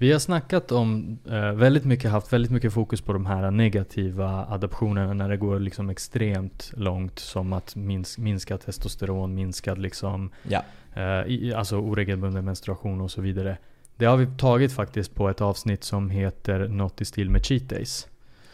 Vi 0.00 0.12
har 0.12 0.18
snackat 0.18 0.72
om, 0.72 1.18
eh, 1.30 1.52
väldigt 1.52 1.84
mycket, 1.84 2.10
haft 2.10 2.32
väldigt 2.32 2.52
mycket 2.52 2.72
fokus 2.72 3.00
på 3.00 3.12
de 3.12 3.26
här 3.26 3.50
negativa 3.50 4.46
adaptionerna 4.48 5.12
när 5.14 5.28
det 5.28 5.36
går 5.36 5.60
liksom 5.60 5.90
extremt 5.90 6.72
långt. 6.76 7.18
Som 7.18 7.52
att 7.52 7.76
mins, 7.76 8.18
minska 8.18 8.58
testosteron, 8.58 9.34
minskad 9.34 9.78
liksom, 9.78 10.30
Ja. 10.48 10.62
eh, 10.94 11.26
i, 11.26 11.54
alltså 11.56 11.76
oregelbunden 11.76 12.44
menstruation 12.44 13.00
och 13.00 13.10
så 13.10 13.20
vidare. 13.20 13.56
Det 13.96 14.06
har 14.06 14.16
vi 14.16 14.26
tagit 14.26 14.72
faktiskt 14.72 15.14
på 15.14 15.28
ett 15.28 15.40
avsnitt 15.40 15.84
som 15.84 16.10
heter 16.10 16.68
Något 16.68 17.00
i 17.00 17.04
stil 17.04 17.30
med 17.30 17.46
cheat 17.46 17.68
days. 17.68 18.06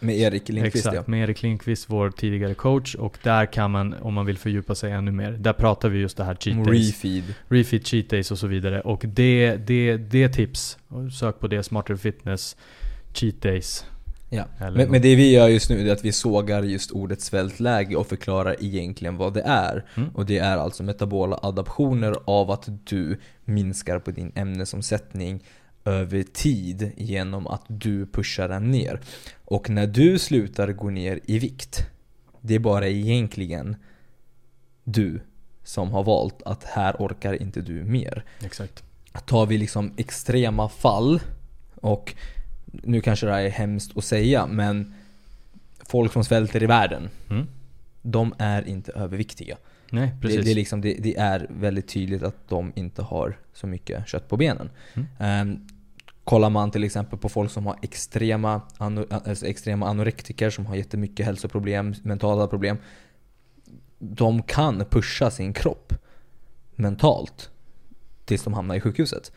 Med 0.04 0.16
Erik 0.16 0.48
Lindqvist 0.48 0.86
Exakt, 0.86 1.08
med 1.08 1.22
Erik 1.22 1.42
Lindqvist, 1.42 1.90
vår 1.90 2.10
tidigare 2.10 2.54
coach. 2.54 2.94
Och 2.94 3.18
där 3.22 3.46
kan 3.46 3.70
man, 3.70 3.94
om 3.94 4.14
man 4.14 4.26
vill 4.26 4.38
fördjupa 4.38 4.74
sig 4.74 4.92
ännu 4.92 5.10
mer, 5.10 5.32
där 5.32 5.52
pratar 5.52 5.88
vi 5.88 5.98
just 5.98 6.16
det 6.16 6.24
här 6.24 6.32
ja. 6.32 6.38
cheat 6.40 6.64
days. 6.64 6.88
refeed. 6.88 7.34
Refit 7.48 7.86
cheat 7.86 8.08
days 8.08 8.30
och 8.30 8.38
så 8.38 8.46
vidare. 8.46 8.80
Och 8.80 9.04
det, 9.06 9.56
det, 9.56 9.96
det 9.96 10.28
tips, 10.28 10.78
sök 11.20 11.40
på 11.40 11.48
det, 11.48 11.62
Smarter 11.62 11.96
Fitness 11.96 12.56
cheat 13.12 13.42
days. 13.42 13.84
Ja. 14.28 14.44
Men, 14.58 14.90
men 14.90 15.02
det 15.02 15.16
vi 15.16 15.32
gör 15.32 15.48
just 15.48 15.70
nu 15.70 15.88
är 15.88 15.92
att 15.92 16.04
vi 16.04 16.12
sågar 16.12 16.62
just 16.62 16.90
ordet 16.90 17.20
svältläge 17.20 17.96
och 17.96 18.06
förklarar 18.06 18.56
egentligen 18.60 19.16
vad 19.16 19.34
det 19.34 19.42
är. 19.42 19.84
Mm. 19.94 20.08
Och 20.14 20.26
det 20.26 20.38
är 20.38 20.56
alltså 20.56 20.82
metabola 20.82 21.38
adaptioner 21.42 22.14
av 22.24 22.50
att 22.50 22.68
du 22.84 23.20
minskar 23.44 23.98
på 23.98 24.10
din 24.10 24.32
ämnesomsättning 24.34 25.44
över 25.84 26.22
tid 26.22 26.92
genom 26.96 27.46
att 27.46 27.64
du 27.66 28.06
pushar 28.06 28.48
den 28.48 28.70
ner. 28.70 29.00
Och 29.44 29.70
när 29.70 29.86
du 29.86 30.18
slutar 30.18 30.72
gå 30.72 30.90
ner 30.90 31.20
i 31.24 31.38
vikt, 31.38 31.86
det 32.40 32.54
är 32.54 32.58
bara 32.58 32.88
egentligen 32.88 33.76
du 34.84 35.20
som 35.64 35.90
har 35.90 36.04
valt 36.04 36.42
att 36.42 36.64
här 36.64 36.96
orkar 36.98 37.42
inte 37.42 37.60
du 37.60 37.84
mer. 37.84 38.24
Exakt. 38.44 38.82
Tar 39.26 39.46
vi 39.46 39.58
liksom 39.58 39.92
extrema 39.96 40.68
fall 40.68 41.20
och 41.74 42.14
nu 42.66 43.00
kanske 43.00 43.26
det 43.26 43.32
här 43.32 43.42
är 43.42 43.50
hemskt 43.50 43.96
att 43.96 44.04
säga 44.04 44.46
men 44.46 44.94
folk 45.84 46.12
som 46.12 46.24
svälter 46.24 46.62
i 46.62 46.66
världen, 46.66 47.10
Mm. 47.30 47.46
de 48.02 48.34
är 48.38 48.68
inte 48.68 48.92
överviktiga. 48.92 49.56
Nej, 49.90 50.06
Det, 50.14 50.20
precis. 50.20 50.44
det, 50.44 50.50
är 50.50 50.54
liksom, 50.54 50.80
det, 50.80 50.94
det 50.98 51.16
är 51.16 51.46
väldigt 51.50 51.88
tydligt 51.88 52.22
att 52.22 52.48
de 52.48 52.72
inte 52.76 53.02
har 53.02 53.38
så 53.52 53.66
mycket 53.66 54.08
kött 54.08 54.28
på 54.28 54.36
benen. 54.36 54.70
Mm. 54.94 55.06
Ehm, 55.18 55.68
kollar 56.24 56.50
man 56.50 56.70
till 56.70 56.84
exempel 56.84 57.18
på 57.18 57.28
folk 57.28 57.50
som 57.50 57.66
har 57.66 57.76
extrema, 57.82 58.60
ano, 58.78 59.06
alltså 59.10 59.46
extrema 59.46 59.88
anorektiker 59.88 60.50
som 60.50 60.66
har 60.66 60.76
jättemycket 60.76 61.26
hälsoproblem, 61.26 61.94
mentala 62.02 62.46
problem. 62.46 62.76
De 63.98 64.42
kan 64.42 64.84
pusha 64.90 65.30
sin 65.30 65.52
kropp 65.52 65.92
mentalt 66.74 67.50
tills 68.24 68.42
de 68.44 68.54
hamnar 68.54 68.74
i 68.74 68.80
sjukhuset. 68.80 69.32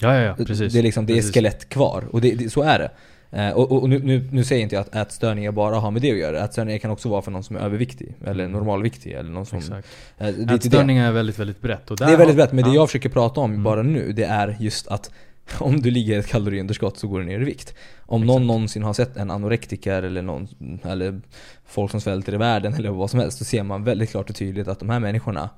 ja, 0.00 0.14
ja, 0.14 0.20
ja, 0.20 0.44
precis. 0.44 0.72
Det 0.72 0.78
är, 0.78 0.82
liksom, 0.82 1.06
det 1.06 1.18
är 1.18 1.22
skelett 1.22 1.68
kvar 1.68 2.04
och 2.10 2.20
det, 2.20 2.34
det, 2.34 2.50
så 2.50 2.62
är 2.62 2.78
det. 2.78 2.90
Eh, 3.32 3.50
och 3.50 3.72
och 3.72 3.88
nu, 3.88 3.98
nu, 3.98 4.28
nu 4.32 4.44
säger 4.44 4.62
inte 4.62 4.74
jag 4.74 4.82
att 4.82 4.94
ätstörningar 4.94 5.52
bara 5.52 5.76
har 5.76 5.90
med 5.90 6.02
det 6.02 6.12
att 6.12 6.18
göra. 6.18 6.44
Ätstörningar 6.44 6.78
kan 6.78 6.90
också 6.90 7.08
vara 7.08 7.22
för 7.22 7.30
någon 7.30 7.44
som 7.44 7.56
är 7.56 7.60
överviktig 7.60 8.14
eller 8.24 8.44
Mm. 8.44 8.52
normalviktig 8.52 9.12
eller 9.12 9.30
någon 9.30 9.46
som... 9.46 9.58
Exakt. 9.58 9.88
Eh, 10.18 10.26
det, 10.26 10.44
det. 10.44 10.54
Ätstörningar 10.54 11.08
är 11.08 11.12
väldigt, 11.12 11.38
väldigt 11.38 11.60
brett. 11.60 11.90
Och 11.90 11.96
det 11.96 12.04
är 12.04 12.16
väldigt 12.16 12.36
brett, 12.36 12.52
men 12.52 12.64
det 12.64 12.70
ja. 12.70 12.74
jag 12.74 12.88
försöker 12.88 13.08
prata 13.08 13.40
om 13.40 13.50
Mm. 13.50 13.62
bara 13.62 13.82
nu 13.82 14.12
det 14.12 14.24
är 14.24 14.56
just 14.60 14.88
att 14.88 15.10
om 15.58 15.80
du 15.80 15.90
ligger 15.90 16.14
i 16.14 16.18
ett 16.18 16.26
kaloriunderskott 16.26 16.98
så 16.98 17.08
går 17.08 17.18
du 17.18 17.24
ner 17.24 17.40
i 17.40 17.44
vikt. 17.44 17.74
Om 18.00 18.22
Exakt. 18.22 18.26
någon 18.26 18.46
någonsin 18.46 18.82
har 18.82 18.92
sett 18.92 19.16
en 19.16 19.30
anorektiker 19.30 20.02
eller, 20.02 20.22
någon, 20.22 20.48
eller 20.82 21.20
folk 21.66 21.90
som 21.90 22.00
svälter 22.00 22.34
i 22.34 22.36
världen 22.36 22.74
eller 22.74 22.90
vad 22.90 23.10
som 23.10 23.20
helst 23.20 23.38
så 23.38 23.44
ser 23.44 23.62
man 23.62 23.84
väldigt 23.84 24.10
klart 24.10 24.30
och 24.30 24.36
tydligt 24.36 24.68
att 24.68 24.78
de 24.78 24.90
här 24.90 25.00
människorna 25.00 25.50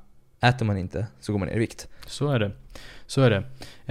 Äter 0.45 0.67
man 0.67 0.77
inte 0.79 1.07
så 1.21 1.33
går 1.33 1.39
man 1.39 1.49
ner 1.49 1.55
i 1.57 1.59
vikt. 1.59 1.89
Så 2.07 2.29
är 2.29 2.39
det. 2.39 2.51
Så 3.07 3.23
är 3.23 3.31
det. 3.31 3.45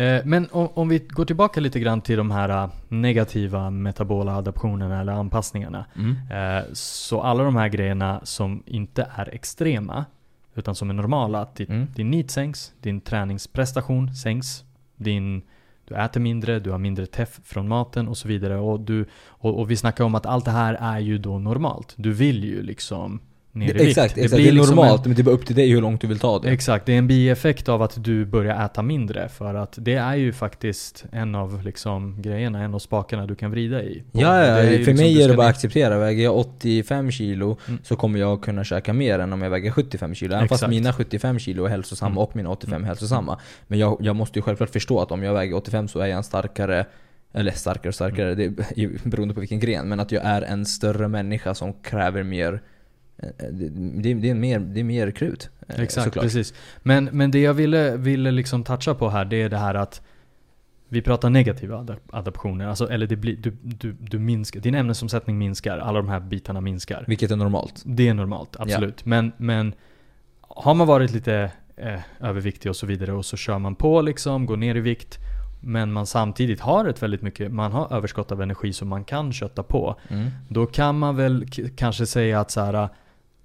Eh, 0.04 0.26
men 0.26 0.48
om, 0.52 0.68
om 0.74 0.90
vi 0.90 1.00
går 1.00 1.26
tillbaka 1.26 1.60
lite 1.60 1.80
grann 1.80 2.02
till 2.02 2.18
de 2.18 2.32
här 2.32 2.50
eh, 2.50 2.70
negativa 2.88 3.70
metabola 3.70 4.36
adaptionerna 4.36 5.02
eller 5.02 5.14
anpassningarna. 5.14 5.86
Eh, 6.32 6.74
så 6.74 7.22
alla 7.22 7.44
de 7.44 7.56
här 7.56 7.68
grejerna 7.68 8.22
som 8.24 8.64
inte 8.66 9.08
är 9.16 9.30
extrema, 9.34 10.06
utan 10.56 10.76
som 10.76 10.90
är 10.90 10.94
normala. 10.94 11.42
Att 11.42 11.56
din, 11.56 11.68
Mm. 11.68 11.88
din 11.96 12.12
NEAT 12.12 12.32
sänks, 12.32 12.72
din 12.82 13.02
träningsprestation 13.02 14.16
sänks, 14.16 14.64
din, 14.96 15.42
du 15.86 15.96
äter 15.96 16.22
mindre, 16.22 16.60
du 16.60 16.72
har 16.72 16.78
mindre 16.78 17.06
teff 17.06 17.40
från 17.44 17.68
maten 17.68 18.08
och 18.08 18.18
så 18.18 18.28
vidare. 18.28 18.58
Och, 18.58 18.80
du, 18.80 19.06
och, 19.28 19.60
och 19.60 19.72
vi 19.72 19.78
snackar 19.78 20.04
om 20.04 20.16
att 20.16 20.26
allt 20.26 20.46
det 20.46 20.52
här 20.52 20.74
är 20.74 21.00
ju 21.00 21.18
då 21.18 21.40
normalt. 21.40 21.94
Du 21.98 22.14
vill 22.14 22.44
ju 22.44 22.64
liksom 22.64 23.20
ner 23.54 23.70
i 23.70 23.74
vikt. 23.74 23.82
Exakt, 23.82 24.18
exakt. 24.18 24.32
Det, 24.32 24.38
blir 24.38 24.48
är 24.48 24.52
liksom 24.52 24.76
normalt 24.76 25.06
en- 25.06 25.10
men 25.10 25.16
det 25.16 25.22
är 25.22 25.24
bara 25.24 25.36
upp 25.36 25.46
till 25.46 25.56
dig 25.56 25.70
hur 25.72 25.82
långt 25.82 26.02
du 26.02 26.08
vill 26.08 26.20
ta 26.20 26.40
det. 26.40 26.50
Exakt, 26.50 26.86
det 26.86 26.94
är 26.94 26.98
en 26.98 27.08
bieffekt 27.08 27.70
av 27.70 27.82
att 27.82 28.04
du 28.04 28.26
börjar 28.26 28.66
äta 28.66 28.82
mindre. 28.82 29.30
För 29.30 29.56
att 29.56 29.76
det 29.78 29.94
är 29.94 30.16
ju 30.16 30.34
faktiskt 30.34 31.06
en 31.12 31.36
av 31.36 31.64
liksom 31.66 32.22
grejerna, 32.22 32.62
en 32.64 32.74
av 32.74 32.80
spakarna 32.80 33.26
du 33.28 33.36
kan 33.36 33.52
vrida 33.52 33.84
i. 33.84 34.04
på. 34.12 34.22
Ja, 34.22 34.32
Det 34.34 34.48
ja, 34.48 34.58
är 34.58 34.64
för 34.68 34.78
liksom, 34.78 34.96
mig 34.96 35.24
är 35.24 35.28
det 35.28 35.34
bara 35.36 35.48
att 35.48 35.56
acceptera. 35.56 35.98
Väger 35.98 36.24
jag 36.24 36.38
85 36.38 37.12
kilo 37.12 37.58
Mm. 37.68 37.80
så 37.84 37.96
kommer 37.96 38.20
jag 38.20 38.44
kunna 38.44 38.64
käka 38.64 38.94
mer 38.94 39.20
än 39.20 39.34
om 39.34 39.42
jag 39.42 39.50
väger 39.50 39.72
75 39.72 40.16
kilo. 40.16 40.36
Även 40.36 40.48
fast 40.48 40.60
Exakt. 40.64 40.70
mina 40.70 40.94
75 40.94 41.40
kilo 41.40 41.66
är 41.66 41.70
hälsosamma 41.70 42.10
Mm. 42.12 42.18
och 42.18 42.36
mina 42.36 42.50
85 42.50 42.74
är 42.74 42.78
Mm. 42.78 42.88
hälsosamma. 42.88 43.40
Men 43.68 43.80
jag, 43.80 43.98
jag 44.02 44.16
måste 44.16 44.40
ju 44.40 44.44
självklart 44.44 44.70
förstå 44.70 45.00
att 45.02 45.12
om 45.12 45.24
jag 45.24 45.34
väger 45.34 45.56
85 45.56 45.88
så 45.88 46.00
är 46.00 46.06
jag 46.08 46.18
en 46.18 46.24
starkare 46.24 46.86
eller 47.34 47.52
starkare 47.52 47.88
och 47.88 47.96
starkare, 47.96 48.32
Mm. 48.34 48.56
det 48.76 48.84
är 48.84 49.10
beroende 49.10 49.34
på 49.34 49.40
vilken 49.40 49.60
gren. 49.60 49.88
Men 49.90 50.00
att 50.00 50.12
jag 50.12 50.26
är 50.26 50.42
en 50.42 50.66
större 50.66 51.08
människa 51.08 51.54
som 51.56 51.74
kräver 51.74 52.24
mer 52.24 52.62
det, 53.52 54.14
det, 54.14 54.30
är, 54.30 54.34
mer, 54.36 54.60
det 54.60 54.80
är 54.80 54.84
mer 54.84 55.12
krut. 55.12 55.50
eh, 55.68 55.80
Exakt, 55.80 56.06
såklart. 56.06 56.24
precis. 56.24 56.54
Men, 56.84 57.10
men 57.12 57.32
det 57.32 57.40
jag 57.40 57.54
ville, 57.54 57.98
ville 57.98 58.32
liksom 58.32 58.64
toucha 58.64 58.96
på 58.96 59.10
här, 59.10 59.26
det 59.26 59.42
är 59.42 59.50
det 59.50 59.58
här 59.58 59.76
att 59.76 60.02
vi 60.90 61.02
pratar 61.02 61.30
negativa 61.30 61.78
adap- 61.78 62.10
adaptioner, 62.10 62.68
alltså, 62.68 62.90
eller 62.90 63.08
det 63.08 63.16
blir, 63.16 63.38
du, 63.38 63.58
du, 63.64 63.92
du 64.00 64.20
minskar, 64.20 64.60
din 64.60 64.76
ämnesomsättning 64.76 65.38
minskar, 65.38 65.78
alla 65.78 65.98
de 66.00 66.10
här 66.10 66.20
bitarna 66.20 66.62
minskar. 66.62 67.04
Vilket 67.08 67.32
är 67.32 67.36
normalt. 67.36 67.84
Det 67.86 68.08
är 68.08 68.14
normalt, 68.14 68.56
absolut. 68.60 69.06
Men, 69.06 69.32
men 69.38 69.74
har 70.42 70.74
man 70.74 70.88
varit 70.88 71.12
lite 71.12 71.52
eh, 71.76 72.00
överviktig 72.20 72.70
och 72.70 72.76
så 72.76 72.86
vidare 72.86 73.14
och 73.14 73.26
så 73.26 73.38
kör 73.38 73.60
man 73.60 73.76
på 73.76 74.02
liksom, 74.02 74.46
går 74.46 74.58
ner 74.58 74.76
i 74.76 74.80
vikt 74.80 75.20
men 75.62 75.92
man 75.92 76.06
samtidigt 76.06 76.60
har 76.60 76.86
ett 76.86 77.04
väldigt 77.04 77.22
mycket, 77.22 77.52
man 77.52 77.72
har 77.72 77.94
överskott 77.94 78.32
av 78.32 78.42
energi 78.42 78.74
som 78.74 78.88
man 78.88 79.04
kan 79.04 79.34
kötta 79.34 79.64
på. 79.64 79.96
Mm. 80.08 80.30
Då 80.50 80.66
kan 80.66 81.00
man 81.00 81.16
väl 81.16 81.46
kanske 81.76 82.06
säga 82.06 82.40
att 82.40 82.52
så 82.52 82.62
här, 82.62 82.90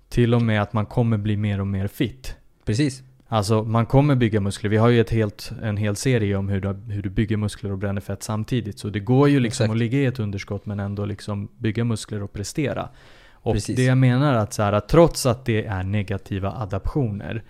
till 0.08 0.34
och 0.34 0.42
med 0.42 0.62
att 0.62 0.72
man 0.72 0.86
kommer 0.86 1.16
bli 1.18 1.36
mer 1.36 1.60
och 1.60 1.66
mer 1.66 1.86
fit. 1.86 2.36
Precis. 2.64 3.02
Alltså 3.28 3.62
man 3.62 3.86
kommer 3.86 4.14
bygga 4.14 4.40
muskler. 4.40 4.70
Vi 4.70 4.76
har 4.76 4.88
ju 4.88 5.00
ett 5.00 5.10
helt, 5.10 5.52
en 5.62 5.76
hel 5.76 5.96
serie 5.96 6.36
om 6.36 6.48
hur 6.48 6.60
du, 6.60 6.68
hur 6.92 7.02
du 7.02 7.10
bygger 7.10 7.36
muskler 7.36 7.72
och 7.72 7.78
bränner 7.78 8.00
fett 8.00 8.22
samtidigt. 8.22 8.78
Så 8.78 8.88
det 8.90 9.00
går 9.00 9.28
ju 9.28 9.40
liksom 9.40 9.64
Exakt. 9.64 9.70
att 9.72 9.78
ligga 9.78 9.98
i 9.98 10.04
ett 10.06 10.18
underskott 10.18 10.66
men 10.66 10.80
ändå 10.80 11.04
liksom 11.04 11.48
bygga 11.58 11.84
muskler 11.84 12.22
och 12.22 12.32
prestera. 12.32 12.88
Och 13.32 13.54
Precis. 13.54 13.76
det 13.76 13.82
jag 13.84 13.98
menar 13.98 14.34
att 14.34 14.52
så 14.52 14.62
här, 14.62 14.72
att 14.72 14.88
trots 14.88 15.26
att 15.26 15.44
det 15.44 15.64
är 15.66 15.82
negativa 15.82 16.52
adaptioner, 16.52 17.42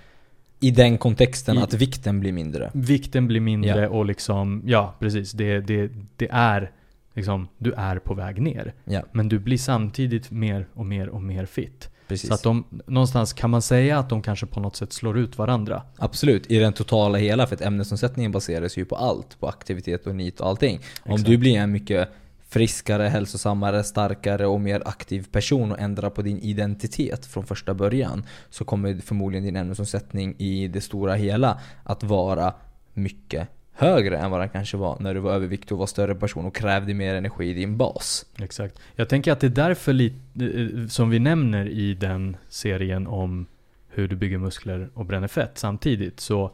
I 0.61 0.71
den 0.71 0.99
kontexten 0.99 1.57
I- 1.57 1.63
att 1.63 1.75
vikten 1.75 2.21
blir 2.21 2.33
mindre. 2.33 2.71
vikten 2.75 3.27
blir 3.27 3.41
mindre 3.41 3.81
Ja. 3.83 3.89
och 3.89 4.07
liksom, 4.07 4.63
ja 4.67 4.95
precis, 4.99 5.33
det, 5.33 5.61
det, 5.61 5.91
det 6.17 6.29
är 6.31 6.71
liksom, 7.15 7.49
du 7.59 7.73
är 7.73 7.99
på 7.99 8.15
väg 8.15 8.43
ner. 8.43 8.73
Ja, 8.85 9.03
Men 9.13 9.29
du 9.29 9.39
blir 9.39 9.59
samtidigt 9.59 10.31
mer 10.31 10.67
och 10.75 10.87
mer 10.87 11.09
och 11.09 11.23
mer 11.23 11.47
fit. 11.47 11.91
Precis. 12.09 12.29
Så 12.29 12.35
att 12.35 12.43
de, 12.43 12.65
någonstans 12.87 13.33
kan 13.33 13.51
man 13.51 13.63
säga 13.63 13.99
att 13.99 14.09
de 14.09 14.23
kanske 14.23 14.47
på 14.47 14.61
något 14.61 14.77
sätt 14.77 14.93
slår 14.93 15.19
ut 15.19 15.39
varandra. 15.39 15.83
Absolut, 15.97 16.51
i 16.51 16.59
den 16.59 16.73
totala 16.73 17.19
hela. 17.19 17.47
För 17.47 17.55
att 17.55 17.63
ämnesomsättningen 17.63 18.33
baseras 18.33 18.77
ju 18.77 18.85
på 18.85 18.97
allt. 18.97 19.41
På 19.41 19.49
aktivitet 19.49 20.07
och 20.07 20.15
nit 20.15 20.41
och 20.41 20.49
allting. 20.49 20.81
Om 21.03 21.13
Exakt. 21.13 21.31
du 21.31 21.37
blir 21.37 21.57
en 21.57 21.73
mycket 21.73 22.09
friskare, 22.49 23.03
hälsosammare, 23.03 23.85
starkare 23.85 24.47
och 24.47 24.61
mer 24.61 24.83
aktiv 24.85 25.27
person 25.33 25.73
och 25.73 25.79
ändrar 25.79 26.11
på 26.11 26.23
din 26.23 26.39
identitet 26.39 27.27
från 27.27 27.47
första 27.47 27.75
början 27.75 28.27
så 28.51 28.65
kommer 28.65 29.01
förmodligen 29.05 29.45
din 29.45 29.57
ämnesomsättning 29.57 30.35
i 30.39 30.69
det 30.69 30.81
stora 30.81 31.15
hela 31.15 31.61
att 31.85 32.03
vara 32.03 32.55
mycket 32.93 33.49
högre 33.77 34.19
än 34.19 34.31
vad 34.31 34.41
den 34.41 34.49
kanske 34.49 34.77
var 34.77 34.97
när 35.01 35.15
du 35.15 35.21
var 35.21 35.33
överviktig 35.33 35.73
och 35.73 35.79
var 35.79 35.87
större 35.87 36.15
person 36.15 36.45
och 36.47 36.55
krävde 36.55 36.95
mer 36.95 37.15
energi 37.15 37.45
i 37.51 37.55
din 37.55 37.77
bas. 37.77 38.27
Exakt. 38.39 38.79
Jag 38.95 39.09
tänker 39.09 39.33
att 39.33 39.41
det 39.41 39.47
är 39.47 39.51
därför 39.51 39.93
lite, 39.93 40.17
eh, 40.45 40.87
som 40.89 41.11
vi 41.11 41.19
nämner 41.19 41.69
i 41.69 41.95
den 41.95 42.37
serien 42.49 43.07
om 43.07 43.47
hur 43.89 44.09
du 44.09 44.17
bygger 44.17 44.39
muskler 44.39 44.89
och 44.95 45.05
bränner 45.07 45.29
fett 45.29 45.53
samtidigt 45.59 46.21
så, 46.21 46.51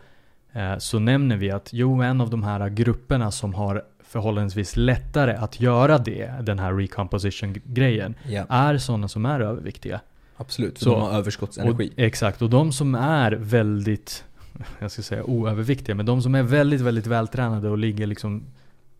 eh, 0.52 0.78
så 0.78 0.98
nämner 0.98 1.36
vi 1.36 1.50
att 1.50 1.68
jo, 1.72 2.02
en 2.02 2.20
av 2.20 2.30
de 2.30 2.42
här 2.42 2.68
grupperna 2.68 3.30
som 3.30 3.54
har 3.54 3.82
förhållandevis 4.04 4.76
lättare 4.76 5.32
att 5.32 5.60
göra 5.60 5.98
det, 5.98 6.30
den 6.42 6.58
här 6.58 6.72
recomposition-grejen, 6.74 8.14
Ja, 8.28 8.44
är 8.48 8.78
sådana 8.78 9.08
som 9.08 9.26
är 9.26 9.40
överviktiga. 9.40 10.00
absolut. 10.36 10.78
För 10.78 10.84
Så- 10.84 10.90
de 10.92 11.02
har 11.02 11.12
överskottsenergi. 11.12 11.88
Och, 11.88 11.98
exakt, 11.98 12.42
och 12.42 12.50
de 12.50 12.72
som 12.72 12.94
är 12.94 13.32
väldigt, 13.32 14.24
jag 14.78 14.90
ska 14.90 15.02
säga 15.02 15.24
oöverviktiga, 15.24 15.94
men 15.94 16.06
de 16.06 16.22
som 16.22 16.34
är 16.34 16.42
väldigt, 16.42 16.80
väldigt 16.80 17.06
vältränade 17.06 17.68
och 17.68 17.78
ligger 17.78 18.06
liksom 18.06 18.42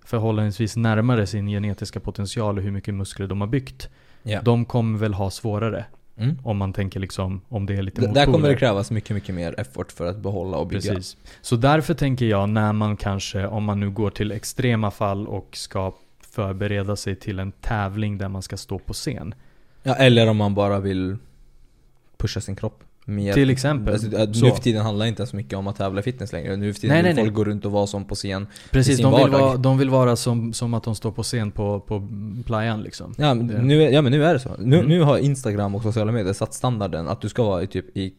förhållandevis 0.04 0.76
närmare 0.76 1.26
sin 1.26 1.46
genetiska 1.46 2.00
potential 2.00 2.58
och 2.58 2.64
hur 2.64 2.70
mycket 2.70 2.94
muskler 2.94 3.26
de 3.26 3.40
har 3.40 3.48
byggt. 3.48 3.88
ja. 4.22 4.42
De 4.42 4.64
kommer 4.64 4.98
väl 4.98 5.14
ha 5.14 5.30
svårare. 5.30 5.84
Mm. 6.16 6.38
Om 6.42 6.56
man 6.56 6.72
tänker 6.72 7.00
liksom, 7.00 7.40
om 7.48 7.66
det 7.66 7.74
är 7.74 7.82
lite 7.82 8.00
motpoler. 8.00 8.26
där 8.26 8.32
kommer 8.32 8.48
det 8.48 8.56
krävas 8.56 8.90
mycket, 8.90 9.14
mycket 9.14 9.34
mer 9.34 9.60
effort 9.60 9.92
för 9.92 10.06
att 10.06 10.18
behålla 10.18 10.56
och 10.56 10.66
bygga. 10.66 10.94
Precis. 10.94 11.16
Så 11.40 11.56
därför 11.56 11.94
tänker 11.94 12.26
jag 12.26 12.48
när 12.48 12.72
man 12.72 12.96
kanske, 12.96 13.46
om 13.46 13.64
man 13.64 13.80
nu 13.80 13.90
går 13.90 14.10
till 14.10 14.32
extrema 14.32 14.90
fall 14.90 15.26
och 15.26 15.56
ska 15.56 15.92
förbereda 16.20 16.96
sig 16.96 17.16
till 17.16 17.38
en 17.38 17.52
tävling 17.52 18.18
där 18.18 18.28
man 18.28 18.42
ska 18.42 18.56
stå 18.56 18.78
på 18.78 18.92
scen. 18.92 19.34
Ja, 19.82 19.94
eller 19.94 20.28
om 20.28 20.36
man 20.36 20.54
bara 20.54 20.80
vill 20.80 21.16
pusha 22.16 22.40
sin 22.40 22.56
kropp 22.56 22.84
mer. 23.05 23.32
Till 23.32 23.50
exempel. 23.50 23.94
Alltså, 23.94 24.09
nu 24.44 24.50
för 24.50 24.62
tiden 24.62 24.82
handlar 24.82 25.05
det 25.07 25.09
inte 25.09 25.26
så 25.26 25.36
mycket 25.36 25.59
om 25.59 25.66
att 25.66 25.76
tävla 25.76 26.00
i 26.00 26.03
fitness 26.03 26.32
längre. 26.32 26.57
Nu 26.57 26.72
för 26.72 26.80
tiden 26.80 26.94
Nej, 26.94 27.03
vill 27.03 27.14
nej, 27.14 27.24
folk 27.24 27.34
nej. 27.36 27.44
gå 27.44 27.44
runt 27.50 27.64
och 27.64 27.72
vara 27.72 27.86
som 27.86 28.05
på 28.05 28.14
scen. 28.14 28.46
Precis, 28.70 28.96
sin 28.96 29.03
de 29.05 29.12
vill, 29.12 29.20
vardag. 29.30 29.38
vara, 29.46 29.57
de 29.57 29.78
vill 29.78 29.90
vara 29.90 30.16
som, 30.16 30.53
som 30.53 30.74
att 30.74 30.82
de 30.84 30.94
står 30.94 31.12
på 31.12 31.22
scen 31.22 31.50
på, 31.50 31.80
på 31.80 32.09
playan 32.46 32.82
liksom. 32.82 33.14
Ja, 33.18 33.34
men 33.34 33.46
Det- 33.46 33.62
nu, 33.62 33.82
ja 33.82 34.03
men 34.03 34.12
nu 34.12 34.24
är 34.24 34.32
det 34.34 34.40
så. 34.40 34.50
Nu, 34.59 34.76
Mm. 34.76 34.88
nu 34.88 35.00
har 35.03 35.18
Instagram 35.18 35.74
och 35.74 35.82
sociala 35.82 36.12
medier 36.12 36.32
satt 36.32 36.55
standarden 36.55 37.09
att 37.09 37.20
du 37.20 37.28
ska 37.28 37.42
vara 37.42 37.62
i, 37.62 37.66
typ 37.66 37.96
i, 37.96 38.12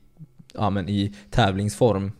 ja, 0.53 0.69
men 0.69 0.89
i 0.89 1.13
tävlingsform 1.31 2.11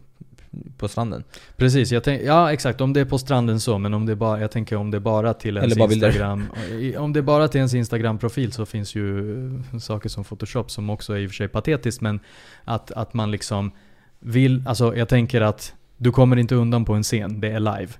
på 0.77 0.87
stranden. 0.87 1.23
Precis, 1.57 1.91
jag 1.91 2.03
tänk, 2.03 2.21
ja 2.21 2.53
exakt 2.53 2.81
om 2.81 2.93
det 2.93 2.99
är 2.99 3.05
på 3.05 3.17
stranden 3.17 3.59
så, 3.59 3.77
men 3.77 3.93
om 3.93 4.05
det 4.05 4.15
bara, 4.15 4.39
jag 4.39 4.51
tänker 4.51 4.75
om 4.75 4.91
det 4.91 4.99
bara 4.99 5.33
till 5.33 5.57
ens 5.57 5.75
bara. 5.75 5.91
Instagram 5.93 6.45
Om 6.97 7.13
det 7.13 7.21
bara 7.21 7.47
till 7.47 7.57
ens 7.57 7.73
Instagram-profil 7.73 8.51
så 8.51 8.65
finns 8.65 8.95
ju 8.95 9.35
saker 9.81 10.09
som 10.09 10.23
Photoshop 10.23 10.71
som 10.71 10.89
också 10.89 11.13
är 11.13 11.17
i 11.17 11.25
och 11.25 11.29
för 11.29 11.35
sig 11.35 11.47
patetiskt 11.47 12.01
men 12.01 12.19
att, 12.63 12.91
att 12.91 13.13
man 13.13 13.31
liksom 13.31 13.71
vill, 14.19 14.63
alltså 14.67 14.95
jag 14.95 15.09
tänker 15.09 15.41
att 15.41 15.73
du 15.97 16.11
kommer 16.11 16.37
inte 16.37 16.55
undan 16.55 16.85
på 16.85 16.93
en 16.93 17.03
scen, 17.03 17.41
det 17.41 17.47
är 17.47 17.59
live. 17.59 17.93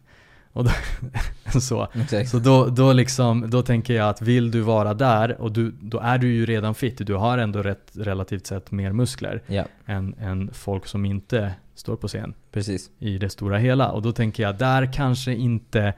Och 0.54 0.64
då, 0.64 0.72
så. 1.60 1.88
Exakt. 1.94 2.30
Så 2.30 2.40
då, 2.40 2.66
då, 2.66 2.94
liksom, 2.94 3.50
då 3.50 3.62
tänker 3.62 3.94
jag 3.94 4.10
att 4.10 4.22
vill 4.22 4.52
du 4.52 4.62
vara 4.62 4.94
där 4.94 5.42
och 5.42 5.52
du, 5.52 5.72
då 5.82 6.00
är 6.00 6.18
du 6.18 6.34
ju 6.34 6.46
redan 6.46 6.76
fit. 6.76 7.08
Du 7.08 7.14
har 7.14 7.38
ändå 7.38 7.62
rätt, 7.64 7.92
relativt 7.94 8.48
sett 8.48 8.72
mer 8.72 8.92
muskler 8.92 9.42
Ja, 9.48 9.66
än, 9.86 10.16
än 10.20 10.50
folk 10.54 10.86
som 10.88 11.06
inte 11.06 11.54
står 11.76 11.96
på 11.96 12.08
scen 12.08 12.34
precis. 12.52 12.90
i 13.00 13.18
det 13.18 13.30
stora 13.30 13.58
hela. 13.58 13.92
Och 13.92 14.02
då 14.02 14.12
tänker 14.12 14.44
jag, 14.44 14.58
där 14.58 14.94
kanske 14.94 15.34
inte 15.34 15.94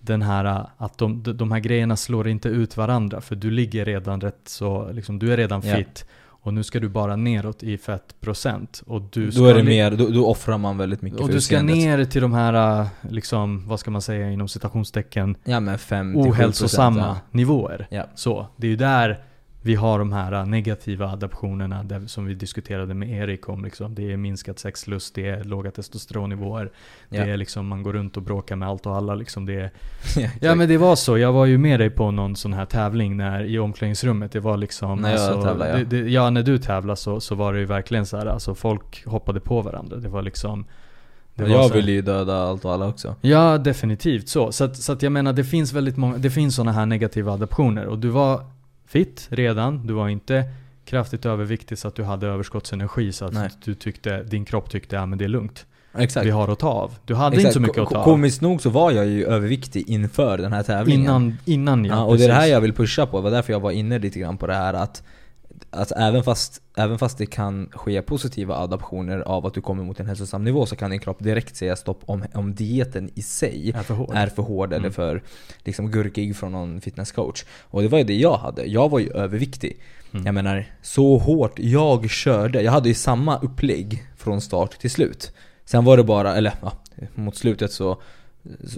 den 0.00 0.22
här, 0.22 0.66
att 0.76 0.98
de, 0.98 1.22
de 1.22 1.52
här 1.52 1.60
grejerna 1.60 1.96
slår 1.96 2.28
inte 2.28 2.48
ut 2.48 2.76
varandra. 2.76 3.20
För 3.20 3.36
du 3.36 3.50
ligger 3.50 3.84
redan 3.84 4.20
rätt 4.20 4.40
så, 4.44 4.92
liksom, 4.92 5.18
du 5.18 5.32
är 5.32 5.36
redan 5.36 5.62
Ja. 5.64 5.76
fit. 5.76 6.06
Och 6.42 6.54
nu 6.54 6.62
ska 6.62 6.80
du 6.80 6.88
bara 6.88 7.16
neråt 7.16 7.62
i 7.62 7.78
fettprocent. 7.78 8.82
Och 8.86 9.02
du 9.12 9.30
Då 9.30 9.46
är 9.46 9.54
det 9.54 9.62
mer, 9.62 9.90
då, 9.90 10.08
då 10.08 10.26
offrar 10.26 10.58
man 10.58 10.78
väldigt 10.78 11.02
mycket 11.02 11.20
och 11.20 11.26
för 11.26 11.34
du 11.34 11.40
ska 11.40 11.62
ner 11.62 12.04
till 12.04 12.22
de 12.22 12.32
här, 12.32 12.86
liksom, 13.10 13.68
vad 13.68 13.80
ska 13.80 13.90
man 13.90 14.02
säga 14.02 14.30
inom 14.30 14.48
citationstecken, 14.48 15.36
Ja 15.44 15.60
men 15.60 15.78
5 15.78 16.12
till 16.12 16.22
7%, 16.22 16.30
ohälsosamma 16.30 17.00
ja. 17.00 17.16
nivåer. 17.30 17.86
Ja. 17.90 18.04
Så, 18.14 18.46
det 18.56 18.66
är 18.66 18.70
ju 18.70 18.76
där 18.76 19.27
vi 19.68 19.74
har 19.74 19.98
de 19.98 20.12
här 20.12 20.46
negativa 20.46 21.06
adaptionerna 21.06 21.84
där, 21.84 22.06
som 22.06 22.26
vi 22.26 22.34
diskuterade 22.34 22.94
med 22.94 23.10
Erik 23.10 23.48
om. 23.48 23.64
Liksom. 23.64 23.94
Det 23.94 24.12
är 24.12 24.16
minskat 24.16 24.58
sexlust, 24.58 25.14
det 25.14 25.28
är 25.28 25.44
låga 25.44 25.70
testosteronnivåer. 25.70 26.70
Ja. 27.08 27.24
Det 27.24 27.30
är 27.30 27.36
liksom, 27.36 27.66
man 27.66 27.82
går 27.82 27.92
runt 27.92 28.16
och 28.16 28.22
bråkar 28.22 28.56
med 28.56 28.68
allt 28.68 28.86
och 28.86 28.96
alla. 28.96 29.14
Liksom. 29.14 29.46
Det 29.46 29.54
är, 29.54 29.70
ja, 30.16 30.28
ja 30.40 30.54
men 30.54 30.68
det 30.68 30.78
var 30.78 30.96
så, 30.96 31.18
jag 31.18 31.32
var 31.32 31.46
ju 31.46 31.58
med 31.58 31.80
dig 31.80 31.90
på 31.90 32.10
någon 32.10 32.36
sån 32.36 32.52
här 32.52 32.64
tävling 32.64 33.16
när, 33.16 33.44
i 33.44 33.58
omklädningsrummet. 33.58 34.32
Det 34.32 34.40
var 34.40 34.56
liksom... 34.56 34.98
När 34.98 35.12
jag 35.12 35.42
tävlade, 35.42 35.70
ja. 35.70 35.76
det, 35.76 35.84
det, 35.84 36.10
ja, 36.10 36.30
när 36.30 36.42
du 36.42 36.58
tävlade 36.58 36.96
så, 36.96 37.20
så 37.20 37.34
var 37.34 37.52
det 37.52 37.58
ju 37.58 37.66
verkligen 37.66 38.06
så 38.06 38.16
här, 38.16 38.26
alltså 38.26 38.54
folk 38.54 39.06
hoppade 39.06 39.40
på 39.40 39.62
varandra. 39.62 39.96
Det 39.96 40.08
var 40.08 40.22
liksom... 40.22 40.64
Det 41.34 41.48
jag 41.48 41.72
vill 41.72 41.88
ju 41.88 42.02
döda 42.02 42.36
allt 42.36 42.64
och 42.64 42.72
alla 42.72 42.88
också. 42.88 43.14
Ja, 43.20 43.58
definitivt 43.58 44.28
så. 44.28 44.52
Så 44.52 44.64
att, 44.64 44.76
så 44.76 44.92
att 44.92 45.02
jag 45.02 45.12
menar, 45.12 45.32
det 45.32 45.44
finns 45.44 45.72
väldigt 45.72 45.96
många, 45.96 46.18
det 46.18 46.30
finns 46.30 46.54
sådana 46.54 46.72
här 46.72 46.86
negativa 46.86 47.32
adaptioner. 47.32 47.86
Och 47.86 47.98
du 47.98 48.08
var 48.08 48.40
fit 48.88 49.26
redan, 49.30 49.86
du 49.86 49.92
var 49.92 50.08
inte 50.08 50.44
kraftigt 50.84 51.26
överviktig 51.26 51.78
så 51.78 51.88
att 51.88 51.94
du 51.94 52.02
hade 52.02 52.26
överskottsenergi 52.26 53.12
så 53.12 53.24
att 53.24 53.32
Nej. 53.32 53.50
du 53.64 53.74
tyckte, 53.74 54.22
din 54.22 54.44
kropp 54.44 54.70
tyckte, 54.70 54.96
ja 54.96 55.06
men 55.06 55.18
det 55.18 55.24
är 55.24 55.28
lugnt. 55.28 55.66
Exakt. 55.98 56.26
Vi 56.26 56.30
har 56.30 56.48
att 56.48 56.58
ta 56.58 56.68
av. 56.68 56.94
Du 57.04 57.14
hade 57.14 57.36
Exakt. 57.36 57.44
inte 57.46 57.52
så 57.54 57.60
mycket 57.60 57.78
att 57.78 57.90
ta 57.90 57.98
av. 57.98 58.04
Komiskt 58.04 58.40
nog 58.40 58.62
så 58.62 58.70
var 58.70 58.90
jag 58.90 59.06
ju 59.06 59.24
överviktig 59.24 59.90
inför 59.90 60.38
den 60.38 60.52
här 60.52 60.62
tävlingen. 60.62 61.00
Innan, 61.02 61.38
innan 61.44 61.84
ja, 61.84 61.94
Ja, 61.94 62.04
och 62.04 62.18
det 62.18 62.24
är 62.24 62.28
det 62.28 62.34
här 62.34 62.40
precis. 62.40 62.52
jag 62.52 62.60
vill 62.60 62.72
pusha 62.72 63.06
på, 63.06 63.16
det 63.16 63.22
var 63.22 63.30
därför 63.30 63.52
jag 63.52 63.60
var 63.60 63.70
inne 63.70 63.98
lite 63.98 64.18
grann 64.18 64.36
på 64.38 64.46
det 64.46 64.54
här 64.54 64.74
att 64.74 65.02
att 65.70 65.92
även 65.92 66.22
fast, 66.22 66.62
även 66.76 66.98
fast 66.98 67.18
det 67.18 67.26
kan 67.26 67.68
ske 67.72 68.02
positiva 68.02 68.54
adaptioner 68.56 69.18
av 69.20 69.46
att 69.46 69.54
du 69.54 69.60
kommer 69.60 69.84
mot 69.84 70.00
en 70.00 70.06
hälsosam 70.06 70.44
nivå 70.44 70.66
så 70.66 70.76
kan 70.76 70.90
din 70.90 71.00
kropp 71.00 71.18
direkt 71.24 71.56
säga 71.56 71.76
stopp 71.76 72.00
om, 72.06 72.24
om 72.34 72.54
dieten 72.54 73.10
i 73.14 73.22
sig 73.22 73.72
är 73.76 73.82
för 73.82 73.94
hård. 73.94 74.10
är 74.14 74.26
för 74.26 74.42
hård 74.42 74.68
eller 74.72 74.78
Mm. 74.78 74.92
för 74.92 75.22
liksom 75.64 75.90
gurkig 75.90 76.36
från 76.36 76.52
någon 76.52 76.80
fitnesscoach. 76.80 77.44
Och 77.62 77.82
det 77.82 77.88
var 77.88 77.98
ju 77.98 78.04
det 78.04 78.16
jag 78.16 78.36
hade. 78.36 78.64
Jag 78.64 78.88
var 78.88 78.98
ju 78.98 79.10
överviktig. 79.10 79.76
Mm. 80.12 80.26
Jag 80.26 80.34
menar, 80.34 80.66
så 80.82 81.18
hårt 81.18 81.58
jag 81.58 82.10
körde. 82.10 82.62
Jag 82.62 82.72
hade 82.72 82.88
ju 82.88 82.94
samma 82.94 83.38
upplägg 83.38 84.02
från 84.16 84.40
start 84.40 84.78
till 84.80 84.90
slut. 84.90 85.32
Sen 85.64 85.84
var 85.84 85.96
det 85.96 86.04
bara, 86.04 86.34
eller 86.36 86.52
ja, 86.62 86.72
mot 87.14 87.36
slutet 87.36 87.72
så, 87.72 88.02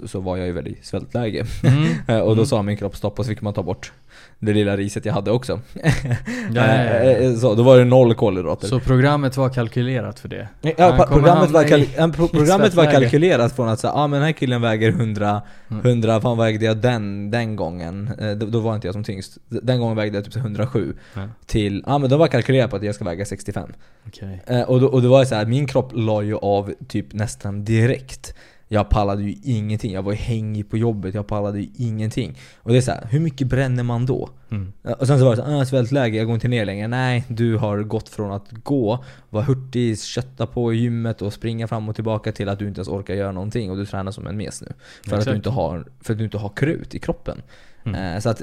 så, 0.05 0.19
var 0.19 0.37
jag 0.37 0.47
ju 0.47 0.53
väldigt 0.53 0.85
svältläge. 0.85 1.45
Mm. 1.63 2.21
Och 2.21 2.27
då 2.35 2.41
Mm. 2.41 2.45
sa 2.45 2.61
min 2.61 2.77
kropp 2.77 2.95
stopp 2.95 3.19
och 3.19 3.25
så 3.25 3.29
fick 3.29 3.41
man 3.41 3.53
ta 3.53 3.63
bort 3.63 3.91
det 4.43 4.53
lilla 4.53 4.77
riset 4.77 5.05
jag 5.05 5.13
hade 5.13 5.31
också. 5.31 5.59
Ja, 6.53 6.67
ja, 6.67 6.83
ja, 6.83 6.83
Eh, 6.83 7.25
eh, 7.27 7.35
Så, 7.35 7.55
då 7.55 7.63
var 7.63 7.77
det 7.77 7.85
noll 7.85 8.13
kolhydrater. 8.15 8.67
Så 8.67 8.79
programmet 8.79 9.37
var 9.37 9.49
kalkylerat 9.49 10.19
för 10.19 10.27
det? 10.29 10.47
Ja, 10.61 10.71
programmet, 11.11 11.51
var 11.51 11.61
hamna 11.63 11.77
i- 11.77 11.85
kal- 11.85 12.11
pro- 12.13 12.27
programmet 12.27 12.73
var 12.73 12.85
kalkylerat 12.85 13.55
från 13.55 13.69
att 13.69 13.79
säga 13.79 13.93
ah, 13.93 14.07
men 14.07 14.19
den 14.19 14.25
här 14.25 14.31
killen 14.33 14.61
väger 14.61 14.89
100, 14.89 15.41
Mm. 15.71 15.85
100 15.85 16.19
vad 16.19 16.37
vägde 16.37 16.65
jag 16.65 16.77
den, 16.77 17.31
den 17.31 17.55
gången? 17.55 18.09
Eh, 18.19 18.31
Då, 18.31 18.45
då 18.45 18.59
var 18.59 18.75
inte 18.75 18.87
jag 18.87 18.93
som 18.93 19.03
tyngst. 19.03 19.37
Den 19.49 19.79
gången 19.79 19.97
vägde 19.97 20.17
jag 20.17 20.23
typ 20.25 20.33
så 20.33 20.39
107. 20.39 20.93
Ja. 21.13 21.21
Till, 21.45 21.83
ja 21.85 21.93
ah, 21.93 21.97
men 21.97 22.09
då 22.09 22.17
var 22.17 22.27
kalkylerat 22.27 22.69
på 22.69 22.75
att 22.75 22.83
jag 22.83 22.95
ska 22.95 23.05
väga 23.05 23.25
65. 23.25 23.69
Okej. 24.07 24.43
Eh, 24.47 24.61
och, 24.61 24.81
då, 24.81 24.87
och 24.87 25.01
det 25.01 25.07
var 25.07 25.25
så 25.25 25.35
här, 25.35 25.45
min 25.45 25.67
kropp 25.67 25.91
la 25.93 26.21
ju 26.21 26.35
av 26.35 26.73
typ 26.87 27.13
nästan 27.13 27.65
direkt. 27.65 28.33
Jag 28.73 28.89
pallade 28.89 29.23
ju 29.23 29.35
ingenting. 29.43 29.93
Jag 29.93 30.03
var 30.03 30.11
ju 30.11 30.17
hängig 30.17 30.69
på 30.69 30.77
jobbet. 30.77 31.15
Jag 31.15 31.27
pallade 31.27 31.61
ju 31.61 31.69
ingenting. 31.75 32.37
Och 32.57 32.71
det 32.71 32.77
är 32.77 32.81
så 32.81 32.91
här, 32.91 33.07
hur 33.09 33.19
mycket 33.19 33.47
bränner 33.47 33.83
man 33.83 34.05
då? 34.05 34.29
Mm. 34.51 34.73
Och 34.99 35.07
sen 35.07 35.19
så 35.19 35.25
var 35.25 35.31
det 35.31 35.37
såhär, 35.37 35.61
ah, 35.61 35.65
svältläge, 35.65 36.17
jag 36.17 36.25
går 36.25 36.33
inte 36.33 36.47
ner 36.47 36.65
längre. 36.65 36.87
Nej, 36.87 37.25
du 37.27 37.57
har 37.57 37.83
gått 37.83 38.09
från 38.09 38.31
att 38.31 38.51
gå, 38.63 39.03
vara 39.29 39.43
hurtig, 39.43 39.99
kötta 39.99 40.47
på 40.47 40.73
i 40.73 40.77
gymmet 40.77 41.21
och 41.21 41.33
springa 41.33 41.67
fram 41.67 41.89
och 41.89 41.95
tillbaka 41.95 42.31
till 42.31 42.49
att 42.49 42.59
du 42.59 42.67
inte 42.67 42.79
ens 42.79 42.87
orkar 42.87 43.13
göra 43.13 43.31
någonting 43.31 43.71
och 43.71 43.77
du 43.77 43.85
tränar 43.85 44.11
som 44.11 44.27
en 44.27 44.37
mes 44.37 44.61
nu. 44.61 44.73
För, 45.09 45.17
att 45.17 45.25
du, 45.25 45.35
inte 45.35 45.49
har, 45.49 45.85
för 46.01 46.13
att 46.13 46.17
du 46.17 46.25
inte 46.25 46.37
har 46.37 46.49
krut 46.49 46.95
i 46.95 46.99
kroppen. 46.99 47.41
Mm. 47.83 48.15
Eh, 48.15 48.19
så 48.19 48.29
att 48.29 48.41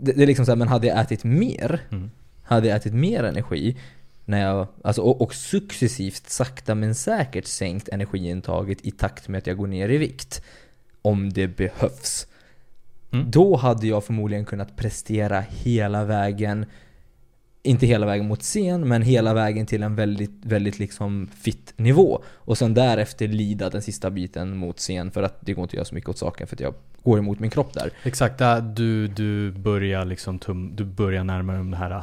det, 0.00 0.12
det 0.12 0.22
är 0.22 0.26
liksom 0.26 0.46
såhär, 0.46 0.56
men 0.56 0.68
hade 0.68 0.86
jag 0.86 1.00
ätit 1.00 1.24
mer, 1.24 1.80
Mm. 1.90 2.10
hade 2.42 2.68
jag 2.68 2.76
ätit 2.76 2.94
mer 2.94 3.24
energi 3.24 3.76
när 4.24 4.40
jag, 4.40 4.66
alltså, 4.84 5.02
och, 5.02 5.20
och 5.22 5.34
successivt 5.34 6.30
sakta 6.30 6.74
men 6.74 6.94
säkert 6.94 7.46
sänkt 7.46 7.88
energiintaget 7.88 8.78
i 8.86 8.90
takt 8.90 9.28
med 9.28 9.38
att 9.38 9.46
jag 9.46 9.56
går 9.56 9.66
ner 9.66 9.88
i 9.88 9.98
vikt. 9.98 10.42
Om 11.02 11.32
det 11.32 11.48
behövs. 11.48 12.26
Mm. 13.12 13.30
Då 13.30 13.56
hade 13.56 13.86
jag 13.86 14.04
förmodligen 14.04 14.44
kunnat 14.44 14.76
prestera 14.76 15.40
hela 15.40 16.04
vägen 16.04 16.66
inte 17.64 17.86
hela 17.86 18.06
vägen 18.06 18.28
mot 18.28 18.40
scen, 18.40 18.88
men 18.88 19.02
hela 19.02 19.34
vägen 19.34 19.66
till 19.66 19.82
en 19.82 19.94
väldigt, 19.94 20.44
väldigt 20.44 20.78
liksom 20.78 21.28
fit 21.40 21.74
nivå. 21.76 22.22
Och 22.34 22.58
sen 22.58 22.74
därefter 22.74 23.28
lida 23.28 23.70
den 23.70 23.82
sista 23.82 24.10
biten 24.10 24.56
mot 24.56 24.78
scen 24.78 25.10
för 25.10 25.22
att 25.22 25.36
det 25.40 25.52
går 25.52 25.62
inte 25.62 25.70
att 25.70 25.74
göra 25.74 25.84
så 25.84 25.94
mycket 25.94 26.10
åt 26.10 26.18
saken 26.18 26.46
för 26.46 26.56
att 26.56 26.60
jag 26.60 26.74
går 27.02 27.18
emot 27.18 27.40
min 27.40 27.50
kropp 27.50 27.72
där. 27.74 27.90
Exakt, 28.02 28.42
du, 28.76 29.08
du 29.08 29.52
börjar 29.52 30.04
liksom 30.04 30.38
tum, 30.38 30.76
du 30.76 30.84
börjar 30.84 31.24
närmare 31.24 31.58
de 31.58 31.72
här 31.72 32.02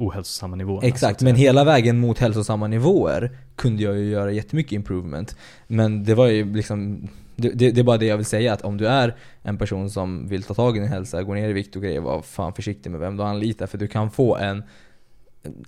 ohälsosamma 0.00 0.56
nivåerna. 0.56 0.80
så 0.80 0.86
Exakt, 0.86 1.22
men 1.22 1.34
hela 1.36 1.64
vägen 1.64 1.98
mot 1.98 2.18
hälsosamma 2.18 2.66
nivåer 2.66 3.30
kunde 3.56 3.82
jag 3.82 3.98
ju 3.98 4.04
göra 4.10 4.32
jättemycket 4.32 4.72
improvement. 4.72 5.36
Men 5.66 6.04
det 6.04 6.14
var 6.14 6.26
ju 6.26 6.54
liksom 6.54 7.08
det, 7.36 7.48
det, 7.48 7.70
det 7.70 7.80
är 7.80 7.84
bara 7.84 7.96
det 7.98 8.06
jag 8.06 8.16
vill 8.16 8.26
säga, 8.26 8.52
att 8.52 8.62
om 8.62 8.76
du 8.76 8.86
är 8.88 9.16
en 9.42 9.58
person 9.58 9.90
som 9.90 10.28
vill 10.28 10.42
ta 10.42 10.54
tag 10.54 10.76
i 10.76 10.80
din 10.80 10.88
hälsa, 10.88 11.22
gå 11.22 11.34
ner 11.34 11.48
i 11.48 11.52
vikt 11.52 11.76
och 11.76 11.82
grejer, 11.82 12.00
var 12.00 12.22
fan 12.22 12.52
försiktig 12.52 12.90
med 12.90 13.00
vem 13.00 13.16
du 13.16 13.22
anlitar 13.22 13.66
för 13.66 13.78
du 13.78 13.88
kan 13.88 14.10
få 14.10 14.36
en 14.36 14.62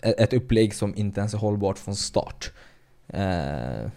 ett 0.03 0.33
upplägg 0.33 0.75
som 0.75 0.95
inte 0.97 1.21
ens 1.21 1.35
är 1.35 1.39
hållbart 1.39 1.79
från 1.79 1.97
start. 1.97 2.53
Eh, 3.09 3.91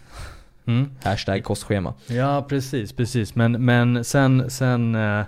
Mm. 0.67 0.89
hashtag 1.03 1.43
kostschema. 1.43 1.93
Ja, 2.07 2.45
precis, 2.49 2.93
precis. 2.93 3.35
Men, 3.35 3.65
men 3.65 4.03
sen, 4.03 4.49
sen, 4.49 4.95
eh, 4.95 5.21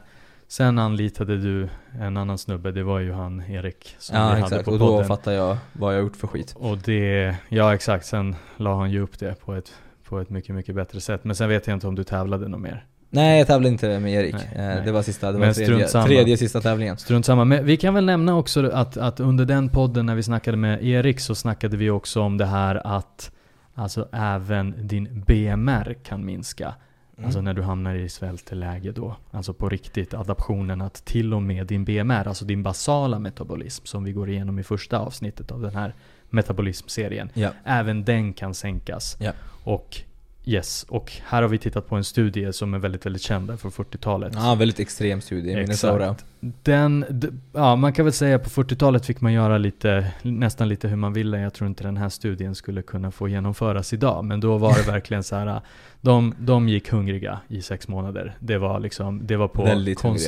sen 0.47 0.79
anlitade 0.79 1.37
du 1.37 1.69
en 1.99 2.17
annan 2.17 2.37
snubbe, 2.37 2.71
det 2.71 2.83
var 2.83 2.99
ju 2.99 3.11
han 3.13 3.41
Erik 3.51 3.95
som 3.99 4.13
vi 4.15 4.19
Ja 4.21 4.27
hade 4.27 4.39
exakt, 4.41 4.65
på 4.65 4.71
och 4.71 4.79
då 4.79 4.87
podden. 4.87 5.07
fattar 5.07 5.31
jag 5.31 5.57
vad 5.73 5.95
jag 5.95 6.01
gjort 6.01 6.15
för 6.15 6.27
skit. 6.27 6.53
Och 6.57 6.77
det, 6.77 7.35
ja 7.49 7.73
exakt, 7.73 8.05
sen 8.05 8.35
la 8.57 8.75
han 8.75 8.91
ju 8.91 8.99
upp 9.01 9.19
det 9.19 9.39
på 9.39 9.53
ett, 9.55 9.73
på 10.03 10.19
ett 10.19 10.29
mycket, 10.29 10.55
mycket 10.55 10.75
bättre 10.75 11.01
sätt. 11.01 11.23
Men 11.23 11.35
sen 11.35 11.49
vet 11.49 11.67
jag 11.67 11.75
inte 11.75 11.87
om 11.87 11.95
du 11.95 12.03
tävlade 12.03 12.47
något 12.47 12.61
mer. 12.61 12.85
Nej 13.09 13.37
jag 13.37 13.47
tävlade 13.47 13.69
inte 13.71 13.99
med 13.99 14.13
Erik. 14.13 14.33
Nej, 14.35 14.49
Eh, 14.55 14.61
nej. 14.65 14.81
Det 14.85 14.91
var 14.91 15.01
sista, 15.01 15.31
det 15.31 15.39
var 15.39 15.53
tredje, 15.53 15.87
tredje 15.87 16.37
sista 16.37 16.61
tävlingen. 16.61 16.97
Strunt 16.97 17.25
samma. 17.25 17.45
Men 17.45 17.65
vi 17.65 17.77
kan 17.77 17.93
väl 17.93 18.05
nämna 18.05 18.35
också 18.37 18.69
att, 18.69 18.97
att 18.97 19.19
under 19.19 19.45
den 19.45 19.69
podden 19.69 20.05
när 20.05 20.15
vi 20.15 20.23
snackade 20.23 20.57
med 20.57 20.83
Erik 20.85 21.19
så 21.19 21.35
snackade 21.35 21.77
vi 21.77 21.89
också 21.89 22.21
om 22.21 22.37
det 22.37 22.45
här 22.45 22.87
att 22.87 23.31
alltså 23.75 24.07
även 24.11 24.87
din 24.87 25.23
BMR 25.27 25.93
kan 26.03 26.25
minska. 26.25 26.75
Alltså 27.23 27.41
när 27.41 27.53
du 27.53 27.61
hamnar 27.61 27.95
i 27.95 28.09
svältläge 28.09 28.91
då. 28.91 29.15
Alltså 29.31 29.53
på 29.53 29.69
riktigt 29.69 30.13
adaptionen 30.13 30.81
att 30.81 31.05
till 31.05 31.33
och 31.33 31.41
med 31.41 31.67
din 31.67 31.85
BMR, 31.85 32.27
alltså 32.27 32.45
din 32.45 32.63
basala 32.63 33.19
metabolism 33.19 33.85
som 33.85 34.03
vi 34.03 34.11
går 34.11 34.29
igenom 34.29 34.59
i 34.59 34.63
första 34.63 34.99
avsnittet 34.99 35.51
av 35.51 35.61
den 35.61 35.75
här 35.75 35.93
metabolismserien. 36.29 37.29
Ja. 37.33 37.51
Även 37.63 38.03
den 38.03 38.33
kan 38.33 38.53
sänkas. 38.53 39.17
Ja. 39.19 39.31
Och 39.63 40.01
yes, 40.47 40.85
och 40.89 41.11
här 41.25 41.41
har 41.41 41.49
vi 41.49 41.57
tittat 41.57 41.87
på 41.87 41.95
en 41.95 42.03
studie 42.03 42.53
som 42.53 42.73
är 42.73 42.79
väldigt, 42.79 43.05
väldigt 43.05 43.21
känd 43.21 43.59
från 43.59 43.71
40-talet. 43.71 44.33
Ja, 44.35 44.55
väldigt 44.55 44.79
extrem 44.79 45.21
studie 45.21 45.51
i 45.51 45.55
Minnesota. 45.55 46.15
Den, 46.39 47.05
ja 47.53 47.75
man 47.75 47.93
kan 47.93 48.05
väl 48.05 48.13
säga 48.13 48.39
på 48.39 48.49
40-talet 48.49 49.05
fick 49.05 49.21
man 49.21 49.33
göra 49.33 49.57
lite, 49.57 50.11
nästan 50.21 50.69
lite 50.69 50.87
hur 50.87 50.95
man 50.95 51.13
ville. 51.13 51.39
Jag 51.39 51.53
tror 51.53 51.67
inte 51.67 51.83
den 51.83 51.97
här 51.97 52.09
studien 52.09 52.55
skulle 52.55 52.81
kunna 52.81 53.11
få 53.11 53.27
genomföras 53.27 53.93
idag. 53.93 54.25
Men 54.25 54.39
då 54.39 54.57
var 54.57 54.73
det 54.73 54.81
verkligen 54.91 55.23
så 55.23 55.35
här. 55.35 55.61
De, 56.01 56.35
de 56.39 56.69
gick 56.69 56.89
hungriga 56.89 57.39
i 57.47 57.61
sex 57.61 57.87
månader. 57.87 58.35
Det 58.39 58.57
var 58.57 58.79
liksom, 58.79 59.27
det 59.27 59.37
var 59.37 59.47
på 59.47 59.63
Väldigt 59.63 60.01
hungriga. 60.01 60.23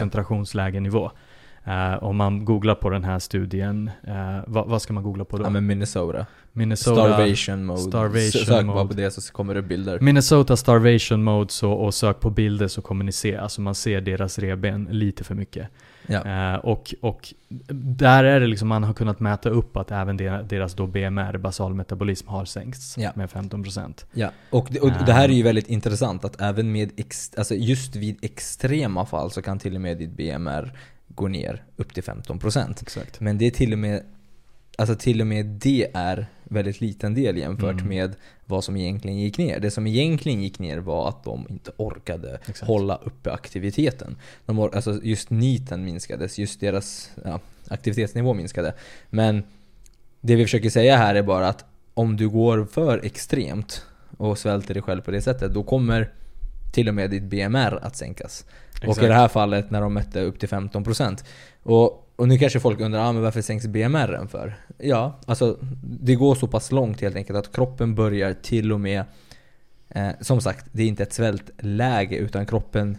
Uh, 1.68 2.03
om 2.03 2.16
man 2.18 2.45
googlar 2.45 2.76
på 2.76 2.89
den 2.89 3.03
här 3.03 3.20
studien, 3.20 3.91
eh, 4.07 4.39
vad, 4.47 4.68
vad 4.68 4.82
ska 4.82 4.93
man 4.93 5.03
googla 5.03 5.26
på 5.26 5.38
då? 5.38 5.43
Ja 5.43 5.49
men 5.49 5.66
Minnesota. 5.68 6.26
Minnesota, 6.53 7.01
Starvation 7.14 7.66
mode. 7.66 7.82
Starvation 7.82 8.32
Sök 8.45 8.66
bara 8.66 8.76
mode. 8.76 8.88
på 8.88 8.93
det 8.93 9.12
så 9.12 9.34
kommer 9.34 9.55
det 9.55 9.62
bilder. 9.62 9.99
Minnesota 9.99 10.57
Starvation 10.57 11.24
Mode 11.24 11.51
så, 11.51 11.72
och 11.72 11.93
sök 11.93 12.20
på 12.20 12.30
bilder 12.30 12.68
så 12.68 12.82
kommer 12.82 13.03
ni 13.05 13.12
se, 13.12 13.38
alltså 13.38 13.62
man 13.62 13.76
ser 13.76 14.01
deras 14.01 14.39
revben 14.39 14.88
lite 14.91 15.24
för 15.24 15.36
mycket. 15.36 15.68
Ja. 16.07 16.53
Eh, 16.53 16.60
och, 16.60 16.93
och 17.01 17.34
där 17.74 18.24
är 18.24 18.39
det 18.39 18.47
liksom 18.47 18.68
man 18.68 18.84
har 18.84 18.93
kunnat 18.93 19.20
mäta 19.20 19.49
upp 19.49 19.78
att 19.78 19.91
även 19.91 20.18
de- 20.18 20.41
deras 20.49 20.74
då 20.74 20.88
BMR, 20.88 21.38
basal 21.38 21.74
metabolism, 21.74 22.28
har 22.28 22.45
sänkts 22.45 22.97
Ja. 22.97 23.12
med 23.16 23.30
15%. 23.30 24.05
Ja, 24.14 24.32
och 24.49 24.68
det, 24.72 24.80
och 24.80 24.91
det 25.05 25.14
här 25.14 25.30
är 25.30 25.34
ju 25.34 25.43
väldigt 25.43 25.68
intressant 25.68 26.26
att 26.26 26.41
även 26.41 26.72
med 26.72 26.91
ex, 26.97 27.32
alltså 27.38 27.55
just 27.55 27.95
vid 27.95 28.18
extrema 28.22 29.05
fall 29.05 29.32
så 29.32 29.41
kan 29.41 29.60
till 29.60 29.76
och 29.76 29.82
med 29.82 29.97
ditt 29.97 30.12
BMR 30.12 30.72
gå 31.10 31.28
ner 31.28 31.64
upp 31.76 31.93
till 31.93 32.03
15%. 32.03 32.82
Exakt. 32.82 33.20
Men 33.20 33.38
det 33.38 33.45
är 33.47 33.51
till 33.51 33.74
och 33.74 33.80
med 33.80 34.03
Alltså 34.78 34.95
till 34.95 35.22
och 35.22 35.28
med 35.28 35.45
det 35.45 35.88
är 35.93 36.28
väldigt 36.43 36.82
liten 36.82 37.14
del 37.14 37.38
jämfört 37.38 37.72
Mm. 37.76 37.88
med 37.88 38.16
vad 38.45 38.64
som 38.64 38.78
egentligen 38.78 39.18
gick 39.18 39.38
ner. 39.38 39.60
Det 39.60 39.72
som 39.72 39.88
egentligen 39.88 40.41
gick 40.41 40.60
ner 40.60 40.78
var 40.78 41.10
att 41.10 41.24
de 41.24 41.45
inte 41.49 41.72
orkade 41.78 42.39
Exakt. 42.47 42.62
hålla 42.68 42.95
uppe 42.95 43.32
aktiviteten. 43.32 44.16
De 44.45 44.60
or- 44.60 44.76
alltså 44.76 44.99
just 45.03 45.30
niten 45.30 45.86
minskades, 45.86 46.38
just 46.39 46.60
deras 46.60 47.12
ja, 47.26 47.39
aktivitetsnivå 47.68 48.34
minskade. 48.34 48.74
Men 49.10 49.43
det 50.22 50.36
vi 50.36 50.43
försöker 50.43 50.70
säga 50.70 50.97
här 50.97 51.16
är 51.16 51.24
bara 51.24 51.47
att 51.47 51.66
om 51.93 52.18
du 52.18 52.30
går 52.30 52.66
för 52.66 53.05
extremt 53.05 53.86
och 54.18 54.38
svälter 54.38 54.74
dig 54.74 54.84
själv 54.84 55.01
på 55.01 55.12
det 55.12 55.22
sättet, 55.22 55.53
då 55.53 55.64
kommer 55.64 56.14
till 56.74 56.88
och 56.89 56.95
med 56.95 57.10
ditt 57.10 57.24
BMR 57.24 57.80
att 57.82 57.95
sänkas. 57.95 58.45
Och 58.80 58.84
Exakt. 58.84 59.06
i 59.06 59.08
det 59.08 59.14
här 59.14 59.28
fallet 59.28 59.72
när 59.72 59.82
de 59.82 59.94
mätte 59.94 60.22
upp 60.22 60.40
till 60.40 60.50
15%. 60.50 61.24
Och, 61.64 62.10
och 62.16 62.28
nu 62.28 62.38
kanske 62.38 62.60
folk 62.60 62.80
undrar, 62.80 63.00
ah, 63.00 63.12
men 63.12 63.22
varför 63.22 63.42
sänks 63.42 63.68
BMR 63.68 64.28
för? 64.28 64.58
Ja, 64.78 65.20
alltså 65.26 65.58
det 65.82 66.16
går 66.16 66.36
så 66.36 66.48
pass 66.48 66.72
långt 66.72 67.02
helt 67.02 67.16
enkelt 67.16 67.40
att 67.40 67.56
kroppen 67.56 67.96
börjar 67.96 68.34
till 68.34 68.72
och 68.72 68.80
med 68.80 69.04
eh, 69.90 70.10
Som 70.22 70.42
sagt, 70.42 70.66
det 70.72 70.84
är 70.84 70.88
inte 70.88 71.04
ett 71.04 71.14
svältläge 71.14 72.16
utan 72.16 72.46
kroppen 72.46 72.98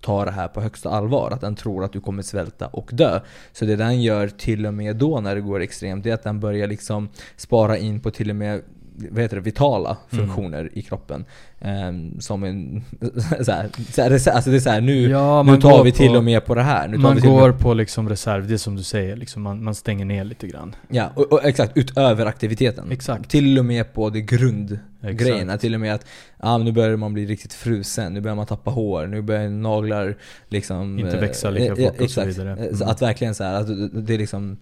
tar 0.00 0.26
det 0.26 0.32
här 0.32 0.48
på 0.48 0.60
högsta 0.60 0.90
allvar. 0.90 1.30
Att 1.30 1.40
den 1.40 1.56
tror 1.56 1.84
att 1.84 1.92
du 1.92 2.00
kommer 2.00 2.22
svälta 2.22 2.66
och 2.66 2.90
dö. 2.92 3.20
Så 3.52 3.64
det 3.64 3.76
den 3.76 4.02
gör 4.02 4.28
till 4.28 4.66
och 4.66 4.74
med 4.74 4.96
då 4.96 5.20
när 5.20 5.34
det 5.34 5.40
går 5.40 5.60
extremt, 5.60 6.04
det 6.04 6.10
är 6.10 6.14
att 6.14 6.22
den 6.22 6.40
börjar 6.40 6.66
liksom 6.66 7.08
spara 7.36 7.78
in 7.78 8.00
på 8.00 8.10
till 8.10 8.30
och 8.30 8.36
med 8.36 8.62
vad 9.10 9.22
heter 9.22 9.36
det, 9.36 9.42
vitala 9.42 9.96
Mm. 10.12 10.26
funktioner 10.26 10.70
i 10.72 10.82
kroppen. 10.82 11.24
Ehm, 11.60 12.20
som 12.20 12.44
en... 12.44 12.84
så 13.44 13.52
här, 13.52 13.68
så 13.92 14.02
här, 14.02 14.34
alltså 14.34 14.50
det 14.50 14.56
är 14.56 14.60
så 14.60 14.70
här, 14.70 14.80
nu, 14.80 15.08
Ja, 15.10 15.42
nu 15.42 15.56
tar 15.56 15.84
vi 15.84 15.92
till 15.92 16.08
på- 16.10 16.14
och 16.16 16.24
med 16.24 16.44
på 16.44 16.54
det 16.54 16.62
här. 16.62 16.88
Nu 16.88 16.98
Man 16.98 17.20
går 17.20 17.52
på 17.52 17.74
liksom 17.74 18.08
reserv, 18.08 18.48
det 18.48 18.54
är 18.54 18.58
som 18.58 18.76
du 18.76 18.82
säger, 18.82 19.16
liksom 19.16 19.42
man, 19.42 19.64
man 19.64 19.74
stänger 19.74 20.04
ner 20.04 20.24
lite 20.24 20.46
grann. 20.46 20.74
Ja, 20.88 21.10
och, 21.14 21.32
och 21.32 21.44
exakt. 21.44 21.72
Utöver 21.76 22.26
aktiviteten. 22.26 22.92
Exakt. 22.92 23.30
Till 23.30 23.58
och 23.58 23.64
med 23.64 23.92
på 23.92 24.10
det 24.10 24.20
grundgrejerna. 24.20 25.58
Till 25.58 25.74
och 25.74 25.80
med 25.80 25.94
att 25.94 26.06
ah, 26.38 26.58
nu 26.58 26.72
börjar 26.72 26.96
man 26.96 27.12
bli 27.14 27.26
riktigt 27.26 27.52
frusen, 27.54 28.14
nu 28.14 28.20
börjar 28.20 28.36
man 28.36 28.46
tappa 28.46 28.70
hår, 28.70 29.06
nu 29.06 29.22
börjar 29.22 29.48
naglar 29.48 30.16
liksom... 30.48 30.98
Inte 30.98 31.16
växa 31.16 31.50
lika 31.50 31.72
eh, 31.82 31.88
fort 31.88 32.00
och 32.00 32.10
så 32.10 32.24
vidare. 32.24 32.50
Mm. 32.52 32.74
att 32.82 33.02
verkligen 33.02 33.34
så 33.34 33.44
här, 33.44 33.54
att 33.54 33.66
det 34.06 34.14
är 34.14 34.18
liksom... 34.18 34.56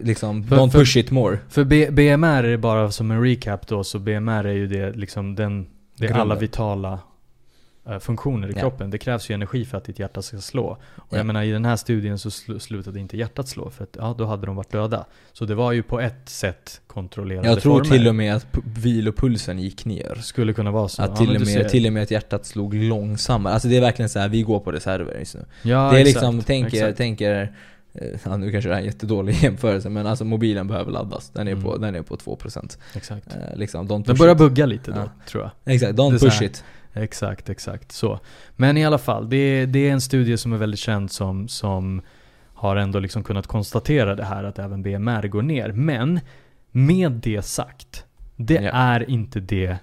Liksom, 0.00 0.44
För- 0.44 0.56
don't 0.56 0.70
för- 0.70 0.78
push 0.78 0.96
it 0.96 1.10
more. 1.10 1.38
För 1.48 1.64
B, 1.64 1.88
BMR 1.90 2.44
är 2.44 2.56
bara 2.56 2.90
som 2.90 3.10
en 3.10 3.22
recap 3.24 3.66
då, 3.66 3.84
så 3.84 3.98
BMR 3.98 4.44
är 4.46 4.52
ju 4.52 4.66
det 4.66 4.92
liksom 4.92 5.34
den, 5.34 5.66
det 5.98 6.06
är 6.06 6.12
alla 6.14 6.34
vitala 6.34 6.98
eh, 7.88 7.98
funktioner 7.98 8.48
i 8.48 8.52
Ja. 8.54 8.60
kroppen. 8.60 8.90
Det 8.90 8.98
krävs 8.98 9.30
ju 9.30 9.34
energi 9.34 9.64
för 9.64 9.78
att 9.78 9.84
ditt 9.84 9.98
hjärta 9.98 10.22
ska 10.22 10.38
slå. 10.38 10.64
Och 10.96 11.06
Ja. 11.10 11.16
jag 11.16 11.26
menar 11.26 11.42
i 11.42 11.50
den 11.50 11.64
här 11.64 11.76
studien 11.76 12.18
så 12.18 12.30
slu, 12.30 12.58
slutade 12.58 13.00
inte 13.00 13.16
hjärtat 13.16 13.48
slå 13.48 13.70
för 13.70 13.84
att 13.84 13.96
ja, 13.98 14.14
då 14.18 14.24
hade 14.24 14.46
de 14.46 14.56
varit 14.56 14.72
döda. 14.72 15.04
Så 15.32 15.44
det 15.44 15.54
var 15.54 15.72
ju 15.72 15.82
på 15.82 16.00
ett 16.00 16.28
sätt 16.28 16.80
kontrollerade 16.86 17.48
Jag 17.48 17.60
tror 17.60 17.72
former. 17.84 17.90
till 17.96 18.08
och 18.08 18.14
med 18.14 18.34
att 18.36 18.52
pu- 18.52 18.62
vilopulsen 18.64 19.58
gick 19.58 19.84
ner. 19.84 20.14
Skulle 20.22 20.52
kunna 20.52 20.70
vara 20.70 20.88
så. 20.88 21.02
Att 21.02 21.10
Ja, 21.10 21.16
till, 21.16 21.26
men 21.32 21.36
och 21.42 21.46
med, 21.48 21.68
till 21.68 21.86
och 21.86 21.92
med 21.92 22.02
att 22.02 22.10
hjärtat 22.10 22.46
slog 22.46 22.74
långsammare. 22.74 23.54
Alltså 23.54 23.68
det 23.68 23.76
är 23.76 23.80
verkligen 23.80 24.08
så 24.08 24.18
här, 24.18 24.28
vi 24.28 24.42
går 24.42 24.60
på 24.60 24.72
reserver 24.72 25.18
just 25.18 25.34
nu. 25.34 25.44
Ja, 25.62 25.90
det 25.90 25.96
är 25.96 26.00
exakt, 26.00 26.06
liksom, 26.06 26.42
tänker, 26.42 26.92
tänker 26.92 27.52
Ja, 28.24 28.36
nu 28.36 28.52
kanske 28.52 28.68
det 28.70 28.74
är 28.76 28.78
en 28.78 28.84
jättedålig 28.84 29.34
jämförelse 29.42 29.88
men 29.88 30.06
alltså 30.06 30.24
mobilen 30.24 30.66
behöver 30.68 30.92
laddas. 30.92 31.30
Den 31.30 31.48
är, 31.48 31.52
Mm. 31.52 31.64
på, 31.64 31.76
den 31.76 31.94
är 31.94 32.02
på 32.02 32.16
2%. 32.16 32.78
Exakt. 32.96 33.26
Eh, 33.36 33.56
liksom, 33.56 33.86
Den 33.88 34.16
börjar 34.16 34.32
it. 34.34 34.38
bugga 34.38 34.66
lite 34.66 34.90
då, 34.90 34.98
Ja. 35.00 35.10
tror 35.26 35.42
jag. 35.42 35.74
Exakt, 35.74 35.92
don't 35.98 36.18
push 36.18 36.42
it. 36.42 36.64
Exakt, 36.94 37.48
exakt. 37.48 37.92
Så. 37.92 38.20
Men 38.56 38.76
i 38.76 38.84
alla 38.84 38.98
fall, 38.98 39.30
det 39.30 39.36
är, 39.36 39.66
det 39.66 39.88
är 39.88 39.92
en 39.92 40.00
studie 40.00 40.36
som 40.36 40.52
är 40.52 40.56
väldigt 40.56 40.80
känd 40.80 41.10
som, 41.10 41.48
som 41.48 42.02
har 42.54 42.76
ändå 42.76 42.98
liksom 42.98 43.22
kunnat 43.24 43.46
konstatera 43.46 44.14
det 44.14 44.24
här 44.24 44.44
att 44.44 44.58
även 44.58 44.82
BMR 44.82 45.28
går 45.28 45.42
ner. 45.42 45.72
Men 45.72 46.20
med 46.70 47.12
det 47.12 47.42
sagt, 47.42 48.04
det 48.36 48.54
Ja. 48.54 48.70
är 48.70 49.10
inte 49.10 49.40
det 49.40 49.76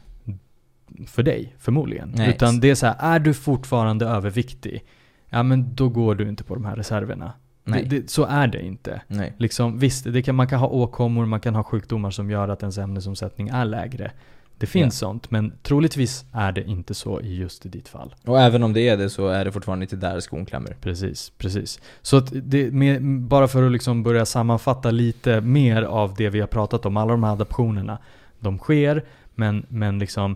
för 1.08 1.24
dig, 1.24 1.56
förmodligen. 1.60 2.14
Nej. 2.16 2.30
Utan 2.30 2.60
det 2.60 2.70
är 2.70 2.76
så 2.76 2.86
här, 2.86 2.96
är 3.00 3.20
du 3.20 3.34
fortfarande 3.34 4.06
överviktig, 4.06 4.84
ja 5.30 5.44
men 5.44 5.76
då 5.76 5.90
går 5.90 6.16
du 6.16 6.30
inte 6.30 6.44
på 6.44 6.56
de 6.56 6.66
här 6.66 6.76
reserverna. 6.76 7.34
Det, 7.72 7.82
det, 7.82 8.10
så 8.10 8.26
är 8.26 8.48
det 8.48 8.62
inte. 8.62 9.02
Nej. 9.08 9.34
Liksom, 9.38 9.80
visst, 9.80 10.14
det 10.14 10.22
kan, 10.22 10.36
man 10.36 10.48
kan 10.48 10.60
ha 10.60 10.68
åkommor, 10.68 11.26
man 11.26 11.40
kan 11.40 11.56
ha 11.56 11.64
sjukdomar 11.64 12.12
som 12.12 12.32
gör 12.32 12.48
att 12.48 12.62
ens 12.62 12.78
ämnesomsättning 12.78 13.48
är 13.48 13.66
lägre. 13.66 14.12
Det 14.58 14.68
finns 14.68 14.98
sånt, 14.98 15.32
men 15.32 15.54
troligtvis 15.64 16.26
är 16.34 16.52
det 16.52 16.64
inte 16.64 16.94
så 16.94 17.22
i 17.22 17.36
just 17.36 17.66
i 17.66 17.70
ditt 17.70 17.88
fall. 17.88 18.16
Och 18.26 18.40
även 18.42 18.64
om 18.64 18.74
det 18.74 18.90
är 18.90 18.98
det 18.98 19.10
så 19.10 19.28
är 19.28 19.46
det 19.46 19.52
fortfarande 19.52 19.86
inte 19.86 19.96
där 19.96 20.20
skon 20.20 20.46
klämmer. 20.46 20.76
Precis, 20.82 21.32
precis. 21.38 21.80
Så 22.02 22.18
att 22.18 22.32
det, 22.34 22.74
med, 22.74 23.04
bara 23.04 23.48
för 23.48 23.64
att 23.64 23.72
liksom 23.72 24.04
börja 24.04 24.26
sammanfatta 24.26 24.92
lite 24.92 25.42
mer 25.42 25.84
av 25.84 26.14
det 26.18 26.30
vi 26.30 26.40
har 26.40 26.48
pratat 26.48 26.86
om, 26.86 26.98
alla 26.98 27.12
de 27.12 27.24
här 27.24 27.32
adaptionerna. 27.32 27.98
De 28.40 28.58
sker, 28.58 29.06
men, 29.36 29.66
men 29.70 30.00
liksom, 30.00 30.36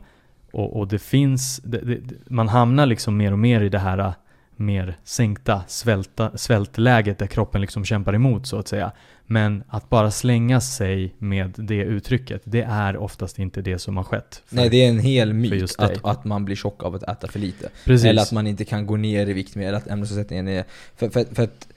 och, 0.51 0.79
och 0.79 0.88
det 0.88 0.99
finns, 0.99 1.61
det, 1.63 1.77
det, 1.77 1.99
man 2.27 2.47
hamnar 2.47 2.86
liksom 2.86 3.17
mer 3.17 3.31
och 3.31 3.39
mer 3.39 3.61
i 3.61 3.69
det 3.69 3.79
här 3.79 4.13
mer 4.56 4.97
sänkta 5.04 5.64
svälta, 5.68 6.38
svältläget 6.38 7.20
där 7.20 7.28
kroppen 7.28 7.62
liksom 7.62 7.86
kämpar 7.86 8.14
emot 8.14 8.47
så 8.47 8.58
att 8.60 8.68
säga. 8.68 8.91
Men 9.26 9.64
att 9.68 9.89
bara 9.89 10.12
slänga 10.12 10.62
sig 10.62 11.16
med 11.18 11.54
det 11.58 11.76
uttrycket, 11.84 12.41
det 12.43 12.62
är 12.62 12.97
oftast 12.97 13.39
inte 13.39 13.62
det 13.62 13.80
som 13.80 13.97
har 13.97 14.04
skett. 14.04 14.41
för- 14.45 14.56
Nej, 14.56 14.70
det 14.70 14.86
är 14.86 14.89
en 14.89 14.99
hel 14.99 15.34
myt 15.34 15.76
att, 15.78 16.06
att 16.06 16.26
man 16.26 16.45
blir 16.45 16.56
tjock 16.56 16.84
av 16.84 16.95
att 16.95 17.04
äta 17.04 17.28
för 17.28 17.39
lite. 17.39 17.70
Precis. 17.86 18.06
Eller 18.06 18.22
att 18.22 18.32
man 18.32 18.47
inte 18.47 18.66
kan 18.66 18.86
gå 18.88 18.95
ner 18.97 19.28
i 19.28 19.34
vikt 19.34 19.56
mer, 19.56 19.68
eller 19.68 19.78
att 19.78 19.88
ämnesomsättningen 19.88 20.47
är... 20.47 20.64
För, 20.95 21.10
för, 21.10 21.36
för 21.36 21.43
att... 21.43 21.68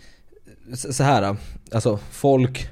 Så 0.74 0.93
så 0.93 1.03
här, 1.03 1.37
alltså 1.72 1.99
folk 2.11 2.68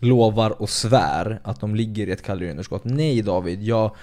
lovar 0.00 0.62
och 0.62 0.70
svär 0.70 1.40
att 1.44 1.60
de 1.60 1.74
ligger 1.74 2.06
i 2.06 2.10
ett 2.10 2.22
kaloriunderskott. 2.22 2.84
Nej 2.84 3.22
David, 3.22 3.62
jag... 3.62 3.96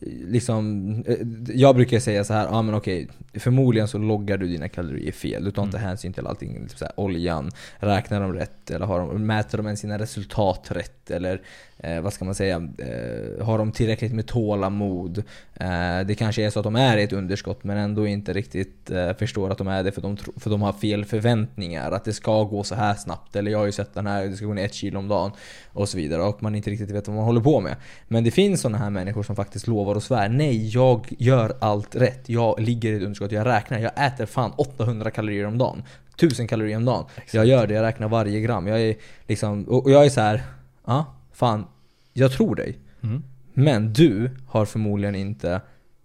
Liksom, 0.00 0.94
eh, 1.06 1.16
jag 1.54 1.74
brukar 1.74 1.98
säga 1.98 2.24
så 2.24 2.32
här, 2.34 2.46
ah, 2.50 2.62
men 2.62 2.74
okej, 2.74 3.08
förmodligen 3.34 3.88
så 3.88 3.98
loggar 3.98 4.36
du 4.38 4.48
dina 4.48 4.68
kalorier 4.68 5.12
fel. 5.12 5.44
Du 5.44 5.50
tar 5.50 5.62
inte 5.62 5.76
Mm. 5.76 5.88
hänsyn 5.88 6.12
till 6.12 6.26
allting, 6.26 6.68
typ 6.68 6.78
så 6.78 6.84
här, 6.84 7.00
oljan, 7.00 7.50
räknar 7.78 8.20
de 8.20 8.32
rätt? 8.32 8.70
Eller 8.70 8.86
har 8.86 8.98
de, 9.00 9.26
mäter 9.26 9.58
de 9.58 9.66
ens 9.66 9.80
sina 9.80 9.98
resultat 9.98 10.66
rätt? 10.70 11.10
Eller 11.10 11.42
eh, 11.82 12.00
vad 12.00 12.12
ska 12.12 12.24
man 12.24 12.34
säga, 12.34 12.68
eh, 12.78 13.44
har 13.44 13.58
de 13.58 13.72
tillräckligt 13.72 14.12
med 14.12 14.26
tålamod? 14.26 15.18
Eh, 15.54 16.00
det 16.06 16.14
kanske 16.18 16.44
är 16.44 16.50
så 16.50 16.58
att 16.58 16.64
de 16.64 16.76
är 16.76 16.96
i 16.96 17.02
ett 17.02 17.12
underskott 17.12 17.64
men 17.64 17.76
ändå 17.76 18.06
inte 18.06 18.32
riktigt 18.32 18.90
eh, 18.90 19.12
förstår 19.12 19.50
att 19.50 19.58
de 19.58 19.68
är 19.68 19.84
det 19.84 19.92
för 19.92 20.02
de, 20.02 20.16
för 20.16 20.50
de 20.50 20.62
har 20.62 20.72
fel 20.72 21.04
förväntningar. 21.04 21.92
Att 21.92 22.04
det 22.04 22.12
ska 22.12 22.44
gå 22.44 22.64
så 22.64 22.74
här 22.74 22.94
snabbt. 22.94 23.36
Eller 23.36 23.50
jag 23.50 23.58
har 23.58 23.66
ju 23.66 23.72
sett 23.72 23.94
den 23.94 24.06
här, 24.06 24.26
det 24.26 24.36
ska 24.36 24.46
gå 24.46 24.54
ner 24.54 24.64
ett 24.64 24.74
kilo 24.74 24.98
om 24.98 25.08
dagen. 25.08 25.30
Och 25.72 25.88
så 25.88 25.96
vidare. 25.96 26.22
Och 26.22 26.42
man 26.42 26.54
inte 26.54 26.70
riktigt 26.70 26.90
vet 26.90 27.08
vad 27.08 27.16
man 27.16 27.24
håller 27.24 27.40
på 27.40 27.60
med. 27.60 27.76
Men 28.08 28.24
det 28.24 28.30
finns 28.30 28.60
sådana 28.60 28.78
här 28.78 28.90
människor 28.90 29.22
som 29.22 29.36
faktiskt 29.36 29.66
lovar 29.66 29.94
och 29.94 30.02
svär. 30.02 30.28
Nej, 30.28 30.68
jag 30.68 31.14
gör 31.18 31.56
allt 31.60 31.96
rätt. 31.96 32.28
Jag 32.28 32.60
ligger 32.60 32.92
i 32.92 32.96
ett 32.96 33.02
underskott. 33.02 33.32
Jag 33.32 33.46
räknar. 33.46 33.78
Jag 33.78 34.06
äter 34.06 34.26
fan 34.26 34.52
800 34.56 35.10
kalorier 35.10 35.46
om 35.46 35.58
dagen. 35.58 35.82
1000 36.16 36.48
kalorier 36.48 36.76
om 36.76 36.84
dagen. 36.84 37.04
Jag 37.32 37.46
gör 37.46 37.66
det. 37.66 37.74
Jag 37.74 37.82
räknar 37.82 38.08
varje 38.08 38.40
gram. 38.40 38.66
Jag 38.66 38.80
är 38.80 38.94
liksom, 39.28 39.64
och 39.64 39.90
jag 39.90 40.04
är 40.04 40.10
så 40.10 40.20
här. 40.20 40.42
Ja, 40.86 41.14
fan. 41.32 41.64
Jag 42.12 42.32
tror 42.32 42.54
dig. 42.54 42.78
Mm. 43.02 43.22
Men 43.54 43.92
du 43.92 44.30
har 44.46 44.64
förmodligen 44.64 45.14
inte 45.14 45.60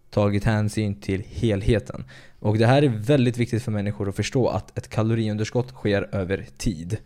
tagit 0.09 0.43
hänsyn 0.43 1.01
till 1.01 1.23
helheten. 1.28 2.03
Och 2.39 2.57
det 2.57 2.67
här 2.67 2.84
är 2.84 2.89
väldigt 2.89 3.38
viktigt 3.38 3.63
för 3.63 3.71
människor 3.71 4.09
att 4.09 4.15
förstå 4.15 4.47
att 4.47 4.78
ett 4.78 4.89
kaloriunderskott 4.89 5.69
sker 5.71 6.15
över 6.15 6.45
tid. 6.57 6.97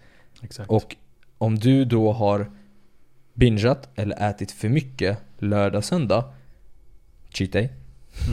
Exakt. 0.41 0.69
Och 0.69 0.95
om 1.37 1.59
du 1.59 1.85
då 1.85 2.11
har 2.11 2.51
bingeat 3.33 3.89
eller 3.95 4.29
ätit 4.29 4.51
för 4.51 4.69
mycket 4.69 5.17
lördag, 5.37 5.83
söndag, 5.83 6.33
cheat 7.29 7.51
day, 7.51 7.69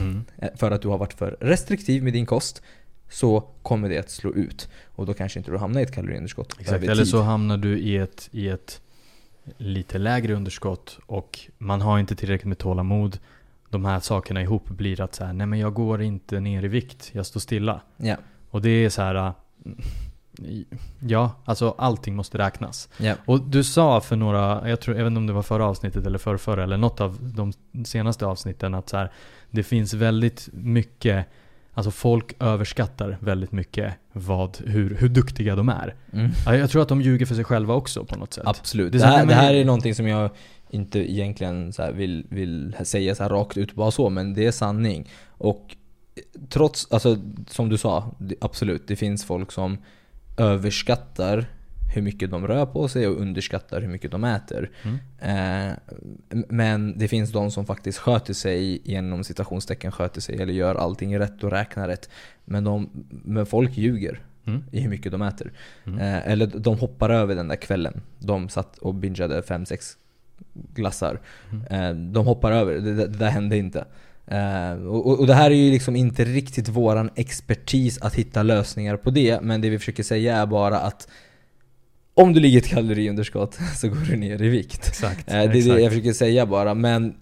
Mm. 0.01 0.25
eh, 0.37 0.49
för 0.55 0.71
att 0.71 0.81
du 0.81 0.87
har 0.87 0.97
varit 0.97 1.13
för 1.13 1.37
restriktiv 1.41 2.03
med 2.03 2.13
din 2.13 2.25
kost, 2.25 2.61
så 3.09 3.41
kommer 3.61 3.89
det 3.89 3.97
att 3.97 4.09
slå 4.09 4.33
ut. 4.33 4.69
Och 4.85 5.05
då 5.05 5.13
kanske 5.13 5.39
inte 5.39 5.51
du 5.51 5.57
hamnar 5.57 5.79
i 5.81 5.83
ett 5.83 5.91
kaloriunderskott 5.93 6.53
Exakt, 6.59 6.69
över 6.69 6.85
eller 6.87 7.03
tid. 7.03 7.11
så 7.11 7.21
hamnar 7.21 7.57
du 7.57 7.79
i 7.79 7.97
ett, 7.97 8.29
i 8.31 8.47
ett 8.49 8.81
lite 9.57 9.97
lägre 9.97 10.33
underskott 10.33 10.99
och 11.05 11.39
man 11.57 11.81
har 11.81 11.99
inte 11.99 12.15
tillräckligt 12.15 12.47
med 12.47 12.57
tålamod. 12.57 13.19
De 13.69 13.85
här 13.85 13.99
sakerna 13.99 14.41
ihop 14.41 14.69
blir 14.69 15.01
att 15.01 15.15
så 15.15 15.25
här, 15.25 15.33
nej 15.33 15.47
men 15.47 15.59
jag 15.59 15.73
går 15.73 16.01
inte 16.01 16.39
ner 16.39 16.65
i 16.65 16.67
vikt, 16.67 17.09
jag 17.13 17.25
står 17.25 17.39
stilla. 17.39 17.81
Ja, 17.97 18.15
Och 18.49 18.61
det 18.61 18.69
är 18.69 18.89
så 18.89 19.01
här, 19.01 19.33
ja, 20.99 21.31
alltså 21.45 21.75
allting 21.77 22.15
måste 22.15 22.37
räknas. 22.37 22.89
ja. 22.97 23.15
Och 23.25 23.41
du 23.41 23.63
sa 23.63 24.01
för 24.01 24.15
några, 24.15 24.69
jag 24.69 24.79
tror, 24.79 25.07
inte 25.07 25.17
om 25.17 25.27
det 25.27 25.33
var 25.33 25.41
förra 25.43 25.65
avsnittet 25.65 26.05
eller 26.05 26.17
förra, 26.17 26.37
förra 26.37 26.63
eller 26.63 26.77
något 26.77 27.01
av 27.01 27.17
de 27.21 27.53
senaste 27.85 28.25
avsnitten 28.25 28.73
att 28.73 28.89
så 28.89 28.97
här, 28.97 29.11
det 29.51 29.63
finns 29.63 29.93
väldigt 29.93 30.49
mycket, 30.53 31.25
alltså 31.73 31.91
folk 31.91 32.35
överskattar 32.39 33.17
väldigt 33.21 33.51
mycket 33.51 33.93
vad, 34.13 34.57
hur, 34.65 34.95
hur 34.95 35.09
duktiga 35.09 35.55
de 35.55 35.69
är. 35.69 35.95
Mm. 36.13 36.31
Ja, 36.45 36.55
jag 36.55 36.69
tror 36.69 36.81
att 36.81 36.89
de 36.89 37.01
ljuger 37.01 37.25
för 37.25 37.35
sig 37.35 37.43
själva 37.43 37.73
också 37.73 38.05
på 38.05 38.15
något 38.15 38.33
sätt. 38.33 38.43
Absolut. 38.47 38.91
Det 38.91 38.97
Det, 38.97 39.05
här, 39.05 39.17
här, 39.17 39.25
det 39.25 39.33
här 39.33 39.53
är 39.53 39.65
någonting 39.65 39.95
som 39.95 40.07
jag 40.07 40.29
inte 40.69 41.11
egentligen 41.11 41.73
så 41.73 41.91
vill, 41.91 42.25
vill 42.29 42.75
säga 42.83 43.15
så 43.15 43.23
rakt 43.23 43.57
ut 43.57 43.73
bara 43.73 43.91
så, 43.91 44.09
men 44.09 44.33
det 44.33 44.45
är 44.45 44.51
sanning. 44.51 45.09
Och 45.27 45.75
trots, 46.49 46.87
alltså 46.91 47.17
som 47.47 47.69
du 47.69 47.77
sa, 47.77 48.15
absolut, 48.41 48.87
det 48.87 48.95
finns 48.95 49.25
folk 49.25 49.51
som 49.51 49.77
överskattar 50.37 51.45
hur 51.93 52.01
mycket 52.01 52.31
de 52.31 52.47
rör 52.47 52.65
på 52.65 52.87
sig 52.87 53.07
och 53.07 53.21
underskattar 53.21 53.81
hur 53.81 53.87
mycket 53.87 54.11
de 54.11 54.23
äter. 54.23 54.69
Mm. 54.83 55.69
Eh, 55.69 55.73
men 56.49 56.97
det 56.97 57.07
finns 57.07 57.31
de 57.31 57.51
som 57.51 57.65
faktiskt 57.65 57.97
sköter 57.97 58.33
sig, 58.33 58.81
genom 58.83 59.23
citationstecken 59.23 59.91
sköter 59.91 60.21
sig, 60.21 60.41
eller 60.41 60.53
gör 60.53 60.75
allting 60.75 61.19
rätt 61.19 61.43
och 61.43 61.51
räknar 61.51 61.87
rätt. 61.87 62.09
Men, 62.45 62.63
de, 62.63 62.89
men 63.09 63.45
folk 63.45 63.77
ljuger 63.77 64.19
Mm. 64.45 64.63
i 64.71 64.79
hur 64.81 64.89
mycket 64.89 65.11
de 65.11 65.21
äter. 65.21 65.51
Mm. 65.85 65.99
Eh, 65.99 66.27
eller 66.31 66.47
de 66.47 66.77
hoppar 66.79 67.09
över 67.09 67.35
den 67.35 67.47
där 67.47 67.55
kvällen. 67.55 68.01
De 68.19 68.49
satt 68.49 68.77
och 68.77 68.95
bingeade 68.95 69.41
5-6 69.41 69.97
glassar. 70.73 71.19
Mm. 71.51 71.65
Eh, 71.65 72.11
de 72.11 72.25
hoppar 72.25 72.51
över, 72.51 72.73
det, 72.73 72.79
det, 72.81 73.07
det 73.07 73.17
där 73.17 73.29
hände 73.29 73.57
inte. 73.57 73.85
Och, 74.87 75.07
och- 75.07 75.19
och 75.19 75.27
det 75.27 75.33
här 75.33 75.51
är 75.51 75.55
ju 75.55 75.71
liksom 75.71 75.95
inte 75.95 76.25
riktigt 76.25 76.67
våran 76.67 77.09
expertis 77.15 78.01
att 78.01 78.15
hitta 78.15 78.43
lösningar 78.43 78.97
på 78.97 79.09
det, 79.09 79.41
men 79.41 79.61
det 79.61 79.69
vi 79.69 79.79
försöker 79.79 80.03
säga 80.03 80.37
är 80.37 80.45
bara 80.45 80.79
att 80.79 81.07
om 82.13 82.33
du 82.33 82.39
ligger 82.39 82.55
i 82.55 82.59
ett 82.61 82.67
kaloriunderskott 82.67 83.53
så 83.75 83.87
går 83.89 84.09
du 84.09 84.15
ner 84.15 84.41
i 84.41 84.49
vikt. 84.49 84.87
Exakt. 84.87 85.31
Eh, 85.31 85.33
det 85.33 85.41
är 85.43 85.47
det 85.47 85.57
exakt. 85.59 85.81
jag 85.81 85.91
försöker 85.91 86.13
säga 86.13 86.45
bara, 86.45 86.73
men 86.73 87.15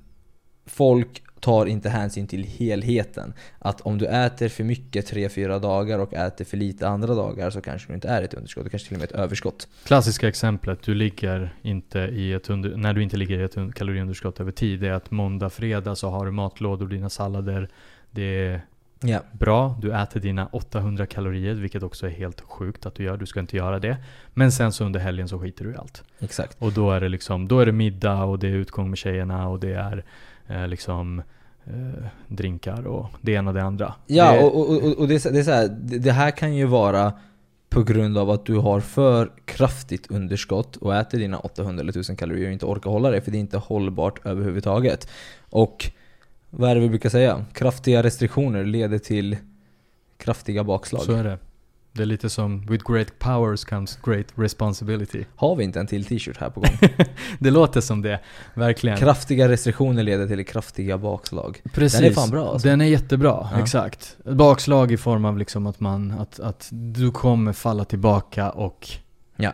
folk 0.66 1.24
tar 1.40 1.66
inte 1.66 1.90
hänsyn 1.90 2.28
till 2.28 2.44
helheten. 2.44 3.34
Att 3.60 3.82
om 3.82 3.98
du 3.98 4.06
äter 4.06 4.48
för 4.50 4.64
mycket 4.64 5.12
3-4 5.14 5.60
dagar 5.60 6.00
och 6.00 6.14
äter 6.14 6.46
för 6.46 6.58
lite 6.58 6.88
andra 6.88 7.16
dagar 7.16 7.50
så 7.50 7.62
kanske 7.62 7.88
du 7.88 7.96
inte 7.96 8.08
är 8.08 8.22
ett 8.22 8.34
underskott, 8.34 8.64
du 8.64 8.70
kanske 8.70 8.88
till 8.88 8.96
och 8.96 9.00
med 9.00 9.10
ett 9.10 9.16
överskott. 9.16 9.68
Klassiska 9.84 10.28
exemplet, 10.28 10.84
du 10.84 10.94
ligger 10.96 11.56
inte 11.62 12.00
i 12.00 12.34
ett 12.34 12.50
under, 12.50 12.78
när 12.78 12.94
du 12.94 13.04
inte 13.04 13.18
ligger 13.18 13.40
i 13.40 13.44
ett 13.44 13.56
un- 13.56 13.72
kaloriunderskott 13.72 14.40
över 14.40 14.52
tid, 14.52 14.80
det 14.80 14.88
är 14.88 14.92
att 14.92 15.12
måndag, 15.12 15.50
fredag 15.50 15.96
så 15.96 16.10
har 16.10 16.26
du 16.26 16.32
matlådor, 16.32 16.88
dina 16.88 17.10
sallader. 17.10 17.70
Det 18.12 18.46
är 18.46 18.62
Ja. 19.00 19.20
bra, 19.32 19.76
du 19.82 19.96
äter 19.96 20.20
dina 20.20 20.48
800 20.48 21.06
kalorier, 21.06 21.54
vilket 21.54 21.84
också 21.84 22.06
är 22.06 22.10
helt 22.10 22.42
sjukt 22.42 22.86
att 22.86 22.96
du 22.96 23.04
gör, 23.04 23.18
du 23.18 23.26
ska 23.26 23.40
inte 23.40 23.58
göra 23.58 23.80
det. 23.80 23.98
Men 24.34 24.52
sen 24.52 24.72
så 24.72 24.86
under 24.86 25.00
helgen 25.00 25.28
så 25.28 25.40
skiter 25.40 25.66
du 25.66 25.72
i 25.72 25.76
allt. 25.76 26.04
Exakt. 26.20 26.58
Och 26.60 26.72
då 26.72 26.92
är 26.92 27.02
det 27.02 27.10
liksom, 27.10 27.48
då 27.48 27.60
är 27.60 27.66
det 27.66 27.72
middag 27.72 28.24
och 28.24 28.40
det 28.40 28.48
är 28.48 28.52
utgång 28.52 28.90
med 28.90 28.98
tjejerna 28.98 29.50
och 29.50 29.60
det 29.60 29.74
är 29.74 30.04
eh, 30.48 30.68
liksom 30.68 31.22
eh, 31.66 32.06
drinkar 32.28 32.88
och 32.88 33.10
det 33.22 33.32
ena 33.32 33.50
och 33.50 33.54
det 33.54 33.64
andra. 33.64 33.94
Ja, 34.08 34.32
det, 34.32 34.40
och, 34.40 34.60
och, 34.60 34.84
och, 34.84 34.98
och 34.98 35.08
det, 35.08 35.26
är 35.26 35.32
det 35.32 35.40
är 35.40 35.44
så 35.44 35.52
här, 35.52 35.68
det, 35.68 36.00
det 36.00 36.12
här 36.12 36.32
kan 36.32 36.56
ju 36.56 36.66
vara 36.66 37.14
på 37.70 37.84
grund 37.84 38.18
av 38.18 38.30
att 38.30 38.46
du 38.46 38.56
har 38.56 38.80
för 38.80 39.32
kraftigt 39.46 40.12
underskott 40.12 40.76
och 40.76 40.96
äter 40.96 41.18
dina 41.18 41.40
800 41.40 41.82
eller 41.82 41.92
1000 41.92 42.16
kalorier 42.16 42.48
och 42.48 42.54
inte 42.54 42.66
orkar 42.66 42.90
hålla 42.92 43.12
det 43.12 43.22
för 43.22 43.32
det 43.32 43.38
är 43.38 43.40
inte 43.40 43.58
hållbart 43.58 44.26
överhuvudtaget. 44.26 45.10
Och 45.50 45.92
vad 46.50 46.70
är 46.72 46.76
det 46.76 46.82
vi 46.82 46.90
brukar 46.90 47.10
säga? 47.10 47.46
Kraftiga 47.54 48.04
restriktioner 48.04 48.66
leder 48.66 48.98
till 48.98 49.38
kraftiga 50.18 50.64
bakslag. 50.64 51.02
Så 51.02 51.12
är 51.12 51.24
det. 51.24 51.38
Det 51.92 52.02
är 52.04 52.06
lite 52.06 52.30
som 52.30 52.66
with 52.66 52.92
great 52.92 53.20
powers 53.20 53.66
comes 53.66 54.00
great 54.06 54.26
responsibility. 54.36 55.26
Har 55.36 55.56
vi 55.56 55.64
inte 55.64 55.80
en 55.80 55.88
till 55.88 56.06
t-shirt 56.06 56.38
här 56.38 56.50
på 56.50 56.60
gång? 56.60 56.90
Det 57.40 57.52
låter 57.52 57.82
som 57.82 58.02
det, 58.02 58.20
verkligen. 58.54 58.98
kraftiga 58.98 59.50
restriktioner 59.50 60.04
leder 60.04 60.28
till 60.28 60.46
kraftiga 60.46 60.98
bakslag. 60.98 61.62
Precis. 61.74 62.00
Den 62.00 62.10
är 62.10 62.14
fan 62.14 62.30
bra, 62.30 62.52
alltså. 62.52 62.68
Den 62.68 62.82
är 62.82 62.86
jättebra, 62.86 63.50
Ja. 63.54 63.60
exakt. 63.62 64.18
Bakslag 64.24 64.92
i 64.92 64.98
form 64.98 65.26
av 65.26 65.38
liksom 65.38 65.68
att 65.68 65.80
man, 65.80 66.12
att, 66.12 66.40
att 66.40 66.68
du 66.72 67.12
kommer 67.12 67.54
falla 67.54 67.86
tillbaka 67.86 68.50
och 68.50 68.88
Ja. 69.38 69.54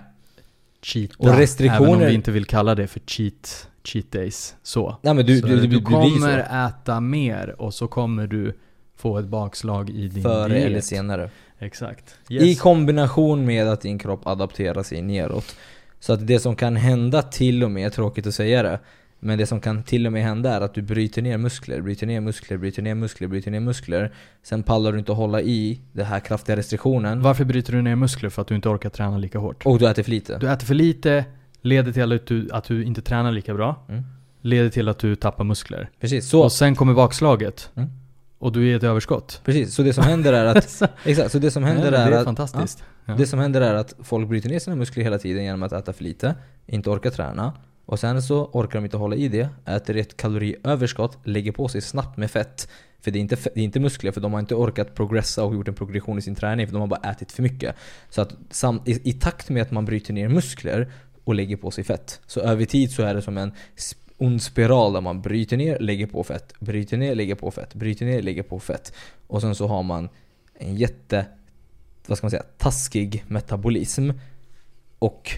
cheata. 0.82 1.16
Och 1.18 1.38
restriktioner- 1.38 1.88
Även 1.88 2.02
om 2.02 2.08
vi 2.08 2.14
inte 2.14 2.32
vill 2.32 2.46
kalla 2.46 2.76
det 2.76 2.88
för 2.88 3.00
cheat, 3.00 3.70
cheat 3.84 4.12
days. 4.12 4.56
Så. 4.64 4.98
Nej 5.02 5.14
men 5.14 5.26
du, 5.26 5.40
så 5.40 5.48
du, 5.48 5.56
du, 5.56 5.62
du, 5.62 5.68
blir 5.68 5.80
så. 5.80 5.92
kommer 5.92 6.68
äta 6.68 7.00
mer 7.00 7.62
och 7.62 7.74
så 7.74 7.88
kommer 7.88 8.28
du 8.28 8.54
få 8.96 9.18
ett 9.18 9.26
bakslag 9.26 9.90
i 9.90 10.08
din 10.08 10.24
Före 10.24 10.54
diet. 10.54 10.66
eller 10.66 10.82
senare. 10.82 11.30
Exakt. 11.60 12.16
I 12.30 12.56
kombination 12.56 13.46
med 13.46 13.68
att 13.68 13.82
din 13.82 14.00
kropp 14.00 14.28
adapterar 14.28 14.84
sig 14.84 15.02
neråt. 15.02 15.56
Så 16.00 16.14
att 16.14 16.28
det 16.28 16.40
som 16.40 16.56
kan 16.56 16.76
hända 16.76 17.22
till 17.22 17.64
och 17.64 17.72
med, 17.72 17.94
tråkigt 17.94 18.28
att 18.28 18.36
säga 18.36 18.64
det, 18.64 18.80
Men 19.20 19.38
det 19.38 19.46
som 19.46 19.60
kan 19.60 19.84
till 19.84 20.06
och 20.06 20.14
med 20.14 20.24
hända 20.24 20.54
är 20.54 20.62
att 20.62 20.74
du 20.74 20.82
bryter 20.82 21.22
ner 21.22 21.38
muskler, 21.38 21.82
bryter 21.82 22.08
ner 22.08 22.22
muskler, 22.22 22.58
bryter 22.58 22.82
ner 22.82 22.96
muskler, 22.96 23.28
bryter 23.28 23.52
ner 23.52 23.60
muskler. 23.60 24.14
Sen 24.44 24.64
pallar 24.64 24.92
du 24.92 25.00
inte 25.00 25.12
att 25.12 25.18
hålla 25.18 25.42
i 25.42 25.80
den 25.92 26.06
här 26.06 26.20
kraftiga 26.20 26.56
restriktionen. 26.56 27.22
Varför 27.22 27.46
bryter 27.46 27.74
du 27.74 27.82
ner 27.82 27.96
muskler? 27.96 28.30
För 28.30 28.42
att 28.42 28.48
du 28.48 28.56
inte 28.56 28.70
orkar 28.70 28.90
träna 28.90 29.18
lika 29.18 29.40
hårt. 29.40 29.66
Och 29.66 29.80
du 29.80 29.90
äter 29.90 30.04
för 30.04 30.12
lite. 30.12 30.38
Du 30.38 30.50
äter 30.50 30.66
för 30.66 30.74
lite, 30.74 31.26
leder 31.64 31.92
till 31.92 32.12
att 32.12 32.28
du, 32.28 32.50
att 32.52 32.64
du 32.64 32.84
inte 32.84 33.02
tränar 33.02 33.32
lika 33.32 33.54
bra. 33.54 33.86
Mm. 33.90 34.04
Leder 34.42 34.70
till 34.70 34.90
att 34.90 35.00
du 35.00 35.16
tappar 35.16 35.44
muskler. 35.44 35.90
Precis, 36.00 36.30
så, 36.30 36.44
Och 36.44 36.52
sen 36.52 36.76
kommer 36.76 36.94
bakslaget. 36.94 37.70
Mm. 37.76 37.90
Och 38.40 38.52
du 38.52 38.72
är 38.72 38.78
ett 38.78 38.84
överskott. 38.84 39.42
precis. 39.46 39.76
Så 39.76 39.84
det 39.84 39.94
som 39.94 40.04
händer 40.04 40.34
är 40.34 40.46
att... 40.46 40.82
exakt, 41.06 41.32
så 41.32 41.40
det 41.40 41.52
som 41.52 41.64
händer 41.64 41.92
Ja, 41.92 41.98
är, 41.98 42.10
det 42.10 42.16
är 42.16 42.20
att... 42.20 42.26
fantastiskt. 42.26 42.84
Ja. 43.06 43.14
Det 43.16 43.28
som 43.28 43.40
händer 43.40 43.62
är 43.62 43.74
att 43.74 43.96
folk 44.04 44.30
bryter 44.30 44.50
ner 44.50 44.60
sina 44.60 44.76
muskler 44.76 45.04
hela 45.04 45.18
tiden 45.18 45.44
genom 45.44 45.64
att 45.64 45.72
äta 45.74 45.94
för 45.94 46.04
lite, 46.04 46.36
inte 46.66 46.90
orka 46.90 47.12
träna. 47.12 47.54
Och 47.86 48.00
sen 48.00 48.22
så 48.22 48.46
orkar 48.46 48.80
de 48.80 48.86
inte 48.86 48.98
hålla 48.98 49.16
i 49.16 49.28
det, 49.28 49.50
äter 49.66 49.98
ett 49.98 50.18
kaloriöverskott, 50.18 51.18
lägger 51.24 51.52
på 51.52 51.68
sig 51.68 51.82
snabbt 51.82 52.18
med 52.18 52.32
fett. 52.32 52.70
För 53.02 53.12
det 53.12 53.20
är, 53.20 53.22
inte, 53.22 53.36
det 53.36 53.60
är 53.60 53.64
inte 53.64 53.80
muskler, 53.80 54.12
för 54.12 54.22
de 54.22 54.34
har 54.34 54.40
inte 54.40 54.56
orkat 54.56 54.96
progressa 54.96 55.44
och 55.44 55.54
gjort 55.54 55.68
en 55.68 55.74
progression 55.74 56.18
i 56.18 56.22
sin 56.22 56.36
träning, 56.36 56.68
för 56.68 56.74
de 56.74 56.80
har 56.80 56.88
bara 56.88 57.12
ätit 57.12 57.32
för 57.32 57.44
mycket. 57.44 57.76
Så 58.10 58.22
att 58.22 58.34
sam, 58.50 58.82
i, 58.86 59.10
i 59.10 59.14
takt 59.14 59.50
med 59.50 59.62
att 59.62 59.72
man 59.72 59.86
bryter 59.86 60.14
ner 60.14 60.30
muskler 60.30 60.92
och 61.24 61.36
lägger 61.36 61.58
på 61.58 61.72
sig 61.72 61.84
fett, 61.84 62.22
så 62.28 62.40
över 62.40 62.66
tid 62.66 62.92
så 62.92 63.04
är 63.04 63.16
det 63.16 63.22
som 63.22 63.38
en 63.38 63.52
ond 64.18 64.42
spiral 64.42 64.94
där 64.94 65.02
man 65.02 65.22
bryter 65.22 65.58
ner, 65.58 65.80
lägger 65.80 66.08
på 66.08 66.24
fett, 66.24 66.54
bryter 66.60 66.98
ner, 66.98 67.16
lägger 67.16 67.36
på 67.36 67.52
fett, 67.52 67.74
bryter 67.74 68.06
ner, 68.06 68.22
lägger 68.22 68.44
på 68.44 68.60
fett. 68.60 68.94
Och 69.28 69.42
sen 69.42 69.56
så 69.56 69.68
har 69.68 69.84
man 69.84 70.10
en 70.54 70.76
jätte 70.76 71.26
vad 72.08 72.18
ska 72.18 72.26
man 72.26 72.32
säga, 72.32 72.44
taskig 72.58 73.24
metabolism 73.28 74.12
och 75.00 75.32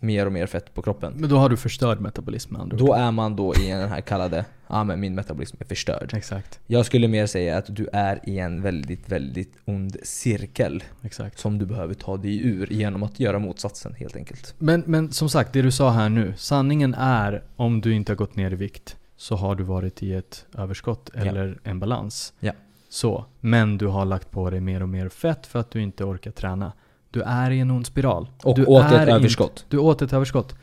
mer 0.00 0.26
och 0.26 0.32
mer 0.32 0.46
fett 0.46 0.74
på 0.74 0.82
kroppen. 0.82 1.12
Men 1.16 1.30
då 1.30 1.36
har 1.36 1.48
du 1.48 1.56
förstörd 1.56 2.00
metabolism 2.00 2.52
med 2.52 2.62
andra 2.62 2.74
ord. 2.76 2.80
Då 2.86 2.94
är 2.94 3.10
man 3.10 3.36
då 3.36 3.54
i 3.54 3.68
den 3.70 3.88
här 3.88 4.00
kallade, 4.00 4.44
ja 4.66 4.84
men 4.84 5.00
min 5.00 5.14
metabolism 5.14 5.56
är 5.60 5.64
förstörd. 5.64 6.14
Exakt. 6.14 6.60
Jag 6.66 6.86
skulle 6.86 7.08
mer 7.08 7.26
säga 7.26 7.58
att 7.58 7.76
du 7.76 7.88
är 7.92 8.20
i 8.28 8.38
en 8.38 8.62
väldigt, 8.62 9.08
väldigt 9.08 9.52
ond 9.64 9.96
cirkel 10.02 10.84
Exakt. 11.02 11.38
som 11.38 11.58
du 11.58 11.66
behöver 11.66 11.94
ta 11.94 12.16
dig 12.16 12.46
ur 12.46 12.72
genom 12.72 13.02
att 13.02 13.20
göra 13.20 13.38
motsatsen 13.38 13.94
helt 13.94 14.16
enkelt. 14.16 14.54
Men, 14.58 14.82
men 14.86 15.12
som 15.12 15.28
sagt, 15.28 15.52
det 15.52 15.62
du 15.62 15.70
sa 15.70 15.90
här 15.90 16.08
nu. 16.08 16.34
Sanningen 16.36 16.94
är, 16.94 17.42
om 17.56 17.80
du 17.80 17.94
inte 17.94 18.12
har 18.12 18.16
gått 18.16 18.36
ner 18.36 18.50
i 18.50 18.54
vikt 18.54 18.96
så 19.16 19.36
har 19.36 19.54
du 19.54 19.64
varit 19.64 20.02
i 20.02 20.14
ett 20.14 20.46
överskott 20.56 21.10
Ja. 21.14 21.20
eller 21.20 21.58
en 21.64 21.78
balans. 21.80 22.32
Ja. 22.40 22.52
Så. 22.88 23.24
Men 23.40 23.78
du 23.78 23.86
har 23.86 24.04
lagt 24.04 24.30
på 24.30 24.50
dig 24.50 24.60
mer 24.60 24.82
och 24.82 24.88
mer 24.88 25.08
fett 25.08 25.46
för 25.46 25.58
att 25.58 25.70
du 25.70 25.82
inte 25.82 26.04
orkar 26.04 26.30
träna. 26.30 26.72
Du 27.18 27.22
är 27.22 27.50
i 27.50 27.58
en 27.60 27.70
ond 27.70 27.86
spiral. 27.86 28.28
Och 28.44 28.56
du 28.56 28.64
åt 28.64 28.84
ett 28.84 28.92
inte- 29.00 29.12
överskott. 29.12 29.64
Du 29.68 29.78
åt 29.78 30.02
ett 30.02 30.12
överskott. 30.12 30.56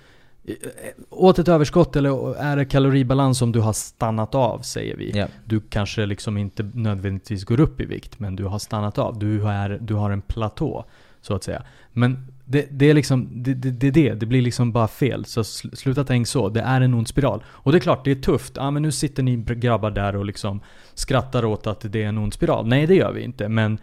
Åt 1.09 1.39
ett 1.39 1.47
överskott 1.47 1.95
eller 1.95 2.35
är 2.37 2.55
det 2.57 2.65
kaloribalans 2.65 3.37
som 3.37 3.51
du 3.51 3.59
har 3.59 3.73
stannat 3.73 4.35
av 4.35 4.59
säger 4.59 4.97
vi. 4.97 5.11
Ja. 5.15 5.27
Du 5.45 5.61
kanske 5.69 6.05
liksom 6.05 6.37
inte 6.37 6.63
nödvändigtvis 6.73 7.43
går 7.43 7.59
upp 7.59 7.81
i 7.81 7.85
vikt 7.85 8.19
men 8.19 8.35
du 8.35 8.43
har 8.45 8.59
stannat 8.59 8.97
av. 8.97 9.19
Du, 9.19 9.47
är, 9.47 9.77
du 9.81 9.93
har 9.93 10.11
en 10.11 10.21
platå 10.21 10.85
så 11.21 11.33
att 11.35 11.43
säga. 11.43 11.63
Men 11.93 12.27
det, 12.45 12.67
det 12.71 12.85
är 12.89 12.93
liksom, 12.93 13.29
det, 13.43 13.53
det, 13.53 13.91
det 13.91 14.13
det. 14.13 14.25
Blir 14.25 14.41
liksom 14.41 14.71
bara 14.71 14.87
fel. 14.87 15.25
Så 15.25 15.41
sl- 15.41 15.75
sluta 15.75 16.03
tänk 16.03 16.27
så. 16.27 16.49
Det 16.49 16.61
är 16.61 16.81
en 16.81 16.93
ond 16.93 17.07
spiral. 17.07 17.43
Och 17.47 17.71
det 17.71 17.77
är 17.77 17.79
klart, 17.79 18.05
det 18.05 18.11
är 18.11 18.15
tufft. 18.15 18.53
Ja 18.55 18.71
men 18.71 18.81
nu 18.81 18.91
sitter 18.91 19.23
ni 19.23 19.35
grabbar 19.37 19.91
där 19.91 20.15
och 20.15 20.25
liksom 20.25 20.59
skrattar 20.93 21.45
åt 21.45 21.67
att 21.67 21.81
det 21.91 22.03
är 22.03 22.07
en 22.07 22.17
ond 22.17 22.33
spiral. 22.33 22.67
Nej 22.67 22.87
det 22.87 22.95
gör 22.95 23.11
vi 23.11 23.21
inte. 23.23 23.49
Men 23.49 23.77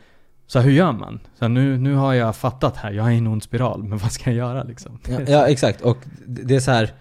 så 0.53 0.59
här, 0.59 0.67
hur 0.67 0.73
gör 0.73 0.93
man? 0.93 1.21
Så 1.39 1.45
här, 1.45 1.49
nu, 1.49 1.79
nu 1.79 1.95
har 1.95 2.15
jag 2.15 2.37
fattat 2.37 2.77
här, 2.77 2.93
jag 2.93 3.07
är 3.07 3.11
i 3.11 3.19
en 3.19 3.27
ond 3.27 3.43
spiral. 3.43 3.83
Men 3.83 3.99
vad 4.03 4.13
ska 4.13 4.31
jag 4.31 4.37
göra 4.37 4.63
liksom? 4.63 4.99
Ja, 5.09 5.21
ja 5.27 5.47
exakt, 5.49 5.81
och 5.81 5.97
det 6.27 6.55
är 6.57 6.61
så 6.61 6.71
här. 6.71 6.93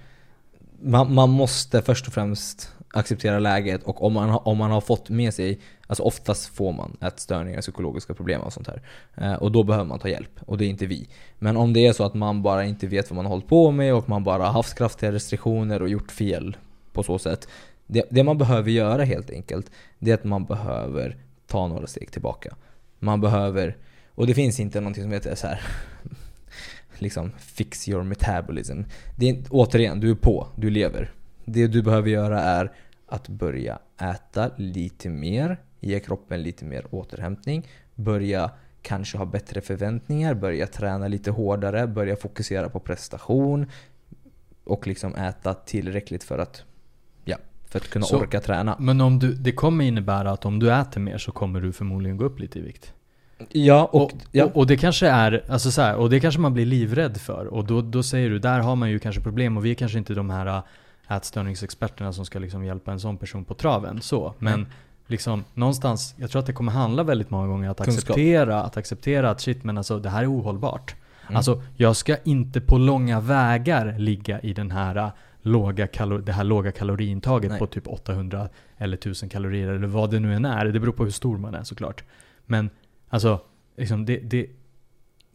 Man, 0.84 1.14
man 1.14 1.30
måste 1.30 1.82
först 1.82 2.08
och 2.08 2.14
främst 2.14 2.72
acceptera 2.93 3.39
läget 3.39 3.84
och 3.84 4.04
om 4.04 4.14
man, 4.14 4.30
har- 4.30 4.47
om 4.47 4.58
man 4.58 4.72
har 4.72 4.82
fått 4.82 5.10
med 5.10 5.34
sig, 5.34 5.60
alltså 5.88 6.04
oftast 6.04 6.45
får 6.56 6.74
man 6.74 6.97
ätstörningar, 7.02 7.62
psykologiska 7.62 8.14
problem 8.14 8.41
och 8.41 8.54
sånt 8.54 8.68
här. 8.68 8.82
Eh, 9.16 9.34
och 9.34 9.52
då 9.52 9.64
behöver 9.64 9.86
man 9.86 9.99
ta 9.99 10.08
hjälp, 10.10 10.39
och 10.45 10.58
det 10.58 10.66
är 10.66 10.70
inte 10.70 10.86
vi. 10.86 11.10
Men 11.39 11.58
om 11.58 11.74
det 11.74 11.88
är 11.88 11.93
så 11.93 12.04
att 12.04 12.14
man 12.14 12.41
bara 12.41 12.66
inte 12.66 12.88
vet 12.88 13.10
vad 13.10 13.16
man 13.16 13.26
har 13.26 13.30
hållit 13.32 13.47
på 13.47 13.72
med 13.72 13.93
och 13.95 14.10
man 14.10 14.24
bara 14.24 14.43
har 14.43 14.52
haft 14.52 14.78
kraftiga 14.78 15.12
restriktioner 15.12 15.82
och 15.82 15.89
gjort 15.89 16.12
fel 16.12 16.58
på 16.93 17.04
så 17.04 17.20
sätt. 17.20 17.47
Det, 17.88 18.04
det 18.10 18.24
man 18.24 18.38
behöver 18.38 18.72
göra 18.72 19.04
helt 19.04 19.30
enkelt, 19.30 19.72
det 19.99 20.12
är 20.12 20.16
att 20.16 20.24
man 20.24 20.45
behöver 20.45 21.18
ta 21.47 21.68
några 21.68 21.88
steg 21.88 22.12
tillbaka. 22.12 22.56
Man 23.04 23.22
behöver, 23.22 23.78
och 24.16 24.28
det 24.28 24.34
finns 24.34 24.60
inte 24.60 24.80
någonting 24.80 25.04
som 25.04 25.12
heter 25.12 25.36
så 25.36 25.47
här 25.47 25.62
liksom 26.97 27.32
fix 27.38 27.89
your 27.89 28.04
metabolism. 28.04 28.82
Det 29.18 29.30
är, 29.30 29.43
återigen, 29.49 29.99
du 29.99 30.12
är 30.12 30.16
på, 30.16 30.47
du 30.56 30.70
lever. 30.70 31.12
Det 31.45 31.68
du 31.68 31.82
behöver 31.82 32.10
göra 32.10 32.41
är 32.41 32.72
att 33.08 33.28
börja 33.28 33.80
äta 34.02 34.52
lite 34.58 35.10
mer, 35.10 35.58
ge 35.80 35.99
kroppen 35.99 36.43
lite 36.43 36.66
mer 36.66 36.86
återhämtning, 36.91 37.68
börja 37.95 38.52
kanske 38.82 39.18
ha 39.18 39.26
bättre 39.26 39.62
förväntningar, 39.62 40.34
börja 40.34 40.68
träna 40.68 41.08
lite 41.08 41.32
hårdare, 41.32 41.88
börja 41.88 42.16
fokusera 42.16 42.70
på 42.70 42.80
prestation 42.80 43.66
och 44.64 44.88
liksom 44.88 45.16
äta 45.16 45.54
tillräckligt 45.54 46.24
för 46.24 46.39
att, 46.39 46.64
för 47.72 47.80
att 47.80 47.89
kunna 47.89 48.05
Så- 48.05 48.17
orka 48.19 48.39
träna. 48.41 48.76
Men 48.80 49.01
om 49.01 49.19
du, 49.19 49.34
det 49.34 49.51
kommer 49.51 49.86
innebära 49.86 50.32
att 50.32 50.45
om 50.45 50.59
du 50.59 50.74
äter 50.74 51.01
mer 51.01 51.17
så 51.17 51.32
kommer 51.32 51.61
du 51.61 51.74
förmodligen 51.74 52.17
gå 52.17 52.26
upp 52.26 52.39
lite 52.39 52.59
i 52.59 52.61
vikt. 52.61 52.93
Ja, 53.51 53.89
och, 53.91 54.01
Och, 54.03 54.11
ja, 54.32 54.45
och, 54.45 54.57
och 54.57 54.67
det 54.67 54.78
kanske 54.78 55.07
är, 55.07 55.43
alltså 55.49 55.72
så 55.72 55.82
här, 55.82 55.95
och 55.95 56.09
det 56.09 56.19
kanske 56.19 56.41
man 56.41 56.53
blir 56.53 56.65
livrädd 56.65 57.17
för. 57.17 57.45
Och 57.45 57.65
då, 57.65 57.82
då 57.82 58.03
säger 58.03 58.30
du, 58.30 58.39
där 58.39 58.59
har 58.59 58.76
man 58.76 58.89
ju 58.89 58.99
kanske 58.99 59.22
problem 59.22 59.57
och 59.57 59.65
vi 59.65 59.72
är 59.72 59.76
kanske 59.76 59.97
inte 59.97 60.13
de 60.13 60.30
här 60.30 60.45
äh, 60.47 61.17
ätstörningsexperterna 61.17 62.13
som 62.13 62.26
ska 62.26 62.39
liksom 62.39 62.63
hjälpa 62.65 62.91
en 62.91 62.99
sån 62.99 63.17
person 63.17 63.45
på 63.45 63.53
traven. 63.53 64.01
Så. 64.01 64.34
Men 64.39 64.53
Mm. 64.53 64.67
liksom 65.07 65.43
någonstans, 65.53 66.15
jag 66.17 66.32
tror 66.32 66.39
att 66.39 66.45
det 66.45 66.53
kommer 66.53 66.72
handla 66.72 67.03
väldigt 67.03 67.30
många 67.30 67.47
gånger 67.47 67.69
att 67.69 67.78
Kunskap. 67.78 67.97
acceptera, 68.03 68.63
att 68.63 68.78
acceptera 68.78 69.30
att 69.30 69.41
shit 69.41 69.63
men 69.63 69.78
alltså 69.78 69.99
det 69.99 70.09
här 70.09 70.22
är 70.24 70.32
ohållbart. 70.34 70.95
Mm. 71.24 71.36
Alltså 71.38 71.61
jag 71.78 71.95
ska 71.95 72.15
inte 72.24 72.61
på 72.61 72.78
långa 72.78 73.19
vägar 73.19 73.95
ligga 73.99 74.39
i 74.39 74.53
den 74.53 74.72
här 74.72 75.11
låga 75.42 75.88
kalor- 75.88 76.22
det 76.22 76.32
här 76.32 76.44
låga 76.44 76.72
kaloriintaget 76.72 77.50
Nej. 77.52 77.60
på 77.60 77.68
typ 77.68 77.88
800 77.88 78.50
eller 78.78 78.98
1000 78.98 79.30
kalorier 79.30 79.68
eller 79.68 79.88
vad 79.88 80.12
det 80.12 80.20
nu 80.20 80.36
än 80.36 80.46
är. 80.46 80.66
Det 80.66 80.80
beror 80.80 80.94
på 80.94 81.04
hur 81.04 81.12
stor 81.12 81.38
man 81.38 81.56
är 81.56 81.64
såklart. 81.64 82.04
Men 82.46 82.70
alltså, 83.10 83.39
liksom 83.78 84.06
det, 84.06 84.18
det, 84.18 84.46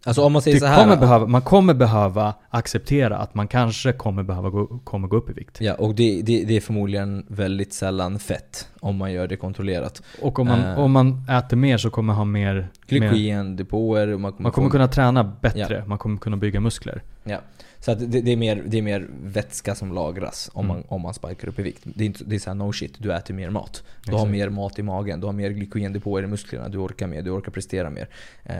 alltså 0.05 0.23
om 0.25 0.33
man 0.33 0.43
säger 0.43 0.59
så 0.59 0.67
här. 0.67 0.83
kommer 0.83 0.97
behöva, 0.97 1.27
man 1.27 1.43
kommer 1.43 1.75
behöva 1.75 2.35
acceptera 2.51 3.17
att 3.19 3.35
man 3.35 3.49
kanske 3.49 3.93
kommer 3.93 4.23
behöva 4.23 4.51
gå, 4.51 4.67
kommer 4.67 5.09
gå 5.09 5.17
upp 5.17 5.31
i 5.31 5.33
vikt. 5.33 5.61
Ja, 5.61 5.75
och 5.75 5.95
det, 5.95 6.23
det, 6.23 6.45
det 6.45 6.57
är 6.57 6.61
förmodligen 6.61 7.27
väldigt 7.29 7.73
sällan 7.73 8.19
fett 8.19 8.69
om 8.81 8.97
man 8.97 9.13
gör 9.13 9.27
det 9.29 9.37
kontrollerat. 9.37 10.03
Och 10.23 10.39
om 10.39 10.47
man, 10.47 10.61
Eh. 10.61 10.79
om 10.79 10.93
man 10.93 11.25
äter 11.31 11.57
mer 11.57 11.79
så 11.79 11.91
kommer 11.91 12.07
man 12.07 12.17
ha 12.17 12.25
mer, 12.25 12.69
Glykogendepåer 12.87 14.07
man 14.07 14.33
kommer, 14.33 14.43
man 14.43 14.53
kommer 14.53 14.69
få- 14.69 14.73
kunna 14.73 14.89
träna 14.89 15.25
bättre, 15.25 15.85
man 15.87 15.99
kommer 15.99 16.17
kunna 16.19 16.37
bygga 16.37 16.61
muskler. 16.61 17.03
Ja. 17.25 17.39
Så 17.87 17.93
att 17.93 17.99
det, 17.99 18.20
det, 18.20 18.32
är 18.32 18.37
mer, 18.37 18.62
det 18.66 18.78
är 18.78 18.82
mer 18.82 19.07
vätska 19.22 19.74
som 19.74 19.93
lagras 19.93 20.51
om, 20.53 20.64
Mm. 20.64 20.76
man, 20.76 20.84
om 20.89 21.03
man 21.03 21.14
spikar 21.14 21.49
upp 21.49 21.59
i 21.59 21.62
vikt. 21.62 21.80
Det 21.84 22.05
är, 22.05 22.07
inte, 22.07 22.24
det 22.24 22.34
är 22.34 22.39
såhär 22.39 22.55
no 22.55 22.72
shit, 22.72 22.95
du 22.99 23.12
äter 23.14 23.34
mer 23.34 23.51
mat. 23.51 23.82
Du 24.05 24.12
har 24.12 24.18
Exakt. 24.18 24.30
mer 24.32 24.49
mat 24.49 24.78
i 24.78 24.82
magen, 24.82 25.20
du 25.20 25.26
har 25.26 25.32
mer 25.32 25.51
glykogendepåer 25.51 26.22
i 26.22 26.26
musklerna, 26.26 26.68
du 26.68 26.78
orkar 26.78 27.07
mer, 27.07 27.22
du 27.22 27.30
orkar 27.30 27.53
prestera 27.53 27.91
mer. 27.91 28.09
Eh, 28.45 28.57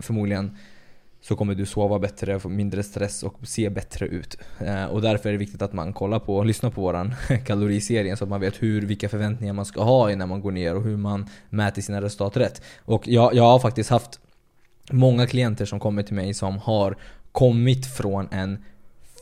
förmodligen 0.00 0.56
så 1.20 1.36
kommer 1.36 1.54
du 1.54 1.66
sova 1.66 1.98
bättre, 1.98 2.40
få 2.40 2.48
mindre 2.48 2.82
stress 2.82 3.22
och 3.22 3.34
se 3.42 3.70
bättre 3.70 4.06
ut. 4.06 4.38
Eh, 4.58 4.84
och 4.84 5.02
därför 5.02 5.28
är 5.28 5.32
det 5.32 5.38
viktigt 5.38 5.62
att 5.62 5.72
man 5.72 5.92
kollar 5.92 6.18
på 6.18 6.36
och 6.36 6.46
lyssnar 6.46 6.70
på 6.70 6.80
våran 6.80 7.14
kaloriserie 7.46 8.16
så 8.16 8.24
att 8.24 8.30
man 8.30 8.40
vet 8.40 8.62
hur, 8.62 8.82
vilka 8.82 9.08
förväntningar 9.08 9.52
man 9.54 9.64
ska 9.64 9.82
ha 9.82 10.10
innan 10.12 10.28
man 10.28 10.40
går 10.40 10.52
ner 10.52 10.74
och 10.74 10.82
hur 10.82 10.96
man 10.96 11.26
mäter 11.50 11.82
sina 11.82 12.00
resultat 12.00 12.36
rätt. 12.36 12.62
Och 12.78 13.08
jag, 13.08 13.34
jag 13.34 13.42
har 13.44 13.58
faktiskt 13.58 13.90
haft 13.90 14.20
många 14.92 15.26
klienter 15.26 15.64
som 15.64 15.80
kommer 15.80 16.02
till 16.02 16.14
mig 16.14 16.34
som 16.34 16.58
har 16.58 16.96
kommit 17.38 17.86
från 17.86 18.28
en 18.30 18.58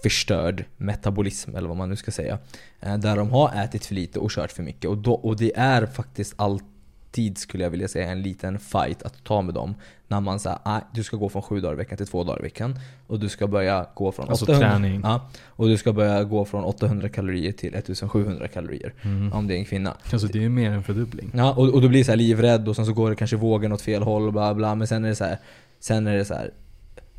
förstörd 0.03 0.65
metabolism 0.77 1.57
eller 1.57 1.69
vad 1.69 1.77
man 1.77 1.89
nu 1.89 1.97
ska 1.97 2.11
säga. 2.11 2.39
Eh, 2.81 2.97
Där 2.97 3.17
de 3.17 3.31
har 3.31 3.65
ätit 3.65 3.87
för 3.87 3.95
lite 3.95 4.19
och 4.19 4.31
kört 4.31 4.53
för 4.53 4.63
mycket. 4.63 4.91
Och, 4.91 4.99
då, 4.99 5.13
och 5.13 5.37
det 5.37 5.57
är 5.57 5.87
faktiskt 5.87 6.35
alltid 6.37 7.39
skulle 7.39 7.63
jag 7.65 7.71
vilja 7.71 7.89
säga 7.89 8.11
en 8.11 8.23
liten 8.23 8.59
fight 8.59 9.03
att 9.03 9.25
ta 9.25 9.43
med 9.43 9.55
dem. 9.55 9.75
När 10.09 10.21
man 10.21 10.41
säger 10.41 10.59
att 10.63 10.85
du 10.95 11.03
ska 11.03 11.17
gå 11.17 11.29
från 11.29 11.43
sju 11.43 11.61
dagar 11.61 11.75
i 11.75 11.77
veckan 11.77 11.97
till 11.97 12.07
två 12.07 12.25
dagar 12.25 12.39
i 12.39 12.43
veckan. 12.43 12.79
Och 13.07 13.21
du 13.21 13.29
ska 13.29 13.47
börja 13.47 13.87
gå 13.95 14.13
från 14.13 14.29
Alltså 14.29 14.45
800, 14.45 14.71
träning. 14.71 15.01
Ja, 15.05 15.31
och 15.47 15.69
du 15.69 15.77
ska 15.79 15.93
börja 15.93 16.25
gå 16.25 16.45
från 16.45 16.65
800 16.65 17.09
kalorier 17.09 17.53
till 17.53 17.75
1700 17.75 18.49
kalorier. 18.49 18.95
Mm. 19.03 19.33
Om 19.33 19.47
det 19.47 19.55
är 19.55 19.59
en 19.59 19.65
kvinna. 19.65 19.97
Alltså 20.13 20.27
det 20.27 20.45
är 20.45 20.49
mer 20.49 20.71
än 20.71 20.83
fördubbling. 20.83 21.31
Ja, 21.35 21.55
och, 21.55 21.75
och 21.75 21.83
då 21.83 21.89
blir 21.89 22.05
så 22.05 22.15
livrädd 22.15 22.69
och 22.69 22.77
sen 22.77 22.87
så 22.87 22.93
går 22.93 23.11
det 23.11 23.17
kanske 23.17 23.37
vågen 23.37 23.73
åt 23.73 23.83
fel 23.83 24.03
håll 24.03 24.27
och 24.27 24.33
bla 24.33 24.55
bla. 24.55 24.75
Men 24.75 24.87
sen 24.87 25.05
är 25.05 25.09
det 25.09 25.15
så 25.15 25.25
här, 25.25 25.39
sen 25.81 26.07
är 26.07 26.17
det 26.17 26.25
så 26.25 26.35
här, 26.35 26.51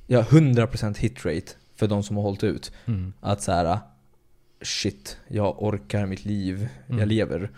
ja 0.07 0.21
100% 0.21 0.97
hit 0.97 1.25
rate 1.25 1.51
för 1.75 1.87
de 1.87 2.03
som 2.03 2.15
har 2.15 2.23
hållit 2.23 2.43
ut. 2.43 2.71
Mm. 2.85 3.13
Att 3.19 3.41
så 3.41 3.51
här, 3.51 3.77
shit, 4.61 5.17
jag 5.27 5.63
orkar 5.63 6.05
mitt 6.05 6.25
liv, 6.25 6.67
Mm. 6.87 6.99
jag 6.99 7.07
lever. 7.07 7.49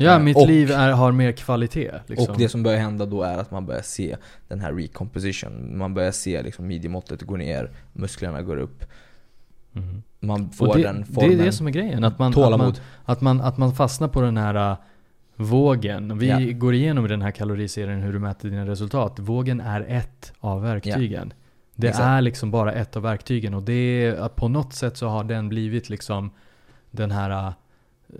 Ja, 0.00 0.12
Eh, 0.16 0.22
mitt 0.22 0.36
och- 0.36 0.46
liv 0.48 0.70
är, 0.70 0.92
har 0.92 1.12
mer 1.12 1.32
kvalitet. 1.32 1.92
Liksom. 2.06 2.32
Och 2.32 2.38
det 2.38 2.48
som 2.48 2.62
börjar 2.62 2.78
hända 2.78 3.06
då 3.06 3.22
är 3.22 3.38
att 3.38 3.50
man 3.50 3.66
börjar 3.66 3.82
se 3.82 4.16
den 4.48 4.60
här 4.60 4.72
recomposition. 4.72 5.78
Man 5.78 5.94
börjar 5.94 6.10
se 6.12 6.42
liksom 6.42 6.66
midjemåttet 6.66 7.22
gå 7.22 7.36
ner, 7.36 7.70
musklerna 7.92 8.42
går 8.42 8.56
upp. 8.56 8.84
Mm. 9.74 10.02
man 10.20 10.50
får 10.50 10.76
det, 10.76 10.82
den 10.82 11.00
det 11.00 11.06
formen. 11.14 11.40
är 11.40 11.44
det 11.44 11.52
som 11.52 11.66
är 11.66 11.70
grejen. 11.70 12.04
Att 12.04 12.18
man, 12.18 12.28
att 12.32 12.58
man, 12.58 12.74
att 13.04 13.20
man, 13.20 13.40
att 13.40 13.58
man 13.58 13.74
fastnar 13.74 14.08
på 14.08 14.20
den 14.20 14.36
här 14.36 14.70
äh, 14.72 14.76
vågen. 15.36 16.18
Vi 16.18 16.26
Ja. 16.28 16.38
går 16.58 16.74
igenom 16.74 17.04
i 17.04 17.08
den 17.08 17.22
här 17.22 17.30
kaloriserien 17.30 18.00
hur 18.02 18.12
du 18.12 18.18
mäter 18.18 18.48
dina 18.50 18.66
resultat. 18.66 19.18
Vågen 19.18 19.60
är 19.60 19.80
ett 19.88 20.32
av 20.40 20.62
verktygen. 20.62 21.32
Det 21.80 21.88
Exakt. 21.88 22.04
är 22.04 22.20
liksom 22.20 22.50
bara 22.50 22.72
ett 22.72 22.96
av 22.96 23.02
verktygen 23.02 23.54
och 23.54 23.62
det 23.62 23.72
är, 24.06 24.28
på 24.28 24.48
något 24.48 24.72
sätt 24.72 24.96
så 24.96 25.08
har 25.08 25.24
den 25.24 25.48
blivit 25.48 25.88
liksom 25.90 26.30
den 26.90 27.10
här 27.10 27.30
äh, 27.46 27.52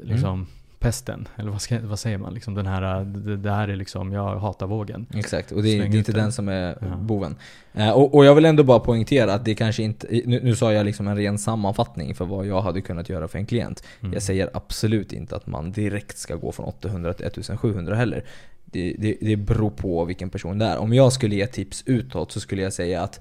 liksom 0.03 0.35
Mm. 0.35 0.47
pesten. 0.79 1.29
Eller 1.37 1.51
vad, 1.51 1.61
ska, 1.63 1.79
vad 1.81 1.99
säger 1.99 2.19
man? 2.19 2.35
Liksom 2.35 2.55
den 2.55 2.67
här, 2.67 2.99
äh, 3.01 3.07
det, 3.37 3.51
här 3.51 3.69
är 3.69 3.77
liksom, 3.77 4.13
jag 4.13 4.39
hatar 4.39 4.67
vågen. 4.67 5.07
Exakt, 5.15 5.53
och 5.53 5.63
det, 5.63 5.79
det 5.79 5.85
är 5.85 5.97
inte 5.97 6.13
den. 6.13 6.23
den 6.23 6.33
som 6.33 6.49
är 6.49 6.79
Ja. 6.81 6.97
boven. 6.97 7.37
Eh, 7.75 7.91
och, 7.91 8.15
och 8.15 8.25
jag 8.25 8.35
vill 8.35 8.45
ändå 8.45 8.63
bara 8.65 8.79
poängtera 8.81 9.35
att 9.35 9.45
det 9.45 9.55
kanske 9.55 9.83
inte, 9.83 10.07
nu, 10.27 10.41
nu 10.43 10.57
sa 10.57 10.73
jag 10.73 10.87
liksom 10.87 11.09
en 11.09 11.17
ren 11.17 11.39
sammanfattning 11.39 12.15
för 12.15 12.25
vad 12.25 12.47
jag 12.47 12.61
hade 12.63 12.81
kunnat 12.81 13.09
göra 13.09 13.29
för 13.29 13.39
en 13.39 13.47
klient. 13.47 13.83
Mm. 14.01 14.13
Jag 14.13 14.23
säger 14.23 14.51
absolut 14.55 15.13
inte 15.13 15.37
att 15.37 15.47
man 15.47 15.73
direkt 15.73 16.19
ska 16.19 16.35
gå 16.37 16.53
från 16.53 16.67
800 16.67 17.13
till 17.13 17.27
1700 17.27 17.95
heller. 17.95 18.25
Det, 18.65 18.95
det, 18.99 19.17
det 19.21 19.37
beror 19.37 19.71
på 19.71 20.05
vilken 20.05 20.31
person 20.31 20.59
det 20.59 20.65
är. 20.67 20.79
Om 20.79 20.93
jag 20.95 21.13
skulle 21.13 21.35
ge 21.35 21.47
tips 21.47 21.83
utåt 21.87 22.33
så 22.33 22.41
skulle 22.41 22.63
jag 22.63 22.73
säga 22.73 23.03
att 23.03 23.21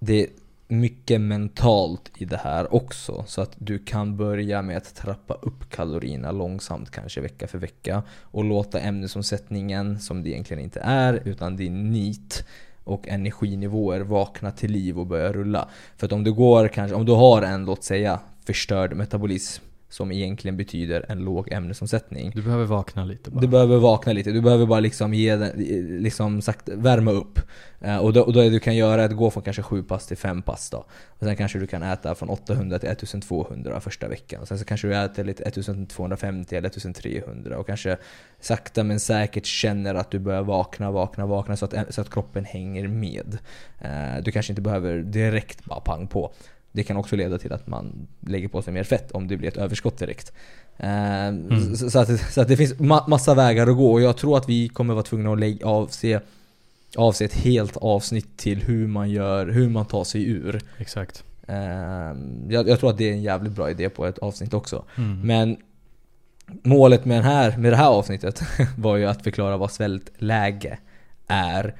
det 0.00 0.22
är 0.22 0.28
mycket 0.68 1.20
mentalt 1.20 2.10
i 2.16 2.24
det 2.24 2.36
här 2.36 2.74
också. 2.74 3.24
Så 3.26 3.42
att 3.42 3.52
du 3.58 3.78
kan 3.78 4.16
börja 4.16 4.62
med 4.62 4.76
att 4.76 4.94
trappa 4.94 5.34
upp 5.34 5.70
kalorierna 5.70 6.32
långsamt, 6.32 6.90
kanske 6.90 7.20
vecka 7.20 7.46
för 7.46 7.58
vecka. 7.58 8.02
Och 8.20 8.44
låta 8.44 8.80
ämnesomsättningen, 8.80 10.00
som 10.00 10.22
det 10.22 10.30
egentligen 10.30 10.62
inte 10.62 10.80
är, 10.80 11.22
utan 11.24 11.56
din 11.56 11.90
nit 11.90 12.44
och 12.84 13.08
energinivåer 13.08 14.00
vakna 14.00 14.50
till 14.50 14.70
liv 14.70 14.98
och 14.98 15.06
börja 15.06 15.32
rulla. 15.32 15.68
För 15.96 16.06
att 16.06 16.12
om 16.12 16.24
du 16.24 16.32
går 16.32 16.68
kanske, 16.68 16.96
om 16.96 17.06
du 17.06 17.12
har 17.12 17.42
en, 17.42 17.64
låt 17.64 17.84
säga, 17.84 18.20
förstörd 18.44 18.96
metabolism 18.96 19.64
som 19.90 20.12
egentligen 20.12 20.56
betyder 20.56 21.06
en 21.08 21.18
låg 21.18 21.52
ämnesomsättning. 21.52 22.32
Du 22.34 22.42
behöver 22.42 22.64
vakna 22.64 23.04
lite 23.04 23.30
bara. 23.30 23.40
Du 23.40 23.46
behöver 23.46 23.76
vakna 23.76 24.12
lite, 24.12 24.30
du 24.30 24.40
behöver 24.40 24.66
bara 24.66 24.80
liksom 24.80 25.14
ge 25.14 25.36
den, 25.36 25.50
liksom 26.02 26.42
sagt, 26.42 26.68
värma 26.68 27.10
upp. 27.10 27.40
Eh, 27.80 27.96
och, 27.96 28.12
då, 28.12 28.22
och 28.22 28.32
då 28.32 28.40
du 28.40 28.60
kan 28.60 28.76
göra 28.76 29.02
är 29.02 29.06
att 29.06 29.16
gå 29.16 29.30
från 29.30 29.42
kanske 29.42 29.62
7 29.62 29.82
pass 29.82 30.06
till 30.06 30.16
5 30.16 30.42
pass 30.42 30.70
då. 30.70 30.84
Och 31.08 31.24
sen 31.26 31.36
kanske 31.36 31.58
du 31.58 31.66
kan 31.66 31.82
äta 31.82 32.14
från 32.14 32.28
800 32.28 32.78
till 32.78 32.88
1200 32.88 33.80
första 33.80 34.08
veckan. 34.08 34.40
Och 34.40 34.48
sen 34.48 34.58
så 34.58 34.64
kanske 34.64 34.88
du 34.88 34.96
äter 34.96 35.24
lite 35.24 35.42
1250 35.42 36.56
eller 36.56 36.68
1300 36.68 37.58
och 37.58 37.66
kanske 37.66 37.96
sakta 38.40 38.84
men 38.84 39.00
säkert 39.00 39.46
känner 39.46 39.94
att 39.94 40.10
du 40.10 40.18
börjar 40.18 40.42
vakna, 40.42 40.90
vakna, 40.90 41.26
vakna 41.26 41.56
så 41.56 41.64
att, 41.64 41.94
så 41.94 42.00
att 42.00 42.10
kroppen 42.10 42.44
hänger 42.44 42.88
med. 42.88 43.38
Eh, 43.78 44.22
du 44.22 44.32
kanske 44.32 44.52
inte 44.52 44.62
behöver 44.62 44.98
direkt 44.98 45.64
bara 45.64 45.80
pang 45.80 46.06
på. 46.06 46.32
Det 46.72 46.82
kan 46.82 46.96
också 46.96 47.16
leda 47.16 47.38
till 47.38 47.52
att 47.52 47.66
man 47.66 48.08
lägger 48.20 48.48
på 48.48 48.62
sig 48.62 48.72
mer 48.72 48.84
fett 48.84 49.10
om 49.10 49.28
det 49.28 49.36
blir 49.36 49.48
ett 49.48 49.56
överskott 49.56 49.98
direkt. 49.98 50.32
Eh, 50.76 51.76
så, 51.76 51.90
så, 51.90 51.98
att, 51.98 52.20
så 52.32 52.40
att 52.40 52.48
det 52.48 52.56
finns 52.56 52.78
ma 52.78 53.06
massa 53.08 53.34
vägar 53.34 53.66
att 53.66 53.76
gå 53.76 53.92
och 53.92 54.00
jag 54.00 54.16
tror 54.16 54.36
att 54.36 54.48
vi 54.48 54.68
kommer 54.68 54.94
vara 54.94 55.04
tvungna 55.04 55.32
att 55.32 55.38
lägga, 55.38 55.66
avse, 55.66 56.20
avse 56.96 57.24
ett 57.24 57.34
helt 57.34 57.76
avsnitt 57.76 58.36
till 58.36 58.62
hur 58.62 58.86
man 58.86 59.10
gör, 59.10 59.46
hur 59.46 59.68
man 59.68 59.86
tar 59.86 60.04
sig 60.04 60.30
ur. 60.30 60.60
Exakt. 60.78 61.24
Eh, 61.48 61.56
jag, 62.48 62.68
jag 62.68 62.80
tror 62.80 62.90
att 62.90 62.98
det 62.98 63.08
är 63.08 63.12
en 63.12 63.22
jävligt 63.22 63.52
bra 63.52 63.70
idé 63.70 63.88
på 63.88 64.06
ett 64.06 64.18
avsnitt 64.18 64.54
också. 64.54 64.84
Mm. 64.96 65.20
Men 65.20 65.56
målet 66.62 67.04
med, 67.04 67.16
den 67.16 67.24
här, 67.24 67.56
med 67.56 67.72
det 67.72 67.76
här 67.76 67.88
avsnittet 67.88 68.42
var 68.76 68.96
ju 68.96 69.06
att 69.06 69.22
förklara 69.22 69.56
vad 69.56 69.72
svältläge 69.72 70.78
är 71.26 71.74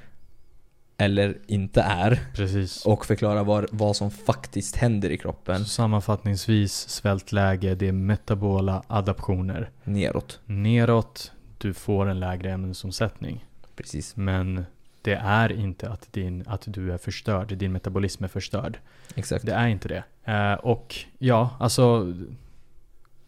eller 1.01 1.38
inte 1.46 1.80
är 1.82 2.20
Precis. 2.34 2.86
och 2.86 3.07
förklara 3.07 3.42
vad, 3.42 3.66
vad 3.72 3.96
som 3.96 4.11
faktiskt 4.11 4.76
händer 4.76 5.11
i 5.11 5.18
kroppen 5.18 5.59
Så 5.59 5.64
sammanfattningsvis, 5.68 6.88
svältläge, 6.88 7.74
det 7.74 7.88
är 7.88 7.92
metabola 7.92 8.82
adaptioner. 8.86 9.70
neråt. 9.84 10.40
Neråt, 10.44 11.32
du 11.59 11.74
får 11.74 12.07
en 12.07 12.20
lägre 12.20 12.51
ämnesomsättning. 12.53 13.44
Precis. 13.76 14.16
Men 14.16 14.64
det 15.03 15.14
är 15.14 15.53
inte 15.53 15.90
att, 15.90 16.12
din, 16.12 16.44
att 16.46 16.62
du 16.66 16.92
är 16.92 16.98
förstörd, 16.98 17.57
din 17.57 17.72
metabolism 17.72 18.24
är 18.24 18.28
förstörd. 18.28 18.78
Exakt. 19.14 19.46
Det 19.46 19.53
är 19.53 19.66
inte 19.68 19.88
det. 19.88 20.05
Eh, 20.32 20.55
och 20.55 20.96
ja, 21.18 21.57
alltså 21.61 22.14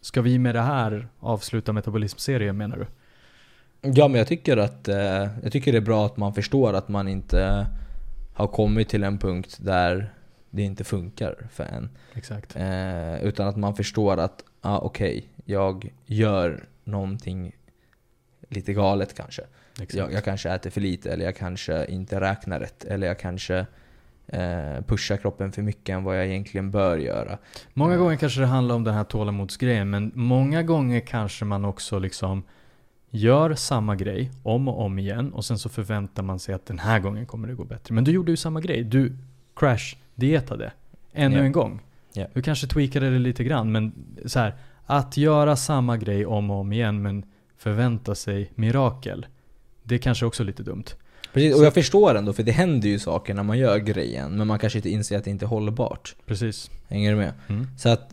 Ska 0.01 0.23
vi 0.23 0.39
med 0.39 0.55
det 0.55 0.61
här 0.61 1.09
avsluta 1.20 1.73
metabolismserien 1.73 2.57
menar 2.57 2.77
du? 2.77 2.87
Ja 3.83 4.09
men 4.09 4.18
jag 4.18 4.26
tycker 4.26 4.57
att 4.57 4.89
eh, 4.89 5.28
jag 5.43 5.53
tycker 5.53 5.72
det 5.72 5.78
är 5.78 5.83
bra 5.83 6.07
att 6.07 6.16
man 6.16 6.35
förstår 6.35 6.72
att 6.72 6.89
man 6.89 7.09
inte 7.09 7.66
har 8.35 8.47
kommit 8.47 8.89
till 8.89 9.05
en 9.05 9.18
punkt 9.18 9.59
där 9.61 10.14
det 10.51 10.62
inte 10.62 10.85
funkar 10.85 11.37
för 11.53 11.64
en. 11.64 11.91
Exakt. 12.14 12.57
Eh, 12.57 13.24
utan 13.24 13.49
att 13.49 13.57
man 13.57 13.74
förstår 13.74 14.16
att, 14.16 14.45
ah, 14.61 14.78
okej, 14.78 15.28
jag 15.45 15.93
gör 16.07 16.64
någonting 16.85 17.53
lite 18.49 18.72
galet 18.72 19.14
kanske. 19.14 19.43
Jag, 19.93 20.12
jag 20.12 20.24
kanske 20.24 20.51
äter 20.51 20.70
för 20.70 20.80
lite, 20.80 21.12
eller 21.12 21.24
jag 21.24 21.37
kanske 21.37 21.87
inte 21.87 22.20
räknar 22.20 22.61
rätt, 22.61 22.85
eller 22.85 23.07
jag 23.07 23.18
kanske 23.18 23.66
eh, 24.26 24.80
pushar 24.87 25.16
kroppen 25.16 25.53
för 25.53 25.62
mycket 25.62 25.95
än 25.95 26.05
vad 26.05 26.18
jag 26.18 26.26
egentligen 26.26 26.70
bör 26.70 26.99
göra. 26.99 27.39
Många 27.74 27.97
gånger 27.97 28.16
kanske 28.16 28.41
det 28.41 28.47
handlar 28.47 28.74
om 28.74 28.85
den 28.85 28.95
här 28.95 29.05
tålamodsgrejen, 29.05 29.91
men 29.91 30.12
många 30.14 30.62
gånger 30.62 31.01
kanske 31.01 31.45
man 31.45 31.64
också 31.64 31.99
liksom 31.99 32.43
gör 33.15 33.55
samma 33.55 33.97
grej 33.97 34.31
om 34.43 34.69
och 34.69 34.81
om 34.85 34.99
igen 34.99 35.33
och 35.33 35.45
sen 35.45 35.59
så 35.59 35.69
förväntar 35.69 36.23
man 36.23 36.39
sig 36.39 36.55
att 36.55 36.67
den 36.67 36.79
här 36.79 37.01
gången 37.01 37.27
kommer 37.27 37.49
det 37.49 37.55
gå 37.55 37.65
bättre. 37.65 37.95
Men 37.95 38.05
du 38.05 38.11
gjorde 38.13 38.31
ju 38.33 38.37
samma 38.37 38.61
grej. 38.61 38.85
Du 38.85 39.17
crash-dietade 39.57 40.71
ännu 41.13 41.37
Ja. 41.37 41.43
en 41.43 41.53
gång. 41.53 41.81
Ja. 42.13 42.27
Du 42.35 42.43
kanske 42.43 42.67
tweakade 42.67 43.11
det 43.11 43.19
lite 43.19 43.45
grann, 43.45 43.73
men 43.73 43.93
så 44.27 44.39
här, 44.39 44.55
att 44.87 45.17
göra 45.17 45.57
samma 45.57 45.97
grej 45.97 46.27
om 46.27 46.51
och 46.51 46.61
om 46.61 46.73
igen 46.73 47.03
men 47.03 47.25
förvänta 47.57 48.15
sig 48.15 48.53
mirakel. 48.55 49.27
Det 49.83 49.95
är 49.95 49.99
kanske 49.99 50.27
också 50.27 50.45
lite 50.45 50.63
dumt. 50.63 50.85
Precis, 51.33 51.55
och 51.55 51.64
jag 51.64 51.74
förstår 51.74 52.14
ändå, 52.14 52.33
för 52.33 52.43
det 52.43 52.53
händer 52.53 52.89
ju 52.89 52.99
saker 52.99 53.35
när 53.35 53.43
man 53.43 53.59
gör 53.59 53.78
grejen, 53.78 54.37
men 54.37 54.47
man 54.47 54.59
kanske 54.59 54.78
inte 54.78 54.91
inser 54.91 55.18
att 55.18 55.24
det 55.24 55.30
inte 55.30 55.45
är 55.45 55.49
hållbart. 55.49 56.14
Precis. 56.26 56.70
Hänger 56.89 57.11
du 57.11 57.16
med? 57.16 57.33
Mm. 57.49 57.66
Så 57.78 57.89
att 57.89 58.12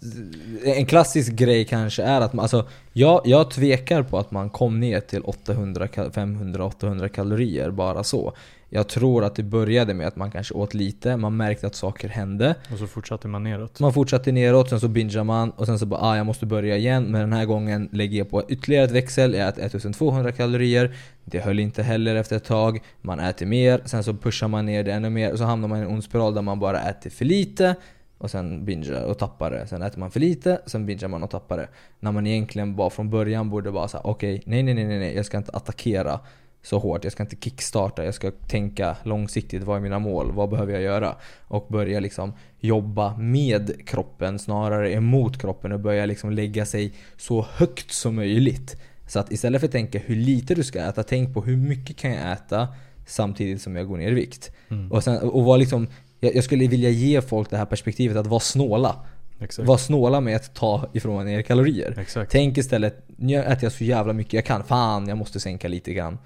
en 0.64 0.86
klassisk 0.86 1.32
grej 1.32 1.66
kanske 1.66 2.04
är 2.04 2.22
att 2.22 2.34
man, 2.34 2.44
alltså, 2.44 2.68
jag, 2.94 3.22
jag 3.26 3.52
tvekar 3.52 4.04
på 4.04 4.18
att 4.18 4.32
man 4.32 4.50
kom 4.50 4.80
ner 4.80 5.00
till 5.00 5.22
800, 5.22 5.88
500-800 5.88 7.08
kalorier 7.08 7.72
bara 7.72 8.04
så. 8.04 8.34
Jag 8.70 8.88
tror 8.88 9.24
att 9.24 9.36
det 9.36 9.44
började 9.44 9.94
med 9.94 10.08
att 10.08 10.16
man 10.16 10.32
kanske 10.32 10.54
åt 10.54 10.74
lite, 10.74 11.18
man 11.18 11.38
märkte 11.38 11.68
att 11.68 11.76
saker 11.76 12.10
hände. 12.10 12.56
Och 12.72 12.78
så 12.78 12.88
fortsatte 12.88 13.28
man 13.28 13.44
neråt. 13.44 13.80
Man 13.80 13.94
fortsatte 13.94 14.32
neråt, 14.32 14.70
sen 14.70 14.80
så 14.80 14.88
bingear 14.88 15.24
man 15.24 15.50
och 15.50 15.66
sen 15.66 15.80
så 15.80 15.86
bara 15.86 16.02
ah, 16.02 16.18
jag 16.18 16.26
måste 16.26 16.46
börja 16.46 16.78
igen. 16.78 17.04
Men 17.04 17.22
den 17.22 17.34
här 17.34 17.46
gången 17.46 17.90
lägger 17.92 18.18
jag 18.18 18.30
på 18.30 18.44
ytterligare 18.50 18.86
ett 18.86 18.92
växel, 18.92 19.34
jag 19.34 19.48
äter 19.48 19.66
1200 19.66 20.32
kalorier. 20.32 20.96
Det 21.26 21.40
höll 21.40 21.60
inte 21.60 21.84
heller 21.84 22.16
efter 22.16 22.36
ett 22.36 22.46
tag. 22.46 22.80
Man 23.02 23.20
äter 23.20 23.46
mer, 23.46 23.82
sen 23.86 24.04
så 24.04 24.14
pushar 24.14 24.48
man 24.48 24.66
ner 24.66 24.84
det 24.84 24.92
ännu 24.94 25.10
mer 25.10 25.32
och 25.32 25.38
så 25.38 25.44
hamnar 25.44 25.68
man 25.68 25.80
i 25.80 25.82
en 25.82 25.88
ond 25.88 26.04
spiral 26.04 26.34
där 26.34 26.42
man 26.42 26.60
bara 26.60 26.82
äter 26.82 27.10
för 27.10 27.26
lite. 27.26 27.76
Och 28.18 28.32
sen 28.32 28.66
bingear 28.66 29.04
och 29.04 29.18
tappar 29.18 29.52
det. 29.52 29.68
Sen 29.68 29.82
äter 29.82 30.00
man 30.00 30.12
för 30.12 30.20
lite, 30.20 30.62
sen 30.66 30.86
bingear 30.86 31.08
man 31.08 31.24
och 31.24 31.30
tappar 31.30 31.58
det. 31.58 31.68
När 32.00 32.12
man 32.12 32.28
egentligen 32.28 32.76
bara 32.76 32.90
från 32.90 33.10
början 33.10 33.50
borde 33.50 33.72
bara 33.72 33.88
säga 33.88 34.02
okej, 34.04 34.42
nej 34.46 34.64
nej 34.64 34.74
nej 34.74 34.86
nej 34.86 35.00
nej, 35.00 35.16
jag 35.16 35.26
ska 35.26 35.38
inte 35.38 35.52
attackera 35.52 36.20
så 36.62 36.80
hårt. 36.80 37.04
Jag 37.04 37.14
ska 37.14 37.24
inte 37.24 37.36
kickstarta, 37.36 38.06
jag 38.06 38.14
ska 38.14 38.32
tänka 38.32 38.98
långsiktigt. 39.04 39.64
Vad 39.64 39.78
är 39.78 39.82
mina 39.82 40.00
mål? 40.00 40.32
Vad 40.32 40.50
behöver 40.50 40.74
jag 40.74 40.82
göra? 40.82 41.16
Och 41.42 41.68
börja 41.70 42.00
liksom 42.00 42.34
jobba 42.60 43.18
med 43.18 43.88
kroppen 43.88 44.40
snarare 44.40 44.94
emot 44.94 45.42
kroppen 45.42 45.72
och 45.72 45.80
börja 45.80 46.06
liksom 46.06 46.32
lägga 46.32 46.66
sig 46.66 46.94
så 47.18 47.46
högt 47.54 47.92
som 47.92 48.16
möjligt. 48.16 48.82
Så 49.08 49.20
att 49.20 49.32
istället 49.32 49.62
för 49.62 49.68
att 49.68 49.72
tänka 49.72 50.00
hur 50.00 50.16
lite 50.16 50.56
du 50.56 50.64
ska 50.64 50.80
äta, 50.80 51.04
tänk 51.04 51.34
på 51.34 51.42
hur 51.42 51.58
mycket 51.58 51.98
kan 51.98 52.12
jag 52.12 52.32
äta 52.32 52.68
samtidigt 53.08 53.62
som 53.62 53.76
jag 53.76 53.88
går 53.88 53.98
ner 53.98 54.12
i 54.12 54.14
vikt. 54.14 54.52
Mm. 54.70 54.92
Och, 54.92 55.04
sen, 55.04 55.18
och 55.18 55.46
vara 55.46 55.58
liksom, 55.58 55.88
jag, 56.20 56.36
jag 56.36 56.44
skulle 56.44 56.68
vilja 56.68 56.90
ge 56.90 57.22
folk 57.22 57.50
det 57.50 57.58
här 57.58 57.66
perspektivet 57.66 58.18
att 58.18 58.28
vara 58.28 58.40
snåla. 58.40 59.06
Exakt. 59.42 59.68
Var 59.68 59.78
snåla 59.78 60.22
med 60.22 60.36
att 60.36 60.56
ta 60.56 60.90
ifrån 60.94 61.28
er 61.28 61.42
kalorier. 61.42 62.00
Exakt. 62.00 62.32
Tänk 62.32 62.58
istället, 62.58 63.04
nu 63.18 63.36
äter 63.36 63.64
jag 63.64 63.72
så 63.72 63.84
jävla 63.84 64.14
mycket 64.14 64.34
jag 64.34 64.46
kan. 64.46 64.64
Fan, 64.64 65.08
jag 65.08 65.18
måste 65.18 65.40
sänka 65.40 65.68
lite 65.68 65.94
grann. 65.94 66.18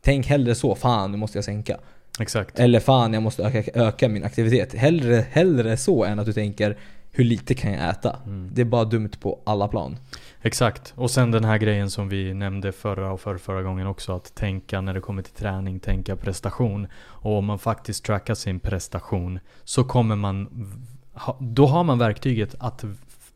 Tänk 0.00 0.26
hellre 0.26 0.54
så, 0.54 0.74
fan 0.74 1.12
nu 1.12 1.18
måste 1.18 1.38
jag 1.38 1.44
sänka. 1.44 1.78
Exakt. 2.20 2.58
Eller 2.58 2.80
fan, 2.80 3.12
jag 3.12 3.22
måste 3.22 3.42
öka, 3.42 3.70
öka 3.74 4.08
min 4.08 4.24
aktivitet. 4.24 4.74
Hellre, 4.74 5.26
hellre 5.30 5.76
så 5.76 6.04
än 6.04 6.18
att 6.18 6.26
du 6.26 6.32
tänker 6.32 6.76
hur 7.12 7.24
lite 7.24 7.54
kan 7.54 7.72
jag 7.72 7.90
äta? 7.90 8.16
Mm. 8.26 8.50
Det 8.52 8.60
är 8.60 8.64
bara 8.64 8.84
dumt 8.84 9.10
på 9.20 9.40
alla 9.44 9.68
plan. 9.68 9.96
Exakt. 10.42 10.92
Och 10.96 11.10
sen 11.10 11.30
den 11.30 11.44
här 11.44 11.58
grejen 11.58 11.90
som 11.90 12.08
vi 12.08 12.34
nämnde 12.34 12.72
förra 12.72 13.12
och 13.12 13.20
förra, 13.20 13.38
förra 13.38 13.62
gången 13.62 13.86
också. 13.86 14.16
Att 14.16 14.34
tänka 14.34 14.80
när 14.80 14.94
det 14.94 15.00
kommer 15.00 15.22
till 15.22 15.32
träning, 15.32 15.80
tänka 15.80 16.16
prestation. 16.16 16.86
Och 16.96 17.38
om 17.38 17.44
man 17.44 17.58
faktiskt 17.58 18.04
trackar 18.04 18.34
sin 18.34 18.60
prestation 18.60 19.40
så 19.64 19.84
kommer 19.84 20.16
man... 20.16 20.48
Då 21.40 21.66
har 21.66 21.84
man 21.84 21.98
verktyget 21.98 22.54
att 22.58 22.84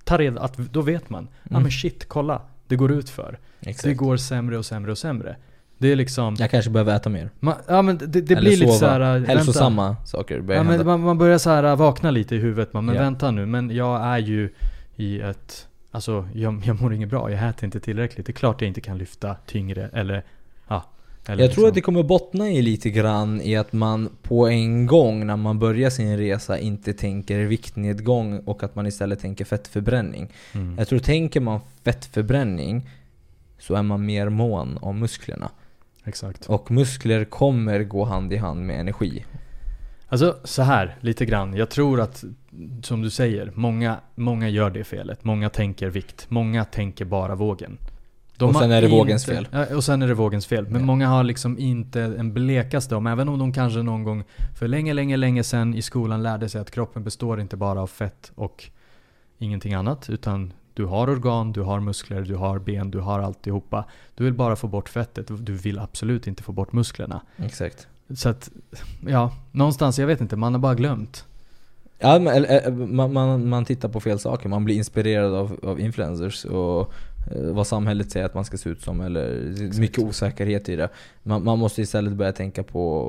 ta 0.04 0.18
reda 0.18 0.40
att 0.40 0.56
Då 0.56 0.80
vet 0.80 1.10
man. 1.10 1.28
Mm. 1.50 1.62
men 1.62 1.70
shit, 1.70 2.08
kolla. 2.08 2.42
Det 2.66 2.76
går 2.76 2.92
ut 2.92 3.10
för. 3.10 3.38
Exakt. 3.60 3.84
Det 3.84 3.94
går 3.94 4.16
sämre 4.16 4.58
och 4.58 4.66
sämre 4.66 4.90
och 4.90 4.98
sämre. 4.98 5.36
Det 5.85 5.93
är 5.93 5.97
liksom... 5.97 6.37
Jag 6.39 6.51
kanske 6.51 6.70
behöver 6.70 6.97
äta 6.97 7.09
mer. 7.11 7.30
Man, 7.41 7.55
ja 7.68 7.82
men 7.82 7.99
det, 7.99 8.07
det 8.07 8.22
blir 8.22 8.39
lite 8.51 8.66
sova. 8.66 8.78
så 8.78 8.87
här. 8.87 9.01
äh, 9.01 9.12
vänta. 9.12 9.32
Hälsosamma 9.32 9.97
saker 10.05 10.41
börjar 10.41 10.59
Ja, 10.61 10.62
men 10.64 10.70
hända. 10.72 10.85
man, 10.85 11.01
man 11.01 11.18
börjar 11.18 11.39
så 11.39 11.51
här 11.51 11.64
äh, 11.64 11.76
vakna 11.76 12.11
lite 12.11 12.35
i 12.37 12.39
huvudet. 12.39 12.72
Man, 12.72 12.85
men 12.85 12.95
Ja. 12.95 13.01
vänta 13.03 13.30
nu, 13.30 13.47
men 13.47 13.70
jag 13.70 14.03
är 14.05 14.18
ju 14.18 14.51
i 14.97 15.20
ett... 15.20 15.68
Alltså 15.91 16.28
jag, 16.35 16.62
jag 16.66 16.80
mår 16.82 16.95
inget 16.95 17.09
bra, 17.09 17.30
jag 17.30 17.49
äter 17.49 17.64
inte 17.64 17.80
tillräckligt. 17.80 18.26
Det 18.26 18.30
är 18.30 18.35
klart 18.35 18.61
jag 18.61 18.68
inte 18.68 18.80
kan 18.80 18.99
lyfta 18.99 19.37
tyngre 19.47 19.91
eller... 19.93 20.24
Ja. 20.68 20.85
Eller 21.26 21.43
Jag 21.45 21.53
tror 21.53 21.62
liksom- 21.62 21.68
att 21.68 21.74
det 21.74 21.80
kommer 21.80 22.03
bottna 22.03 22.49
i 22.51 22.62
lite 22.62 22.91
grann 22.91 23.41
i 23.41 23.57
att 23.57 23.72
man 23.72 24.09
på 24.22 24.49
en 24.49 24.87
gång 24.87 25.26
när 25.26 25.37
man 25.37 25.59
börjar 25.59 25.91
sin 25.91 26.16
resa 26.16 26.59
inte 26.59 26.93
tänker 26.93 27.39
viktnedgång 27.45 28.39
och 28.39 28.62
att 28.62 28.74
man 28.74 28.87
istället 28.87 29.20
tänker 29.20 29.45
fettförbränning. 29.45 30.28
Mm. 30.53 30.74
Jag 30.78 30.89
tror 30.89 30.99
tänker 30.99 31.41
man 31.41 31.61
fettförbränning 31.85 32.89
så 33.59 33.74
är 33.74 33.82
man 33.82 34.07
mer 34.07 34.28
mån 34.28 34.78
om 34.80 34.99
musklerna. 34.99 35.51
Exakt. 36.05 36.46
Och 36.46 36.70
muskler 36.70 37.24
kommer 37.24 37.82
gå 37.84 38.05
hand 38.05 38.32
i 38.32 38.36
hand 38.36 38.66
med 38.66 38.80
energi. 38.80 39.24
Alltså 40.09 40.36
så 40.44 40.62
här, 40.62 40.96
lite 41.00 41.24
grann. 41.26 41.55
Jag 41.57 41.70
tror 41.70 42.00
att, 42.00 42.24
som 42.82 43.02
du 43.02 43.11
säger, 43.11 43.52
många, 43.55 43.96
många 44.14 44.48
gör 44.48 44.70
det 44.70 44.84
felet. 44.84 45.24
Många 45.24 45.50
tänker 45.50 45.90
vikt. 45.90 46.26
Många 46.28 46.64
tänker 46.64 47.05
bara 47.05 47.34
vågen. 47.34 47.78
De 48.36 48.48
Och 48.48 48.57
sen 48.57 48.70
är 48.72 48.82
det 48.82 48.88
vågens 48.88 49.26
fel. 49.26 49.48
Ja, 49.50 49.76
och 49.76 49.84
sen 49.84 50.02
är 50.02 50.09
det 50.09 50.14
vågens 50.14 50.46
fel. 50.46 50.64
Men 50.68 50.80
Ja. 50.80 50.86
många 50.86 51.09
har 51.09 51.24
liksom 51.24 51.59
inte 51.59 52.00
en 52.02 52.32
blekaste 52.32 52.96
om, 52.96 53.07
även 53.07 53.28
om 53.28 53.38
de 53.38 53.52
kanske 53.52 53.82
någon 53.82 54.05
gång 54.05 54.24
för 54.59 54.68
länge, 54.68 54.92
länge, 54.92 55.16
länge 55.16 55.44
sedan 55.44 55.74
i 55.74 55.82
skolan 55.82 56.22
lärde 56.22 56.48
sig 56.48 56.61
att 56.61 56.70
kroppen 56.70 57.05
består 57.05 57.40
inte 57.40 57.57
bara 57.57 57.80
av 57.82 57.86
fett 57.86 58.32
och 58.34 58.64
ingenting 59.38 59.74
annat. 59.74 60.11
Utan 60.11 60.52
du 60.74 60.84
har 60.84 61.10
organ, 61.10 61.52
du 61.52 61.62
har 61.62 61.80
muskler, 61.80 62.22
du 62.22 62.34
har 62.36 62.58
ben, 62.58 62.90
du 62.90 63.00
har 63.00 63.20
alltihopa. 63.20 63.84
Du 64.14 64.24
vill 64.24 64.34
bara 64.34 64.56
få 64.56 64.68
bort 64.68 64.88
fettet. 64.88 65.26
Du 65.38 65.52
vill 65.52 65.78
absolut 65.78 66.26
inte 66.26 66.42
få 66.42 66.52
bort 66.52 66.72
musklerna. 66.72 67.22
Exakt. 67.36 67.88
Så 68.14 68.28
att, 68.28 68.50
ja, 69.06 69.32
någonstans, 69.52 69.98
jag 69.98 70.06
vet 70.06 70.20
inte, 70.20 70.36
man 70.36 70.54
har 70.54 70.60
bara 70.60 70.74
glömt. 70.74 71.24
Ja, 71.98 72.16
eh, 72.16 72.72
man, 72.72 73.12
man, 73.12 73.48
man 73.48 73.64
tittar 73.64 73.88
på 73.88 74.00
fel 74.00 74.18
saker. 74.18 74.48
Man 74.48 74.64
blir 74.64 74.76
inspirerad 74.76 75.34
av, 75.34 75.60
av 75.62 75.80
influencers 75.80 76.44
och 76.44 76.92
eh, 77.30 77.42
vad 77.52 77.66
samhället 77.66 78.10
säger 78.10 78.26
att 78.26 78.34
man 78.34 78.44
ska 78.44 78.56
se 78.56 78.70
ut 78.70 78.82
som. 78.82 79.00
Eller 79.00 79.20
är 79.26 79.80
mycket 79.80 79.98
osäkerhet 79.98 80.68
i 80.68 80.76
det. 80.76 80.88
Man, 81.22 81.44
man 81.44 81.58
måste 81.58 81.82
istället 81.82 82.12
börja 82.12 82.32
tänka 82.32 82.62
på 82.62 83.04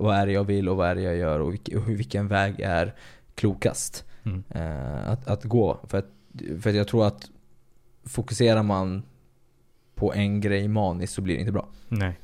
vad, 0.00 0.16
är 0.16 0.26
det 0.26 0.32
jag 0.32 0.44
vill 0.44 0.68
och 0.68 0.76
vad 0.76 0.88
är 0.88 0.94
det 0.94 1.02
jag 1.02 1.16
gör 1.16 1.40
och 1.40 1.54
vilken 1.86 2.28
väg 2.28 2.60
är 2.60 2.94
klokast 3.34 4.04
Mm. 4.24 4.42
eh, 4.50 5.10
att, 5.10 5.26
att 5.28 5.44
gå. 5.44 5.78
För 5.86 5.98
att, 5.98 6.06
för 6.60 6.70
att 6.70 6.76
jag 6.76 6.88
tror 6.88 7.06
att 7.06 7.30
fokuserar 8.04 8.62
man 8.62 9.02
på 9.94 10.14
en 10.14 10.40
grej 10.40 10.68
maniskt 10.68 11.14
så 11.14 11.20
blir 11.20 11.34
det 11.34 11.40
inte 11.40 11.52
bra. 11.52 11.66
Nej. 11.88 12.18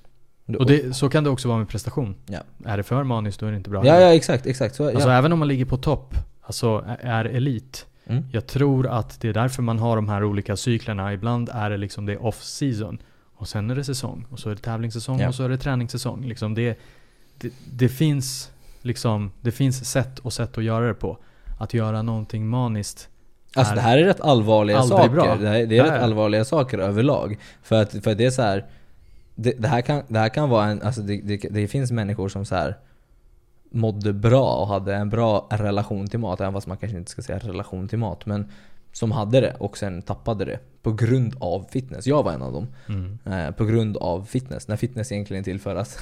Och 0.59 0.67
det, 0.67 0.97
så 0.97 1.09
kan 1.09 1.25
det 1.25 1.31
också 1.31 1.49
vara 1.49 1.59
med 1.59 1.69
prestation. 1.69 2.15
Ja. 2.27 2.39
Är 2.65 2.77
det 2.77 2.83
för 2.83 3.05
maniskt 3.05 3.41
då 3.41 3.47
är 3.47 3.51
det 3.51 3.57
inte 3.57 3.71
bra. 3.71 3.87
Ja, 3.87 4.01
ja 4.01 4.15
exakt, 4.15 4.47
exakt. 4.47 4.75
Så, 4.75 4.87
Alltså 4.89 5.09
ja. 5.09 5.15
även 5.19 5.33
om 5.33 5.39
man 5.39 5.49
ligger 5.49 5.65
på 5.65 5.77
topp, 5.77 6.15
alltså 6.43 6.85
är- 6.89 6.97
är 7.07 7.25
elit. 7.25 7.87
Mm. 8.07 8.25
Jag 8.33 8.47
tror 8.47 8.87
att 8.87 9.21
det 9.21 9.29
är 9.29 9.33
därför 9.33 9.63
man 9.63 9.79
har 9.79 9.97
de 9.97 10.09
här 10.09 10.25
olika 10.25 10.57
cyklerna. 10.57 11.13
Ibland 11.13 11.49
är 11.53 11.71
det 11.71 11.77
liksom 11.77 12.07
det 12.07 12.17
off 12.17 12.43
season. 12.43 12.99
Och 13.35 13.49
sen 13.49 13.71
är 13.71 13.75
det 13.77 13.85
säsong. 13.85 14.27
Och 14.31 14.39
så 14.39 14.51
är 14.51 14.55
det 14.55 14.61
tävlingssäsong 14.61 15.21
Ja. 15.21 15.29
och 15.29 15.35
så 15.35 15.43
är 15.45 15.49
det 15.49 15.59
träningssäsong. 15.59 16.25
Liksom 16.25 16.55
det, 16.55 16.79
det, 17.39 17.53
det 17.73 17.89
finns 17.89 18.51
liksom, 18.83 19.31
det 19.41 19.53
finns 19.53 19.91
sätt 19.91 20.19
och 20.19 20.33
sätt 20.33 20.59
att 20.59 20.65
göra 20.65 20.87
det 20.89 20.95
på. 20.95 21.19
Att 21.59 21.75
göra 21.75 22.03
någonting 22.03 22.47
maniskt 22.49 23.09
Alltså 23.59 23.75
det 23.75 23.81
här 23.81 23.99
är 23.99 24.05
rätt 24.05 24.21
allvarliga 24.21 24.83
saker. 24.83 25.09
bra. 25.09 25.37
Det, 25.37 25.49
här, 25.49 25.55
det 25.67 25.79
är 25.79 25.85
Det 25.85 25.91
rätt 25.91 26.03
allvarliga 26.03 26.45
saker 26.45 26.79
överlag. 26.79 27.39
För 27.63 27.83
att, 27.83 27.93
för 27.93 28.11
att 28.11 28.19
det 28.19 28.25
är 28.25 28.31
så 28.31 28.43
här. 28.43 28.65
Det, 29.35 29.53
det, 29.59 29.69
här 29.69 29.81
kan, 29.81 30.03
det 30.09 30.19
här 30.19 30.29
kan 30.29 30.49
vara 30.49 30.67
en, 30.67 30.83
alltså 30.83 31.01
det, 31.01 31.21
det, 31.21 31.37
det 31.37 31.69
finns 31.69 31.91
människor 31.91 32.29
som 32.29 32.45
så 32.45 32.55
här 32.55 32.77
mådde 33.71 34.13
bra 34.13 34.55
och 34.55 34.69
hade 34.69 34.95
en 34.95 35.09
bra 35.09 35.47
relation 35.51 36.07
till 36.07 36.19
mat, 36.19 36.41
även 36.41 36.53
fast 36.53 36.67
man 36.67 36.77
kanske 36.77 36.99
inte 36.99 37.11
ska 37.11 37.23
säga 37.23 37.39
relation 37.39 37.89
till 37.89 37.99
mat. 37.99 38.27
Men 38.27 38.51
som 38.93 39.13
hade 39.13 39.41
det 39.41 39.55
och 39.59 39.79
sen 39.79 40.03
tappade 40.03 40.45
det 40.45 40.59
på 40.83 40.93
grund 40.93 41.35
av 41.41 41.67
fitness. 41.71 42.07
Jag 42.07 42.23
var 42.23 42.33
en 42.33 42.43
av 42.43 42.53
dem. 42.53 42.69
Mm. 42.89 43.19
Eh, 43.25 43.51
på 43.51 43.65
grund 43.65 43.97
av 43.97 44.25
fitness. 44.25 44.69
När 44.69 44.77
fitness 44.77 45.13
egentligen 45.13 45.41
är 45.41 45.45
till 45.45 45.61
för 45.61 45.77
att 45.77 45.99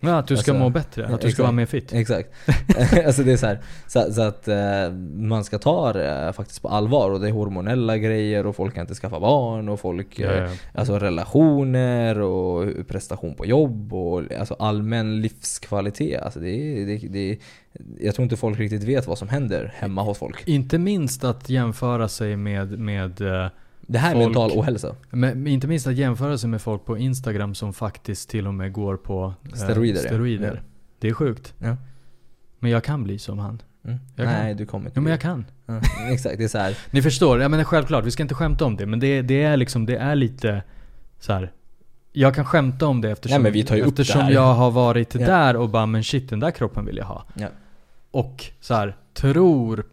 Ja, 0.00 0.18
att 0.18 0.26
du 0.26 0.36
ska 0.36 0.50
Alltså, 0.52 0.62
må 0.64 0.70
bättre. 0.70 1.04
Att 1.06 1.10
du 1.10 1.16
ska 1.18 1.26
exakt. 1.28 1.38
vara 1.38 1.52
mer 1.52 1.66
fit. 1.66 1.92
Exakt. 1.92 2.30
alltså 3.06 3.22
det 3.22 3.32
är 3.32 3.36
så, 3.36 3.46
här, 3.46 3.58
så, 3.86 4.12
så 4.12 4.22
att 4.22 4.48
eh, 4.48 4.90
man 5.14 5.44
ska 5.44 5.58
ta 5.58 5.92
det 5.92 6.32
faktiskt 6.36 6.62
på 6.62 6.68
allvar 6.68 7.10
och 7.10 7.20
det 7.20 7.28
är 7.28 7.32
hormonella 7.32 7.98
grejer 7.98 8.46
och 8.46 8.56
folk 8.56 8.74
kan 8.74 8.80
inte 8.80 8.94
skaffa 8.94 9.20
barn 9.20 9.68
och 9.68 9.80
folk 9.80 10.18
Ja, 10.18 10.30
eh, 10.30 10.42
ja. 10.42 10.48
Alltså 10.74 10.98
relationer 10.98 12.20
och 12.20 12.88
prestation 12.88 13.34
på 13.34 13.46
jobb 13.46 13.94
och 13.94 14.22
alltså 14.38 14.54
allmän 14.58 15.20
livskvalitet. 15.20 16.22
Alltså 16.22 16.40
det, 16.40 16.50
är- 16.50 16.86
det, 16.86 17.08
det, 17.08 17.38
jag 18.00 18.14
tror 18.14 18.22
inte 18.24 18.36
folk 18.36 18.58
riktigt 18.58 18.82
vet 18.82 19.06
vad 19.06 19.18
som 19.18 19.28
händer 19.28 19.72
hemma 19.76 20.02
hos 20.02 20.18
folk. 20.18 20.42
Inte 20.48 20.78
minst 20.78 21.24
att 21.24 21.50
jämföra 21.50 22.08
sig 22.08 22.36
med, 22.36 22.78
med, 22.78 23.20
eh, 23.20 23.46
Det 23.86 23.98
här 23.98 24.10
är 24.10 24.14
Folk- 24.14 24.26
mental 24.26 24.50
ohälsa. 24.58 24.94
med 25.10 25.48
inte 25.48 25.66
minst 25.66 25.86
att 25.86 25.94
jämföra 25.94 26.38
sig 26.38 26.50
med 26.50 26.62
folk 26.62 26.84
på 26.84 26.98
Instagram 26.98 27.54
som 27.54 27.72
faktiskt 27.72 28.28
till 28.30 28.46
och 28.46 28.54
med 28.54 28.72
går 28.72 28.96
på 28.96 29.34
eh, 29.44 29.52
Steroider, 29.52 30.00
ja. 30.02 30.08
steroider. 30.08 30.54
Ja. 30.54 30.60
Det 30.98 31.08
är 31.08 31.12
sjukt. 31.12 31.54
Ja. 31.58 31.76
Men 32.58 32.70
jag 32.70 32.84
kan 32.84 33.04
bli 33.04 33.18
som 33.18 33.38
han. 33.38 33.62
Mm. 33.84 33.98
Jag 34.16 34.24
Nej, 34.26 34.50
kan. 34.50 34.56
du 34.56 34.66
kommer 34.66 34.86
inte 34.86 34.98
Ja 34.98 35.02
men 35.02 35.10
jag 35.10 35.20
kan. 35.20 35.44
Ja, 35.66 35.80
exakt, 36.10 36.38
det 36.38 36.44
är 36.44 36.48
så 36.48 36.58
här. 36.58 36.76
Ni 36.90 37.02
förstår, 37.02 37.40
jag 37.40 37.50
menar 37.50 37.64
självklart, 37.64 38.04
vi 38.04 38.10
ska 38.10 38.22
inte 38.22 38.34
skämta 38.34 38.64
om 38.64 38.76
det. 38.76 38.86
Men 38.86 39.00
det, 39.00 39.22
det 39.22 39.42
är 39.42 39.56
liksom, 39.56 39.86
det 39.86 39.96
är 39.96 40.14
lite 40.14 40.62
så 41.18 41.32
här. 41.32 41.52
Jag 42.12 42.34
kan 42.34 42.44
skämta 42.44 42.86
om 42.86 43.00
det 43.00 43.10
eftersom, 43.10 43.42
Nej, 43.42 43.52
men 43.68 43.82
eftersom 43.88 44.26
det 44.26 44.32
jag 44.32 44.54
har 44.54 44.70
varit 44.70 45.14
Ja. 45.14 45.26
där 45.26 45.56
och 45.56 45.68
bara 45.68 45.86
men 45.86 46.04
shit 46.04 46.30
den 46.30 46.40
där 46.40 46.50
kroppen 46.50 46.84
vill 46.86 46.96
jag 46.96 47.04
ha. 47.04 47.24
Ja. 47.34 47.48
Och 48.10 48.44
så 48.60 48.74
här, 48.74 48.96
tror 49.14 49.84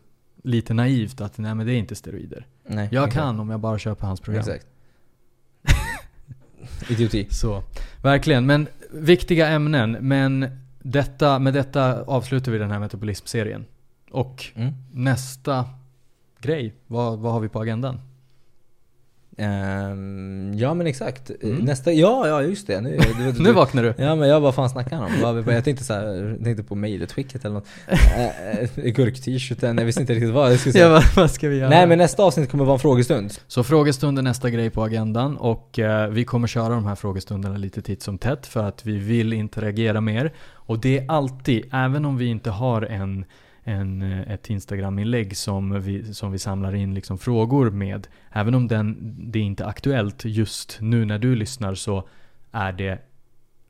lite 0.44 0.74
naivt 0.74 1.22
att 1.22 1.38
nej 1.38 1.56
men 1.56 1.66
det 1.68 1.74
är 1.74 1.78
inte 1.78 1.96
steroider. 1.96 2.48
Nej, 2.66 2.88
Jag 2.91 3.03
exakt. 3.07 3.14
kan 3.26 3.39
om 3.39 3.49
jag 3.49 3.59
bara 3.59 3.78
köper 3.80 4.07
hans 4.07 4.22
program. 4.22 4.39
Exakt. 4.39 4.66
Idioti. 6.89 7.28
Så, 7.30 7.64
verkligen. 8.03 8.45
Men 8.45 8.68
viktiga 8.91 9.47
ämnen. 9.47 9.91
Men 9.91 10.59
detta, 10.80 11.39
med 11.39 11.53
detta 11.53 12.03
avslutar 12.03 12.51
vi 12.51 12.57
den 12.57 12.72
här 12.72 12.80
metabolismserien. 12.80 13.66
Och 14.11 14.45
Mm. 14.55 14.74
nästa 14.91 15.66
grej, 16.39 16.74
vad, 16.88 17.20
vad 17.20 17.34
har 17.34 17.39
vi 17.39 17.49
på 17.49 17.61
agendan? 17.61 17.99
Ehm, 19.38 20.54
ja 20.56 20.74
men 20.74 20.88
exakt. 20.88 21.32
Mm. 21.42 21.58
Nästa, 21.58 21.92
ja 21.92 22.28
ja 22.28 22.42
just 22.42 22.68
det. 22.68 22.82
Nu, 22.82 22.98
du, 23.18 23.32
du, 23.32 23.44
Nu 23.44 23.52
vaknar 23.52 23.84
du. 23.84 23.94
Ja 23.98 24.16
men 24.16 24.30
jag 24.30 24.42
vad 24.42 24.56
fan 24.56 24.70
snackar 24.70 24.96
han 24.96 25.38
om? 25.38 25.44
Jag 25.48 25.64
tänkte, 25.64 25.84
så 25.84 25.94
här, 25.94 26.38
tänkte 26.44 26.64
på 26.64 26.76
mejlutskicket 26.76 27.46
eller 27.46 27.56
något. 27.56 27.68
Äh, 27.88 28.92
Gurk-t-shirten, 28.92 29.78
jag 29.78 29.86
visste 29.86 30.02
inte 30.02 30.14
riktigt 30.14 30.34
vad 30.34 30.52
jag 30.52 30.60
skulle 30.60 30.74
säga. 30.74 30.88
Ja, 30.88 31.02
vad, 31.16 31.32
ska 31.32 31.50
vi 31.50 31.58
göra? 31.58 31.70
Nej 31.70 31.88
men 31.88 31.98
nästa 31.98 32.24
avsnitt 32.24 32.52
kommer 32.52 32.66
vara 32.66 32.74
en 32.74 32.80
frågestund. 32.80 33.34
Så 33.48 33.64
frågestund 33.64 34.18
är 34.18 34.22
nästa 34.22 34.50
grej 34.50 34.70
på 34.70 34.84
agendan 34.84 35.38
och 35.38 35.80
eh, 35.80 36.10
vi 36.10 36.24
kommer 36.24 36.48
köra 36.48 36.70
de 36.70 36.86
här 36.86 36.96
frågestunderna 36.96 37.58
lite 37.58 37.82
titt 37.82 38.02
som 38.02 38.18
tätt 38.18 38.48
för 38.48 38.64
att 38.64 38.86
vi 38.86 38.98
vill 38.98 39.34
interagera 39.34 40.02
mer. 40.02 40.34
Och 40.66 40.80
det 40.80 40.98
är 40.98 41.12
alltid, 41.12 41.66
även 41.74 42.06
om 42.06 42.18
vi 42.18 42.26
inte 42.26 42.50
har 42.50 42.82
en, 42.82 43.26
en, 43.64 44.01
eh, 44.01 44.32
ett 44.34 44.49
Instagram-inlägg 44.49 45.38
som 45.38 45.82
vi, 45.82 46.14
som 46.14 46.32
vi 46.32 46.39
samlar 46.39 46.76
in 46.76 46.93
liksom 46.93 47.18
frågor 47.18 47.70
med. 47.70 48.07
Även 48.32 48.55
om 48.55 48.68
den, 48.68 49.16
det 49.32 49.39
är 49.39 49.43
inte 49.43 49.64
är 49.64 49.68
aktuellt 49.68 50.26
just 50.26 50.78
nu 50.82 51.05
när 51.05 51.20
du 51.20 51.36
lyssnar 51.36 51.76
så 51.76 52.07
är 52.51 52.72
det, 52.72 52.99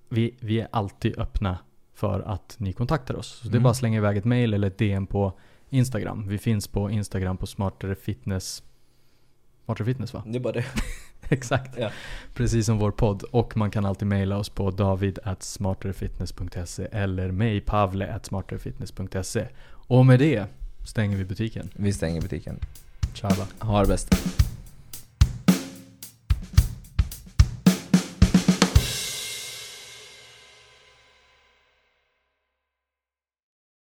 vi, 0.09 0.35
vi 0.39 0.59
är 0.59 0.67
alltid 0.71 1.19
öppna 1.19 1.57
för 1.95 2.19
att 2.19 2.55
ni 2.59 2.73
kontaktar 2.73 3.15
oss. 3.15 3.27
Så 3.27 3.43
det 3.43 3.49
är 3.49 3.51
Mm. 3.51 3.63
bara 3.63 3.69
att 3.71 3.77
slänga 3.77 3.97
iväg 3.97 4.17
ett 4.17 4.25
mail 4.25 4.53
eller 4.53 4.67
ett 4.67 4.77
DM 4.77 5.07
på 5.07 5.33
Instagram. 5.69 6.27
Vi 6.27 6.37
finns 6.37 6.67
på 6.67 6.89
Instagram 6.89 7.37
på 7.37 7.47
smartare 7.47 7.95
fitness 7.95 8.63
Smartare 9.65 9.85
Fitness 9.85 10.13
va? 10.13 10.23
Det 10.25 10.37
är 10.37 10.39
bara 10.39 10.53
det. 10.53 10.65
Exakt. 11.29 11.77
Ja. 11.79 11.89
Precis 12.33 12.65
som 12.65 12.77
vår 12.77 12.91
podd. 12.91 13.23
Och 13.23 13.57
man 13.57 13.71
kan 13.71 13.85
alltid 13.85 14.07
mejla 14.07 14.37
oss 14.37 14.49
på 14.49 14.71
david.smarterefitness.se 14.71 16.87
eller 16.91 17.31
mig, 17.31 17.61
pavle.smarterefitness.se. 17.61 19.47
Och 19.87 20.05
med 20.05 20.19
det 20.19 20.45
stänger 20.85 21.17
vi 21.17 21.25
butiken. 21.25 21.69
Vi 21.73 21.93
stänger 21.93 22.21
butiken. 22.21 22.59
Ciao. 23.13 23.31
Ha 23.59 23.81
det 23.81 23.87
bäst. 23.87 24.42